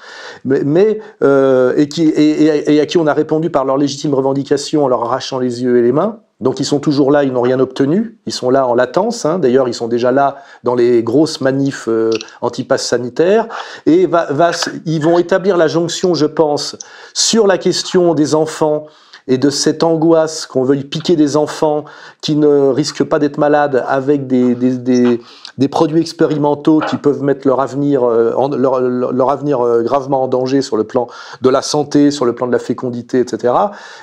mais, 0.44 1.00
et, 1.22 1.88
qui, 1.88 2.08
et 2.08 2.80
à 2.80 2.86
qui 2.86 2.98
on 2.98 3.06
a 3.06 3.14
répondu 3.14 3.50
par 3.50 3.64
leurs 3.64 3.76
légitimes 3.76 4.14
revendications 4.14 4.84
en 4.84 4.88
leur 4.88 5.04
arrachant 5.04 5.38
les 5.38 5.62
yeux 5.62 5.78
et 5.78 5.82
les 5.82 5.92
mains. 5.92 6.20
Donc 6.40 6.60
ils 6.60 6.64
sont 6.64 6.78
toujours 6.78 7.10
là, 7.10 7.24
ils 7.24 7.32
n'ont 7.32 7.42
rien 7.42 7.58
obtenu, 7.58 8.18
ils 8.26 8.32
sont 8.32 8.50
là 8.50 8.66
en 8.66 8.74
latence, 8.74 9.24
hein. 9.24 9.40
d'ailleurs 9.40 9.66
ils 9.66 9.74
sont 9.74 9.88
déjà 9.88 10.12
là 10.12 10.36
dans 10.62 10.76
les 10.76 11.02
grosses 11.02 11.40
manifs 11.40 11.88
euh, 11.88 12.10
anti-pass 12.42 12.86
sanitaires, 12.86 13.48
et 13.86 14.06
va, 14.06 14.26
va, 14.30 14.52
ils 14.86 15.02
vont 15.02 15.18
établir 15.18 15.56
la 15.56 15.66
jonction, 15.66 16.14
je 16.14 16.26
pense, 16.26 16.76
sur 17.12 17.48
la 17.48 17.58
question 17.58 18.14
des 18.14 18.36
enfants 18.36 18.86
et 19.28 19.36
de 19.36 19.50
cette 19.50 19.82
angoisse 19.82 20.46
qu'on 20.46 20.64
veuille 20.64 20.84
piquer 20.84 21.14
des 21.14 21.36
enfants 21.36 21.84
qui 22.22 22.34
ne 22.34 22.70
risquent 22.70 23.04
pas 23.04 23.18
d'être 23.18 23.36
malades 23.36 23.84
avec 23.86 24.26
des, 24.26 25.20
des, 25.58 25.68
produits 25.68 26.00
expérimentaux 26.00 26.80
qui 26.80 26.96
peuvent 26.96 27.22
mettre 27.22 27.46
leur 27.46 27.60
avenir, 27.60 28.04
euh, 28.04 28.32
leur, 28.56 28.80
leur, 28.80 29.30
avenir 29.30 29.60
euh, 29.60 29.82
gravement 29.82 30.22
en 30.22 30.28
danger 30.28 30.62
sur 30.62 30.76
le 30.76 30.84
plan 30.84 31.08
de 31.42 31.50
la 31.50 31.62
santé, 31.62 32.10
sur 32.10 32.24
le 32.24 32.34
plan 32.34 32.46
de 32.46 32.52
la 32.52 32.58
fécondité, 32.58 33.20
etc. 33.20 33.54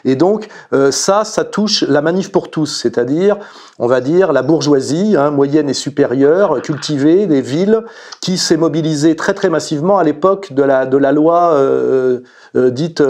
Et 0.03 0.15
donc 0.15 0.47
euh, 0.73 0.91
ça, 0.91 1.23
ça 1.23 1.43
touche 1.43 1.83
la 1.83 2.01
manif 2.01 2.31
pour 2.31 2.49
tous, 2.49 2.67
c'est-à-dire, 2.67 3.37
on 3.79 3.87
va 3.87 4.01
dire, 4.01 4.33
la 4.33 4.41
bourgeoisie 4.41 5.15
hein, 5.17 5.31
moyenne 5.31 5.69
et 5.69 5.73
supérieure, 5.73 6.61
cultivée, 6.61 7.25
des 7.25 7.41
villes, 7.41 7.83
qui 8.21 8.37
s'est 8.37 8.57
mobilisée 8.57 9.15
très 9.15 9.33
très 9.33 9.49
massivement 9.49 9.97
à 9.97 10.03
l'époque 10.03 10.53
de 10.53 10.63
la, 10.63 10.85
de 10.85 10.97
la 10.97 11.11
loi 11.11 11.53
euh, 12.55 12.69
dite... 12.69 13.01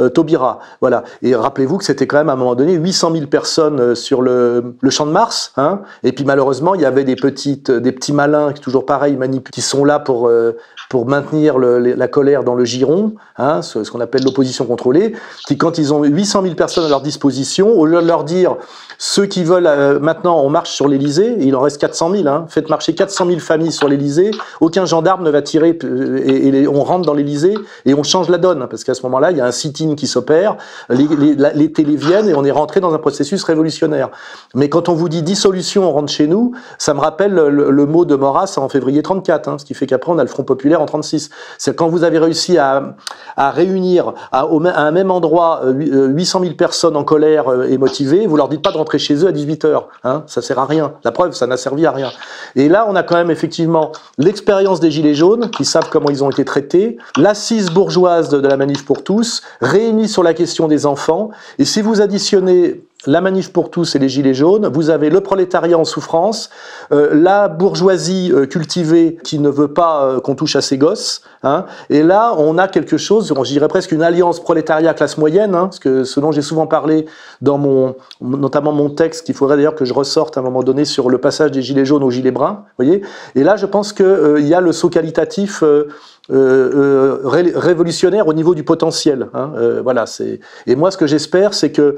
Euh, 0.00 0.08
Taubira. 0.10 0.60
Voilà. 0.80 1.02
Et 1.22 1.34
rappelez-vous 1.34 1.78
que 1.78 1.84
c'était 1.84 2.06
quand 2.06 2.18
même 2.18 2.28
à 2.28 2.34
un 2.34 2.36
moment 2.36 2.54
donné 2.54 2.74
800 2.74 3.12
000 3.14 3.26
personnes 3.26 3.96
sur 3.96 4.22
le, 4.22 4.76
le 4.80 4.90
champ 4.90 5.06
de 5.06 5.10
Mars. 5.10 5.52
Hein 5.56 5.80
et 6.04 6.12
puis 6.12 6.24
malheureusement, 6.24 6.76
il 6.76 6.82
y 6.82 6.84
avait 6.84 7.02
des 7.02 7.16
petites, 7.16 7.67
des 7.70 7.92
petits 7.92 8.12
malins, 8.12 8.52
toujours 8.52 8.86
pareil, 8.86 9.16
qui 9.52 9.60
sont 9.60 9.84
là 9.84 9.98
pour 9.98 10.28
euh, 10.28 10.56
pour 10.88 11.06
maintenir 11.06 11.58
la 11.58 12.08
colère 12.08 12.44
dans 12.44 12.54
le 12.54 12.64
giron, 12.64 13.14
hein, 13.36 13.60
ce, 13.60 13.88
qu'on 13.90 14.00
appelle 14.00 14.24
l'opposition 14.24 14.64
contrôlée, 14.64 15.14
qui 15.46 15.58
quand 15.58 15.76
ils 15.76 15.92
ont 15.92 16.02
800 16.02 16.42
000 16.42 16.54
personnes 16.54 16.84
à 16.84 16.88
leur 16.88 17.02
disposition, 17.02 17.78
au 17.78 17.84
lieu 17.84 18.00
de 18.00 18.06
leur 18.06 18.24
dire 18.24 18.56
ceux 18.96 19.26
qui 19.26 19.44
veulent 19.44 19.66
euh, 19.66 20.00
maintenant 20.00 20.40
on 20.40 20.50
marche 20.50 20.70
sur 20.70 20.88
l'Elysée, 20.88 21.36
il 21.40 21.54
en 21.54 21.60
reste 21.60 21.78
400 21.78 22.10
000, 22.10 22.28
hein, 22.28 22.46
faites 22.48 22.68
marcher 22.68 22.94
400 22.94 23.26
000 23.26 23.38
familles 23.38 23.70
sur 23.70 23.86
l'Elysée, 23.86 24.30
aucun 24.60 24.86
gendarme 24.86 25.24
ne 25.24 25.30
va 25.30 25.42
tirer 25.42 25.78
et, 25.78 26.48
et 26.48 26.68
on 26.68 26.82
rentre 26.82 27.06
dans 27.06 27.14
l'Elysée 27.14 27.54
et 27.84 27.94
on 27.94 28.02
change 28.02 28.28
la 28.28 28.38
donne 28.38 28.66
parce 28.68 28.82
qu'à 28.82 28.94
ce 28.94 29.02
moment-là 29.02 29.30
il 29.30 29.36
y 29.36 29.40
a 29.40 29.46
un 29.46 29.52
sit-in 29.52 29.94
qui 29.94 30.06
s'opère, 30.06 30.56
les, 30.88 31.06
les, 31.06 31.72
télés 31.72 31.96
viennent 31.96 32.28
et 32.28 32.34
on 32.34 32.44
est 32.44 32.50
rentré 32.50 32.80
dans 32.80 32.94
un 32.94 32.98
processus 32.98 33.44
révolutionnaire. 33.44 34.10
Mais 34.54 34.68
quand 34.68 34.88
on 34.88 34.94
vous 34.94 35.08
dit 35.08 35.22
dissolution, 35.22 35.88
on 35.88 35.92
rentre 35.92 36.10
chez 36.10 36.26
nous, 36.26 36.52
ça 36.78 36.94
me 36.94 37.00
rappelle 37.00 37.32
le, 37.34 37.70
le 37.70 37.86
mot 37.86 38.04
de 38.04 38.16
Maurras 38.16 38.54
en 38.56 38.68
février 38.68 39.02
34, 39.02 39.48
hein, 39.48 39.58
ce 39.58 39.64
qui 39.64 39.74
fait 39.74 39.86
qu'après 39.86 40.10
on 40.10 40.18
a 40.18 40.22
le 40.22 40.28
Front 40.28 40.44
populaire 40.44 40.77
en 40.80 40.86
36. 40.86 41.30
C'est 41.58 41.76
quand 41.76 41.88
vous 41.88 42.04
avez 42.04 42.18
réussi 42.18 42.58
à, 42.58 42.94
réunir 43.36 44.14
à, 44.32 44.46
un 44.46 44.90
même 44.90 45.10
endroit 45.10 45.62
800 45.64 46.40
euh, 46.40 46.42
000 46.44 46.54
personnes 46.54 46.96
en 46.96 47.04
colère 47.04 47.48
euh, 47.48 47.68
et 47.68 47.78
motivées, 47.78 48.26
vous 48.26 48.36
leur 48.36 48.48
dites 48.48 48.62
pas 48.62 48.72
de 48.72 48.76
rentrer 48.76 48.98
chez 48.98 49.14
eux 49.24 49.28
à 49.28 49.32
18 49.32 49.64
h 49.64 49.84
hein, 50.04 50.24
ça 50.26 50.42
sert 50.42 50.58
à 50.58 50.66
rien. 50.66 50.92
La 51.04 51.12
preuve, 51.12 51.32
ça 51.32 51.46
n'a 51.46 51.56
servi 51.56 51.86
à 51.86 51.92
rien. 51.92 52.10
Et 52.56 52.68
là, 52.68 52.86
on 52.88 52.96
a 52.96 53.02
quand 53.02 53.16
même 53.16 53.30
effectivement 53.30 53.92
l'expérience 54.18 54.80
des 54.80 54.90
gilets 54.90 55.14
jaunes 55.14 55.50
qui 55.50 55.64
savent 55.64 55.88
comment 55.90 56.10
ils 56.10 56.24
ont 56.24 56.30
été 56.30 56.44
traités, 56.44 56.98
l'assise 57.16 57.70
bourgeoise 57.70 58.28
de, 58.28 58.40
de 58.40 58.48
la 58.48 58.56
manif 58.56 58.84
pour 58.84 59.04
tous, 59.04 59.42
réunis 59.60 60.08
sur 60.08 60.22
la 60.22 60.34
question 60.34 60.68
des 60.68 60.86
enfants. 60.86 61.30
Et 61.58 61.64
si 61.64 61.82
vous 61.82 62.00
additionnez 62.00 62.82
la 63.06 63.20
manif 63.20 63.52
pour 63.52 63.70
tous 63.70 63.94
et 63.94 63.98
les 64.00 64.08
gilets 64.08 64.34
jaunes, 64.34 64.66
vous 64.66 64.90
avez 64.90 65.08
le 65.08 65.20
prolétariat 65.20 65.78
en 65.78 65.84
souffrance, 65.84 66.50
euh, 66.90 67.10
la 67.14 67.46
bourgeoisie 67.46 68.32
euh, 68.32 68.46
cultivée 68.46 69.18
qui 69.22 69.38
ne 69.38 69.48
veut 69.48 69.68
pas 69.68 70.02
euh, 70.02 70.20
qu'on 70.20 70.34
touche 70.34 70.56
à 70.56 70.60
ses 70.60 70.78
gosses, 70.78 71.22
hein, 71.44 71.66
et 71.90 72.02
là 72.02 72.34
on 72.38 72.58
a 72.58 72.66
quelque 72.66 72.96
chose, 72.96 73.32
je 73.32 73.52
dirais 73.52 73.68
presque 73.68 73.92
une 73.92 74.02
alliance 74.02 74.40
prolétariat-classe 74.40 75.16
moyenne, 75.16 75.54
hein, 75.54 75.70
ce, 75.72 75.78
que, 75.78 76.02
ce 76.02 76.18
dont 76.18 76.32
j'ai 76.32 76.42
souvent 76.42 76.66
parlé 76.66 77.06
dans 77.40 77.56
mon, 77.56 77.94
notamment 78.20 78.72
mon 78.72 78.90
texte, 78.90 79.26
qu'il 79.26 79.36
faudrait 79.36 79.56
d'ailleurs 79.56 79.76
que 79.76 79.84
je 79.84 79.94
ressorte 79.94 80.36
à 80.36 80.40
un 80.40 80.42
moment 80.42 80.64
donné 80.64 80.84
sur 80.84 81.08
le 81.08 81.18
passage 81.18 81.52
des 81.52 81.62
gilets 81.62 81.84
jaunes 81.84 82.02
aux 82.02 82.10
gilets 82.10 82.32
bruns, 82.32 82.64
voyez, 82.78 83.02
et 83.36 83.44
là 83.44 83.56
je 83.56 83.66
pense 83.66 83.92
qu'il 83.92 84.06
euh, 84.06 84.40
y 84.40 84.54
a 84.54 84.60
le 84.60 84.72
saut 84.72 84.90
qualitatif 84.90 85.62
euh, 85.62 85.88
euh, 86.30 87.20
ré 87.24 87.52
révolutionnaire 87.54 88.26
au 88.26 88.34
niveau 88.34 88.54
du 88.54 88.64
potentiel. 88.64 89.28
Hein, 89.32 89.52
voilà, 89.82 90.04
c'est 90.04 90.40
et 90.66 90.76
moi 90.76 90.90
ce 90.90 90.98
que 90.98 91.06
j'espère, 91.06 91.54
c'est 91.54 91.72
que 91.72 91.96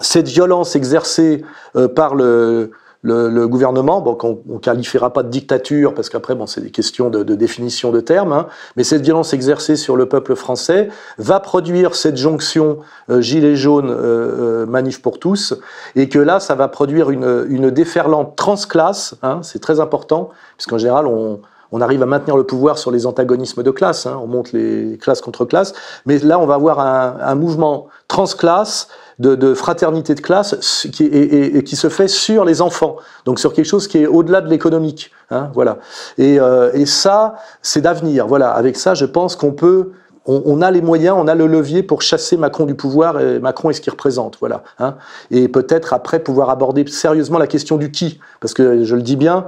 cette 0.00 0.28
violence 0.28 0.76
exercée 0.76 1.44
euh, 1.76 1.88
par 1.88 2.14
le, 2.14 2.70
le, 3.06 3.28
le, 3.28 3.46
gouvernement, 3.46 4.00
bon, 4.00 4.14
qu'on 4.14 4.42
ne 4.46 4.58
qualifiera 4.58 5.12
pas 5.12 5.22
de 5.22 5.28
dictature, 5.28 5.94
parce 5.94 6.08
qu'après, 6.08 6.34
bon, 6.34 6.46
c'est 6.46 6.60
des 6.60 6.70
questions 6.70 7.08
de, 7.08 7.22
de, 7.22 7.34
définition 7.36 7.92
de 7.92 8.00
termes, 8.00 8.32
hein, 8.32 8.48
mais 8.76 8.82
cette 8.82 9.02
violence 9.02 9.32
exercée 9.32 9.76
sur 9.76 9.96
le 9.96 10.06
peuple 10.06 10.34
français 10.34 10.88
va 11.18 11.38
produire 11.38 11.94
cette 11.94 12.16
jonction 12.16 12.78
euh, 13.10 13.20
gilet 13.20 13.54
jaune, 13.54 13.90
euh, 13.90 14.64
euh, 14.64 14.66
manif 14.66 15.00
pour 15.02 15.20
tous, 15.20 15.54
et 15.94 16.08
que 16.08 16.18
là, 16.18 16.40
ça 16.40 16.56
va 16.56 16.66
produire 16.66 17.10
une, 17.10 17.46
une 17.48 17.70
déferlante 17.70 18.34
transclasse, 18.34 19.14
hein, 19.22 19.40
c'est 19.42 19.60
très 19.60 19.78
important, 19.78 20.30
puisqu'en 20.56 20.78
général, 20.78 21.06
on, 21.06 21.40
on 21.70 21.80
arrive 21.80 22.02
à 22.02 22.06
maintenir 22.06 22.36
le 22.36 22.44
pouvoir 22.44 22.76
sur 22.76 22.90
les 22.90 23.06
antagonismes 23.06 23.62
de 23.62 23.70
classe, 23.70 24.06
hein, 24.06 24.18
on 24.20 24.26
monte 24.26 24.52
les 24.52 24.98
classes 25.00 25.20
contre 25.20 25.44
classes, 25.44 25.74
mais 26.06 26.18
là, 26.18 26.40
on 26.40 26.46
va 26.46 26.54
avoir 26.54 26.80
un, 26.80 27.18
un 27.20 27.34
mouvement 27.36 27.86
transclasse, 28.08 28.88
de, 29.18 29.34
de, 29.34 29.54
fraternité 29.54 30.14
de 30.14 30.20
classe 30.20 30.86
qui, 30.92 31.04
et, 31.04 31.06
et, 31.06 31.56
et, 31.58 31.64
qui 31.64 31.76
se 31.76 31.88
fait 31.88 32.08
sur 32.08 32.44
les 32.44 32.60
enfants, 32.60 32.96
donc 33.24 33.38
sur 33.38 33.52
quelque 33.52 33.66
chose 33.66 33.88
qui 33.88 33.98
est 33.98 34.06
au-delà 34.06 34.40
de 34.40 34.48
l'économique. 34.48 35.10
Hein, 35.30 35.50
voilà. 35.54 35.78
Et, 36.18 36.38
euh, 36.38 36.70
et 36.74 36.86
ça, 36.86 37.36
c'est 37.62 37.80
d'avenir. 37.80 38.26
Voilà. 38.26 38.50
Avec 38.50 38.76
ça, 38.76 38.94
je 38.94 39.06
pense 39.06 39.36
qu'on 39.36 39.52
peut 39.52 39.92
on, 40.26 40.42
on, 40.44 40.62
a 40.62 40.70
les 40.70 40.82
moyens, 40.82 41.16
on 41.18 41.28
a 41.28 41.34
le 41.34 41.46
levier 41.46 41.82
pour 41.82 42.02
chasser 42.02 42.36
Macron 42.36 42.66
du 42.66 42.74
pouvoir 42.74 43.20
et 43.20 43.38
Macron 43.38 43.70
est 43.70 43.74
ce 43.74 43.80
qu'il 43.80 43.92
représente, 43.92 44.36
voilà. 44.40 44.64
Hein. 44.78 44.96
Et 45.30 45.48
peut-être 45.48 45.92
après 45.92 46.18
pouvoir 46.18 46.50
aborder 46.50 46.86
sérieusement 46.86 47.38
la 47.38 47.46
question 47.46 47.76
du 47.76 47.90
qui, 47.90 48.18
parce 48.40 48.52
que 48.52 48.84
je 48.84 48.96
le 48.96 49.02
dis 49.02 49.16
bien, 49.16 49.46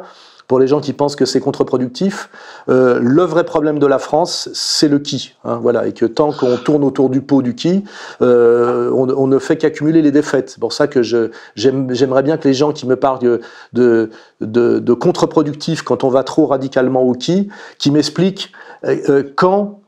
pour 0.48 0.58
les 0.58 0.66
gens 0.66 0.80
qui 0.80 0.94
pensent 0.94 1.14
que 1.14 1.26
c'est 1.26 1.40
contre-productif, 1.40 2.30
euh, 2.70 2.98
le 3.00 3.22
vrai 3.22 3.44
problème 3.44 3.78
de 3.78 3.86
la 3.86 3.98
France, 3.98 4.48
c'est 4.54 4.88
le 4.88 4.98
qui. 4.98 5.34
Hein, 5.44 5.58
voilà, 5.62 5.86
et 5.86 5.92
que 5.92 6.06
tant 6.06 6.32
qu'on 6.32 6.56
tourne 6.56 6.82
autour 6.82 7.10
du 7.10 7.20
pot 7.20 7.42
du 7.42 7.54
qui, 7.54 7.84
euh, 8.22 8.90
on, 8.90 9.26
ne 9.26 9.38
fait 9.38 9.58
qu'accumuler 9.58 10.00
les 10.00 10.10
défaites. 10.10 10.48
C'est 10.50 10.60
pour 10.60 10.72
ça 10.72 10.86
que 10.88 11.02
j'aimerais 11.54 12.22
bien 12.22 12.38
que 12.38 12.48
les 12.48 12.54
gens 12.54 12.72
qui 12.72 12.86
me 12.86 12.96
parlent 12.96 13.18
de, 13.18 13.40
de, 13.74 14.10
de, 14.40 14.94
contre-productif 14.94 15.82
quand 15.82 16.02
on 16.02 16.08
va 16.08 16.24
trop 16.24 16.46
radicalement 16.46 17.02
au 17.02 17.12
qui, 17.12 17.50
qui 17.78 17.90
m'expliquent 17.90 18.50
euh, 18.84 19.22
quand 19.36 19.80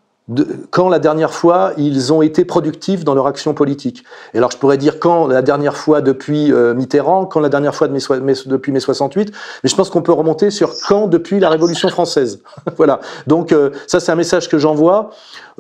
quand 0.71 0.89
la 0.89 0.99
dernière 0.99 1.33
fois 1.33 1.73
ils 1.77 2.13
ont 2.13 2.23
été 2.23 2.45
productifs 2.45 3.05
dans 3.05 3.15
leur 3.15 3.27
action 3.27 3.55
politique. 3.55 4.05
Et 4.35 4.39
alors 4.39 4.51
je 4.51 4.57
pourrais 4.57 4.79
dire 4.79 5.01
quand 5.01 5.27
la 5.27 5.43
dernière 5.43 5.77
fois 5.77 6.01
depuis 6.01 6.53
euh, 6.53 6.75
Mitterrand, 6.75 7.27
quand 7.27 7.41
la 7.41 7.49
dernière 7.49 7.75
fois 7.75 7.89
de 7.89 7.93
mai, 7.93 8.35
depuis 8.47 8.73
mai 8.73 8.81
68, 8.81 9.33
mais 9.63 9.71
je 9.71 9.75
pense 9.75 9.91
qu'on 9.91 10.03
peut 10.03 10.13
remonter 10.13 10.51
sur 10.51 10.73
quand 10.89 11.07
depuis 11.07 11.41
la 11.41 11.49
Révolution 11.49 11.89
française. 11.89 12.43
voilà. 12.77 13.01
Donc 13.27 13.53
euh, 13.53 13.71
ça 13.87 14.01
c'est 14.01 14.13
un 14.13 14.17
message 14.17 14.49
que 14.49 14.59
j'envoie 14.59 15.11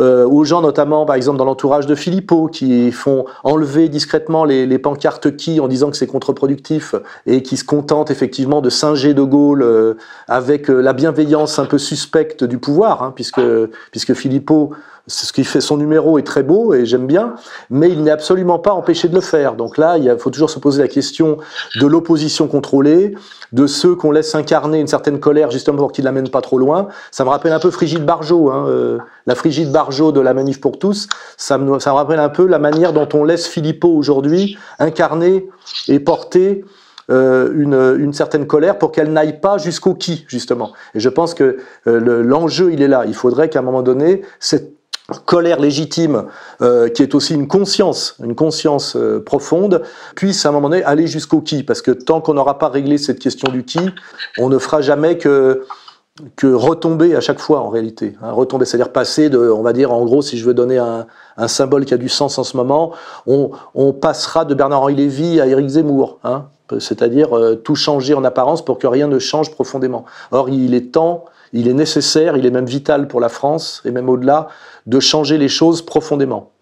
euh, 0.00 0.26
aux 0.26 0.44
gens 0.44 0.62
notamment 0.62 1.04
par 1.06 1.16
exemple 1.16 1.38
dans 1.38 1.44
l'entourage 1.44 1.86
de 1.86 1.94
Philippot 1.94 2.48
qui 2.48 2.90
font 2.90 3.26
enlever 3.44 3.88
discrètement 3.88 4.44
les, 4.44 4.78
pancartes 4.78 5.36
qui 5.36 5.60
en 5.60 5.68
disant 5.68 5.90
que 5.90 5.96
c'est 5.96 6.06
contre-productif 6.06 6.94
et 7.26 7.42
qui 7.42 7.56
se 7.56 7.64
contentent 7.64 8.10
effectivement 8.10 8.60
de 8.60 8.70
singer 8.70 9.14
de 9.14 9.22
Gaulle 9.22 9.62
euh, 9.62 9.94
avec 10.26 10.68
la 10.68 10.92
bienveillance 10.92 11.58
un 11.58 11.66
peu 11.66 11.78
suspecte 11.78 12.44
du 12.44 12.58
pouvoir, 12.58 13.02
hein, 13.02 13.12
puisque 13.14 13.40
puisque 13.90 14.14
Philippot 14.14 14.70
ce 15.10 15.32
qui 15.32 15.44
fait 15.44 15.60
son 15.60 15.76
numéro 15.76 16.18
est 16.18 16.22
très 16.22 16.42
beau 16.42 16.72
et 16.72 16.86
j'aime 16.86 17.06
bien, 17.06 17.34
mais 17.68 17.90
il 17.90 18.02
n'est 18.02 18.10
absolument 18.10 18.58
pas 18.58 18.72
empêché 18.72 19.08
de 19.08 19.14
le 19.14 19.20
faire. 19.20 19.54
Donc 19.54 19.76
là, 19.76 19.98
il 19.98 20.16
faut 20.18 20.30
toujours 20.30 20.50
se 20.50 20.58
poser 20.58 20.82
la 20.82 20.88
question 20.88 21.38
de 21.80 21.86
l'opposition 21.86 22.46
contrôlée, 22.46 23.14
de 23.52 23.66
ceux 23.66 23.94
qu'on 23.96 24.12
laisse 24.12 24.34
incarner 24.34 24.78
une 24.78 24.86
certaine 24.86 25.18
colère 25.18 25.50
justement 25.50 25.78
pour 25.78 25.92
qu'ils 25.92 26.04
l'amènent 26.04 26.28
pas 26.28 26.40
trop 26.40 26.58
loin. 26.58 26.88
Ça 27.10 27.24
me 27.24 27.30
rappelle 27.30 27.52
un 27.52 27.58
peu 27.58 27.70
Frigide 27.70 28.06
Barjot, 28.06 28.50
hein, 28.50 28.66
euh, 28.68 28.98
la 29.26 29.34
Frigide 29.34 29.72
Barjot 29.72 30.12
de 30.12 30.20
la 30.20 30.32
Manif 30.32 30.60
pour 30.60 30.78
tous. 30.78 31.08
Ça 31.36 31.58
me, 31.58 31.78
ça 31.80 31.90
me 31.90 31.96
rappelle 31.96 32.20
un 32.20 32.28
peu 32.28 32.46
la 32.46 32.58
manière 32.58 32.92
dont 32.92 33.08
on 33.12 33.24
laisse 33.24 33.46
Philippot 33.46 33.90
aujourd'hui 33.90 34.56
incarner 34.78 35.48
et 35.88 35.98
porter 35.98 36.64
euh, 37.10 37.52
une, 37.56 37.74
une, 38.00 38.12
certaine 38.12 38.46
colère 38.46 38.78
pour 38.78 38.92
qu'elle 38.92 39.12
n'aille 39.12 39.40
pas 39.40 39.58
jusqu'au 39.58 39.94
qui, 39.94 40.24
justement. 40.28 40.72
Et 40.94 41.00
je 41.00 41.08
pense 41.08 41.34
que 41.34 41.56
euh, 41.88 42.22
l'enjeu, 42.22 42.72
il 42.72 42.82
est 42.82 42.88
là. 42.88 43.02
Il 43.04 43.14
faudrait 43.14 43.48
qu'à 43.48 43.58
un 43.58 43.62
moment 43.62 43.82
donné, 43.82 44.22
cette 44.38 44.79
colère 45.18 45.60
légitime, 45.60 46.24
euh, 46.62 46.88
qui 46.88 47.02
est 47.02 47.14
aussi 47.14 47.34
une 47.34 47.48
conscience, 47.48 48.16
une 48.22 48.34
conscience 48.34 48.96
euh, 48.96 49.22
profonde, 49.22 49.82
puisse 50.16 50.44
à 50.46 50.50
un 50.50 50.52
moment 50.52 50.68
donné 50.68 50.82
aller 50.84 51.06
jusqu'au 51.06 51.40
qui, 51.40 51.62
parce 51.62 51.82
que 51.82 51.90
tant 51.90 52.20
qu'on 52.20 52.34
n'aura 52.34 52.58
pas 52.58 52.68
réglé 52.68 52.98
cette 52.98 53.18
question 53.18 53.50
du 53.50 53.64
qui, 53.64 53.80
on 54.38 54.48
ne 54.48 54.58
fera 54.58 54.80
jamais 54.80 55.18
que 55.18 55.64
que 56.36 56.52
retomber 56.52 57.16
à 57.16 57.20
chaque 57.20 57.38
fois 57.38 57.60
en 57.60 57.70
réalité, 57.70 58.14
hein, 58.22 58.32
retomber, 58.32 58.66
c'est-à-dire 58.66 58.92
passer 58.92 59.30
de, 59.30 59.38
on 59.38 59.62
va 59.62 59.72
dire 59.72 59.92
en 59.92 60.04
gros, 60.04 60.20
si 60.20 60.36
je 60.36 60.44
veux 60.44 60.52
donner 60.52 60.76
un, 60.76 61.06
un 61.36 61.48
symbole 61.48 61.84
qui 61.84 61.94
a 61.94 61.96
du 61.96 62.08
sens 62.08 62.38
en 62.38 62.44
ce 62.44 62.56
moment, 62.56 62.92
on, 63.26 63.92
passera 63.92 64.44
de 64.44 64.54
Bernard-Henri 64.54 64.94
Lévy 64.94 65.40
à 65.40 65.46
Éric 65.46 65.68
Zemmour, 65.68 66.18
hein, 66.24 66.46
c'est-à-dire 66.78 67.36
euh, 67.36 67.54
tout 67.56 67.74
changer 67.74 68.14
en 68.14 68.24
apparence 68.24 68.64
pour 68.64 68.78
que 68.78 68.86
rien 68.86 69.08
ne 69.08 69.18
change 69.18 69.50
profondément. 69.50 70.04
Or, 70.30 70.48
il 70.48 70.74
est 70.74 70.92
temps, 70.92 71.24
il 71.52 71.68
est 71.68 71.74
nécessaire, 71.74 72.36
il 72.36 72.46
est 72.46 72.50
même 72.50 72.66
vital 72.66 73.08
pour 73.08 73.20
la 73.20 73.28
France 73.28 73.82
et 73.84 73.90
même 73.90 74.08
au-delà 74.08 74.48
de 74.86 75.00
changer 75.00 75.38
les 75.38 75.48
choses 75.48 75.84
profondément. 75.84 76.52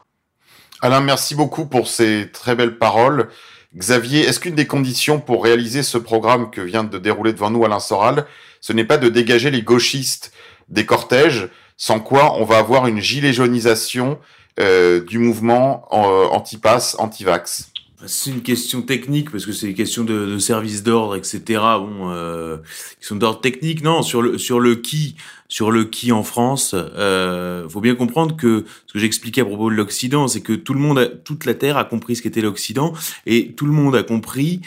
Alain, 0.80 1.00
merci 1.00 1.34
beaucoup 1.34 1.66
pour 1.66 1.88
ces 1.88 2.30
très 2.32 2.54
belles 2.54 2.78
paroles. 2.78 3.28
Xavier, 3.76 4.20
est-ce 4.20 4.40
qu'une 4.40 4.54
des 4.54 4.66
conditions 4.66 5.20
pour 5.20 5.44
réaliser 5.44 5.82
ce 5.82 5.98
programme 5.98 6.50
que 6.50 6.60
vient 6.60 6.84
de 6.84 6.98
dérouler 6.98 7.32
devant 7.32 7.50
nous 7.50 7.64
Alain 7.64 7.80
Soral, 7.80 8.26
ce 8.60 8.72
n'est 8.72 8.84
pas 8.84 8.96
de 8.96 9.08
dégager 9.08 9.50
les 9.50 9.62
gauchistes 9.62 10.32
des 10.68 10.86
cortèges, 10.86 11.48
sans 11.76 12.00
quoi 12.00 12.34
on 12.38 12.44
va 12.44 12.58
avoir 12.58 12.86
une 12.86 13.00
gilet 13.00 13.32
jaunisation 13.32 14.18
euh, 14.58 15.04
du 15.04 15.18
mouvement 15.18 15.86
euh, 15.92 16.26
anti-pass, 16.28 16.96
anti-vax? 16.98 17.70
C'est 18.06 18.30
une 18.30 18.42
question 18.42 18.82
technique 18.82 19.30
parce 19.30 19.44
que 19.44 19.52
c'est 19.52 19.66
des 19.68 19.74
questions 19.74 20.04
de, 20.04 20.26
de 20.26 20.38
service 20.38 20.82
d'ordre, 20.82 21.16
etc. 21.16 21.60
Bon, 21.78 22.10
euh, 22.10 22.58
qui 23.00 23.06
sont 23.06 23.16
d'ordre 23.16 23.40
technique. 23.40 23.82
Non, 23.82 24.02
sur 24.02 24.22
le 24.22 24.38
sur 24.38 24.60
le 24.60 24.76
qui, 24.76 25.16
sur 25.48 25.70
le 25.70 25.84
qui 25.84 26.12
en 26.12 26.22
France, 26.22 26.74
euh, 26.74 27.68
faut 27.68 27.80
bien 27.80 27.94
comprendre 27.94 28.36
que 28.36 28.64
ce 28.86 28.92
que 28.92 28.98
j'expliquais 28.98 29.40
à 29.40 29.44
propos 29.44 29.70
de 29.70 29.74
l'Occident, 29.74 30.28
c'est 30.28 30.42
que 30.42 30.52
tout 30.52 30.74
le 30.74 30.80
monde, 30.80 31.20
toute 31.24 31.44
la 31.44 31.54
terre 31.54 31.76
a 31.76 31.84
compris 31.84 32.16
ce 32.16 32.22
qu'était 32.22 32.42
l'Occident 32.42 32.92
et 33.26 33.52
tout 33.52 33.66
le 33.66 33.72
monde 33.72 33.96
a 33.96 34.02
compris 34.02 34.60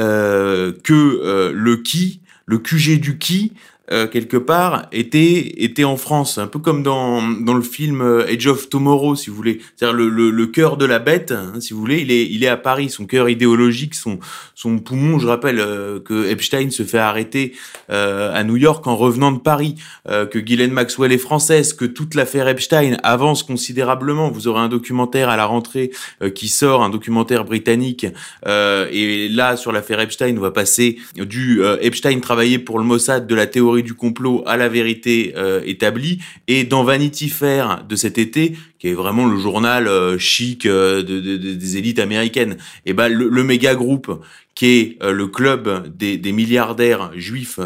euh, 0.00 0.72
que 0.82 0.92
euh, 0.92 1.52
le 1.54 1.76
qui, 1.76 2.20
le 2.46 2.58
QG 2.58 2.98
du 3.00 3.18
qui, 3.18 3.52
euh, 3.92 4.08
quelque 4.08 4.36
part 4.36 4.86
était 4.90 5.62
était 5.62 5.84
en 5.84 5.96
France, 5.96 6.38
un 6.38 6.48
peu 6.48 6.58
comme 6.58 6.82
dans 6.82 7.22
dans 7.22 7.54
le 7.54 7.62
film 7.62 8.00
euh, 8.00 8.26
Age 8.26 8.48
of 8.48 8.68
Tomorrow, 8.68 9.14
si 9.14 9.30
vous 9.30 9.36
voulez. 9.36 9.60
C'est-à-dire 9.76 9.96
le, 9.96 10.08
le, 10.08 10.30
le 10.30 10.46
cœur 10.46 10.76
de 10.76 10.84
la 10.84 10.98
bête, 10.98 11.30
hein, 11.30 11.52
si 11.60 11.72
vous 11.72 11.78
voulez, 11.80 12.00
il 12.00 12.10
est 12.10 12.26
il 12.26 12.42
est 12.42 12.48
à 12.48 12.56
Paris. 12.56 12.90
Son 12.90 13.06
cœur 13.06 13.28
idéologique, 13.28 13.94
son 13.94 14.18
son 14.56 14.78
poumon. 14.78 15.20
Je 15.20 15.28
rappelle 15.28 15.60
euh, 15.60 16.00
que 16.00 16.28
Epstein 16.28 16.70
se 16.70 16.82
fait 16.82 16.98
arrêter 16.98 17.54
à 17.88 18.42
New 18.42 18.56
York 18.56 18.86
en 18.86 18.96
revenant 18.96 19.30
de 19.30 19.38
Paris, 19.38 19.76
que 20.06 20.38
Ghislaine 20.38 20.72
Maxwell 20.72 21.12
est 21.12 21.18
française, 21.18 21.72
que 21.72 21.84
toute 21.84 22.14
l'affaire 22.14 22.48
Epstein 22.48 22.96
avance 23.02 23.42
considérablement. 23.42 24.30
Vous 24.30 24.48
aurez 24.48 24.60
un 24.60 24.68
documentaire 24.68 25.28
à 25.28 25.36
la 25.36 25.46
rentrée 25.46 25.92
qui 26.34 26.48
sort, 26.48 26.82
un 26.82 26.90
documentaire 26.90 27.44
britannique. 27.44 28.06
et 28.46 29.28
là, 29.28 29.56
sur 29.56 29.72
l'affaire 29.72 30.00
Epstein, 30.00 30.36
on 30.36 30.40
va 30.40 30.50
passer 30.50 30.98
du 31.16 31.62
Epstein 31.80 32.18
travailler 32.20 32.58
pour 32.58 32.78
le 32.78 32.84
Mossad 32.84 33.26
de 33.26 33.34
la 33.34 33.46
théorie 33.46 33.75
du 33.82 33.94
complot 33.94 34.42
à 34.46 34.56
la 34.56 34.68
vérité 34.68 35.34
euh, 35.36 35.60
établie. 35.64 36.18
Et 36.48 36.64
dans 36.64 36.84
Vanity 36.84 37.28
Fair 37.28 37.84
de 37.88 37.96
cet 37.96 38.18
été, 38.18 38.56
qui 38.78 38.88
est 38.88 38.94
vraiment 38.94 39.26
le 39.26 39.38
journal 39.38 39.88
euh, 39.88 40.18
chic 40.18 40.66
euh, 40.66 41.02
de, 41.02 41.36
des 41.36 41.76
élites 41.76 41.98
américaines, 41.98 42.56
et 42.84 42.90
eh 42.90 42.92
ben 42.92 43.08
le, 43.08 43.44
méga 43.44 43.74
groupe 43.74 44.22
qui 44.54 44.66
est 44.66 45.04
le 45.04 45.26
club 45.26 45.92
des, 45.96 46.32
milliardaires 46.32 47.10
juifs 47.14 47.60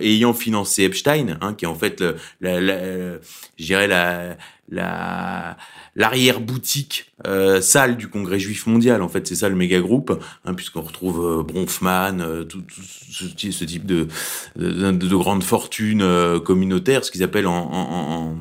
ayant 0.00 0.34
financé 0.34 0.82
Epstein, 0.82 1.38
hein, 1.40 1.54
qui 1.54 1.64
est 1.64 1.68
en 1.68 1.74
fait, 1.74 2.04
la, 2.42 2.60
je 2.60 3.64
dirais 3.64 3.88
la, 3.88 4.36
la 4.68 5.56
l'arrière-boutique 5.96 7.12
euh, 7.26 7.60
salle 7.60 7.96
du 7.96 8.08
Congrès 8.08 8.38
juif 8.38 8.66
mondial. 8.66 9.02
En 9.02 9.08
fait, 9.08 9.26
c'est 9.26 9.36
ça 9.36 9.48
le 9.48 9.54
méga 9.54 9.80
groupe, 9.80 10.18
hein, 10.44 10.54
puisqu'on 10.54 10.82
retrouve 10.82 11.24
euh, 11.24 11.42
Bronfman, 11.42 12.20
euh, 12.20 12.44
tout, 12.44 12.62
ce, 13.10 13.26
ce, 13.50 13.64
type 13.64 13.86
de, 13.86 14.08
de, 14.56 14.90
de 14.90 15.16
grandes 15.16 15.44
fortunes 15.44 16.02
euh, 16.02 16.40
communautaires, 16.40 17.04
ce 17.04 17.10
qu'ils 17.10 17.22
appellent 17.22 17.46
en, 17.46 17.70
en, 17.70 18.12
en 18.12 18.36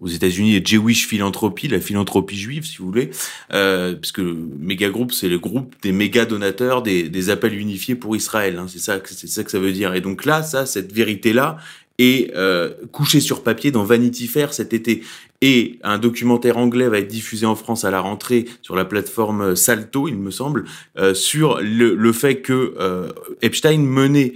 aux 0.00 0.08
États-Unis 0.08 0.58
les 0.58 0.64
Jewish 0.64 1.06
Philanthropy, 1.06 1.68
la 1.68 1.80
philanthropie 1.80 2.36
juive, 2.36 2.66
si 2.66 2.78
vous 2.78 2.86
voulez, 2.86 3.10
euh, 3.52 3.94
puisque 3.94 4.18
le 4.18 4.36
méga 4.58 4.88
groupe, 4.88 5.12
c'est 5.12 5.28
le 5.28 5.38
groupe 5.38 5.76
des 5.80 5.92
méga 5.92 6.24
donateurs 6.24 6.82
des, 6.82 7.08
des 7.08 7.30
appels 7.30 7.56
unifiés 7.56 7.94
pour 7.94 8.16
Israël. 8.16 8.58
Hein, 8.58 8.66
c'est 8.68 8.80
ça, 8.80 8.98
c'est 9.04 9.28
ça 9.28 9.44
que 9.44 9.50
ça 9.52 9.60
veut 9.60 9.70
dire. 9.70 9.94
Et 9.94 10.00
donc 10.00 10.24
là, 10.24 10.42
ça, 10.42 10.66
cette 10.66 10.92
vérité-là, 10.92 11.58
est 11.98 12.34
euh, 12.34 12.70
couchée 12.90 13.20
sur 13.20 13.42
papier 13.42 13.70
dans 13.70 13.84
Vanity 13.84 14.26
Fair 14.26 14.54
cet 14.54 14.72
été. 14.72 15.02
Et 15.42 15.80
un 15.82 15.98
documentaire 15.98 16.56
anglais 16.56 16.88
va 16.88 16.98
être 16.98 17.08
diffusé 17.08 17.46
en 17.46 17.56
France 17.56 17.84
à 17.84 17.90
la 17.90 18.00
rentrée 18.00 18.46
sur 18.62 18.76
la 18.76 18.84
plateforme 18.84 19.56
Salto, 19.56 20.06
il 20.06 20.16
me 20.16 20.30
semble, 20.30 20.64
euh, 20.98 21.14
sur 21.14 21.60
le, 21.60 22.12
fait 22.12 22.36
que 22.36 22.74
euh, 22.78 23.08
Epstein 23.42 23.78
menait 23.78 24.34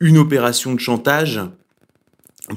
une 0.00 0.16
opération 0.16 0.74
de 0.74 0.80
chantage 0.80 1.40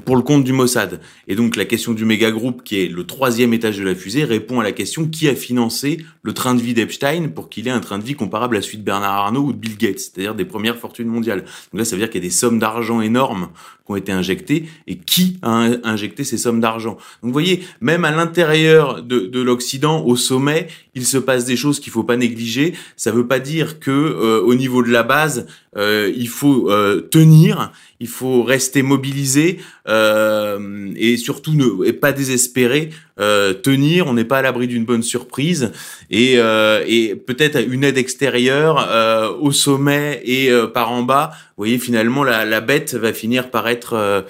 pour 0.04 0.16
le 0.16 0.22
compte 0.22 0.44
du 0.44 0.52
Mossad. 0.52 1.00
Et 1.28 1.34
donc 1.34 1.56
la 1.56 1.64
question 1.64 1.92
du 1.92 2.04
méga 2.04 2.30
groupe, 2.30 2.62
qui 2.64 2.80
est 2.80 2.88
le 2.88 3.04
troisième 3.04 3.52
étage 3.52 3.78
de 3.78 3.84
la 3.84 3.94
fusée, 3.94 4.24
répond 4.24 4.60
à 4.60 4.62
la 4.62 4.72
question 4.72 5.06
qui 5.06 5.28
a 5.28 5.34
financé 5.34 6.04
le 6.22 6.32
train 6.32 6.54
de 6.54 6.62
vie 6.62 6.74
d'Epstein 6.74 7.28
pour 7.28 7.48
qu'il 7.48 7.68
ait 7.68 7.72
un 7.72 7.80
train 7.80 7.98
de 7.98 8.04
vie 8.04 8.14
comparable 8.14 8.56
à 8.56 8.62
celui 8.62 8.78
de 8.78 8.84
Bernard 8.84 9.14
Arnault 9.14 9.42
ou 9.42 9.52
de 9.52 9.58
Bill 9.58 9.76
Gates, 9.76 9.98
c'est-à-dire 9.98 10.34
des 10.34 10.44
premières 10.44 10.76
fortunes 10.76 11.08
mondiales. 11.08 11.40
Donc 11.40 11.78
là, 11.80 11.84
ça 11.84 11.96
veut 11.96 12.00
dire 12.00 12.10
qu'il 12.10 12.22
y 12.22 12.24
a 12.24 12.28
des 12.28 12.34
sommes 12.34 12.58
d'argent 12.58 13.00
énormes 13.00 13.48
qui 13.84 13.92
ont 13.92 13.96
été 13.96 14.12
injectées, 14.12 14.66
et 14.86 14.96
qui 14.96 15.38
a 15.42 15.68
injecté 15.82 16.22
ces 16.24 16.38
sommes 16.38 16.60
d'argent? 16.60 16.92
Donc 16.92 17.24
vous 17.24 17.32
voyez, 17.32 17.62
même 17.80 18.04
à 18.04 18.12
l'intérieur 18.12 19.02
de, 19.02 19.20
de 19.20 19.40
l'Occident, 19.40 20.04
au 20.04 20.16
sommet, 20.16 20.68
il 20.94 21.04
se 21.04 21.18
passe 21.18 21.44
des 21.44 21.56
choses 21.56 21.80
qu'il 21.80 21.92
faut 21.92 22.04
pas 22.04 22.16
négliger. 22.16 22.74
Ça 22.96 23.10
veut 23.10 23.26
pas 23.26 23.40
dire 23.40 23.80
que 23.80 23.90
euh, 23.90 24.40
au 24.42 24.54
niveau 24.54 24.82
de 24.82 24.90
la 24.90 25.02
base, 25.02 25.46
euh, 25.76 26.12
il 26.14 26.28
faut 26.28 26.70
euh, 26.70 27.00
tenir, 27.00 27.72
il 28.02 28.08
faut 28.08 28.42
rester 28.42 28.82
mobilisé 28.82 29.58
euh, 29.88 30.92
et 30.96 31.16
surtout 31.16 31.54
ne 31.54 31.92
pas 31.92 32.10
désespérer. 32.10 32.90
Euh, 33.20 33.54
tenir, 33.54 34.08
on 34.08 34.14
n'est 34.14 34.24
pas 34.24 34.38
à 34.38 34.42
l'abri 34.42 34.66
d'une 34.66 34.84
bonne 34.84 35.04
surprise 35.04 35.70
et, 36.10 36.34
euh, 36.36 37.14
peut-être 37.26 37.60
une 37.64 37.84
aide 37.84 37.98
extérieure 37.98 39.38
au 39.40 39.52
sommet 39.52 40.20
et 40.24 40.50
par 40.74 40.90
en 40.90 41.04
bas. 41.04 41.30
Vous 41.56 41.62
voyez, 41.62 41.78
finalement, 41.78 42.24
la, 42.24 42.60
bête 42.60 42.94
va 42.94 43.12
finir 43.12 43.50
par 43.50 43.68
être 43.68 44.26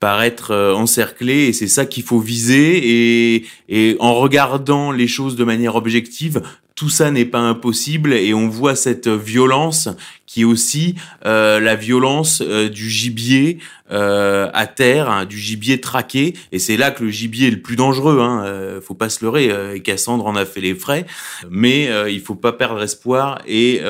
par 0.00 0.22
être 0.22 0.54
encerclée 0.76 1.46
et 1.46 1.52
c'est 1.52 1.66
ça 1.66 1.86
qu'il 1.86 2.04
faut 2.04 2.20
viser 2.20 3.42
et 3.68 3.96
en 4.00 4.14
regardant 4.14 4.92
les 4.92 5.08
choses 5.08 5.34
de 5.34 5.44
manière 5.44 5.76
objective, 5.76 6.42
tout 6.78 6.90
ça 6.90 7.10
n'est 7.10 7.24
pas 7.24 7.40
impossible 7.40 8.12
et 8.12 8.34
on 8.34 8.48
voit 8.48 8.76
cette 8.76 9.08
violence 9.08 9.88
qui 10.28 10.42
est 10.42 10.44
aussi 10.44 10.94
euh, 11.24 11.58
la 11.58 11.74
violence 11.74 12.42
euh, 12.46 12.68
du 12.68 12.88
gibier 12.90 13.58
euh, 13.90 14.50
à 14.52 14.66
terre, 14.66 15.08
hein, 15.08 15.24
du 15.24 15.38
gibier 15.38 15.80
traqué. 15.80 16.34
Et 16.52 16.58
c'est 16.58 16.76
là 16.76 16.90
que 16.90 17.02
le 17.02 17.10
gibier 17.10 17.48
est 17.48 17.50
le 17.50 17.62
plus 17.62 17.76
dangereux. 17.76 18.20
Hein, 18.20 18.44
euh, 18.44 18.80
faut 18.82 18.94
pas 18.94 19.08
se 19.08 19.24
leurrer. 19.24 19.50
et 19.74 19.80
Cassandre 19.80 20.26
en 20.26 20.36
a 20.36 20.44
fait 20.44 20.60
les 20.60 20.74
frais, 20.74 21.06
mais 21.50 21.88
il 22.12 22.20
faut 22.20 22.34
pas 22.34 22.52
perdre 22.52 22.82
espoir 22.82 23.40
et 23.46 23.80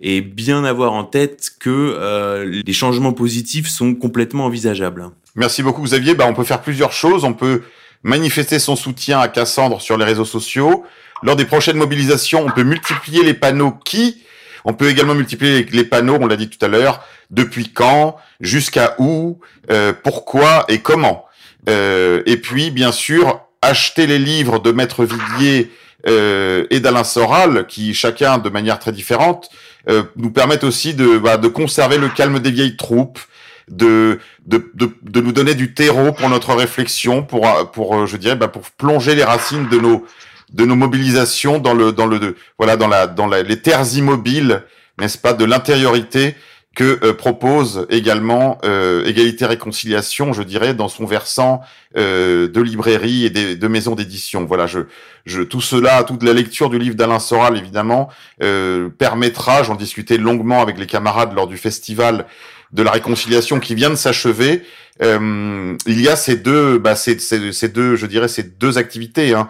et 0.00 0.20
bien 0.20 0.64
avoir 0.64 0.92
en 0.92 1.04
tête 1.04 1.52
que 1.58 2.44
les 2.44 2.72
changements 2.74 3.14
positifs 3.14 3.68
sont 3.68 3.94
complètement 3.94 4.44
envisageables. 4.44 5.10
Merci 5.34 5.62
beaucoup 5.62 5.82
Xavier. 5.82 6.14
Bah, 6.14 6.26
on 6.28 6.34
peut 6.34 6.44
faire 6.44 6.60
plusieurs 6.60 6.92
choses. 6.92 7.24
On 7.24 7.32
peut 7.32 7.62
manifester 8.02 8.58
son 8.58 8.76
soutien 8.76 9.18
à 9.20 9.28
Cassandre 9.28 9.80
sur 9.80 9.96
les 9.96 10.04
réseaux 10.04 10.26
sociaux. 10.26 10.84
Lors 11.22 11.36
des 11.36 11.46
prochaines 11.46 11.76
mobilisations, 11.78 12.44
on 12.44 12.50
peut 12.50 12.62
multiplier 12.62 13.22
les 13.22 13.34
panneaux 13.34 13.72
qui, 13.84 14.22
on 14.66 14.74
peut 14.74 14.90
également 14.90 15.14
multiplier 15.14 15.64
les 15.70 15.84
panneaux, 15.84 16.18
on 16.20 16.26
l'a 16.26 16.36
dit 16.36 16.50
tout 16.50 16.62
à 16.62 16.68
l'heure, 16.68 17.02
depuis 17.30 17.68
quand, 17.72 18.16
jusqu'à 18.40 18.96
où, 18.98 19.38
euh, 19.70 19.92
pourquoi 20.02 20.64
et 20.68 20.80
comment. 20.80 21.24
Euh, 21.68 22.22
et 22.26 22.36
puis, 22.36 22.72
bien 22.72 22.90
sûr, 22.90 23.40
acheter 23.62 24.08
les 24.08 24.18
livres 24.18 24.58
de 24.58 24.72
Maître 24.72 25.04
Viguier 25.04 25.70
euh, 26.08 26.66
et 26.70 26.80
d'Alain 26.80 27.04
Soral, 27.04 27.66
qui 27.68 27.94
chacun 27.94 28.38
de 28.38 28.48
manière 28.48 28.80
très 28.80 28.92
différente, 28.92 29.50
euh, 29.88 30.02
nous 30.16 30.32
permettent 30.32 30.64
aussi 30.64 30.94
de, 30.94 31.16
bah, 31.18 31.36
de 31.36 31.46
conserver 31.46 31.96
le 31.96 32.08
calme 32.08 32.40
des 32.40 32.50
vieilles 32.50 32.76
troupes, 32.76 33.20
de, 33.68 34.18
de, 34.46 34.70
de, 34.74 34.90
de, 35.02 35.20
nous 35.20 35.32
donner 35.32 35.54
du 35.54 35.74
terreau 35.74 36.12
pour 36.12 36.28
notre 36.28 36.54
réflexion, 36.54 37.22
pour, 37.22 37.70
pour 37.72 38.06
je 38.06 38.16
dirais, 38.16 38.36
bah, 38.36 38.48
pour 38.48 38.62
plonger 38.72 39.14
les 39.14 39.24
racines 39.24 39.68
de 39.68 39.78
nos 39.78 40.04
de 40.52 40.64
nos 40.64 40.76
mobilisations 40.76 41.58
dans 41.58 41.74
le 41.74 41.92
dans 41.92 42.06
le 42.06 42.36
voilà 42.58 42.76
dans 42.76 42.88
la 42.88 43.06
dans 43.06 43.26
les 43.26 43.60
terres 43.60 43.96
immobiles, 43.96 44.62
n'est-ce 44.98 45.18
pas, 45.18 45.32
de 45.32 45.44
l'intériorité 45.44 46.34
que 46.76 46.98
euh, 47.02 47.14
propose 47.14 47.86
également 47.88 48.58
euh, 48.64 49.04
Égalité 49.06 49.46
Réconciliation, 49.46 50.34
je 50.34 50.42
dirais, 50.42 50.74
dans 50.74 50.88
son 50.88 51.06
versant 51.06 51.62
euh, 51.96 52.48
de 52.48 52.60
librairie 52.60 53.24
et 53.24 53.30
de, 53.30 53.54
de 53.54 53.68
maison 53.68 53.94
d'édition. 53.94 54.44
Voilà, 54.44 54.66
je, 54.66 54.80
je, 55.24 55.40
tout 55.40 55.62
cela, 55.62 56.04
toute 56.04 56.22
la 56.22 56.34
lecture 56.34 56.68
du 56.68 56.78
livre 56.78 56.94
d'Alain 56.94 57.18
Soral, 57.18 57.56
évidemment, 57.56 58.10
euh, 58.42 58.90
permettra, 58.90 59.62
j'en 59.62 59.74
discutais 59.74 60.18
longuement 60.18 60.60
avec 60.60 60.78
les 60.78 60.86
camarades 60.86 61.32
lors 61.34 61.48
du 61.48 61.56
festival 61.56 62.26
de 62.72 62.82
la 62.82 62.90
réconciliation 62.90 63.58
qui 63.58 63.74
vient 63.74 63.90
de 63.90 63.94
s'achever. 63.94 64.62
il 65.00 66.00
y 66.02 66.08
a 66.08 66.16
ces 66.16 66.36
deux, 66.36 66.78
bah, 66.78 66.94
ces, 66.94 67.18
ces, 67.18 67.52
ces, 67.52 67.68
deux, 67.68 67.96
je 67.96 68.04
dirais, 68.04 68.28
ces 68.28 68.42
deux 68.42 68.76
activités, 68.76 69.32
hein, 69.32 69.48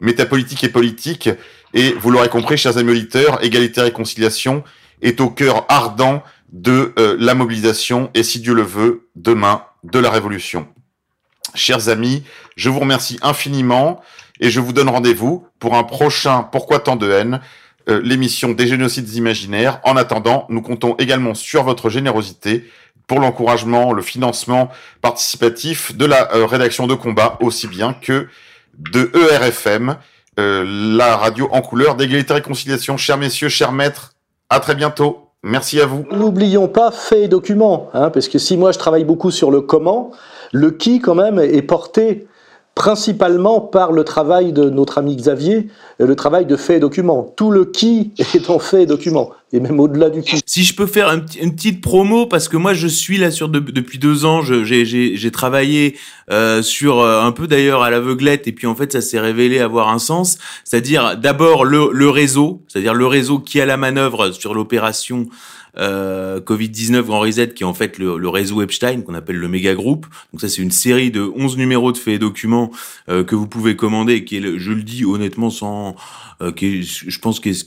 métapolitique 0.00 0.64
et 0.64 0.68
politique. 0.68 1.30
Et 1.74 1.92
vous 1.92 2.10
l'aurez 2.10 2.28
compris, 2.28 2.56
chers 2.56 2.78
amis 2.78 2.92
auditeurs, 2.92 3.42
Égalité 3.44 3.80
Réconciliation 3.80 4.64
est 5.02 5.20
au 5.20 5.30
cœur 5.30 5.64
ardent 5.68 6.22
de 6.52 6.94
euh, 6.98 7.16
la 7.18 7.34
mobilisation 7.34 8.10
et, 8.14 8.22
si 8.22 8.40
Dieu 8.40 8.54
le 8.54 8.62
veut, 8.62 9.08
demain, 9.16 9.62
de 9.84 9.98
la 9.98 10.10
révolution. 10.10 10.66
Chers 11.54 11.88
amis, 11.88 12.24
je 12.56 12.68
vous 12.70 12.80
remercie 12.80 13.18
infiniment 13.22 14.00
et 14.40 14.50
je 14.50 14.60
vous 14.60 14.72
donne 14.72 14.88
rendez-vous 14.88 15.46
pour 15.58 15.74
un 15.74 15.84
prochain 15.84 16.42
Pourquoi 16.42 16.80
tant 16.80 16.96
de 16.96 17.10
haine, 17.10 17.40
euh, 17.88 18.00
l'émission 18.02 18.52
des 18.52 18.66
génocides 18.66 19.14
imaginaires. 19.14 19.80
En 19.84 19.96
attendant, 19.96 20.46
nous 20.48 20.62
comptons 20.62 20.94
également 20.98 21.34
sur 21.34 21.64
votre 21.64 21.90
générosité 21.90 22.68
pour 23.06 23.20
l'encouragement, 23.20 23.92
le 23.92 24.02
financement 24.02 24.70
participatif 25.00 25.96
de 25.96 26.04
la 26.04 26.34
euh, 26.34 26.46
rédaction 26.46 26.86
de 26.86 26.94
combat, 26.94 27.38
aussi 27.40 27.66
bien 27.66 27.94
que 27.94 28.28
de 28.78 29.10
ERFM, 29.14 29.96
la 30.36 31.16
radio 31.16 31.48
en 31.50 31.60
couleur 31.60 31.96
d'égalité 31.96 32.32
et 32.32 32.34
réconciliation. 32.34 32.96
Chers 32.96 33.18
messieurs, 33.18 33.48
chers 33.48 33.72
maîtres, 33.72 34.14
à 34.50 34.60
très 34.60 34.74
bientôt. 34.74 35.28
Merci 35.42 35.80
à 35.80 35.86
vous. 35.86 36.04
N'oublions 36.10 36.68
pas 36.68 36.90
fait 36.90 37.24
et 37.24 37.28
document, 37.28 37.90
hein, 37.94 38.10
parce 38.10 38.28
que 38.28 38.38
si 38.38 38.56
moi 38.56 38.72
je 38.72 38.78
travaille 38.78 39.04
beaucoup 39.04 39.30
sur 39.30 39.50
le 39.50 39.60
comment, 39.60 40.10
le 40.52 40.72
qui 40.72 41.00
quand 41.00 41.14
même 41.14 41.38
est 41.38 41.62
porté 41.62 42.26
principalement 42.78 43.60
par 43.60 43.90
le 43.90 44.04
travail 44.04 44.52
de 44.52 44.70
notre 44.70 44.98
ami 44.98 45.16
Xavier, 45.16 45.66
le 45.98 46.14
travail 46.14 46.46
de 46.46 46.54
fait 46.54 46.76
et 46.76 46.78
document. 46.78 47.34
Tout 47.36 47.50
le 47.50 47.64
qui 47.64 48.12
est 48.18 48.48
en 48.50 48.60
fait 48.60 48.84
et 48.84 48.86
document, 48.86 49.32
et 49.52 49.58
même 49.58 49.80
au-delà 49.80 50.10
du 50.10 50.22
qui. 50.22 50.40
Si 50.46 50.62
je 50.62 50.76
peux 50.76 50.86
faire 50.86 51.10
une 51.10 51.54
petite 51.56 51.80
promo, 51.80 52.26
parce 52.26 52.46
que 52.46 52.56
moi 52.56 52.74
je 52.74 52.86
suis 52.86 53.18
là 53.18 53.32
sur 53.32 53.48
depuis 53.48 53.98
deux 53.98 54.24
ans, 54.24 54.42
j'ai 54.42 55.30
travaillé 55.32 55.96
euh, 56.30 56.62
sur 56.62 57.00
euh, 57.00 57.20
un 57.20 57.32
peu 57.32 57.48
d'ailleurs 57.48 57.82
à 57.82 57.90
l'aveuglette, 57.90 58.46
et 58.46 58.52
puis 58.52 58.68
en 58.68 58.76
fait 58.76 58.92
ça 58.92 59.00
s'est 59.00 59.18
révélé 59.18 59.58
avoir 59.58 59.88
un 59.88 59.98
sens, 59.98 60.38
c'est-à-dire 60.62 61.16
d'abord 61.16 61.64
le, 61.64 61.90
le 61.92 62.08
réseau, 62.08 62.62
c'est-à-dire 62.68 62.94
le 62.94 63.08
réseau 63.08 63.40
qui 63.40 63.60
a 63.60 63.66
la 63.66 63.76
manœuvre 63.76 64.30
sur 64.30 64.54
l'opération 64.54 65.26
euh, 65.76 66.40
Covid-19 66.40 67.02
Grand 67.02 67.20
Reset, 67.20 67.48
qui 67.48 67.62
est 67.62 67.66
en 67.66 67.74
fait 67.74 67.98
le, 67.98 68.18
le 68.18 68.28
réseau 68.28 68.62
Epstein, 68.62 69.02
qu'on 69.02 69.14
appelle 69.14 69.36
le 69.36 69.48
méga 69.48 69.74
groupe. 69.74 70.06
Donc 70.32 70.40
ça, 70.40 70.48
c'est 70.48 70.62
une 70.62 70.70
série 70.70 71.10
de 71.10 71.20
11 71.36 71.56
numéros 71.56 71.92
de 71.92 71.98
faits 71.98 72.14
et 72.14 72.18
documents 72.18 72.70
euh, 73.08 73.24
que 73.24 73.34
vous 73.34 73.46
pouvez 73.46 73.76
commander, 73.76 74.24
qui 74.24 74.36
est, 74.36 74.58
je 74.58 74.72
le 74.72 74.82
dis 74.82 75.04
honnêtement, 75.04 75.50
sans, 75.50 75.96
euh, 76.40 76.52
qui 76.52 76.82
je 76.82 77.18
pense 77.18 77.40
que 77.40 77.52
ce 77.52 77.64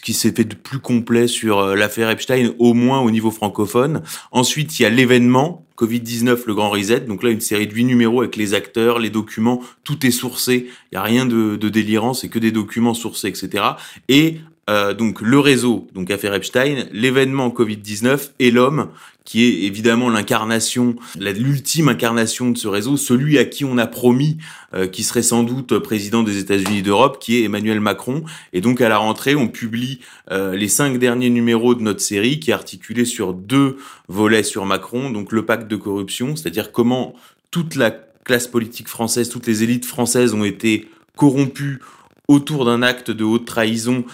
qui 0.00 0.12
s'est 0.12 0.32
fait 0.32 0.44
de 0.44 0.54
plus 0.54 0.78
complet 0.78 1.26
sur 1.26 1.58
euh, 1.58 1.74
l'affaire 1.74 2.10
Epstein, 2.10 2.52
au 2.58 2.74
moins 2.74 3.00
au 3.00 3.10
niveau 3.10 3.30
francophone. 3.30 4.02
Ensuite, 4.30 4.78
il 4.78 4.82
y 4.82 4.86
a 4.86 4.90
l'événement 4.90 5.66
Covid-19, 5.76 6.42
le 6.46 6.54
Grand 6.54 6.70
Reset. 6.70 7.00
Donc 7.00 7.22
là, 7.22 7.30
une 7.30 7.40
série 7.40 7.66
de 7.66 7.74
huit 7.74 7.84
numéros 7.84 8.20
avec 8.20 8.36
les 8.36 8.54
acteurs, 8.54 8.98
les 8.98 9.10
documents, 9.10 9.60
tout 9.82 10.06
est 10.06 10.12
sourcé. 10.12 10.68
Il 10.92 10.94
y 10.94 10.98
a 10.98 11.02
rien 11.02 11.26
de, 11.26 11.56
de 11.56 11.68
délirant, 11.68 12.14
c'est 12.14 12.28
que 12.28 12.38
des 12.38 12.52
documents 12.52 12.94
sourcés, 12.94 13.28
etc. 13.28 13.64
Et 14.08 14.38
euh, 14.72 14.94
donc 14.94 15.20
le 15.20 15.38
réseau, 15.38 15.86
donc 15.94 16.10
affaire 16.10 16.32
Epstein, 16.32 16.86
l'événement 16.92 17.50
Covid-19 17.50 18.30
et 18.38 18.50
l'homme, 18.50 18.88
qui 19.24 19.44
est 19.44 19.64
évidemment 19.64 20.08
l'incarnation, 20.08 20.96
l'ultime 21.18 21.90
incarnation 21.90 22.50
de 22.50 22.56
ce 22.56 22.68
réseau, 22.68 22.96
celui 22.96 23.36
à 23.38 23.44
qui 23.44 23.66
on 23.66 23.76
a 23.76 23.86
promis 23.86 24.38
euh, 24.74 24.86
qui 24.86 25.02
serait 25.02 25.22
sans 25.22 25.42
doute 25.42 25.78
président 25.78 26.22
des 26.22 26.38
États-Unis 26.38 26.80
d'Europe, 26.80 27.18
qui 27.20 27.36
est 27.36 27.44
Emmanuel 27.44 27.80
Macron. 27.80 28.24
Et 28.54 28.62
donc 28.62 28.80
à 28.80 28.88
la 28.88 28.96
rentrée, 28.96 29.34
on 29.34 29.48
publie 29.48 30.00
euh, 30.30 30.56
les 30.56 30.68
cinq 30.68 30.98
derniers 30.98 31.30
numéros 31.30 31.74
de 31.74 31.82
notre 31.82 32.00
série, 32.00 32.40
qui 32.40 32.50
est 32.50 32.54
articulé 32.54 33.04
sur 33.04 33.34
deux 33.34 33.76
volets 34.08 34.42
sur 34.42 34.64
Macron, 34.64 35.10
donc 35.10 35.32
le 35.32 35.44
pacte 35.44 35.68
de 35.68 35.76
corruption, 35.76 36.34
c'est-à-dire 36.34 36.72
comment 36.72 37.14
toute 37.50 37.74
la 37.74 37.90
classe 38.24 38.46
politique 38.46 38.88
française, 38.88 39.28
toutes 39.28 39.46
les 39.46 39.62
élites 39.62 39.84
françaises 39.84 40.32
ont 40.32 40.44
été 40.44 40.88
corrompues 41.14 41.80
autour 42.28 42.64
d'un 42.64 42.82
acte 42.82 43.10
de 43.10 43.24
haute 43.24 43.44
trahison 43.44 44.04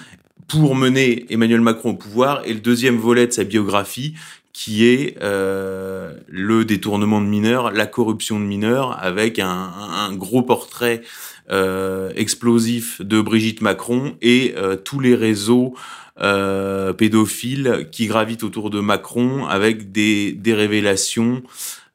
pour 0.49 0.75
mener 0.75 1.27
Emmanuel 1.31 1.61
Macron 1.61 1.91
au 1.91 1.95
pouvoir, 1.95 2.43
et 2.47 2.55
le 2.55 2.61
deuxième 2.61 2.97
volet 2.97 3.27
de 3.27 3.33
sa 3.33 3.45
biographie, 3.45 4.15
qui 4.53 4.87
est 4.87 5.17
euh, 5.23 6.15
le 6.27 6.65
détournement 6.65 7.21
de 7.21 7.27
mineurs, 7.27 7.71
la 7.71 7.87
corruption 7.87 8.41
de 8.41 8.45
mineurs, 8.45 8.99
avec 9.01 9.39
un, 9.39 9.47
un 9.47 10.13
gros 10.15 10.43
portrait 10.43 11.03
euh, 11.51 12.11
explosif 12.17 13.01
de 13.01 13.21
Brigitte 13.21 13.61
Macron 13.61 14.17
et 14.21 14.55
euh, 14.57 14.75
tous 14.75 14.99
les 14.99 15.15
réseaux 15.15 15.75
euh, 16.21 16.93
pédophiles 16.93 17.89
qui 17.93 18.07
gravitent 18.07 18.43
autour 18.43 18.71
de 18.71 18.81
Macron, 18.81 19.47
avec 19.47 19.93
des, 19.93 20.33
des 20.33 20.55
révélations 20.55 21.43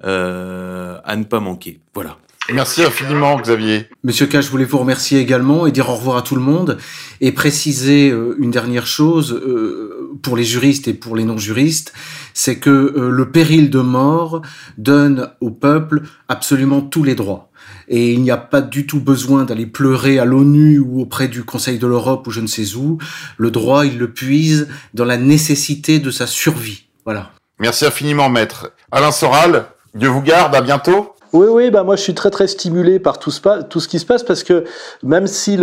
euh, 0.06 0.98
à 1.04 1.16
ne 1.18 1.26
pas 1.26 1.42
manquer. 1.42 1.80
Voilà. 1.94 2.18
Merci 2.52 2.84
infiniment, 2.84 3.40
Xavier. 3.40 3.88
Monsieur 4.03 4.26
K, 4.26 4.41
je 4.41 4.49
voulais 4.49 4.65
vous 4.65 4.78
remercier 4.78 5.20
également 5.20 5.65
et 5.65 5.72
dire 5.72 5.90
au 5.90 5.95
revoir 5.95 6.18
à 6.18 6.22
tout 6.22 6.36
le 6.36 6.41
monde 6.41 6.78
et 7.22 7.32
préciser 7.32 8.10
euh, 8.10 8.36
une 8.38 8.52
dernière 8.52 8.86
chose 8.86 9.32
euh, 9.34 10.11
pour 10.22 10.36
les 10.36 10.44
juristes 10.44 10.90
et 10.90 10.94
pour 10.94 11.15
les 11.15 11.24
non-juristes, 11.24 11.94
c'est 12.34 12.57
que 12.57 12.70
euh, 12.70 13.10
le 13.10 13.32
péril 13.32 13.70
de 13.70 13.80
mort 13.80 14.41
donne 14.78 15.32
au 15.40 15.52
peuple 15.52 16.02
absolument 16.28 16.82
tous 16.82 17.03
les 17.03 17.15
droits. 17.15 17.49
Et 17.88 18.11
il 18.11 18.22
n'y 18.22 18.32
a 18.32 18.38
pas 18.38 18.61
du 18.61 18.86
tout 18.86 18.99
besoin 18.99 19.45
d'aller 19.45 19.65
pleurer 19.65 20.20
à 20.20 20.26
l'ONU 20.26 20.80
ou 20.80 20.99
auprès 20.99 21.30
du 21.30 21.45
Conseil 21.45 21.80
de 21.80 21.88
l'Europe 21.88 22.28
ou 22.28 22.32
je 22.32 22.41
ne 22.41 22.48
sais 22.48 22.76
où. 22.76 22.98
Le 23.38 23.52
droit, 23.52 23.86
il 23.86 23.98
le 23.98 24.11
puise 24.11 24.68
dans 24.94 25.06
la 25.06 25.18
nécessité 25.18 25.99
de 25.99 26.11
sa 26.11 26.28
survie. 26.28 26.88
Voilà. 27.06 27.32
Merci 27.60 27.86
infiniment, 27.86 28.30
maître. 28.30 28.74
Alain 28.91 29.11
Soral, 29.11 29.68
Dieu 29.95 30.10
vous 30.10 30.22
garde, 30.22 30.56
à 30.56 30.61
bientôt. 30.61 31.12
Oui, 31.34 31.48
oui, 31.50 31.72
bah 31.72 31.84
moi 31.84 31.96
je 31.96 32.02
suis 32.02 32.14
très 32.14 32.30
très 32.30 32.48
stimulé 32.48 33.00
par 33.00 33.18
tout 33.18 33.32
ce, 33.32 33.88
qui 33.88 34.00
se 34.00 34.06
passe 34.06 34.24
parce 34.24 34.44
que 34.44 34.64
même 35.02 35.26
si 35.26 35.58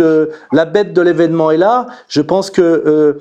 la 0.51 0.65
bête 0.65 0.93
de 0.93 1.01
l'événement 1.01 1.49
est 1.49 1.57
là, 1.57 1.87
je 2.09 2.21
pense 2.21 2.51
que 2.51 2.61
euh, 2.61 3.13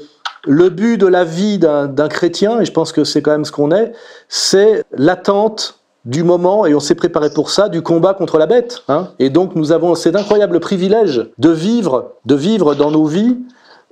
le 0.47 0.69
but 0.69 0.97
de 0.97 1.07
la 1.07 1.25
vie 1.25 1.59
d'un 1.59 2.09
chrétien, 2.09 2.61
et 2.61 2.65
je 2.65 2.73
pense 2.73 2.93
que 2.93 3.05
c'est 3.05 3.23
quand 3.23 3.31
même 3.31 3.45
ce 3.45 3.53
qu'on 3.53 3.71
est, 3.71 3.93
c'est 4.29 4.85
l'attente 4.93 5.81
du 6.07 6.23
moment, 6.25 6.65
et 6.65 6.75
on 6.75 6.81
s'est 6.81 6.95
préparé 6.95 7.31
pour 7.31 7.51
ça, 7.51 7.69
du 7.69 7.83
combat 7.83 8.15
contre 8.15 8.39
la 8.39 8.47
bête. 8.47 8.83
Hein. 8.89 9.09
Et 9.19 9.29
donc 9.29 9.55
nous 9.55 9.71
avons 9.71 9.95
cet 9.95 10.17
incroyable 10.17 10.59
privilège 10.59 11.29
de 11.39 11.51
vivre, 11.51 12.13
de 12.25 12.35
vivre 12.35 12.75
dans 12.75 12.91
nos 12.91 13.05
vies 13.05 13.37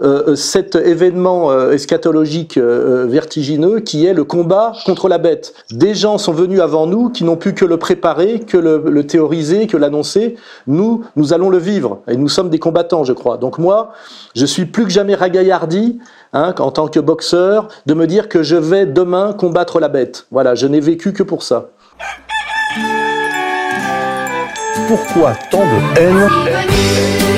euh, 0.01 0.37
cet 0.37 0.77
événement 0.77 1.51
euh, 1.51 1.73
eschatologique 1.73 2.57
euh, 2.57 3.07
vertigineux 3.09 3.81
qui 3.81 4.07
est 4.07 4.15
le 4.15 4.23
combat 4.23 4.73
contre 4.87 5.09
la 5.09 5.19
bête. 5.19 5.55
Des 5.73 5.95
gens 5.95 6.19
sont 6.19 6.33
venus 6.33 6.61
avant 6.61 6.87
nous 6.87 7.11
qui 7.11 7.25
n'ont 7.25 7.37
pu 7.37 7.53
que 7.53 7.65
le 7.65 7.79
préparer, 7.79 8.39
que 8.39 8.57
le, 8.57 8.85
le 8.87 9.07
théoriser, 9.07 9.67
que 9.67 9.77
l'annoncer. 9.77 10.37
Nous, 10.69 11.05
nous 11.17 11.33
allons 11.33 11.51
le 11.51 11.59
vivre 11.59 12.03
et 12.07 12.17
nous 12.17 12.29
sommes 12.29 12.49
des 12.49 12.61
combattants, 12.61 13.03
je 13.03 13.13
crois. 13.13 13.39
Donc 13.39 13.59
moi, 13.59 13.91
je 14.37 14.47
suis 14.47 14.67
plus 14.67 14.85
que 14.85 14.91
jamais 14.91 15.17
ragaillardi 15.17 15.99
hein, 16.33 16.55
en 16.59 16.71
tant 16.71 16.87
que 16.87 17.01
boxeur 17.01 17.67
de 17.87 17.95
me 17.95 18.07
dire 18.07 18.29
que 18.29 18.45
je 18.45 18.55
vais 18.55 18.87
demain 18.87 19.33
combattre 19.33 19.81
la 19.81 19.89
bête. 19.89 20.27
Voilà, 20.31 20.55
je 20.55 20.69
n'ai 20.69 20.81
vécu 20.81 21.13
que 21.13 21.25
pour 21.25 21.43
ça. 21.43 21.71
Pourquoi 24.87 25.33
tant 25.51 25.59
de 25.59 26.01
haine? 26.01 27.38